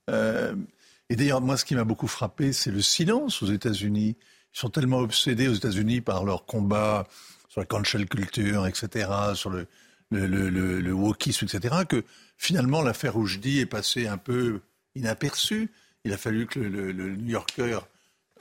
et 0.08 1.16
d'ailleurs, 1.16 1.40
moi, 1.40 1.56
ce 1.56 1.64
qui 1.64 1.74
m'a 1.74 1.82
beaucoup 1.82 2.06
frappé, 2.06 2.52
c'est 2.52 2.70
le 2.70 2.80
silence 2.80 3.42
aux 3.42 3.46
États-Unis. 3.46 4.16
Ils 4.54 4.58
sont 4.58 4.70
tellement 4.70 4.98
obsédés 4.98 5.48
aux 5.48 5.54
États-Unis 5.54 6.00
par 6.00 6.24
leur 6.24 6.46
combat 6.46 7.08
sur 7.58 7.60
la 7.60 7.66
cancel 7.66 8.08
culture, 8.08 8.66
etc., 8.66 9.10
sur 9.34 9.50
le, 9.50 9.66
le, 10.10 10.26
le, 10.26 10.48
le, 10.48 10.80
le 10.80 10.92
wokisme, 10.92 11.46
etc., 11.46 11.76
que 11.88 12.04
finalement 12.36 12.82
l'affaire 12.82 13.16
Oujdi 13.16 13.60
est 13.60 13.66
passée 13.66 14.06
un 14.06 14.18
peu 14.18 14.60
inaperçue. 14.94 15.70
Il 16.04 16.12
a 16.12 16.16
fallu 16.16 16.46
que 16.46 16.60
le, 16.60 16.92
le 16.92 17.16
New 17.16 17.30
Yorker 17.30 17.80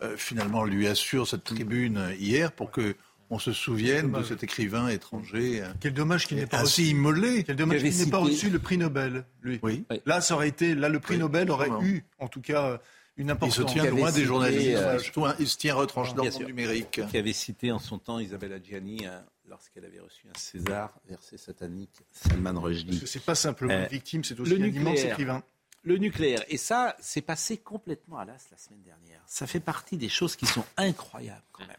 euh, 0.04 0.16
finalement 0.18 0.64
lui 0.64 0.88
assure 0.88 1.28
cette 1.28 1.44
tribune 1.44 2.14
hier 2.20 2.52
pour 2.52 2.72
que 2.72 2.96
on 3.30 3.40
se 3.40 3.52
souvienne 3.52 4.14
de 4.14 4.24
cet 4.24 4.44
écrivain 4.44 4.88
étranger. 4.88 5.62
Quel 5.82 5.94
dommage 5.94 6.28
qu'il 6.28 6.38
n'ait 6.38 6.46
pas 6.46 6.62
ainsi 6.62 6.84
reçu. 6.84 6.92
immolé. 6.92 7.44
Quel 7.44 7.58
dommage 7.58 7.82
qu'il 7.82 7.98
n'ait 7.98 8.10
pas 8.10 8.20
reçu 8.20 8.50
le 8.50 8.58
prix 8.58 8.78
Nobel, 8.78 9.26
lui. 9.42 9.60
Oui. 9.64 9.84
Là, 10.06 10.22
ça 10.22 10.36
aurait 10.36 10.48
été, 10.48 10.76
là, 10.76 10.88
le 10.88 11.02
prix 11.02 11.16
Oui, 11.16 11.20
Nobel 11.20 11.52
aurait 11.52 11.72
eu, 11.82 12.06
en 12.20 12.30
tout 12.30 12.40
cas, 12.40 12.80
une 13.18 13.32
importance. 13.32 13.58
Il 13.58 13.62
se 13.68 13.74
tient 13.74 13.86
loin 13.86 14.12
des 14.12 14.24
journalistes. 14.24 14.78
euh, 14.78 15.34
il 15.40 15.48
se 15.48 15.58
tient 15.58 15.76
retranché 15.76 16.14
dans 16.14 16.22
Bien 16.24 16.32
le 16.32 16.38
sûr. 16.38 16.48
numérique. 16.48 17.02
Qui 17.10 17.18
avait 17.18 17.34
cité 17.34 17.72
en 17.72 17.80
son 17.80 18.00
temps 18.00 18.20
Isabelle 18.20 18.54
Adjani 18.54 19.06
euh, 19.06 19.20
lorsqu'elle 19.46 19.86
avait 19.86 20.00
reçu 20.00 20.28
un 20.34 20.38
César, 20.38 20.94
verset 21.08 21.38
satanique, 21.38 22.02
Salman 22.12 22.60
Rushdie. 22.60 22.90
Parce 22.92 23.02
que 23.02 23.08
c'est 23.08 23.24
pas 23.26 23.36
simplement 23.36 23.74
Euh, 23.74 23.84
une 23.84 23.90
victime, 23.90 24.24
c'est 24.24 24.40
aussi 24.40 24.56
le 24.56 24.64
un 24.64 24.68
immense 24.68 24.86
nucléaire. 24.94 25.12
écrivain. 25.14 25.44
Le 25.84 25.98
nucléaire. 25.98 26.44
Et 26.50 26.58
ça, 26.58 26.96
c'est 27.00 27.22
passé 27.22 27.58
complètement 27.58 28.18
à 28.18 28.26
l'as 28.26 28.46
la 28.52 28.58
semaine 28.58 28.82
dernière. 28.82 29.22
Ça 29.26 29.48
fait 29.48 29.60
partie 29.62 29.96
des 29.98 30.10
choses 30.10 30.36
qui 30.36 30.46
sont 30.46 30.66
incroyables 30.76 31.46
quand 31.52 31.66
même. 31.66 31.78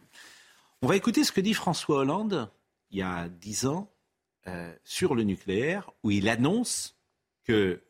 On 0.83 0.87
va 0.87 0.97
écouter 0.97 1.25
ce 1.25 1.33
que 1.33 1.41
dit 1.41 1.55
François 1.55 1.99
Hollande 1.99 2.51
il 2.91 2.99
y 2.99 3.03
a 3.03 3.29
dix 3.29 3.67
ans 3.67 3.93
euh, 4.47 4.75
sur 4.85 5.15
le 5.15 5.25
nucléaire, 5.25 5.91
où 6.03 6.11
il 6.11 6.29
annonce 6.29 6.97
que 7.45 7.83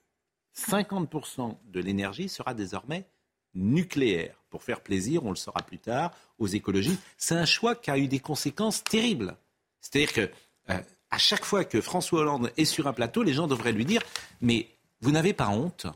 50% 0.56 1.56
de 1.66 1.80
l'énergie 1.80 2.28
sera 2.28 2.52
désormais 2.54 3.06
nucléaire. 3.54 4.34
Pour 4.50 4.62
faire 4.62 4.80
plaisir, 4.80 5.24
on 5.24 5.30
le 5.30 5.36
saura 5.36 5.62
plus 5.62 5.78
tard, 5.78 6.12
aux 6.38 6.46
écologistes. 6.46 7.00
C'est 7.16 7.34
un 7.34 7.44
choix 7.44 7.74
qui 7.74 7.90
a 7.90 7.98
eu 7.98 8.08
des 8.08 8.20
conséquences 8.20 8.82
terribles. 8.82 9.36
C'est-à-dire 9.80 10.12
que 10.12 10.30
euh, 10.70 10.80
à 11.10 11.18
chaque 11.18 11.44
fois 11.44 11.64
que 11.64 11.80
François 11.80 12.20
Hollande 12.20 12.52
est 12.56 12.64
sur 12.64 12.86
un 12.86 12.92
plateau, 12.92 13.22
les 13.22 13.34
gens 13.34 13.46
devraient 13.46 13.72
lui 13.72 13.84
dire 13.84 14.02
Mais 14.40 14.68
vous 15.00 15.10
n'avez 15.10 15.32
pas 15.32 15.48
honte 15.48 15.86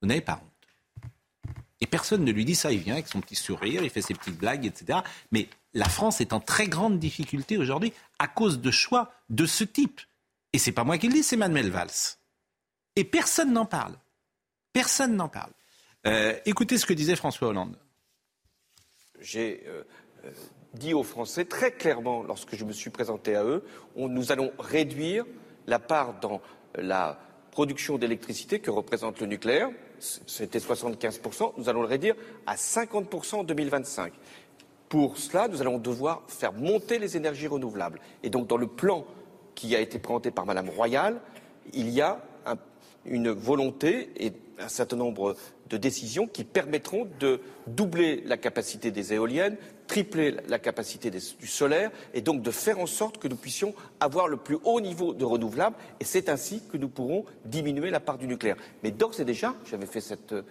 Vous 0.00 0.08
n'avez 0.08 0.20
pas 0.20 0.40
honte. 0.42 0.52
Et 1.80 1.86
personne 1.86 2.24
ne 2.24 2.30
lui 2.30 2.44
dit 2.44 2.54
ça. 2.54 2.70
Il 2.70 2.78
vient 2.78 2.94
avec 2.94 3.08
son 3.08 3.20
petit 3.20 3.34
sourire, 3.34 3.82
il 3.82 3.90
fait 3.90 4.02
ses 4.02 4.14
petites 4.14 4.38
blagues, 4.38 4.64
etc. 4.64 5.00
Mais 5.32 5.48
la 5.74 5.88
France 5.88 6.20
est 6.20 6.32
en 6.32 6.40
très 6.40 6.68
grande 6.68 7.00
difficulté 7.00 7.58
aujourd'hui 7.58 7.92
à 8.20 8.28
cause 8.28 8.60
de 8.60 8.70
choix 8.70 9.12
de 9.30 9.46
ce 9.46 9.64
type. 9.64 10.00
Et 10.52 10.58
c'est 10.58 10.72
pas 10.72 10.84
moi 10.84 10.98
qui 10.98 11.08
le 11.08 11.14
dis, 11.14 11.22
c'est 11.22 11.36
Manuel 11.36 11.70
Valls. 11.70 11.90
Et 12.94 13.04
personne 13.04 13.52
n'en 13.52 13.66
parle. 13.66 13.96
Personne 14.72 15.16
n'en 15.16 15.28
parle. 15.28 15.52
Euh, 16.06 16.34
écoutez 16.46 16.78
ce 16.78 16.86
que 16.86 16.94
disait 16.94 17.16
François 17.16 17.48
Hollande. 17.48 17.76
J'ai 19.20 19.62
euh, 19.66 19.84
euh, 20.24 20.30
dit 20.74 20.94
aux 20.94 21.04
Français 21.04 21.44
très 21.44 21.72
clairement, 21.72 22.24
lorsque 22.24 22.56
je 22.56 22.64
me 22.64 22.72
suis 22.72 22.90
présenté 22.90 23.36
à 23.36 23.44
eux, 23.44 23.64
nous 23.96 24.32
allons 24.32 24.52
réduire 24.58 25.24
la 25.66 25.78
part 25.78 26.18
dans 26.18 26.40
la 26.74 27.20
production 27.52 27.98
d'électricité 27.98 28.58
que 28.58 28.70
représente 28.70 29.20
le 29.20 29.26
nucléaire. 29.26 29.70
C'était 30.00 30.58
75%. 30.58 31.52
Nous 31.56 31.68
allons 31.68 31.82
le 31.82 31.88
réduire 31.88 32.16
à 32.46 32.56
50% 32.56 33.36
en 33.36 33.44
2025. 33.44 34.12
Pour 34.88 35.18
cela, 35.18 35.46
nous 35.46 35.60
allons 35.60 35.78
devoir 35.78 36.24
faire 36.26 36.52
monter 36.52 36.98
les 36.98 37.16
énergies 37.16 37.46
renouvelables. 37.46 38.00
Et 38.24 38.30
donc, 38.30 38.48
dans 38.48 38.56
le 38.56 38.66
plan 38.66 39.06
qui 39.54 39.76
a 39.76 39.80
été 39.80 40.00
présenté 40.00 40.32
par 40.32 40.46
Madame 40.46 40.68
Royal, 40.68 41.20
il 41.72 41.90
y 41.90 42.00
a 42.00 42.24
une 43.04 43.30
volonté 43.30 44.10
et 44.16 44.32
un 44.58 44.68
certain 44.68 44.96
nombre 44.96 45.36
de 45.72 45.78
décisions 45.78 46.26
qui 46.26 46.44
permettront 46.44 47.08
de 47.18 47.40
doubler 47.66 48.22
la 48.26 48.36
capacité 48.36 48.90
des 48.90 49.14
éoliennes, 49.14 49.56
tripler 49.86 50.36
la 50.46 50.58
capacité 50.58 51.10
du 51.10 51.46
solaire 51.46 51.90
et 52.12 52.20
donc 52.20 52.42
de 52.42 52.50
faire 52.50 52.78
en 52.78 52.86
sorte 52.86 53.16
que 53.16 53.26
nous 53.26 53.36
puissions 53.36 53.74
avoir 53.98 54.28
le 54.28 54.36
plus 54.36 54.58
haut 54.64 54.82
niveau 54.82 55.14
de 55.14 55.24
renouvelables 55.24 55.76
et 55.98 56.04
c'est 56.04 56.28
ainsi 56.28 56.62
que 56.70 56.76
nous 56.76 56.90
pourrons 56.90 57.24
diminuer 57.46 57.90
la 57.90 58.00
part 58.00 58.18
du 58.18 58.26
nucléaire. 58.26 58.56
Mais 58.82 58.90
d'ores 58.90 59.18
et 59.18 59.24
déjà, 59.24 59.54
j'avais 59.64 59.86
fait 59.86 60.02
cette 60.02 60.34
euh, 60.34 60.42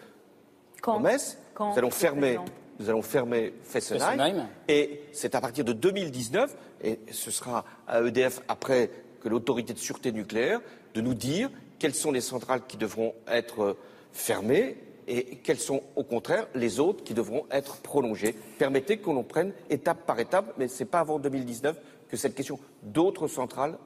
promesse, 0.81 1.37
nous 1.59 1.77
allons 1.77 1.91
fermer 1.91 2.39
nous 2.79 2.89
allons 2.89 3.03
fermer 3.03 3.53
Fessenheim. 3.61 4.47
Et 4.67 5.01
c'est 5.11 5.35
à 5.35 5.41
partir 5.41 5.63
de 5.63 5.71
2019, 5.71 6.55
et 6.83 6.97
ce 7.11 7.29
sera 7.29 7.63
à 7.87 8.01
EDF 8.01 8.41
après 8.47 8.89
que 9.21 9.29
l'autorité 9.29 9.73
de 9.73 9.77
sûreté 9.77 10.11
nucléaire, 10.11 10.61
de 10.95 11.01
nous 11.01 11.13
dire 11.13 11.51
quelles 11.77 11.93
sont 11.93 12.11
les 12.11 12.21
centrales 12.21 12.65
qui 12.67 12.77
devront 12.77 13.13
être 13.27 13.61
euh, 13.61 13.77
fermées 14.13 14.77
et 15.07 15.37
quelles 15.37 15.59
sont 15.59 15.83
au 15.95 16.03
contraire 16.03 16.47
les 16.55 16.79
autres 16.79 17.03
qui 17.03 17.13
devront 17.13 17.45
être 17.51 17.77
prolongées. 17.77 18.35
Permettez 18.57 18.97
que 18.97 19.09
l'on 19.09 19.23
prenne 19.23 19.53
étape 19.69 20.05
par 20.05 20.19
étape, 20.19 20.53
mais 20.57 20.67
ce 20.67 20.83
n'est 20.83 20.89
pas 20.89 20.99
avant 20.99 21.19
2019 21.19 21.77
que 22.09 22.17
cette 22.17 22.35
question 22.35 22.59
d'autres 22.83 23.27
centrales 23.27 23.77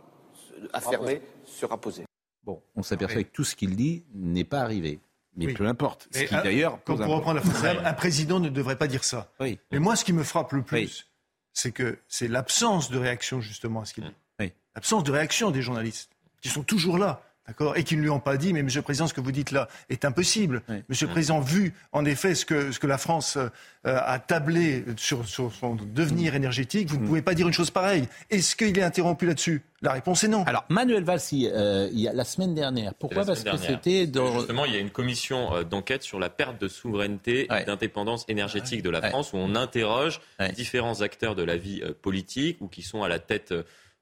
à 0.74 0.82
fermer 0.82 1.22
sera 1.46 1.78
posée. 1.78 2.06
Bon, 2.44 2.62
on 2.76 2.84
s'aperçoit 2.84 3.24
que 3.24 3.30
tout 3.30 3.44
ce 3.44 3.56
qu'il 3.56 3.76
dit 3.76 4.04
n'est 4.14 4.44
pas 4.44 4.62
arrivé. 4.62 5.00
Mais 5.36 5.54
peu 5.54 5.68
importe. 5.68 6.08
Ce 6.12 6.24
qui, 6.24 6.34
d'ailleurs, 6.34 6.80
pour 6.80 6.98
reprendre 6.98 7.34
la 7.34 7.42
phrase, 7.42 7.78
un 7.84 7.94
président 7.94 8.40
ne 8.40 8.50
devrait 8.50 8.78
pas 8.78 8.88
dire 8.88 9.04
ça. 9.04 9.32
Oui. 9.40 9.60
Mais 9.72 9.80
moi, 9.80 9.96
ce 9.96 10.06
qui 10.06 10.14
me 10.14 10.24
frappe 10.24 10.54
le 10.54 10.62
plus, 10.62 11.08
c'est 11.52 11.72
que 11.72 11.98
c'est 12.08 12.28
l'absence 12.28 12.90
de 12.90 12.98
réaction 12.98 13.42
justement 13.42 13.82
à 13.82 13.86
ce 13.86 13.94
qu'il 13.94 14.06
dit. 14.06 14.14
Oui. 14.40 14.54
L'absence 14.76 15.04
de 15.04 15.12
réaction 15.12 15.52
des 15.52 15.62
journalistes 15.62 16.12
qui 16.42 16.50
sont 16.50 16.64
toujours 16.64 16.98
là. 16.98 17.22
D'accord 17.48 17.78
Et 17.78 17.84
qui 17.84 17.96
ne 17.96 18.02
lui 18.02 18.10
ont 18.10 18.20
pas 18.20 18.38
dit, 18.38 18.54
mais 18.54 18.64
Monsieur 18.64 18.80
le 18.80 18.84
Président, 18.84 19.06
ce 19.08 19.14
que 19.14 19.22
vous 19.22 19.32
dites 19.32 19.52
là 19.52 19.68
est 19.90 20.04
impossible. 20.04 20.64
Monsieur 20.90 21.06
le 21.06 21.12
Président, 21.12 21.40
vu 21.40 21.74
en 21.92 22.04
effet 22.04 22.34
ce 22.34 22.46
que, 22.46 22.72
ce 22.72 22.80
que 22.80 22.88
la 22.88 22.98
France 22.98 23.38
euh, 23.38 23.50
a 23.84 24.18
tablé 24.18 24.84
sur, 24.98 25.28
sur, 25.28 25.54
son 25.54 25.76
devenir 25.76 26.34
énergétique, 26.34 26.90
vous 26.90 26.98
ne 26.98 27.04
mm. 27.04 27.08
pouvez 27.08 27.22
pas 27.22 27.36
dire 27.36 27.46
une 27.46 27.54
chose 27.54 27.70
pareille. 27.70 28.08
Est-ce 28.32 28.56
qu'il 28.56 28.78
est 28.78 28.84
interrompu 28.84 29.28
là-dessus? 29.28 29.62
La 29.84 29.92
réponse 29.92 30.24
est 30.24 30.28
non. 30.28 30.44
Alors, 30.46 30.66
Manuel 30.70 31.04
Valls, 31.04 31.20
euh, 31.34 31.88
il 31.92 32.00
y 32.00 32.08
a 32.08 32.14
la 32.14 32.24
semaine 32.24 32.56
dernière. 32.56 32.96
Pourquoi? 32.96 33.26
Parce 33.26 33.44
que 33.44 33.58
c'était 33.58 34.08
dans... 34.08 34.40
Justement, 34.40 34.66
il 34.66 34.74
y 34.74 34.78
a 34.78 34.80
une 34.80 34.90
commission 34.90 35.54
euh, 35.54 35.64
d'enquête 35.64 36.02
sur 36.02 36.20
la 36.20 36.30
perte 36.30 36.60
de 36.60 36.68
souveraineté 36.68 37.48
et 37.56 37.64
d'indépendance 37.66 38.26
énergétique 38.28 38.82
de 38.82 38.90
la 38.90 39.04
France, 39.04 39.34
où 39.34 39.38
on 39.38 39.54
interroge 39.54 40.20
différents 40.56 41.02
acteurs 41.02 41.36
de 41.36 41.44
la 41.44 41.58
vie 41.58 41.84
politique 42.02 42.58
ou 42.62 42.68
qui 42.68 42.82
sont 42.82 43.04
à 43.04 43.08
la 43.08 43.20
tête 43.20 43.54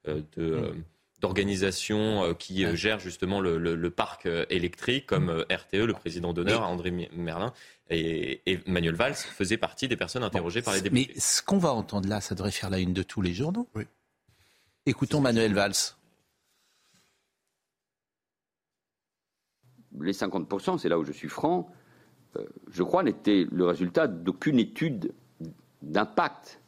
de... 0.06 0.74
D'organisations 1.24 2.22
euh, 2.22 2.34
qui 2.34 2.66
euh, 2.66 2.76
gèrent 2.76 3.00
justement 3.00 3.40
le, 3.40 3.90
parc 3.90 4.26
euh, 4.26 4.46
électrique, 4.50 5.06
comme 5.06 5.46
RTE, 5.50 5.86
le 5.86 5.94
président 5.94 6.34
d'honneur, 6.34 6.64
André 6.64 6.92
Merlin. 7.16 7.54
Et, 7.90 8.42
Emmanuel 8.46 8.96
Valls 8.96 9.16
faisait 9.16 9.56
partie 9.56 9.88
des 9.88 9.96
personnes 9.96 10.26
interrogées 10.26 10.62
par 10.62 10.74
les 10.74 10.82
députés. 10.82 11.14
Mais 11.14 11.20
ce 11.22 11.42
qu'on 11.42 11.60
va 11.60 11.72
entendre 11.72 12.10
là, 12.10 12.20
ça 12.20 12.36
devrait 12.36 12.52
faire 12.52 12.70
la 12.70 12.80
une 12.80 12.92
de 12.92 13.04
tous 13.04 13.22
les 13.22 13.34
journaux. 13.34 13.70
Oui. 13.74 13.86
Écoutons 14.86 15.22
Manuel 15.22 15.54
Valls. 15.54 15.96
Les 20.02 20.12
50%, 20.12 20.78
c'est 20.78 20.90
là 20.90 21.00
où 21.00 21.06
je 21.06 21.14
suis 21.14 21.30
franc, 21.30 21.72
je 22.70 22.84
crois, 22.84 23.02
n'étaient 23.02 23.48
le 23.50 23.66
résultat 23.66 24.08
d'aucune 24.08 24.60
étude 24.60 25.14
d'impact 25.84 26.60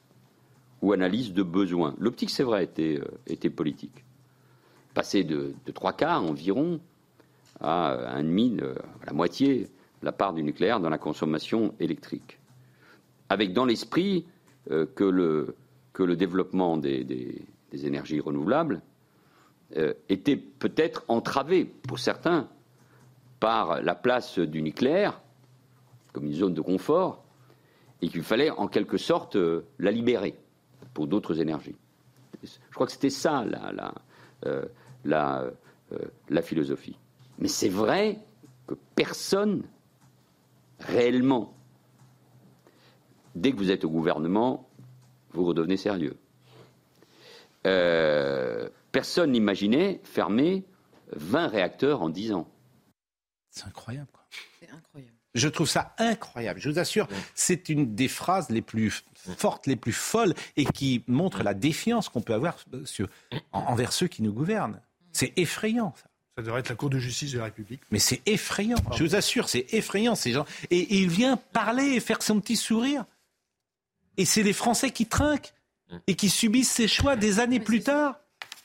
ou 0.81 0.93
analyse 0.93 1.33
de 1.33 1.43
besoin. 1.43 1.93
L'optique, 1.97 2.29
c'est 2.29 2.43
vrai, 2.43 2.63
était, 2.63 3.01
était 3.27 3.49
politique 3.49 4.04
passer 4.95 5.23
de, 5.23 5.53
trois 5.75 5.93
quarts 5.93 6.23
environ 6.23 6.79
à 7.59 8.15
un 8.15 8.23
demi, 8.23 8.57
à 9.03 9.05
la 9.05 9.13
moitié, 9.13 9.67
la 10.01 10.11
part 10.11 10.33
du 10.33 10.41
nucléaire 10.41 10.79
dans 10.79 10.89
la 10.89 10.97
consommation 10.97 11.75
électrique. 11.79 12.39
Avec 13.29 13.53
dans 13.53 13.65
l'esprit 13.65 14.25
euh, 14.71 14.85
que, 14.95 15.03
le, 15.03 16.15
développement 16.15 16.77
des, 16.77 17.45
énergies 17.73 18.21
renouvelables 18.21 18.81
euh, 19.75 19.93
était 20.09 20.37
peut-être 20.37 21.03
entravé 21.07 21.65
pour 21.65 21.99
certains 21.99 22.47
par 23.39 23.81
la 23.81 23.95
place 23.95 24.39
du 24.39 24.61
nucléaire 24.61 25.19
comme 26.13 26.25
une 26.25 26.33
zone 26.33 26.53
de 26.53 26.61
confort 26.61 27.23
et 28.01 28.07
qu'il 28.07 28.23
fallait 28.23 28.49
en 28.49 28.67
quelque 28.67 28.97
sorte 28.97 29.35
euh, 29.35 29.65
la 29.77 29.91
libérer 29.91 30.35
pour 30.93 31.07
d'autres 31.07 31.41
énergies. 31.41 31.75
Je 32.43 32.73
crois 32.73 32.85
que 32.85 32.93
c'était 32.93 33.09
ça 33.09 33.43
la, 33.43 33.93
la, 35.05 35.45
euh, 35.93 35.97
la 36.29 36.41
philosophie. 36.41 36.97
Mais 37.39 37.47
c'est 37.47 37.69
vrai 37.69 38.19
que 38.67 38.75
personne, 38.95 39.63
réellement, 40.79 41.55
dès 43.35 43.51
que 43.51 43.57
vous 43.57 43.71
êtes 43.71 43.85
au 43.85 43.89
gouvernement, 43.89 44.69
vous 45.31 45.45
redevenez 45.45 45.77
sérieux. 45.77 46.17
Euh, 47.65 48.69
personne 48.91 49.31
n'imaginait 49.31 50.01
fermer 50.03 50.65
20 51.15 51.47
réacteurs 51.47 52.01
en 52.01 52.09
10 52.09 52.33
ans. 52.33 52.47
C'est 53.49 53.65
incroyable. 53.65 54.09
Quoi. 54.11 54.23
C'est 54.59 54.69
incroyable. 54.69 55.15
Je 55.33 55.49
trouve 55.49 55.67
ça 55.67 55.93
incroyable. 55.97 56.61
Je 56.61 56.69
vous 56.69 56.79
assure, 56.79 57.07
c'est 57.33 57.67
une 57.67 57.93
des 57.93 58.07
phrases 58.07 58.49
les 58.49 58.61
plus 58.61 59.03
fortes, 59.13 59.67
les 59.67 59.75
plus 59.75 59.91
folles 59.91 60.33
et 60.55 60.63
qui 60.65 61.03
montre 61.07 61.43
la 61.43 61.53
défiance 61.53 62.07
qu'on 62.07 62.21
peut 62.21 62.33
avoir 62.33 62.57
sur, 62.85 63.09
envers 63.51 63.91
ceux 63.91 64.07
qui 64.07 64.23
nous 64.23 64.31
gouvernent. 64.31 64.81
C'est 65.15 65.31
effrayant, 65.37 65.93
ça. 65.95 66.09
Ça 66.35 66.43
devrait 66.43 66.59
être 66.59 66.67
la 66.67 66.75
Cour 66.75 66.89
de 66.89 66.99
justice 66.99 67.31
de 67.31 67.37
la 67.37 67.45
République. 67.45 67.79
Mais 67.89 67.99
c'est 67.99 68.21
effrayant, 68.25 68.75
je 68.97 69.05
vous 69.05 69.15
assure, 69.15 69.47
c'est 69.47 69.73
effrayant 69.73 70.15
ces 70.15 70.33
gens. 70.33 70.45
Et, 70.69 70.97
il 70.97 71.07
vient 71.07 71.37
parler 71.37 71.93
et 71.93 72.01
faire 72.01 72.21
son 72.21 72.41
petit 72.41 72.57
sourire. 72.57 73.05
Et 74.17 74.25
c'est 74.25 74.43
les 74.43 74.51
Français 74.51 74.91
qui 74.91 75.05
trinquent 75.05 75.53
et 76.07 76.15
qui 76.15 76.29
subissent 76.29 76.71
ces 76.71 76.89
choix 76.89 77.15
des 77.15 77.39
années 77.39 77.61
plus 77.61 77.81
tard. 77.81 78.19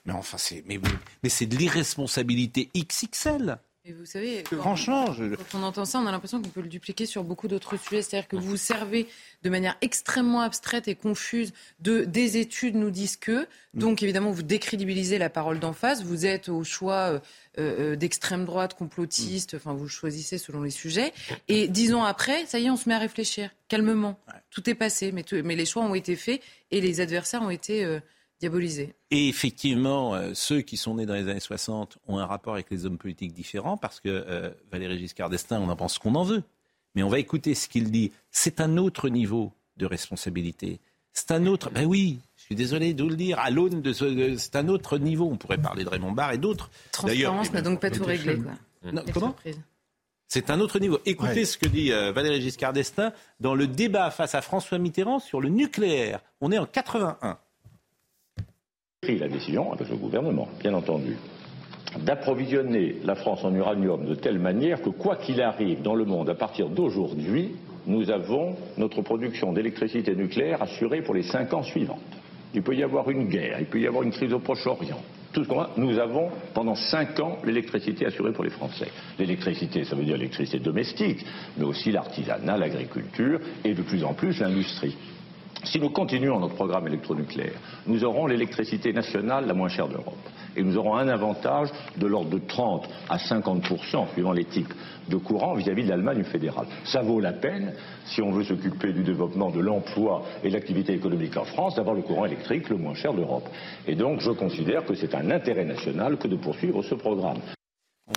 Mais 0.05 0.13
enfin, 0.13 0.39
c'est 0.39 0.65
mais, 0.67 0.81
mais 1.23 1.29
c'est 1.29 1.47
de 1.47 1.57
l'irresponsabilité 1.57 2.69
XXL. 2.77 3.59
Et 3.91 3.93
vous 3.93 4.07
savez, 4.07 4.45
franchement, 4.45 5.07
quand 5.07 5.59
on 5.59 5.65
entend 5.65 5.85
ça, 5.85 5.99
on 5.99 6.07
a 6.07 6.13
l'impression 6.13 6.41
qu'on 6.41 6.49
peut 6.49 6.61
le 6.61 6.69
dupliquer 6.69 7.07
sur 7.07 7.25
beaucoup 7.25 7.49
d'autres 7.49 7.77
sujets. 7.77 8.03
C'est-à-dire 8.03 8.29
que 8.29 8.37
vous 8.37 8.51
vous 8.51 8.57
servez 8.57 9.09
de 9.43 9.51
manière 9.51 9.77
extrêmement 9.81 10.43
abstraite 10.43 10.87
et 10.87 10.95
confuse 10.95 11.53
de 11.81 12.05
des 12.05 12.37
études 12.37 12.77
nous 12.77 12.93
disent 12.93 13.17
que. 13.17 13.49
Donc 13.75 14.05
évidemment, 14.05 14.31
vous 14.31 14.45
décrédibilisez 14.45 15.19
la 15.19 15.29
parole 15.29 15.59
d'en 15.59 15.73
face. 15.73 16.05
Vous 16.05 16.25
êtes 16.25 16.49
au 16.49 16.63
choix 16.63 16.95
euh, 16.95 17.21
euh, 17.59 17.97
d'extrême 17.97 18.45
droite, 18.45 18.75
complotiste. 18.75 19.55
Enfin, 19.55 19.73
vous 19.73 19.89
choisissez 19.89 20.39
selon 20.39 20.63
les 20.63 20.71
sujets. 20.71 21.13
Et 21.49 21.67
dix 21.67 21.93
ans 21.93 22.05
après, 22.05 22.47
ça 22.47 22.61
y 22.61 22.67
est, 22.67 22.71
on 22.71 22.77
se 22.77 22.89
met 22.89 22.95
à 22.95 22.99
réfléchir 23.01 23.51
calmement. 23.67 24.21
Tout 24.51 24.71
est 24.71 24.75
passé, 24.75 25.11
mais, 25.11 25.25
mais 25.43 25.57
les 25.57 25.67
choix 25.67 25.83
ont 25.83 25.97
été 25.97 26.15
faits 26.15 26.41
et 26.71 26.81
les 26.81 27.01
adversaires 27.01 27.43
ont 27.43 27.51
été 27.51 27.85
euh, 27.85 27.99
diabolisé. 28.41 28.95
Et 29.11 29.29
effectivement, 29.29 30.15
euh, 30.15 30.33
ceux 30.35 30.63
qui 30.63 30.77
sont 30.77 30.95
nés 30.95 31.07
dans 31.07 31.15
les 31.15 31.29
années 31.29 31.41
60 31.41 31.99
ont 32.09 32.19
un 32.19 32.27
rapport 32.27 32.55
avec 32.55 32.71
les 32.71 32.87
hommes 32.87 32.99
politiques 32.99 33.33
différents 33.33 33.77
parce 33.77 34.01
que 34.01 34.09
euh, 34.09 34.51
Valéry 34.73 34.99
Giscard 34.99 35.29
d'Estaing, 35.29 35.61
on 35.61 35.69
en 35.69 35.77
pense 35.77 35.99
qu'on 35.99 36.15
en 36.15 36.25
veut. 36.25 36.43
Mais 36.95 37.03
on 37.03 37.09
va 37.09 37.19
écouter 37.19 37.55
ce 37.55 37.69
qu'il 37.69 37.91
dit. 37.91 38.11
C'est 38.31 38.61
un 38.61 38.77
autre 38.77 39.09
niveau 39.09 39.53
de 39.77 39.87
responsabilité. 39.87 40.81
C'est 41.13 41.31
un 41.31 41.47
autre. 41.47 41.71
Ben 41.71 41.87
oui, 41.87 42.21
je 42.37 42.43
suis 42.43 42.55
désolé 42.55 42.95
de 42.95 43.03
vous 43.03 43.11
le 43.11 43.17
dire. 43.17 43.39
À 43.39 43.51
l'aune 43.51 43.83
de 43.83 43.93
ce, 43.93 44.37
c'est 44.37 44.57
un 44.57 44.69
autre 44.69 44.99
niveau. 44.99 45.29
On 45.31 45.37
pourrait 45.37 45.59
parler 45.59 45.85
de 45.85 45.89
Raymond 45.89 46.13
Barre 46.13 46.33
et 46.33 46.39
d'autres. 46.39 46.71
Transparence 46.93 47.53
n'a 47.53 47.63
donc 47.63 47.81
pas 47.81 47.91
tout 47.91 48.05
réglé. 48.05 48.39
comment 49.13 49.37
c'est 50.33 50.49
un 50.51 50.61
autre 50.61 50.79
niveau. 50.79 51.01
Écoutez 51.07 51.45
ce 51.45 51.59
que 51.59 51.67
dit 51.67 51.93
euh, 51.93 52.13
Valéry 52.13 52.41
Giscard 52.41 52.73
d'Estaing 52.73 53.13
dans 53.41 53.57
le 53.57 53.67
débat 53.67 54.13
face 54.13 54.37
à 54.37 54.43
François 54.43 54.79
Mitterrand 54.79 55.19
sur 55.19 55.41
le 55.41 55.49
nucléaire. 55.49 56.21
On 56.41 56.53
est 56.53 56.59
en 56.59 56.67
81 56.67 57.37
la 59.19 59.29
décision 59.29 59.73
avec 59.73 59.89
le 59.89 59.97
gouvernement, 59.97 60.49
bien 60.61 60.75
entendu. 60.75 61.17
d'approvisionner 61.99 62.97
la 63.05 63.17
France 63.17 63.43
en 63.45 63.53
uranium 63.55 64.07
de 64.07 64.15
telle 64.15 64.39
manière 64.39 64.81
que 64.81 64.91
quoi 64.91 65.17
qu'il 65.17 65.43
arrive 65.43 65.83
dans 65.83 65.97
le 65.97 66.05
monde 66.05 66.31
à 66.31 66.35
partir 66.35 66.69
d'aujourd'hui, 66.69 67.51
nous 67.87 68.11
avons 68.11 68.55
notre 68.79 69.03
production 69.03 69.53
d'électricité 69.53 70.15
nucléaire 70.15 70.63
assurée 70.63 71.03
pour 71.03 71.15
les 71.15 71.25
cinq 71.25 71.53
ans 71.53 71.63
suivants. 71.63 71.99
Il 72.55 72.63
peut 72.63 72.77
y 72.77 72.83
avoir 72.83 73.11
une 73.11 73.29
guerre, 73.29 73.59
il 73.61 73.67
peut 73.67 73.81
y 73.81 73.87
avoir 73.87 74.03
une 74.03 74.13
crise 74.13 74.33
au 74.33 74.39
Proche-Orient. 74.39 75.01
Tout 75.33 75.45
ce 75.45 75.49
qu'on 75.49 75.61
a, 75.61 75.71
nous 75.77 75.99
avons 75.99 76.29
pendant 76.55 76.75
cinq 76.75 77.21
ans 77.21 77.39
l'électricité 77.45 78.05
assurée 78.07 78.33
pour 78.33 78.43
les 78.43 78.51
Français. 78.51 78.89
L'électricité, 79.19 79.85
ça 79.85 79.95
veut 79.95 80.05
dire 80.05 80.17
l'électricité 80.17 80.59
domestique, 80.59 81.25
mais 81.57 81.65
aussi 81.65 81.93
l'artisanat, 81.93 82.57
l'agriculture 82.57 83.41
et 83.65 83.75
de 83.75 83.83
plus 83.83 84.03
en 84.03 84.13
plus 84.13 84.41
l'industrie. 84.41 84.97
Si 85.65 85.79
nous 85.79 85.91
continuons 85.91 86.41
notre 86.41 86.55
programme 86.55 86.87
électronucléaire, 86.87 87.59
nous 87.87 88.03
aurons 88.05 88.27
l'électricité 88.27 88.93
nationale 88.93 89.47
la 89.47 89.53
moins 89.53 89.69
chère 89.69 89.89
d'Europe. 89.89 90.17
Et 90.57 90.63
nous 90.63 90.77
aurons 90.77 90.97
un 90.97 91.09
avantage 91.09 91.69
de 91.97 92.07
l'ordre 92.07 92.31
de 92.31 92.39
30 92.39 92.89
à 93.09 93.19
50 93.19 93.65
suivant 94.13 94.33
les 94.33 94.47
types 94.47 94.73
de 95.09 95.17
courant, 95.17 95.55
vis-à-vis 95.55 95.85
de 95.85 95.91
l'Allemagne 95.91 96.25
fédérale. 96.25 96.67
Ça 96.85 97.03
vaut 97.03 97.21
la 97.21 97.33
peine, 97.33 97.75
si 98.07 98.23
on 98.23 98.31
veut 98.31 98.45
s'occuper 98.45 98.93
du 98.93 99.03
développement 99.03 99.51
de 99.51 99.61
l'emploi 99.61 100.23
et 100.43 100.49
de 100.49 100.55
l'activité 100.55 100.95
économique 100.95 101.37
en 101.37 101.45
France, 101.45 101.75
d'avoir 101.75 101.95
le 101.95 102.03
courant 102.03 102.25
électrique 102.25 102.69
le 102.69 102.77
moins 102.77 102.95
cher 102.95 103.13
d'Europe. 103.13 103.49
Et 103.87 103.95
donc, 103.95 104.21
je 104.21 104.31
considère 104.31 104.85
que 104.85 104.95
c'est 104.95 105.15
un 105.15 105.31
intérêt 105.31 105.65
national 105.65 106.17
que 106.17 106.29
de 106.29 106.37
poursuivre 106.37 106.83
ce 106.83 106.95
programme. 106.95 107.39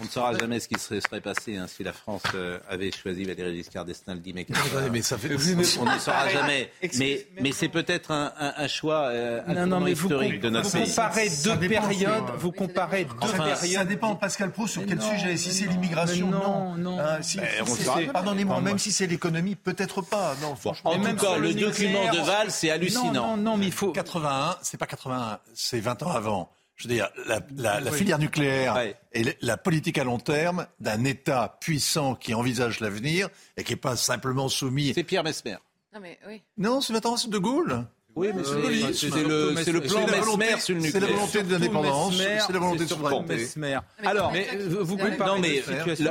On 0.01 0.05
ne 0.05 0.09
saura 0.09 0.33
jamais 0.35 0.59
ce 0.59 0.67
qui 0.67 0.79
serait, 0.79 1.01
serait 1.01 1.21
passé 1.21 1.55
hein, 1.55 1.67
si 1.67 1.83
la 1.83 1.93
France 1.93 2.23
euh, 2.33 2.57
avait 2.67 2.91
choisi 2.91 3.25
Valéry 3.25 3.57
Giscard 3.57 3.85
d'Estaing 3.85 4.15
le 4.15 4.21
10 4.21 4.33
mai 4.33 4.47
mais 4.91 5.01
ça 5.03 5.17
fait... 5.17 5.35
On 5.79 5.85
ne 5.85 5.99
saura 5.99 6.29
jamais. 6.33 6.71
Mais, 6.97 7.27
mais 7.39 7.51
c'est 7.51 7.69
peut-être 7.69 8.11
un, 8.11 8.33
un, 8.39 8.53
un, 8.57 8.67
choix 8.67 9.09
euh, 9.09 9.41
un 9.45 9.65
non, 9.65 9.79
non, 9.79 9.87
historique 9.87 10.39
de 10.39 10.49
notre 10.49 10.67
vous 10.67 10.79
pays. 10.79 10.89
Comparez 10.89 11.29
deux 11.43 11.67
périodes, 11.67 12.23
vous 12.37 12.51
comparez 12.51 13.05
deux 13.05 13.11
enfin, 13.21 13.43
périodes. 13.43 13.77
Ça 13.77 13.85
dépend, 13.85 14.15
Pascal 14.15 14.51
Pro, 14.51 14.65
sur 14.65 14.85
quel 14.85 14.97
non, 14.97 15.11
sujet? 15.11 15.37
Si 15.37 15.51
c'est 15.51 15.67
l'immigration, 15.67 16.29
non. 16.29 16.75
non. 16.75 16.99
Hein, 16.99 17.21
si, 17.21 17.39
si 17.65 18.05
Pardonnez-moi, 18.07 18.61
même 18.61 18.79
si 18.79 18.91
c'est 18.91 19.07
l'économie, 19.07 19.55
peut-être 19.55 20.01
pas. 20.01 20.35
Non, 20.41 20.55
franchement. 20.55 20.91
En 20.91 20.99
tout 20.99 21.15
cas, 21.15 21.37
le 21.37 21.53
document 21.53 22.11
de 22.11 22.19
Val, 22.19 22.49
c'est 22.49 22.71
hallucinant. 22.71 23.13
Non, 23.13 23.37
non, 23.37 23.57
mais 23.57 23.67
il 23.67 23.71
faut. 23.71 23.91
81, 23.91 24.57
c'est 24.61 24.77
pas 24.77 24.87
81, 24.87 25.39
c'est 25.53 25.79
20 25.79 26.03
ans 26.03 26.11
avant 26.11 26.51
je 26.75 26.87
veux 26.87 26.93
dire, 26.93 27.09
la, 27.27 27.39
la, 27.55 27.79
la 27.79 27.91
filière 27.91 28.19
nucléaire 28.19 28.75
ouais. 28.75 28.95
et 29.13 29.23
la 29.41 29.57
politique 29.57 29.97
à 29.97 30.03
long 30.03 30.17
terme 30.17 30.67
d'un 30.79 31.03
État 31.05 31.57
puissant 31.61 32.15
qui 32.15 32.33
envisage 32.33 32.79
l'avenir 32.79 33.29
et 33.57 33.63
qui 33.63 33.73
n'est 33.73 33.77
pas 33.77 33.95
simplement 33.95 34.49
soumis. 34.49 34.93
C'est 34.93 35.03
Pierre 35.03 35.23
Mesmer. 35.23 35.57
Non, 35.93 35.99
mais 36.01 36.17
oui. 36.27 36.41
Non, 36.57 36.81
c'est 36.81 36.93
maintenant 36.93 37.17
c'est 37.17 37.29
De 37.29 37.37
Gaulle. 37.37 37.85
Oui, 38.15 38.29
mais 38.35 38.43
c'est 38.43 39.09
le, 39.09 39.53
le, 39.71 39.81
plan 39.81 40.37
Mesmer 40.37 40.59
sur 40.59 40.75
le 40.75 40.81
nucléaire. 40.81 40.91
C'est 40.91 40.99
la 40.99 41.07
volonté 41.07 41.43
de 41.43 41.51
l'indépendance, 41.51 42.17
c'est 42.17 42.53
la 42.53 42.59
volonté 42.59 42.85
de 42.85 42.89
souveraineté. 42.89 43.35
Mesmer. 43.37 43.79
Alors, 44.03 44.31
mais 44.31 44.47
vous 44.55 44.97
non, 44.97 45.39
mais 45.39 45.63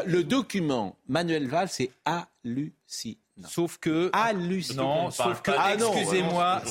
le 0.07 0.25
document 0.25 0.97
Manuel 1.09 1.49
Valls, 1.49 1.69
c'est 1.71 1.91
hallucinant. 2.05 3.19
Sauf 3.48 3.78
que 3.78 4.10
hallucinant. 4.12 5.05
Non, 5.05 5.10
sauf 5.10 5.43
que 5.43 5.51
ah 5.56 5.74
excusez-moi, 5.74 6.62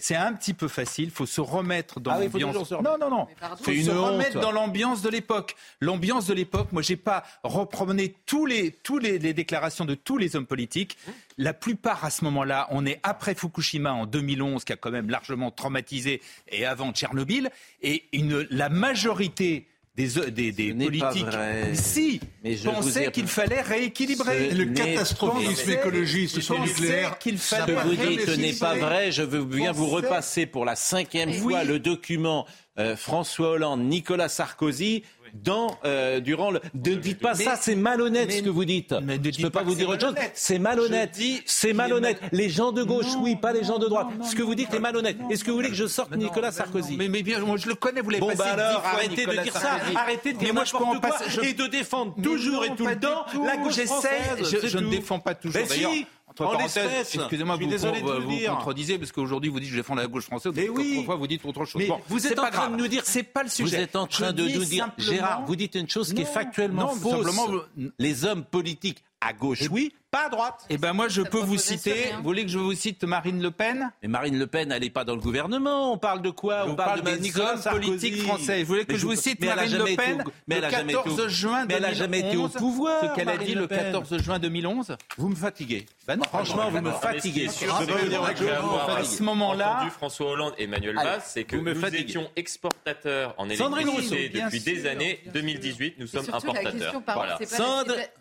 c'est 0.00 0.16
un 0.16 0.32
petit 0.32 0.54
peu 0.54 0.68
facile. 0.68 1.06
Il 1.06 1.10
faut 1.10 1.26
se 1.26 1.40
remettre 1.40 2.00
dans 2.00 2.12
ah 2.12 2.18
oui, 2.20 2.40
l'ambiance. 2.40 2.70
Non, 2.72 2.98
non, 2.98 3.10
non. 3.10 3.26
Il 3.66 3.84
faut 3.84 3.90
se 3.90 3.96
remettre 3.96 4.40
dans 4.40 4.52
l'ambiance 4.52 5.02
de 5.02 5.08
l'époque. 5.08 5.56
L'ambiance 5.80 6.26
de 6.26 6.34
l'époque. 6.34 6.72
Moi, 6.72 6.82
j'ai 6.82 6.96
pas 6.96 7.24
repromené 7.42 8.14
tous 8.26 8.46
les 8.46 8.72
tous 8.72 8.98
les, 8.98 9.18
les, 9.18 9.34
déclarations 9.34 9.84
de 9.84 9.94
tous 9.94 10.18
les 10.18 10.36
hommes 10.36 10.46
politiques. 10.46 10.96
La 11.38 11.52
plupart 11.52 12.04
à 12.04 12.10
ce 12.10 12.24
moment-là, 12.24 12.68
on 12.70 12.86
est 12.86 13.00
après 13.02 13.34
Fukushima 13.34 13.92
en 13.92 14.06
2011, 14.06 14.64
qui 14.64 14.72
a 14.72 14.76
quand 14.76 14.90
même 14.90 15.10
largement 15.10 15.50
traumatisé, 15.50 16.20
et 16.48 16.64
avant 16.64 16.92
Tchernobyl, 16.92 17.50
et 17.82 18.04
une 18.12 18.46
la 18.50 18.68
majorité 18.68 19.66
des, 19.96 20.08
des, 20.32 20.52
des 20.52 20.72
politiques, 20.74 21.26
si, 21.74 22.20
mais 22.42 22.56
pensaient 22.56 23.12
qu'il 23.12 23.28
fallait 23.28 23.60
rééquilibrer. 23.60 24.50
Le 24.50 24.66
catastrophisme 24.66 25.70
écologiste 25.70 26.40
sur 26.40 26.58
le 26.58 26.64
nucléaire. 26.64 27.18
qu'il 27.18 27.38
fallait. 27.38 27.74
Ce 27.76 27.82
que 27.82 27.86
vous 27.86 27.94
dites 27.94 28.38
n'est 28.38 28.52
pas 28.54 28.74
vrai. 28.74 29.12
Je 29.12 29.22
veux 29.22 29.44
bien 29.44 29.70
vous 29.72 29.88
repasser 29.88 30.46
pour 30.46 30.64
la 30.64 30.74
cinquième 30.74 31.32
fois 31.32 31.62
le 31.62 31.78
document 31.78 32.46
euh, 32.78 32.96
François 32.96 33.50
Hollande, 33.50 33.84
Nicolas 33.84 34.28
Sarkozy 34.28 35.04
dans, 35.34 35.76
euh, 35.84 36.20
durant 36.20 36.50
le. 36.50 36.60
Ne 36.74 36.94
dites 36.94 37.18
pas 37.18 37.34
mais, 37.36 37.44
ça, 37.44 37.56
c'est 37.56 37.74
malhonnête 37.74 38.28
mais, 38.28 38.38
ce 38.38 38.42
que 38.42 38.50
vous 38.50 38.64
dites. 38.64 38.94
Mais 39.02 39.18
ne 39.18 39.24
Je 39.24 39.38
ne 39.38 39.44
peux 39.44 39.50
pas, 39.50 39.60
pas 39.60 39.64
vous 39.64 39.74
dire 39.74 39.88
autre 39.88 40.00
chose. 40.00 40.14
C'est 40.34 40.58
malhonnête. 40.58 41.18
C'est 41.44 41.72
malhonnête. 41.72 42.20
Les 42.32 42.48
gens 42.48 42.72
de 42.72 42.82
gauche, 42.82 43.12
non, 43.14 43.22
oui, 43.22 43.36
pas 43.36 43.52
les 43.52 43.64
gens 43.64 43.78
de 43.78 43.88
droite. 43.88 44.06
Non, 44.10 44.18
non, 44.18 44.24
ce 44.24 44.34
que 44.34 44.42
vous 44.42 44.54
dites 44.54 44.72
est 44.72 44.78
malhonnête. 44.80 45.16
Est-ce 45.30 45.44
que 45.44 45.50
vous 45.50 45.56
voulez 45.56 45.68
que 45.68 45.74
je 45.74 45.86
sorte 45.86 46.14
Nicolas 46.16 46.52
Sarkozy 46.52 46.96
mais, 46.96 47.22
bien, 47.22 47.40
moi 47.40 47.56
je 47.56 47.68
le 47.68 47.74
connais, 47.74 48.00
vous 48.00 48.10
l'avez 48.10 48.20
bon, 48.20 48.28
passé 48.28 48.38
bah 48.38 48.52
alors, 48.52 48.82
fois, 48.82 48.90
arrêtez 48.90 49.16
Nicolas 49.16 49.38
de 49.38 49.42
dire 49.42 49.56
Sarkozy. 49.56 49.92
ça. 49.92 50.00
Arrêtez 50.00 50.32
de 50.32 50.38
dire 50.38 50.54
n'importe 50.54 51.00
quoi 51.00 51.16
je... 51.28 51.40
et 51.42 51.52
de 51.54 51.66
défendre 51.66 52.14
toujours 52.22 52.64
et 52.64 52.74
tout 52.74 52.86
le 52.86 52.98
temps 52.98 53.24
la 53.44 53.56
gauche 53.56 53.80
française. 53.84 54.58
Je 54.64 54.78
ne 54.78 54.90
défends 54.90 55.18
pas 55.18 55.34
toujours. 55.34 55.62
D'ailleurs, 55.68 55.92
entre 56.40 56.52
parenthèses, 56.56 57.14
excusez-moi, 57.14 57.56
vous, 57.56 57.66
désolé 57.66 58.00
vous, 58.00 58.12
de 58.12 58.18
vous 58.20 58.30
dire. 58.30 58.50
contredisez 58.56 58.98
parce 58.98 59.12
qu'aujourd'hui 59.12 59.50
vous 59.50 59.60
dites 59.60 59.70
je 59.70 59.76
défends 59.76 59.94
la 59.94 60.06
gauche 60.06 60.24
française, 60.24 60.52
mais 60.54 60.68
oui. 60.68 61.04
fois 61.04 61.16
vous 61.16 61.26
dites 61.26 61.44
autre 61.44 61.64
chose. 61.64 61.80
Mais 61.80 61.88
bon, 61.88 62.00
vous 62.08 62.26
êtes 62.26 62.38
en 62.38 62.42
pas 62.42 62.50
train 62.50 62.66
grave. 62.66 62.76
de 62.76 62.82
nous 62.82 62.88
dire, 62.88 63.02
c'est 63.04 63.22
pas 63.22 63.42
le 63.42 63.48
sujet. 63.48 63.76
Vous 63.76 63.82
êtes 63.82 63.96
en 63.96 64.06
train 64.06 64.28
je 64.28 64.32
de 64.32 64.48
nous 64.48 64.64
dire. 64.64 64.88
Gérard, 64.98 65.44
vous 65.46 65.56
dites 65.56 65.74
une 65.74 65.88
chose 65.88 66.12
qui 66.12 66.22
est 66.22 66.24
factuellement 66.24 66.94
non, 66.94 66.94
fausse. 66.94 67.26
Simplement, 67.26 67.62
les 67.98 68.24
hommes 68.24 68.44
politiques 68.44 69.04
à 69.24 69.32
gauche, 69.32 69.62
et, 69.62 69.68
oui, 69.68 69.92
pas 70.14 70.26
à 70.26 70.28
droite. 70.28 70.64
Eh 70.70 70.78
ben 70.78 70.92
moi, 70.92 71.08
je 71.08 71.22
peux 71.22 71.40
vous 71.40 71.58
citer. 71.58 72.12
Vous 72.18 72.22
voulez 72.22 72.44
que 72.44 72.50
je 72.50 72.58
vous 72.58 72.74
cite 72.74 73.02
Marine 73.02 73.42
Le 73.42 73.50
Pen? 73.50 73.90
Mais 74.00 74.08
Marine 74.08 74.38
Le 74.38 74.46
Pen, 74.46 74.70
elle 74.70 74.82
n'est 74.82 74.90
pas 74.90 75.02
dans 75.02 75.16
le 75.16 75.20
gouvernement. 75.20 75.92
On 75.92 75.98
parle 75.98 76.22
de 76.22 76.30
quoi? 76.30 76.66
On, 76.68 76.76
parle, 76.76 77.02
parle 77.02 77.18
de 77.18 77.22
des 77.22 77.40
hommes 77.40 77.60
politiques 77.60 78.22
français. 78.22 78.62
Vous 78.62 78.68
voulez 78.68 78.84
que 78.84 78.96
je 78.96 79.06
vous 79.06 79.16
cite 79.16 79.44
Marine 79.44 79.76
Le 79.76 79.96
Pen 79.96 80.22
mais 80.46 80.60
le 80.60 80.70
14 80.70 81.26
juin 81.26 81.66
2011 81.66 81.68
Mais 81.68 81.74
elle 81.74 81.82
n'a 81.82 81.92
jamais 81.94 82.20
été 82.20 82.36
au 82.36 82.48
pouvoir. 82.48 83.02
Ce 83.02 83.16
qu'elle 83.16 83.28
a 83.28 83.36
dit 83.38 83.54
le 83.54 83.66
14 83.66 84.18
juin 84.18 84.38
2011 84.38 84.96
Vous 85.18 85.28
me 85.28 85.34
fatiguez. 85.34 85.84
Ben 86.06 86.14
non, 86.16 86.24
franchement, 86.24 86.70
vous 86.70 86.80
me 86.80 86.92
fatiguez. 86.92 87.48
À 87.48 89.02
ce 89.02 89.22
moment-là, 89.24 89.88
François 89.90 90.30
Hollande 90.30 90.54
et 90.58 90.64
Emmanuel 90.64 90.94
Valls, 90.94 91.22
c'est 91.24 91.42
que 91.42 91.56
nous 91.56 91.86
étions 91.86 92.30
exportateurs 92.36 93.34
en 93.36 93.48
électricité 93.48 94.28
depuis 94.28 94.60
des 94.60 94.86
années. 94.86 95.20
2018, 95.32 95.94
nous 95.98 96.06
sommes 96.06 96.26
importateurs. 96.32 97.02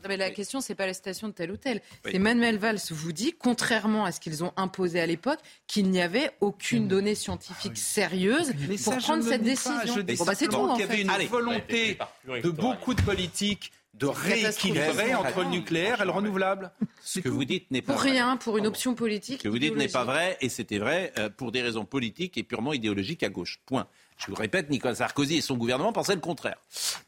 Mais 0.07 0.17
la 0.17 0.31
question, 0.31 0.59
c'est 0.59 0.73
pas 0.75 0.87
la 0.93 0.97
station 0.97 1.27
de 1.27 1.33
tel 1.33 1.51
ou 1.51 1.57
tel. 1.57 1.81
C'est 2.05 2.19
Manuel 2.19 2.57
Valls 2.57 2.79
vous 2.91 3.11
dit, 3.11 3.33
contrairement 3.37 4.05
à 4.05 4.11
ce 4.11 4.19
qu'ils 4.19 4.43
ont 4.43 4.53
imposé 4.57 5.01
à 5.01 5.07
l'époque, 5.07 5.39
qu'il 5.67 5.89
n'y 5.89 6.01
avait 6.01 6.31
aucune 6.39 6.87
donnée 6.87 7.15
scientifique 7.15 7.77
sérieuse 7.77 8.53
pour 8.83 8.97
prendre 8.97 9.23
cette 9.23 9.43
décision. 9.43 9.95
Bon, 9.95 10.25
bah, 10.25 10.35
c'est 10.35 10.47
tout. 10.47 10.69
Il 10.75 10.79
y 10.79 10.83
avait 10.83 11.01
une 11.01 11.27
volonté 11.27 11.97
de 12.27 12.49
beaucoup 12.49 12.93
de 12.93 13.01
politiques 13.01 13.71
de 13.93 14.07
rééquilibrer 14.07 15.13
entre 15.13 15.43
le 15.43 15.49
nucléaire 15.49 16.01
et 16.01 16.05
le 16.05 16.11
renouvelable. 16.11 16.71
Ce 17.03 17.19
que 17.19 17.29
vous 17.29 17.45
dites 17.45 17.69
n'est 17.69 17.81
pas 17.81 17.93
pour 17.93 18.01
vrai. 18.01 18.11
rien, 18.11 18.37
pour 18.37 18.57
une 18.57 18.65
option 18.65 18.95
politique. 18.95 19.39
Ce 19.39 19.43
que 19.43 19.49
vous 19.49 19.59
dites 19.59 19.75
n'est 19.75 19.87
pas 19.87 20.03
vrai, 20.03 20.37
et 20.41 20.49
c'était 20.49 20.79
vrai 20.79 21.13
euh, 21.19 21.29
pour 21.29 21.51
des 21.51 21.61
raisons 21.61 21.85
politiques 21.85 22.37
et 22.37 22.43
purement 22.43 22.73
idéologiques 22.73 23.21
à 23.21 23.29
gauche. 23.29 23.59
Point. 23.67 23.87
Je 24.17 24.27
vous 24.27 24.35
répète, 24.35 24.69
Nicolas 24.69 24.95
Sarkozy 24.95 25.37
et 25.37 25.41
son 25.41 25.57
gouvernement 25.57 25.93
pensaient 25.93 26.15
le 26.15 26.21
contraire. 26.21 26.57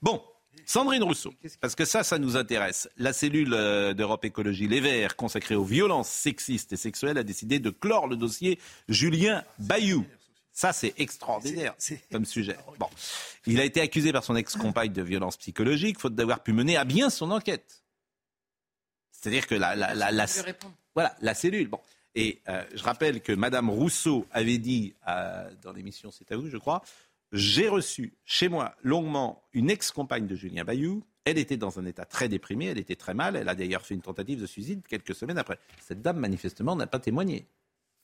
Bon, 0.03 0.21
Sandrine 0.65 1.03
Rousseau, 1.03 1.33
parce 1.61 1.75
que 1.75 1.85
ça, 1.85 2.03
ça 2.03 2.17
nous 2.17 2.37
intéresse. 2.37 2.89
La 2.97 3.13
cellule 3.13 3.51
d'Europe 3.95 4.25
Écologie 4.25 4.67
Les 4.67 4.79
Verts, 4.79 5.15
consacrée 5.15 5.55
aux 5.55 5.63
violences 5.63 6.09
sexistes 6.09 6.73
et 6.73 6.77
sexuelles, 6.77 7.17
a 7.17 7.23
décidé 7.23 7.59
de 7.59 7.69
clore 7.69 8.07
le 8.07 8.15
dossier 8.15 8.59
Julien 8.89 9.43
Bayou. 9.59 10.05
Ça, 10.51 10.71
c'est 10.71 10.93
extraordinaire 10.97 11.75
comme 12.11 12.23
sujet. 12.25 12.55
Bon. 12.79 12.87
Il 13.45 13.59
a 13.59 13.65
été 13.65 13.81
accusé 13.81 14.13
par 14.13 14.23
son 14.23 14.37
ex-compagne 14.37 14.93
de 14.93 15.01
violence 15.01 15.35
psychologique, 15.37 15.99
faute 15.99 16.15
d'avoir 16.15 16.41
pu 16.41 16.53
mener 16.53 16.77
à 16.77 16.85
bien 16.85 17.09
son 17.09 17.29
enquête. 17.31 17.83
C'est-à-dire 19.11 19.47
que 19.47 19.55
la, 19.55 19.75
la, 19.75 19.93
la, 19.93 20.11
la 20.11 20.25
voilà, 20.93 21.15
la 21.19 21.33
cellule. 21.33 21.67
Bon. 21.67 21.79
Et 22.15 22.39
euh, 22.47 22.63
je 22.73 22.81
rappelle 22.83 23.21
que 23.21 23.33
Madame 23.33 23.69
Rousseau 23.69 24.25
avait 24.31 24.57
dit 24.57 24.93
euh, 25.07 25.49
dans 25.61 25.73
l'émission 25.73 26.11
C'est 26.11 26.31
à 26.31 26.37
vous, 26.37 26.49
je 26.49 26.57
crois, 26.57 26.81
j'ai 27.31 27.67
reçu 27.69 28.13
chez 28.25 28.47
moi 28.47 28.75
longuement 28.83 29.43
une 29.53 29.69
ex-compagne 29.69 30.27
de 30.27 30.35
Julien 30.35 30.63
Bayou. 30.63 31.03
Elle 31.25 31.37
était 31.37 31.57
dans 31.57 31.79
un 31.79 31.85
état 31.85 32.05
très 32.05 32.29
déprimé, 32.29 32.65
elle 32.67 32.77
était 32.77 32.95
très 32.95 33.13
mal. 33.13 33.35
Elle 33.35 33.49
a 33.49 33.55
d'ailleurs 33.55 33.81
fait 33.81 33.95
une 33.95 34.01
tentative 34.01 34.39
de 34.39 34.45
suicide 34.45 34.81
quelques 34.87 35.15
semaines 35.15 35.37
après. 35.37 35.59
Cette 35.81 36.01
dame, 36.01 36.17
manifestement, 36.17 36.75
n'a 36.75 36.87
pas 36.87 36.99
témoigné. 36.99 37.47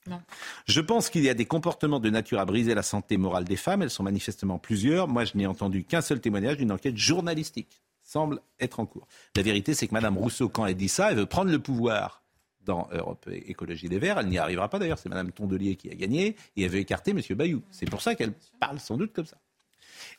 Non. 0.08 0.22
Je 0.66 0.82
pense 0.82 1.10
qu'il 1.10 1.24
y 1.24 1.30
a 1.30 1.36
des 1.36 1.46
comportements 1.46 2.00
de 2.00 2.10
nature 2.10 2.40
à 2.40 2.46
briser 2.46 2.74
la 2.74 2.82
santé 2.82 3.18
morale 3.18 3.46
des 3.46 3.56
femmes. 3.56 3.84
Elles 3.84 3.92
sont 3.92 4.04
manifestement 4.04 4.58
plusieurs. 4.58 5.08
Moi, 5.08 5.26
je 5.26 5.34
n'ai 5.36 5.46
entendu 5.46 5.84
qu'un 5.84 6.02
seul 6.02 6.20
témoignage 6.20 6.58
d'une 6.58 6.72
enquête 6.72 6.98
journalistique. 6.98 7.84
Semble 8.04 8.42
être 8.60 8.80
en 8.80 8.88
cours. 8.88 9.08
La 9.36 9.44
vérité, 9.44 9.76
c'est 9.76 9.88
que 9.88 9.94
Mme 9.94 10.18
Rousseau, 10.18 10.50
quand 10.50 10.66
elle 10.66 10.76
dit 10.76 10.90
ça, 10.90 11.12
elle 11.12 11.18
veut 11.18 11.28
prendre 11.28 11.52
le 11.52 11.60
pouvoir 11.60 12.21
dans 12.66 12.88
Europe 12.92 13.28
Écologie 13.32 13.88
Les 13.88 14.00
Verts. 14.00 14.20
Elle 14.20 14.28
n'y 14.28 14.38
arrivera 14.38 14.70
pas 14.70 14.80
d'ailleurs. 14.80 15.00
C'est 15.00 15.10
Mme 15.10 15.32
Tondelier 15.32 15.76
qui 15.76 15.90
a 15.90 15.96
gagné 15.96 16.36
et 16.56 16.64
elle 16.64 16.70
veut 16.70 16.80
écarter 16.80 17.12
M. 17.12 17.22
Bayou. 17.32 17.62
C'est 17.72 17.90
pour 17.90 18.02
ça 18.02 18.16
qu'elle 18.16 18.34
parle 18.60 18.80
sans 18.80 18.98
doute 18.98 19.14
comme 19.14 19.26
ça. 19.26 19.38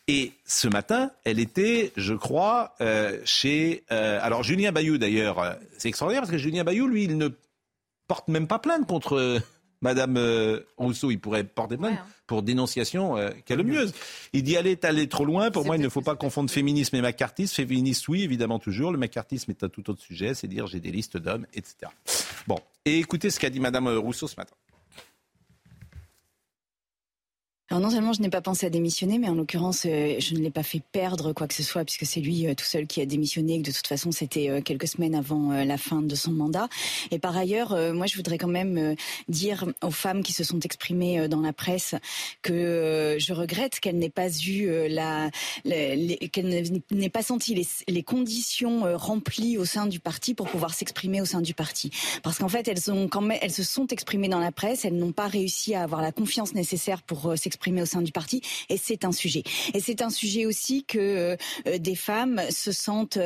Et 0.09 0.33
ce 0.45 0.69
matin, 0.69 1.13
elle 1.25 1.39
était, 1.39 1.93
je 1.97 2.15
crois, 2.15 2.75
euh, 2.81 3.21
chez. 3.25 3.85
Euh, 3.93 4.19
alors 4.23 4.43
Julien 4.43 4.73
Bayou 4.73 4.99
d'ailleurs, 4.99 5.39
euh, 5.39 5.55
c'est 5.79 5.89
extraordinaire 5.89 6.23
parce 6.23 6.33
que 6.33 6.39
Julien 6.39 6.65
Bayou, 6.65 6.87
lui, 6.87 7.05
il 7.05 7.17
ne 7.19 7.29
porte 8.09 8.29
même 8.29 8.49
pas 8.49 8.59
plainte 8.59 8.87
contre 8.87 9.41
Madame 9.83 10.17
euh, 10.17 10.61
Rousseau, 10.79 11.11
il 11.11 11.19
pourrait 11.19 11.45
porter 11.45 11.77
plainte 11.77 11.99
hein. 11.99 12.07
pour 12.27 12.43
dénonciation 12.43 13.17
euh, 13.17 13.31
calomnieuse. 13.45 13.93
Il 14.33 14.43
dit 14.45 14.57
aller 14.57 14.79
aller 14.83 15.09
trop 15.09 15.25
loin. 15.25 15.51
Pour 15.51 15.67
moi, 15.67 15.77
il 15.77 15.83
ne 15.83 15.89
faut 15.89 16.01
pas 16.01 16.17
confondre 16.17 16.51
féminisme 16.51 16.97
et 16.97 17.03
macartisme. 17.03 17.55
Féministe, 17.55 18.09
oui, 18.09 18.23
évidemment 18.23 18.59
toujours. 18.59 18.93
Le 18.93 18.99
macartisme 18.99 19.51
est 19.51 19.63
un 19.65 19.69
tout 19.69 19.91
autre 19.91 20.01
sujet. 20.01 20.35
C'est 20.35 20.47
dire 20.47 20.67
j'ai 20.67 20.81
des 20.81 20.91
listes 20.91 21.17
d'hommes, 21.17 21.47
etc. 21.53 21.93
Bon, 22.47 22.59
et 22.85 22.99
écoutez 22.99 23.31
ce 23.31 23.39
qu'a 23.39 23.51
dit 23.51 23.61
Madame 23.61 23.89
Rousseau 23.89 24.29
ce 24.29 24.37
matin. 24.37 24.55
Non 27.81 27.89
seulement 27.89 28.13
je 28.13 28.21
n'ai 28.21 28.29
pas 28.29 28.43
pensé 28.43 28.67
à 28.67 28.71
démissionner, 28.71 29.19
mais 29.19 29.29
en 29.29 29.35
l'occurrence, 29.35 29.87
euh, 29.87 30.17
je 30.19 30.35
ne 30.35 30.41
l'ai 30.41 30.51
pas 30.51 30.63
fait 30.63 30.83
perdre 30.93 31.33
quoi 31.33 31.49
que 31.49 31.55
ce 31.55 31.63
soit, 31.63 31.85
puisque 31.85 32.05
c'est 32.05 32.21
lui 32.21 32.47
euh, 32.47 32.55
tout 32.55 32.67
seul 32.67 32.87
qui 32.87 33.01
a 33.01 33.07
démissionné, 33.07 33.55
et 33.55 33.63
que 33.63 33.67
de 33.69 33.73
toute 33.73 33.87
façon, 33.87 34.13
c'était 34.13 34.51
euh, 34.51 34.61
quelques 34.61 34.89
semaines 34.89 35.15
avant 35.15 35.53
la 35.53 35.79
fin 35.79 36.03
de 36.03 36.15
son 36.15 36.33
mandat. 36.33 36.69
Et 37.11 37.19
par 37.19 37.37
ailleurs, 37.37 37.77
moi, 37.95 38.07
je 38.07 38.17
voudrais 38.17 38.37
quand 38.37 38.49
même 38.49 38.95
dire 39.29 39.65
aux 39.83 39.91
femmes 39.91 40.23
qui 40.23 40.33
se 40.33 40.45
sont 40.45 40.61
exprimées 40.61 41.29
dans 41.29 41.41
la 41.41 41.53
presse 41.53 41.95
que 42.43 43.17
je 43.19 43.33
regrette 43.33 43.81
qu'elles 43.81 43.99
n'aient 43.99 44.11
pas 44.11 44.29
eu 44.29 44.89
la, 44.89 45.31
qu'elles 45.65 46.83
n'aient 46.91 47.09
pas 47.09 47.23
senti 47.23 47.55
les, 47.55 47.67
les, 47.89 48.03
conditions 48.03 48.83
remplies 48.97 49.59
au 49.59 49.65
sein 49.65 49.87
du 49.87 50.01
parti 50.01 50.35
pour 50.35 50.49
pouvoir 50.49 50.75
s'exprimer 50.75 51.21
au 51.21 51.25
sein 51.25 51.41
du 51.41 51.55
parti. 51.55 51.91
Parce 52.23 52.39
qu'en 52.39 52.49
fait, 52.49 52.69
elles 52.69 52.91
ont 52.91 53.09
quand 53.09 53.21
même, 53.21 53.39
elles 53.41 53.53
se 53.53 53.63
sont 53.63 53.87
exprimées 53.89 54.29
dans 54.29 54.41
la 54.41 54.53
presse, 54.53 54.85
elles 54.85 54.97
n'ont 54.97 55.13
pas 55.13 55.29
réussi 55.29 55.75
à 55.75 55.83
avoir 55.83 56.03
la 56.03 56.13
confiance 56.13 56.55
nécessaire 56.55 57.03
pour 57.03 57.35
s'exprimer 57.37 57.62
au 57.71 57.87
sein 57.87 58.03
du 58.03 58.13
parti, 58.13 58.43
et 58.69 58.77
c'est 58.77 59.05
un 59.05 59.13
sujet. 59.13 59.43
Et 59.75 59.81
c'est 59.81 60.03
un 60.03 60.11
sujet 60.11 60.47
aussi 60.47 60.85
que 60.85 60.99
euh, 61.67 61.79
des 61.79 61.95
femmes 61.95 62.41
se 62.51 62.73
sentent 62.73 63.19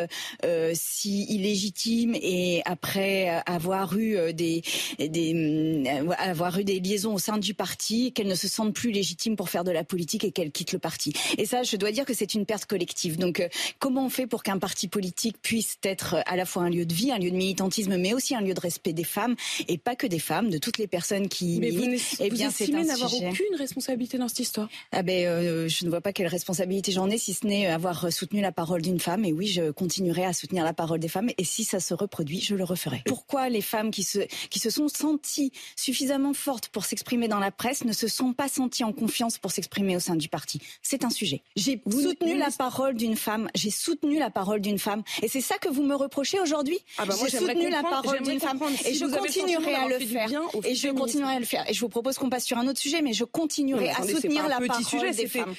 euh, 0.44 0.72
si 0.74 1.24
illégitimes 1.24 2.14
et 2.14 2.62
après 2.64 3.42
avoir 3.46 3.96
eu 3.96 4.16
euh, 4.16 4.32
des, 4.32 4.62
des 4.98 5.84
avoir 6.18 6.58
eu 6.58 6.64
des 6.64 6.80
liaisons 6.80 7.14
au 7.14 7.18
sein 7.18 7.38
du 7.38 7.54
parti, 7.54 8.12
qu'elles 8.12 8.26
ne 8.26 8.34
se 8.34 8.48
sentent 8.48 8.74
plus 8.74 8.90
légitimes 8.90 9.36
pour 9.36 9.48
faire 9.48 9.64
de 9.64 9.70
la 9.70 9.84
politique 9.84 10.24
et 10.24 10.32
qu'elles 10.32 10.52
quittent 10.52 10.72
le 10.72 10.78
parti. 10.78 11.12
Et 11.38 11.46
ça, 11.46 11.62
je 11.62 11.76
dois 11.76 11.92
dire 11.92 12.04
que 12.04 12.14
c'est 12.14 12.34
une 12.34 12.46
perte 12.46 12.66
collective. 12.66 13.18
Donc, 13.18 13.46
comment 13.78 14.06
on 14.06 14.10
fait 14.10 14.26
pour 14.26 14.42
qu'un 14.42 14.58
parti 14.58 14.88
politique 14.88 15.36
puisse 15.40 15.78
être 15.82 16.16
à 16.26 16.36
la 16.36 16.44
fois 16.44 16.64
un 16.64 16.70
lieu 16.70 16.84
de 16.84 16.94
vie, 16.94 17.10
un 17.12 17.18
lieu 17.18 17.30
de 17.30 17.36
militantisme, 17.36 17.96
mais 17.96 18.12
aussi 18.12 18.34
un 18.34 18.40
lieu 18.40 18.54
de 18.54 18.60
respect 18.60 18.92
des 18.92 19.04
femmes 19.04 19.36
et 19.68 19.78
pas 19.78 19.96
que 19.96 20.06
des 20.06 20.18
femmes, 20.18 20.50
de 20.50 20.58
toutes 20.58 20.78
les 20.78 20.86
personnes 20.86 21.28
qui 21.28 21.58
mais 21.60 21.70
militent. 21.70 22.00
Vous, 22.00 22.16
eh 22.20 22.30
bien, 22.30 22.50
c'est 22.50 22.66
n'avoir 22.68 23.12
aucune 23.14 23.56
responsabilité 23.56 24.18
dans 24.18 24.25
cette 24.28 24.40
histoire? 24.40 24.68
Ah 24.92 25.02
ben, 25.02 25.26
euh, 25.26 25.68
Je 25.68 25.84
ne 25.84 25.90
vois 25.90 26.00
pas 26.00 26.12
quelle 26.12 26.26
responsabilité 26.26 26.92
j'en 26.92 27.08
ai, 27.10 27.18
si 27.18 27.34
ce 27.34 27.46
n'est 27.46 27.66
avoir 27.66 28.12
soutenu 28.12 28.40
la 28.40 28.52
parole 28.52 28.82
d'une 28.82 29.00
femme. 29.00 29.24
Et 29.24 29.32
oui, 29.32 29.46
je 29.46 29.70
continuerai 29.70 30.24
à 30.24 30.32
soutenir 30.32 30.64
la 30.64 30.72
parole 30.72 30.98
des 30.98 31.08
femmes. 31.08 31.30
Et 31.38 31.44
si 31.44 31.64
ça 31.64 31.80
se 31.80 31.94
reproduit, 31.94 32.40
je 32.40 32.54
le 32.54 32.64
referai. 32.64 33.02
Pourquoi 33.06 33.48
les 33.48 33.62
femmes 33.62 33.90
qui 33.90 34.02
se, 34.02 34.20
qui 34.50 34.58
se 34.58 34.70
sont 34.70 34.88
senties 34.88 35.52
suffisamment 35.76 36.34
fortes 36.34 36.68
pour 36.68 36.84
s'exprimer 36.84 37.28
dans 37.28 37.38
la 37.38 37.50
presse 37.50 37.84
ne 37.84 37.92
se 37.92 38.08
sont 38.08 38.32
pas 38.32 38.48
senties 38.48 38.84
en 38.84 38.92
confiance 38.92 39.38
pour 39.38 39.50
s'exprimer 39.50 39.96
au 39.96 40.00
sein 40.00 40.16
du 40.16 40.28
parti? 40.28 40.60
C'est 40.82 41.04
un 41.04 41.10
sujet. 41.10 41.42
J'ai 41.56 41.80
soutenu 41.90 42.38
la 42.38 42.50
parole 42.50 42.94
d'une 42.94 43.16
femme. 43.16 43.48
J'ai 43.54 43.70
soutenu 43.70 44.18
la 44.18 44.30
parole 44.30 44.60
d'une 44.60 44.78
femme. 44.78 45.02
Et 45.22 45.28
c'est 45.28 45.40
ça 45.40 45.58
que 45.58 45.68
vous 45.68 45.82
me 45.82 45.94
reprochez 45.94 46.40
aujourd'hui? 46.40 46.78
Ah 46.98 47.06
bah 47.06 47.14
J'ai 47.20 47.36
soutenu 47.36 47.70
la 47.70 47.82
parole 47.82 48.22
d'une 48.22 48.40
femme. 48.40 48.58
Et 48.84 48.94
je 48.94 49.04
continuerai 49.04 49.74
à 49.74 49.88
le 49.88 49.98
faire. 49.98 50.30
Et 50.64 50.74
je 50.74 50.88
continuerai 50.88 51.34
à 51.34 51.38
le 51.40 51.44
faire. 51.44 51.68
Et 51.68 51.74
je 51.74 51.80
vous 51.80 51.88
propose 51.88 52.18
qu'on 52.18 52.30
passe 52.30 52.44
sur 52.44 52.58
un 52.58 52.66
autre 52.68 52.80
sujet, 52.80 53.02
mais 53.02 53.12
je 53.12 53.24
continuerai 53.24 53.90
à 53.90 54.02
soutenir 54.06 54.48
la 54.48 54.58
petit 54.58 54.84
sujet. 54.84 55.12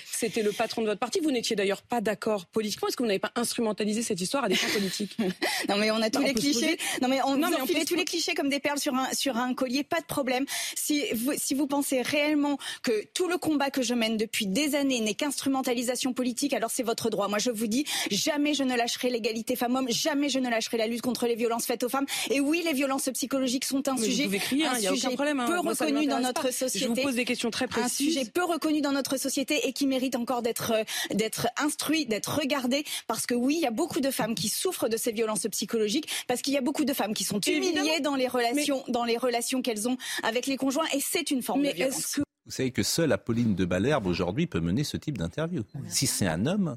C'était 0.06 0.44
le 0.44 0.52
patron 0.52 0.82
de 0.82 0.88
votre 0.88 1.00
parti. 1.00 1.20
Vous 1.20 1.32
n'étiez 1.32 1.56
d'ailleurs 1.56 1.82
pas 1.82 2.02
d'accord 2.02 2.46
politiquement. 2.46 2.88
Est-ce 2.88 2.98
que 2.98 3.04
vous 3.04 3.08
n'avez 3.08 3.20
pas 3.20 3.32
instrumentalisé 3.36 4.02
cette 4.02 4.22
histoire 4.22 4.46
à 4.46 4.50
des 4.50 4.56
fins 4.56 4.72
politiques? 4.74 5.18
Non, 5.70 5.76
mais 5.78 5.92
on 5.92 6.02
a 6.02 6.10
tous 6.10 6.22
bah, 6.22 6.28
les 6.28 6.34
clichés. 6.34 6.78
Non, 7.02 7.08
mais 7.08 7.20
on, 7.24 7.36
non, 7.36 7.50
mais 7.50 7.86
tous 7.86 7.96
les 7.96 8.06
clichés 8.06 8.34
comme 8.34 8.48
des 8.48 8.60
perles 8.60 8.80
sur 8.80 8.94
un, 8.94 9.12
sur 9.14 9.36
un 9.38 9.54
collier. 9.54 9.84
Pas 9.84 10.00
de 10.00 10.06
problème. 10.06 10.46
Si 10.76 11.04
vous, 11.14 11.34
si 11.36 11.56
vous 11.56 11.68
pensez 11.68 12.02
réellement 12.02 12.58
que 12.84 13.06
tout 13.14 13.28
le 13.28 13.38
combat 13.38 13.70
que 13.70 13.82
je 13.82 13.94
mène 13.94 14.18
depuis 14.18 14.48
des 14.48 14.76
années 14.76 15.00
n'est 15.02 15.14
qu'instrumentalisation 15.14 16.14
politique, 16.14 16.54
alors 16.54 16.70
c'est 16.72 16.84
votre 16.84 17.10
droit. 17.10 17.28
Moi, 17.28 17.40
je 17.40 17.52
vous 17.52 17.68
dis, 17.68 17.86
jamais 18.12 18.54
je 18.54 18.64
ne 18.64 18.76
lâcherai 18.76 19.10
l'égalité 19.10 19.56
femmes-hommes. 19.56 19.90
Jamais 19.90 20.30
je 20.30 20.40
ne 20.40 20.50
lâcherai 20.50 20.78
la 20.78 20.88
lutte 20.88 21.02
contre 21.02 21.28
les 21.28 21.36
violences 21.36 21.66
faites 21.66 21.84
aux 21.84 21.90
femmes. 21.90 22.06
Et 22.30 22.40
oui, 22.40 22.62
les 22.66 22.74
violences 22.74 23.10
psychologiques 23.14 23.66
sont 23.66 23.88
un 23.88 23.98
sujet, 23.98 24.26
hein, 24.26 24.74
un 24.74 24.80
sujet 24.80 25.10
problème, 25.10 25.40
hein. 25.40 25.48
peu 25.48 25.60
reconnu 25.60 26.06
dans 26.08 26.20
notre 26.20 26.54
société. 26.54 26.80
Je 26.80 26.88
vous 26.88 26.96
pose 26.96 27.16
des 27.16 27.26
questions 27.26 27.52
très 27.52 27.68
précises. 27.68 28.18
Un 28.18 28.22
sujet 28.22 28.32
peu 28.38 28.44
reconnu 28.44 28.82
dans 28.82 28.92
notre 28.92 29.18
société 29.18 29.68
et 29.68 29.74
qui 29.74 29.88
mérite 29.88 30.16
encore 30.16 30.44
d'être 30.44 30.72
euh, 30.72 30.84
d'être 31.16 31.48
instruit, 31.58 32.06
d'être 32.06 32.38
regardé 32.38 32.86
parce 33.08 33.26
que 33.26 33.34
oui, 33.34 33.56
il 33.56 33.62
y 33.62 33.66
a 33.66 33.72
beaucoup 33.72 34.00
de 34.00 34.12
femmes 34.12 34.36
qui 34.36 34.48
souffrent 34.48 34.90
de 34.90 34.98
ces 34.98 35.12
violences 35.12 35.48
psychologiques 35.50 36.08
parce 36.28 36.44
qu'il 36.44 36.54
y 36.54 36.58
a 36.58 36.62
beaucoup 36.62 36.86
de 36.86 36.94
femmes 36.94 37.16
qui 37.16 37.24
sont 37.24 37.40
humiliées 37.40 38.00
dans 38.00 38.16
les 38.16 38.28
relations 38.28 38.84
dans 38.90 39.06
les 39.06 39.18
relations 39.18 39.64
qu'elles 39.64 39.88
ont 39.88 39.98
avec 40.22 40.46
les 40.46 40.56
conjoints 40.56 40.86
et 40.94 41.00
c'est 41.00 41.32
une 41.32 41.42
forme 41.42 41.64
de 41.64 41.72
violence. 41.72 42.20
Vous 42.46 42.52
savez 42.52 42.70
que 42.70 42.84
seule 42.84 43.12
Apolline 43.12 43.56
de 43.56 43.66
Balherbe 43.66 44.06
aujourd'hui 44.06 44.46
peut 44.46 44.60
mener 44.60 44.84
ce 44.84 44.98
type 44.98 45.18
d'interview. 45.18 45.64
Si 45.90 46.06
c'est 46.06 46.28
un 46.28 46.46
homme, 46.46 46.76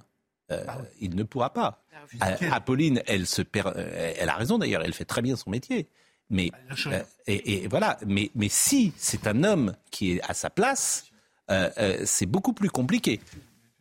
euh, 0.51 0.65
ah 0.67 0.79
il 0.99 1.15
ne 1.15 1.25
pourra 1.25 1.53
pas. 1.53 1.85
Euh, 2.23 2.51
Apolline, 2.51 3.03
elle, 3.07 3.27
se 3.27 3.43
elle 4.19 4.29
a 4.31 4.35
raison 4.35 4.57
d'ailleurs, 4.57 4.83
elle 4.83 4.95
fait 4.95 5.05
très 5.05 5.21
bien 5.21 5.37
son 5.37 5.51
métier. 5.51 5.89
Mais, 6.31 6.51
et, 7.27 7.65
et, 7.65 7.69
voilà. 7.69 7.99
Mais, 8.07 8.31
mais 8.35 8.49
si 8.49 8.93
c'est 8.97 9.27
un 9.27 9.45
homme 9.45 9.75
qui 9.91 10.13
est 10.13 10.21
à 10.23 10.33
sa 10.33 10.49
place, 10.49 11.10
c'est 12.05 12.27
beaucoup 12.27 12.53
plus 12.53 12.71
compliqué. 12.71 13.21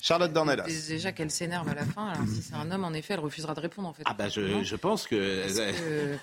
Charlotte 0.02 0.32
Dornelas. 0.32 0.66
Déjà 0.88 1.12
qu'elle 1.12 1.30
s'énerve 1.30 1.68
à 1.68 1.74
la 1.74 1.86
fin. 1.86 2.08
Alors, 2.08 2.26
si 2.28 2.42
c'est 2.42 2.56
un 2.56 2.72
homme, 2.72 2.86
en 2.86 2.94
effet, 2.94 3.16
elle 3.16 3.20
refusera 3.20 3.54
de 3.54 3.60
répondre. 3.60 3.90
En 3.90 3.94
fait. 3.94 4.04
Ah 4.06 4.14
bah 4.14 4.30
je, 4.30 4.64
je 4.64 4.76
pense 4.78 5.08
que. 5.08 5.44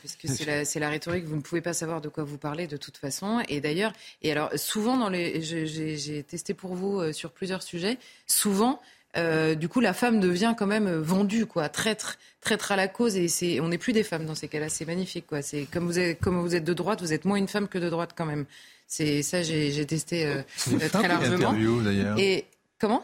Parce 0.02 0.16
que, 0.22 0.28
c'est 0.28 0.46
la, 0.80 0.86
la, 0.86 0.90
rhétorique. 0.90 1.24
Vous 1.26 1.36
ne 1.36 1.42
pouvez 1.42 1.60
pas 1.60 1.74
savoir 1.74 2.00
de 2.00 2.08
quoi 2.08 2.24
vous 2.24 2.38
parlez 2.38 2.66
de 2.66 2.78
toute 2.78 2.96
façon. 2.96 3.42
Et 3.48 3.60
d'ailleurs, 3.60 3.92
et 4.22 4.32
alors 4.32 4.50
souvent 4.56 4.96
dans 4.96 5.10
les, 5.10 5.42
j'ai 5.42 6.22
testé 6.22 6.54
pour 6.54 6.74
vous 6.74 7.00
euh, 7.00 7.12
sur 7.12 7.32
plusieurs 7.32 7.62
sujets. 7.62 7.98
Souvent, 8.26 8.80
du 9.14 9.68
coup, 9.68 9.80
la 9.80 9.92
femme 9.92 10.20
devient 10.20 10.54
quand 10.56 10.66
même 10.66 10.90
vendue, 10.90 11.46
quoi, 11.46 11.68
traître, 11.68 12.18
traître 12.40 12.72
à 12.72 12.76
la 12.76 12.88
cause. 12.88 13.16
Et 13.16 13.28
c'est, 13.28 13.60
on 13.60 13.68
n'est 13.68 13.78
plus 13.78 13.92
des 13.92 14.04
femmes 14.04 14.24
dans 14.24 14.34
ces 14.34 14.48
cas-là. 14.48 14.70
C'est 14.70 14.86
magnifique, 14.86 15.26
quoi. 15.26 15.42
C'est 15.42 15.66
comme 15.66 15.86
vous 15.86 15.98
êtes, 15.98 16.18
comme 16.20 16.40
vous 16.40 16.54
êtes 16.54 16.64
de 16.64 16.74
droite, 16.74 17.00
vous 17.00 17.12
êtes 17.12 17.26
moins 17.26 17.36
une 17.36 17.48
femme 17.48 17.68
que 17.68 17.78
de 17.78 17.90
droite 17.90 18.12
quand 18.16 18.26
même. 18.26 18.46
C'est 18.86 19.22
ça, 19.22 19.42
j'ai 19.42 19.86
testé 19.86 20.26
euh, 20.26 20.42
euh 20.72 20.88
très 20.88 21.08
largement. 21.08 21.52
d'ailleurs. 21.82 22.18
Et 22.18 22.46
comment? 22.78 23.02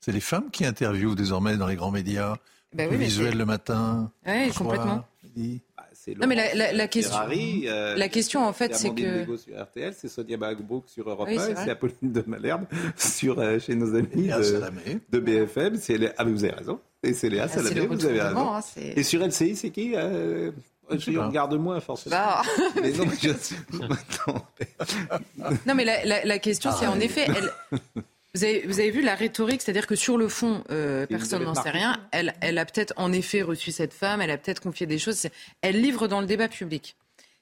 C'est 0.00 0.12
les 0.12 0.20
femmes 0.20 0.50
qui 0.50 0.64
interviewent 0.64 1.16
désormais 1.16 1.56
dans 1.56 1.66
les 1.66 1.76
grands 1.76 1.90
médias, 1.90 2.36
ben 2.72 2.88
oui, 2.90 2.96
visuels 2.96 3.36
le 3.36 3.44
matin. 3.44 4.10
Oui, 4.26 4.50
complètement. 4.52 5.04
Bah, 5.36 5.82
non, 6.20 6.26
mais 6.28 6.36
la, 6.36 6.72
la, 6.72 6.88
question, 6.88 7.18
euh, 7.28 7.96
la 7.96 8.08
question 8.08 8.46
en 8.46 8.52
fait, 8.52 8.74
c'est 8.76 8.94
que 8.94 9.24
sur 9.36 9.60
RTL, 9.60 9.92
c'est 9.96 10.08
Sonia 10.08 10.36
Bagbouk 10.36 10.84
sur 10.88 11.08
Europe 11.08 11.28
1, 11.28 11.54
c'est 11.56 11.70
Apolline 11.70 12.12
de 12.12 12.22
Malherbe 12.26 12.64
sur 12.96 13.40
euh, 13.40 13.58
chez 13.58 13.74
nos 13.74 13.94
amis 13.94 14.28
de, 14.28 15.00
de, 15.10 15.18
BFM. 15.18 15.76
C'est 15.76 16.14
ah, 16.16 16.24
mais 16.24 16.32
vous 16.32 16.44
avez 16.44 16.54
raison. 16.54 16.80
Et 17.02 17.12
c'est 17.12 17.28
Léa 17.28 17.44
ah, 17.44 17.48
Salamé, 17.48 17.86
vous 17.86 18.06
avez 18.06 18.20
raison. 18.20 18.54
Hein, 18.54 18.60
et 18.76 19.02
sur 19.02 19.20
LCI, 19.20 19.56
c'est 19.56 19.70
qui 19.70 19.92
euh, 19.94 20.52
je 20.90 21.18
regarde 21.18 21.54
moins, 21.54 21.80
forcément. 21.80 22.16
Bah. 22.16 22.42
mais 22.82 22.92
non, 22.92 23.06
mais 23.06 23.16
je... 23.22 23.32
non, 25.66 25.74
mais 25.74 25.84
la, 25.84 26.24
la, 26.24 26.38
question, 26.38 26.70
c'est 26.72 26.86
en 26.86 27.00
effet, 27.00 27.26
elle... 27.28 27.50
vous, 28.34 28.44
avez, 28.44 28.66
vous 28.66 28.80
avez 28.80 28.90
vu 28.90 29.02
la 29.02 29.14
rhétorique, 29.14 29.62
c'est-à-dire 29.62 29.86
que 29.86 29.96
sur 29.96 30.16
le 30.16 30.28
fond, 30.28 30.62
euh, 30.70 31.06
personne 31.06 31.44
n'en 31.44 31.54
sait 31.54 31.70
rien. 31.70 31.96
Elle, 32.12 32.34
elle 32.40 32.58
a 32.58 32.64
peut-être 32.64 32.94
en 32.96 33.12
effet 33.12 33.42
reçu 33.42 33.72
cette 33.72 33.92
femme, 33.92 34.20
elle 34.20 34.30
a 34.30 34.38
peut-être 34.38 34.60
confié 34.60 34.86
des 34.86 34.98
choses. 34.98 35.26
Elle 35.62 35.80
livre 35.80 36.08
dans 36.08 36.20
le 36.20 36.26
débat 36.26 36.48
public. 36.48 36.96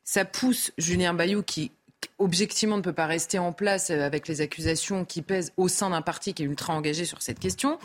Ça 0.05 0.25
pousse 0.25 0.73
Julien 0.79 1.15
Bayou, 1.15 1.43
qui 1.43 1.71
objectivement 2.19 2.77
ne 2.77 2.83
peut 2.83 2.93
pas 2.93 3.07
rester 3.07 3.39
en 3.39 3.53
place 3.53 3.91
avec 3.91 4.29
les 4.29 4.41
accusations 4.41 5.05
qui 5.05 5.23
pèsent 5.23 5.53
au 5.57 5.69
sein 5.69 5.91
d'un 5.91 6.03
parti 6.03 6.35
qui 6.35 6.43
est 6.43 6.47
ultra 6.47 6.75
engagé 6.75 7.05
sur 7.05 7.23
cette 7.23 7.39
question. 7.39 7.79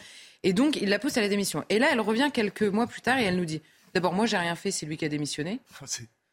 Et 0.43 0.53
donc, 0.53 0.77
il 0.77 0.89
la 0.89 0.99
pousse 0.99 1.17
à 1.17 1.21
la 1.21 1.27
démission. 1.27 1.63
Et 1.69 1.79
là, 1.79 1.87
elle 1.91 1.99
revient 1.99 2.29
quelques 2.33 2.63
mois 2.63 2.87
plus 2.87 3.01
tard 3.01 3.17
et 3.17 3.23
elle 3.23 3.35
nous 3.35 3.45
dit 3.45 3.61
D'abord, 3.93 4.13
moi, 4.13 4.25
j'ai 4.25 4.37
rien 4.37 4.55
fait, 4.55 4.71
c'est 4.71 4.85
lui 4.85 4.97
qui 4.97 5.05
a 5.05 5.09
démissionné. 5.09 5.59
Ah, 5.81 5.85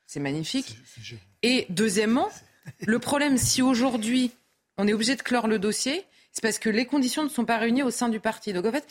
c'est 0.07 0.21
magnifique. 0.21 0.79
Et 1.43 1.67
deuxièmement, 1.69 2.29
le 2.87 2.99
problème, 2.99 3.39
si 3.39 3.63
aujourd'hui 3.63 4.33
on 4.79 4.87
est 4.87 4.93
obligé 4.93 5.17
de 5.17 5.23
clore 5.23 5.49
le 5.49 5.59
dossier, 5.59 6.05
c'est 6.33 6.43
parce 6.43 6.59
que 6.59 6.69
les 6.69 6.85
conditions 6.85 7.25
ne 7.25 7.31
sont 7.31 7.47
pas 7.47 7.57
réunies 7.57 7.83
au 7.83 7.91
sein 7.91 8.11
du 8.11 8.21
parti. 8.21 8.53
Donc 8.53 8.67
en 8.67 8.73
fait, 8.73 8.87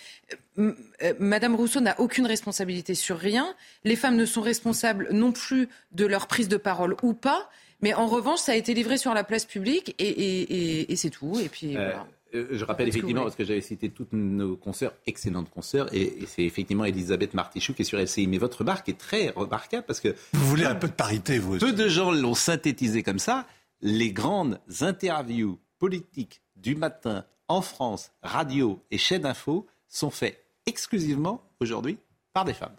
euh, 0.57 0.73
Madame 1.19 1.53
Rousseau 1.53 1.79
n'a 1.79 1.99
aucune 1.99 2.25
responsabilité 2.25 2.95
sur 2.95 3.19
rien. 3.19 3.55
Les 3.83 3.95
femmes 3.95 4.15
ne 4.15 4.25
sont 4.25 4.41
responsables 4.41 5.09
non 5.11 5.31
plus 5.31 5.69
de 5.91 6.07
leur 6.07 6.25
prise 6.25 6.47
de 6.47 6.57
parole 6.57 6.95
ou 7.03 7.13
pas. 7.13 7.49
Mais 7.81 7.93
en 7.93 8.07
revanche, 8.07 8.39
ça 8.39 8.53
a 8.53 8.55
été 8.55 8.73
livré 8.73 8.97
sur 8.97 9.13
la 9.13 9.23
place 9.23 9.45
publique 9.45 9.93
et, 9.99 10.95
c'est 10.95 11.11
tout. 11.11 11.39
Et 11.39 11.49
puis 11.49 11.77
euh, 11.77 11.91
voilà. 11.91 12.07
Euh, 12.35 12.47
je 12.51 12.65
rappelle 12.65 12.87
effectivement, 12.87 13.23
parce 13.23 13.35
que 13.35 13.43
j'avais 13.43 13.61
cité 13.61 13.89
toutes 13.89 14.13
nos 14.13 14.55
consoeurs, 14.55 14.93
excellentes 15.07 15.49
consoeurs, 15.49 15.93
et, 15.93 16.19
c'est 16.27 16.43
effectivement 16.43 16.85
Elisabeth 16.85 17.33
Martichoux 17.33 17.73
qui 17.73 17.83
est 17.83 17.85
sur 17.85 17.99
LCI. 17.99 18.27
Mais 18.27 18.37
votre 18.37 18.59
remarque 18.59 18.89
est 18.89 18.97
très 18.97 19.29
remarquable 19.29 19.85
parce 19.85 19.99
que. 19.99 20.15
Vous 20.33 20.45
voulez 20.47 20.65
un 20.65 20.75
peu 20.75 20.87
de 20.87 20.93
parité, 20.93 21.39
vous 21.39 21.57
Peu 21.57 21.73
de 21.73 21.87
gens 21.87 22.11
l'ont 22.11 22.35
synthétisé 22.35 23.03
comme 23.03 23.19
ça. 23.19 23.47
Les 23.81 24.11
grandes 24.11 24.59
interviews 24.81 25.59
politiques 25.79 26.41
du 26.55 26.75
matin 26.75 27.25
en 27.47 27.61
France, 27.61 28.11
radio 28.23 28.81
et 28.91 28.97
chaîne 28.97 29.21
d'info, 29.21 29.67
sont 29.87 30.09
faites 30.09 30.43
exclusivement 30.65 31.41
aujourd'hui 31.59 31.97
par 32.33 32.45
des 32.45 32.53
femmes. 32.53 32.75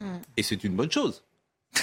Hmm. 0.00 0.18
Et 0.36 0.42
c'est 0.42 0.64
une 0.64 0.74
bonne 0.74 0.90
chose. 0.90 1.22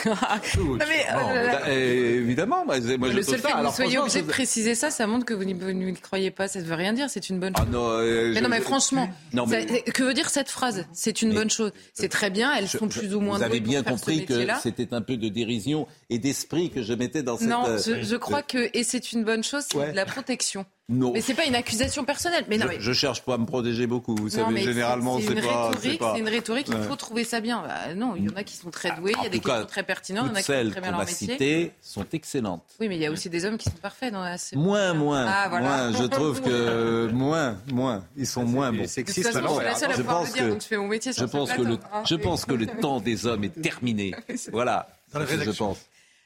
Non 0.05 0.77
mais, 0.79 1.05
euh, 1.11 1.51
bah, 1.51 1.69
évidemment, 1.69 2.65
moi, 2.65 2.75
moi 2.97 3.07
le 3.09 3.17
je 3.17 3.21
seul 3.21 3.39
fait 3.39 3.51
que 3.51 3.65
vous 3.65 3.73
soyez 3.73 3.97
obligé 3.97 4.21
de 4.21 4.27
préciser 4.27 4.75
ça, 4.75 4.91
ça 4.91 5.07
montre 5.07 5.25
que 5.25 5.33
vous 5.33 5.43
ne 5.43 5.95
croyez 5.95 6.31
pas. 6.31 6.47
Ça 6.47 6.59
ne 6.59 6.65
veut 6.65 6.75
rien 6.75 6.93
dire. 6.93 7.09
C'est 7.09 7.29
une 7.29 7.39
bonne 7.39 7.53
ah 7.55 7.61
chose. 7.61 7.69
non, 7.71 7.89
euh, 7.91 8.31
mais 8.33 8.41
non, 8.41 8.49
mais 8.49 8.61
franchement, 8.61 9.09
que 9.33 10.03
veut 10.03 10.13
dire 10.13 10.29
cette 10.29 10.49
phrase? 10.49 10.85
C'est 10.93 11.21
une 11.21 11.33
bonne 11.33 11.49
chose. 11.49 11.71
C'est 11.93 12.09
très 12.09 12.29
bien. 12.29 12.53
Elles 12.53 12.67
sont 12.67 12.87
plus 12.87 13.15
ou 13.15 13.21
moins. 13.21 13.37
Vous 13.37 13.43
avez 13.43 13.59
bien 13.59 13.83
compris 13.83 14.25
que 14.25 14.47
c'était 14.61 14.93
un 14.93 15.01
peu 15.01 15.17
de 15.17 15.29
dérision 15.29 15.87
et 16.09 16.19
d'esprit 16.19 16.69
que 16.69 16.81
je 16.81 16.93
mettais 16.93 17.23
dans 17.23 17.37
cette. 17.37 17.47
Non, 17.47 17.65
je, 17.77 18.03
je 18.03 18.15
crois 18.15 18.41
que 18.41 18.69
et 18.73 18.83
c'est 18.83 19.11
une 19.13 19.23
bonne 19.23 19.43
chose, 19.43 19.63
c'est 19.71 19.91
de 19.91 19.95
la 19.95 20.05
protection. 20.05 20.65
Non. 20.89 21.11
Mais 21.11 21.19
c'est 21.19 21.33
pas 21.33 21.43
une 21.43 21.55
accusation 21.55 22.05
personnelle. 22.05 22.45
Mais 22.47 22.57
non, 22.57 22.65
je, 22.65 22.69
mais... 22.69 22.79
je 22.79 22.93
cherche 22.93 23.21
pas 23.21 23.33
à 23.33 23.37
me 23.37 23.45
protéger 23.45 23.87
beaucoup. 23.87 24.15
Vous 24.15 24.29
savez, 24.29 24.61
généralement, 24.61 25.19
c'est 25.19 25.35
pas. 25.35 25.71
C'est 25.81 26.19
une 26.19 26.29
rhétorique. 26.29 26.67
Il 26.69 26.81
faut 26.83 26.95
trouver 26.95 27.25
ça 27.25 27.41
bien. 27.41 27.61
Bah, 27.61 27.93
non, 27.93 28.15
il 28.15 28.25
y 28.25 28.29
en 28.29 28.35
a 28.37 28.43
qui 28.43 28.55
sont 28.55 28.71
très 28.71 28.95
doués. 28.95 29.11
il 29.17 29.23
y 29.23 29.25
a 29.25 29.29
des 29.29 29.39
qui 29.39 29.49
sont 29.49 29.65
très 29.65 29.83
pertinents. 29.83 30.25
Il 30.25 30.29
y 30.29 30.31
en 30.31 30.35
a 30.35 30.41
qui 30.41 30.45
sont 30.45 30.71
très 30.71 30.81
bien 30.81 30.91
leur 30.91 30.99
métier. 31.01 31.27
Citées 31.27 31.73
sont 31.81 32.05
excellentes. 32.13 32.63
Oui, 32.79 32.87
mais 32.87 32.95
il 32.95 33.01
y 33.01 33.05
a 33.05 33.11
aussi 33.11 33.29
des 33.29 33.43
hommes 33.43 33.57
qui 33.57 33.69
sont 33.69 33.77
parfaits 33.81 34.13
dans 34.13 34.21
la. 34.21 34.37
Moins, 34.53 34.93
moins, 34.93 35.25
ah, 35.27 35.49
moins. 35.49 35.91
Je 35.91 36.05
trouve 36.05 36.41
que 36.41 37.07
moins, 37.13 37.57
moins. 37.71 38.05
Ils 38.15 38.27
sont 38.27 38.45
moins 38.45 38.71
bons. 38.71 38.87
Sexistes. 38.87 39.27
Je 39.33 39.37
suis 39.37 39.63
la 39.63 39.75
seule 39.75 39.91
à 39.91 39.95
pouvoir 39.95 40.23
le 40.23 40.31
dire. 40.31 40.47
Donc 40.47 40.61
je 40.61 40.67
fais 40.67 40.77
mon 40.77 40.87
métier 40.87 41.11
sur 41.11 41.23
Je 41.23 41.31
pense 41.31 41.51
que 41.51 41.61
le, 41.61 41.77
je 42.05 42.15
pense 42.15 42.45
que 42.45 42.53
le 42.53 42.65
temps 42.81 43.01
des 43.01 43.25
hommes 43.25 43.43
est 43.43 43.61
terminé. 43.61 44.15
Voilà. 44.51 44.87
Je 45.13 45.51
pense. 45.51 45.79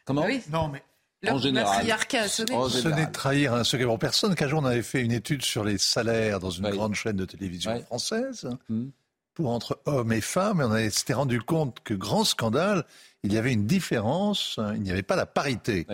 Comment 0.05 0.25
Non, 0.51 0.67
mais 0.67 0.83
en 1.29 1.37
général. 1.37 1.85
Ce 2.29 2.87
n'est 2.87 3.11
trahir 3.11 3.53
un 3.53 3.63
secret 3.63 3.85
pour 3.85 3.99
personne. 3.99 4.35
Qu'un 4.35 4.47
jour, 4.47 4.61
on 4.61 4.65
avait 4.65 4.81
fait 4.81 5.01
une 5.01 5.11
étude 5.11 5.43
sur 5.43 5.63
les 5.63 5.77
salaires 5.77 6.39
dans 6.39 6.49
une 6.49 6.69
grande 6.69 6.95
chaîne 6.95 7.17
de 7.17 7.25
télévision 7.25 7.79
française 7.83 8.49
hmm. 8.69 8.87
pour 9.33 9.49
entre 9.49 9.79
hommes 9.85 10.13
et 10.13 10.21
femmes. 10.21 10.61
Et 10.61 10.87
on 10.87 10.89
s'était 10.89 11.13
rendu 11.13 11.41
compte 11.41 11.79
que, 11.83 11.93
grand 11.93 12.23
scandale, 12.23 12.85
il 13.23 13.33
y 13.33 13.37
avait 13.37 13.53
une 13.53 13.67
différence, 13.67 14.59
il 14.75 14.81
n'y 14.81 14.91
avait 14.91 15.03
pas 15.03 15.15
la 15.15 15.25
parité. 15.25 15.85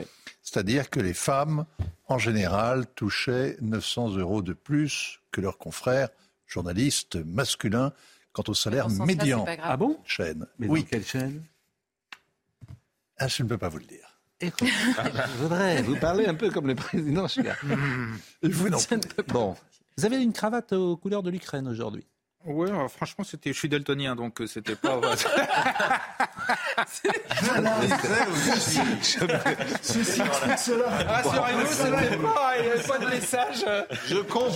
C'est-à-dire 0.41 0.89
que 0.89 1.01
les 1.01 1.13
femmes, 1.13 1.65
en 2.07 2.17
général, 2.17 2.85
touchaient 2.95 3.57
900 3.61 4.15
euros 4.15 4.41
de 4.41 4.53
plus 4.53 5.19
que 5.31 5.41
leurs 5.41 5.57
confrères 5.57 6.09
journalistes 6.45 7.17
masculins 7.25 7.91
quant 8.31 8.43
au 8.47 8.53
salaire 8.53 8.89
médian. 8.89 9.45
ah 9.61 9.75
bon? 9.75 9.99
Chaîne. 10.05 10.45
Mais 10.59 10.67
oui. 10.67 10.85
quelle 10.85 11.03
chaîne? 11.03 11.43
Ah, 13.17 13.27
Je 13.27 13.43
ne 13.43 13.49
peux 13.49 13.57
pas 13.57 13.67
vous 13.67 13.79
le 13.79 13.85
dire. 13.85 14.06
Écoute, 14.39 14.67
je 14.67 15.41
voudrais 15.41 15.81
vous 15.81 15.95
parler 15.95 16.27
un 16.27 16.35
peu 16.35 16.51
comme 16.51 16.67
le 16.67 16.75
président 16.75 17.25
Vous 18.43 18.69
non. 18.69 18.77
Bon, 19.29 19.55
vous 19.97 20.05
avez 20.05 20.21
une 20.21 20.31
cravate 20.33 20.73
aux 20.73 20.95
couleurs 20.95 21.23
de 21.23 21.31
l'Ukraine 21.31 21.67
aujourd'hui. 21.67 22.05
Oui, 22.45 22.69
franchement, 22.89 23.25
c'était, 23.25 23.51
je 23.51 23.57
suis 23.57 23.67
daltonien, 23.67 24.15
donc 24.15 24.39
euh, 24.39 24.47
c'était 24.47 24.75
pas. 24.75 25.01
Ceci 29.81 30.21
Rassurez-vous, 30.21 31.67
c'était 31.67 32.17
pas, 32.17 32.53
il 32.57 32.63
n'y 32.63 32.69
avait 32.69 32.83
pas 32.83 32.99
de 32.99 33.05
message. 33.07 33.65
Je 34.07 34.17
comprends. 34.17 34.49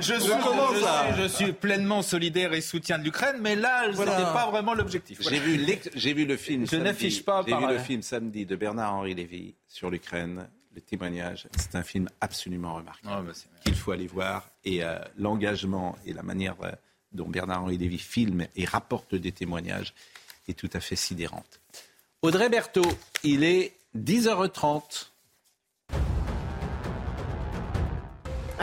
Je, 0.00 0.14
suis, 0.14 1.22
je, 1.22 1.28
suis, 1.28 1.52
pleinement 1.52 2.02
solidaire 2.02 2.52
et 2.52 2.60
soutien 2.60 2.98
de 2.98 3.04
l'Ukraine, 3.04 3.36
mais 3.40 3.56
là, 3.56 3.84
ce 3.92 3.98
n'était 3.98 4.10
pas 4.10 4.50
vraiment 4.50 4.74
l'objectif. 4.74 5.20
J'ai 5.22 5.38
vu, 5.38 5.64
j'ai 5.94 6.12
vu 6.12 6.26
le 6.26 6.36
film. 6.36 6.66
Je 6.66 6.76
n'affiche 6.76 7.24
pas. 7.24 7.42
J'ai 7.46 7.56
vu 7.56 7.66
le 7.66 7.78
film 7.78 8.02
samedi 8.02 8.44
de 8.44 8.56
Bernard-Henri 8.56 9.14
Lévy 9.14 9.54
sur 9.68 9.90
l'Ukraine 9.90 10.48
le 10.76 10.82
témoignage. 10.82 11.48
C'est 11.56 11.74
un 11.74 11.82
film 11.82 12.08
absolument 12.20 12.74
remarquable 12.74 13.28
bah, 13.28 13.60
qu'il 13.64 13.74
faut 13.74 13.90
aller 13.90 14.06
voir. 14.06 14.50
Et 14.64 14.84
euh, 14.84 14.98
l'engagement 15.16 15.96
et 16.04 16.12
la 16.12 16.22
manière 16.22 16.56
euh, 16.62 16.70
dont 17.16 17.28
Bernard-Henri 17.28 17.78
Lévy 17.78 17.98
filme 17.98 18.46
et 18.54 18.64
rapporte 18.64 19.14
des 19.14 19.32
témoignages 19.32 19.94
est 20.48 20.54
tout 20.54 20.70
à 20.72 20.80
fait 20.80 20.96
sidérante. 20.96 21.60
Audrey 22.22 22.48
Berthaud, 22.48 22.88
il 23.24 23.42
est 23.42 23.72
10h30. 23.96 25.08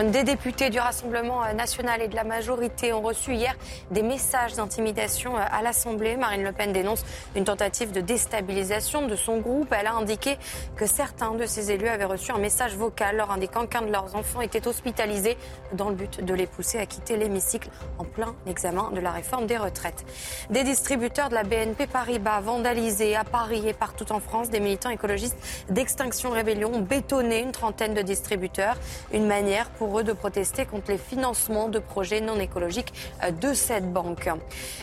Des 0.02 0.24
députés 0.24 0.72
du 0.72 0.80
Rassemblement 0.80 1.41
national 1.53 2.02
et 2.02 2.07
de 2.07 2.15
la 2.15 2.24
majorité 2.24 2.94
ont 2.94 3.02
reçu 3.02 3.36
hier 3.36 3.56
des 3.91 4.02
messages 4.02 4.56
d'intimidation 4.56 5.36
à 5.36 5.61
l'Assemblée. 5.61 6.18
Marine 6.18 6.44
Le 6.44 6.52
Pen 6.52 6.74
dénonce 6.74 7.06
une 7.36 7.44
tentative 7.44 7.91
de 7.91 8.02
déstabilisation 8.02 9.06
de 9.06 9.15
son 9.15 9.38
groupe. 9.38 9.72
Elle 9.72 9.86
a 9.86 9.94
indiqué 9.94 10.40
que 10.76 10.88
certains 10.88 11.36
de 11.36 11.45
ses 11.45 11.70
élus 11.70 11.88
avaient 11.88 12.06
reçu 12.06 12.32
un 12.32 12.40
message 12.40 12.76
vocal 12.76 13.18
leur 13.18 13.30
indiquant 13.30 13.68
qu'un 13.68 13.84
de 13.84 13.91
leurs 13.91 14.15
enfants 14.15 14.41
était 14.41 14.68
hospitalisé 14.68 15.38
dans 15.74 15.90
le 15.90 15.95
but 15.95 16.26
de 16.26 16.34
les 16.34 16.48
pousser 16.48 16.80
à 16.80 16.88
quitter 16.88 17.15
l'hémicycle 17.15 17.70
en 17.99 18.03
plein 18.03 18.36
examen 18.48 18.90
de 18.95 18.99
la 18.99 19.11
réforme 19.11 19.45
des 19.45 19.57
retraites. 19.57 20.06
Des 20.49 20.64
distributeurs 20.64 21.30
de 21.30 21.36
la 21.36 21.44
BNP 21.44 21.86
Paribas 21.86 22.41
vandalisés 22.41 23.15
à 23.15 23.24
Paris 23.24 23.68
et 23.68 23.74
partout 23.74 24.11
en 24.11 24.20
France, 24.20 24.49
des 24.49 24.60
militants 24.60 24.90
écologistes 24.90 25.38
d'Extinction 25.70 26.32
Rébellion 26.32 26.74
ont 26.74 26.82
bétonné 26.82 27.41
une 27.41 27.52
trentaine 27.52 27.94
de 27.94 28.02
distributeurs. 28.02 28.78
Une 29.14 29.28
manière 29.28 29.70
pour 29.84 29.99
eux 29.99 30.03
de 30.05 30.14
protester 30.14 30.65
contre 30.65 30.91
les 30.91 30.97
financements 30.97 31.68
de 31.68 31.77
projets 31.77 32.22
non 32.22 32.39
écologiques 32.39 32.93
euh, 33.22 33.31
de 33.31 33.53
cette 33.53 33.91
banque. 33.91 34.30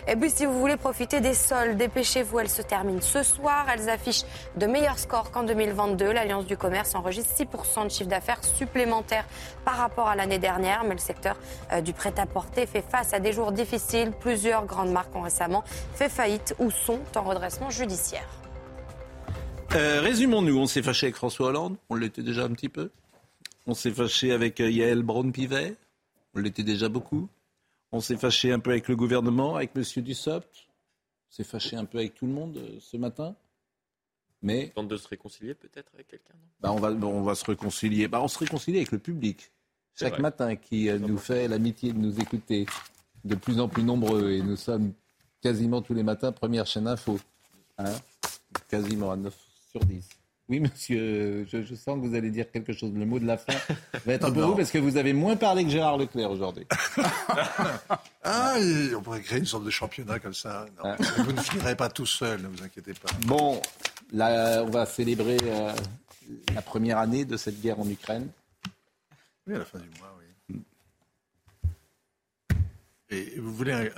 Et 0.07 0.15
puis 0.15 0.29
si 0.29 0.45
vous 0.45 0.61
voulez 0.61 0.77
profiter 0.77 1.23
des 1.23 1.33
soldes, 1.33 1.79
dépêchez-vous, 1.79 2.39
elles 2.39 2.51
se 2.51 2.61
terminent 2.61 3.01
ce 3.01 3.23
soir. 3.23 3.65
Elles 3.73 3.89
affichent 3.89 4.25
de 4.57 4.67
meilleurs 4.67 4.99
scores 4.99 5.31
qu'en 5.31 5.43
2022. 5.43 6.13
L'Alliance 6.13 6.45
du 6.45 6.59
commerce 6.59 6.95
enregistre 6.95 7.33
6% 7.35 7.85
de 7.85 7.89
chiffre 7.89 8.11
d'affaires 8.11 8.45
supplémentaire 8.45 9.25
par 9.65 9.77
rapport 9.77 10.09
à 10.09 10.17
l'année 10.17 10.39
dernière, 10.39 10.85
mais 10.85 10.93
le 10.93 11.01
secteur 11.01 11.39
euh, 11.73 11.81
du 11.81 11.95
prêt-à-porter 11.95 12.67
fait 12.67 12.85
face 12.87 13.15
à 13.15 13.21
des 13.21 13.33
jours 13.33 13.53
difficiles. 13.53 14.13
Plusieurs 14.21 14.67
grandes 14.67 14.93
marques 14.93 15.17
ont 15.17 15.23
récemment 15.23 15.65
fait 15.95 16.11
faillite 16.11 16.55
ou 16.59 16.71
sont 16.71 17.01
en 17.17 17.23
redressement 17.23 17.71
judiciaire. 17.71 18.29
Euh, 19.75 20.03
résumons-nous, 20.03 20.59
on 20.59 20.67
s'est 20.67 20.83
fâché 20.83 21.07
avec 21.07 21.17
François 21.17 21.47
Hollande, 21.47 21.77
on 21.89 21.95
l'était 21.95 22.23
déjà 22.23 22.45
un 22.45 22.51
petit 22.51 22.69
peu. 22.69 22.91
On 23.67 23.75
s'est 23.75 23.91
fâché 23.91 24.33
avec 24.33 24.61
euh, 24.61 24.71
Yael 24.71 25.03
Braun-Pivet. 25.03 25.77
On 26.35 26.41
l'était 26.41 26.63
déjà 26.63 26.89
beaucoup. 26.89 27.29
On 27.93 28.01
s'est 28.01 28.17
fâché 28.17 28.53
un 28.53 28.59
peu 28.59 28.71
avec 28.71 28.89
le 28.89 28.97
gouvernement, 28.97 29.57
avec 29.57 29.73
M. 29.77 29.83
Dussopt. 30.03 30.49
On 31.29 31.33
s'est 31.33 31.45
fâché 31.45 31.77
un 31.77 31.85
peu 31.85 31.99
avec 31.99 32.15
tout 32.15 32.27
le 32.27 32.33
monde 32.33 32.57
euh, 32.57 32.79
ce 32.81 32.97
matin. 32.97 33.35
Mais. 34.43 34.71
Tente 34.75 34.89
de 34.89 34.97
se 34.97 35.09
réconcilier 35.09 35.55
peut-être 35.55 35.93
avec 35.95 36.09
quelqu'un 36.09 36.35
bah 36.61 36.73
on, 36.73 36.81
va, 36.81 36.91
on 36.91 37.23
va 37.23 37.35
se 37.35 37.45
réconcilier. 37.45 38.09
Bah 38.09 38.21
on 38.23 38.29
se 38.29 38.39
réconcilie 38.39 38.79
avec 38.79 38.93
le 38.93 38.99
public. 38.99 39.51
Chaque 39.95 40.19
matin 40.19 40.57
qui 40.57 40.89
euh, 40.89 40.99
nous 40.99 41.19
fait 41.19 41.47
l'amitié 41.49 41.93
de 41.93 41.99
nous 41.99 42.21
écouter 42.21 42.67
de 43.25 43.35
plus 43.35 43.61
en 43.61 43.69
plus 43.69 43.83
nombreux. 43.83 44.31
Et 44.31 44.43
nous 44.43 44.57
sommes 44.57 44.93
quasiment 45.43 45.83
tous 45.83 45.95
les 45.95 46.03
matins 46.03 46.33
première 46.33 46.67
chaîne 46.67 46.87
info. 46.87 47.19
Hein? 47.79 47.93
Quasiment 48.69 49.11
à 49.11 49.17
9 49.17 49.35
sur 49.71 49.85
10. 49.85 50.20
Oui, 50.51 50.59
monsieur, 50.59 51.47
je, 51.49 51.75
sens 51.77 52.01
que 52.01 52.05
vous 52.05 52.17
allez 52.17 52.31
dire 52.31 52.51
quelque 52.51 52.73
chose. 52.73 52.93
Le 52.93 53.07
mot 53.07 53.21
de 53.21 53.27
la 53.27 53.39
fin 53.39 53.53
va 54.05 54.15
être 54.15 54.33
pour 54.33 54.49
vous 54.49 54.57
parce 54.57 54.73
que 54.73 54.79
vous 54.79 54.97
avez 54.97 55.13
moins 55.13 55.37
parlé 55.37 55.63
que 55.63 55.71
Gérard 55.71 55.97
Leclerc 55.97 56.29
aujourd'hui. 56.29 56.67
ah, 58.25 58.57
on 58.97 59.01
pourrait 59.01 59.21
créer 59.21 59.39
une 59.39 59.47
sorte 59.47 59.65
de 59.65 59.71
championnat 59.71 60.19
comme 60.19 60.35
ça. 60.35 60.67
Ah. 60.83 60.97
Vous 61.19 61.33
ne 61.33 61.41
finirez 61.41 61.77
pas 61.77 61.89
tout 61.89 62.05
seul, 62.05 62.43
ne 62.43 62.49
vous 62.49 62.65
inquiétez 62.65 62.95
pas. 62.95 63.11
Bon, 63.27 63.63
là, 64.13 64.65
on 64.67 64.71
va 64.71 64.87
célébrer 64.87 65.39
euh, 65.45 65.73
la 66.53 66.63
première 66.63 66.99
année 66.99 67.25
de 67.25 67.37
cette 67.37 67.61
guerre 67.61 67.79
en 67.79 67.89
Ukraine. 67.89 68.27
Oui, 69.47 69.55
à 69.55 69.59
la 69.59 69.65
fin 69.65 69.79
du 69.79 69.89
mois, 70.01 70.13
oui. 70.19 70.57
Et 73.11 73.39
vous 73.39 73.55
voulez 73.55 73.73
un, 73.73 73.89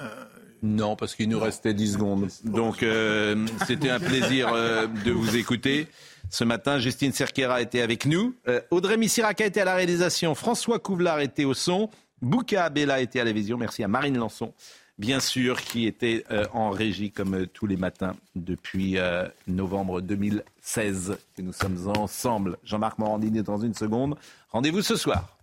Non, 0.63 0.97
parce 0.97 1.15
qu'il 1.15 1.31
nous 1.31 1.41
restait 1.41 1.73
10 1.73 1.95
secondes. 1.95 2.29
Donc, 2.45 2.83
euh, 2.83 3.47
c'était 3.67 3.89
un 3.89 4.01
plaisir 4.01 4.53
euh, 4.53 4.87
de 4.87 5.13
vous 5.13 5.35
écouter. 5.35 5.89
Ce 6.33 6.45
matin, 6.45 6.79
Justine 6.79 7.13
Cerquera 7.13 7.61
était 7.61 7.83
avec 7.83 8.07
nous. 8.07 8.35
Euh, 8.49 8.63
Audrey 8.71 8.97
Missiraka 8.97 9.45
était 9.45 9.61
à 9.61 9.67
la 9.67 9.75
réalisation. 9.75 10.35
François 10.35 10.79
Couvlar 10.79 11.21
était 11.21 11.45
au 11.45 11.53
son. 11.53 11.91
Bouka 12.23 12.65
Abella 12.65 13.03
était 13.03 13.21
à 13.21 13.25
la 13.25 13.33
vision. 13.33 13.59
Merci 13.59 13.85
à 13.85 13.89
Marine 13.89 14.17
Lançon, 14.17 14.55
bien 14.97 15.21
sûr, 15.21 15.61
qui 15.61 15.87
était 15.87 16.25
euh, 16.31 16.47
en 16.55 16.71
régie 16.71 17.11
comme 17.11 17.35
euh, 17.35 17.47
tous 17.47 17.67
les 17.67 17.77
matins 17.77 18.17
depuis 18.35 18.97
novembre 19.47 20.01
2016 20.01 21.19
que 21.37 21.43
nous 21.43 21.53
sommes 21.53 21.93
ensemble. 21.99 22.57
Jean-Marc 22.65 22.99
Morandini 22.99 23.43
dans 23.43 23.59
une 23.59 23.75
seconde. 23.75 24.17
Rendez-vous 24.53 24.81
ce 24.81 24.97
soir. 24.97 25.37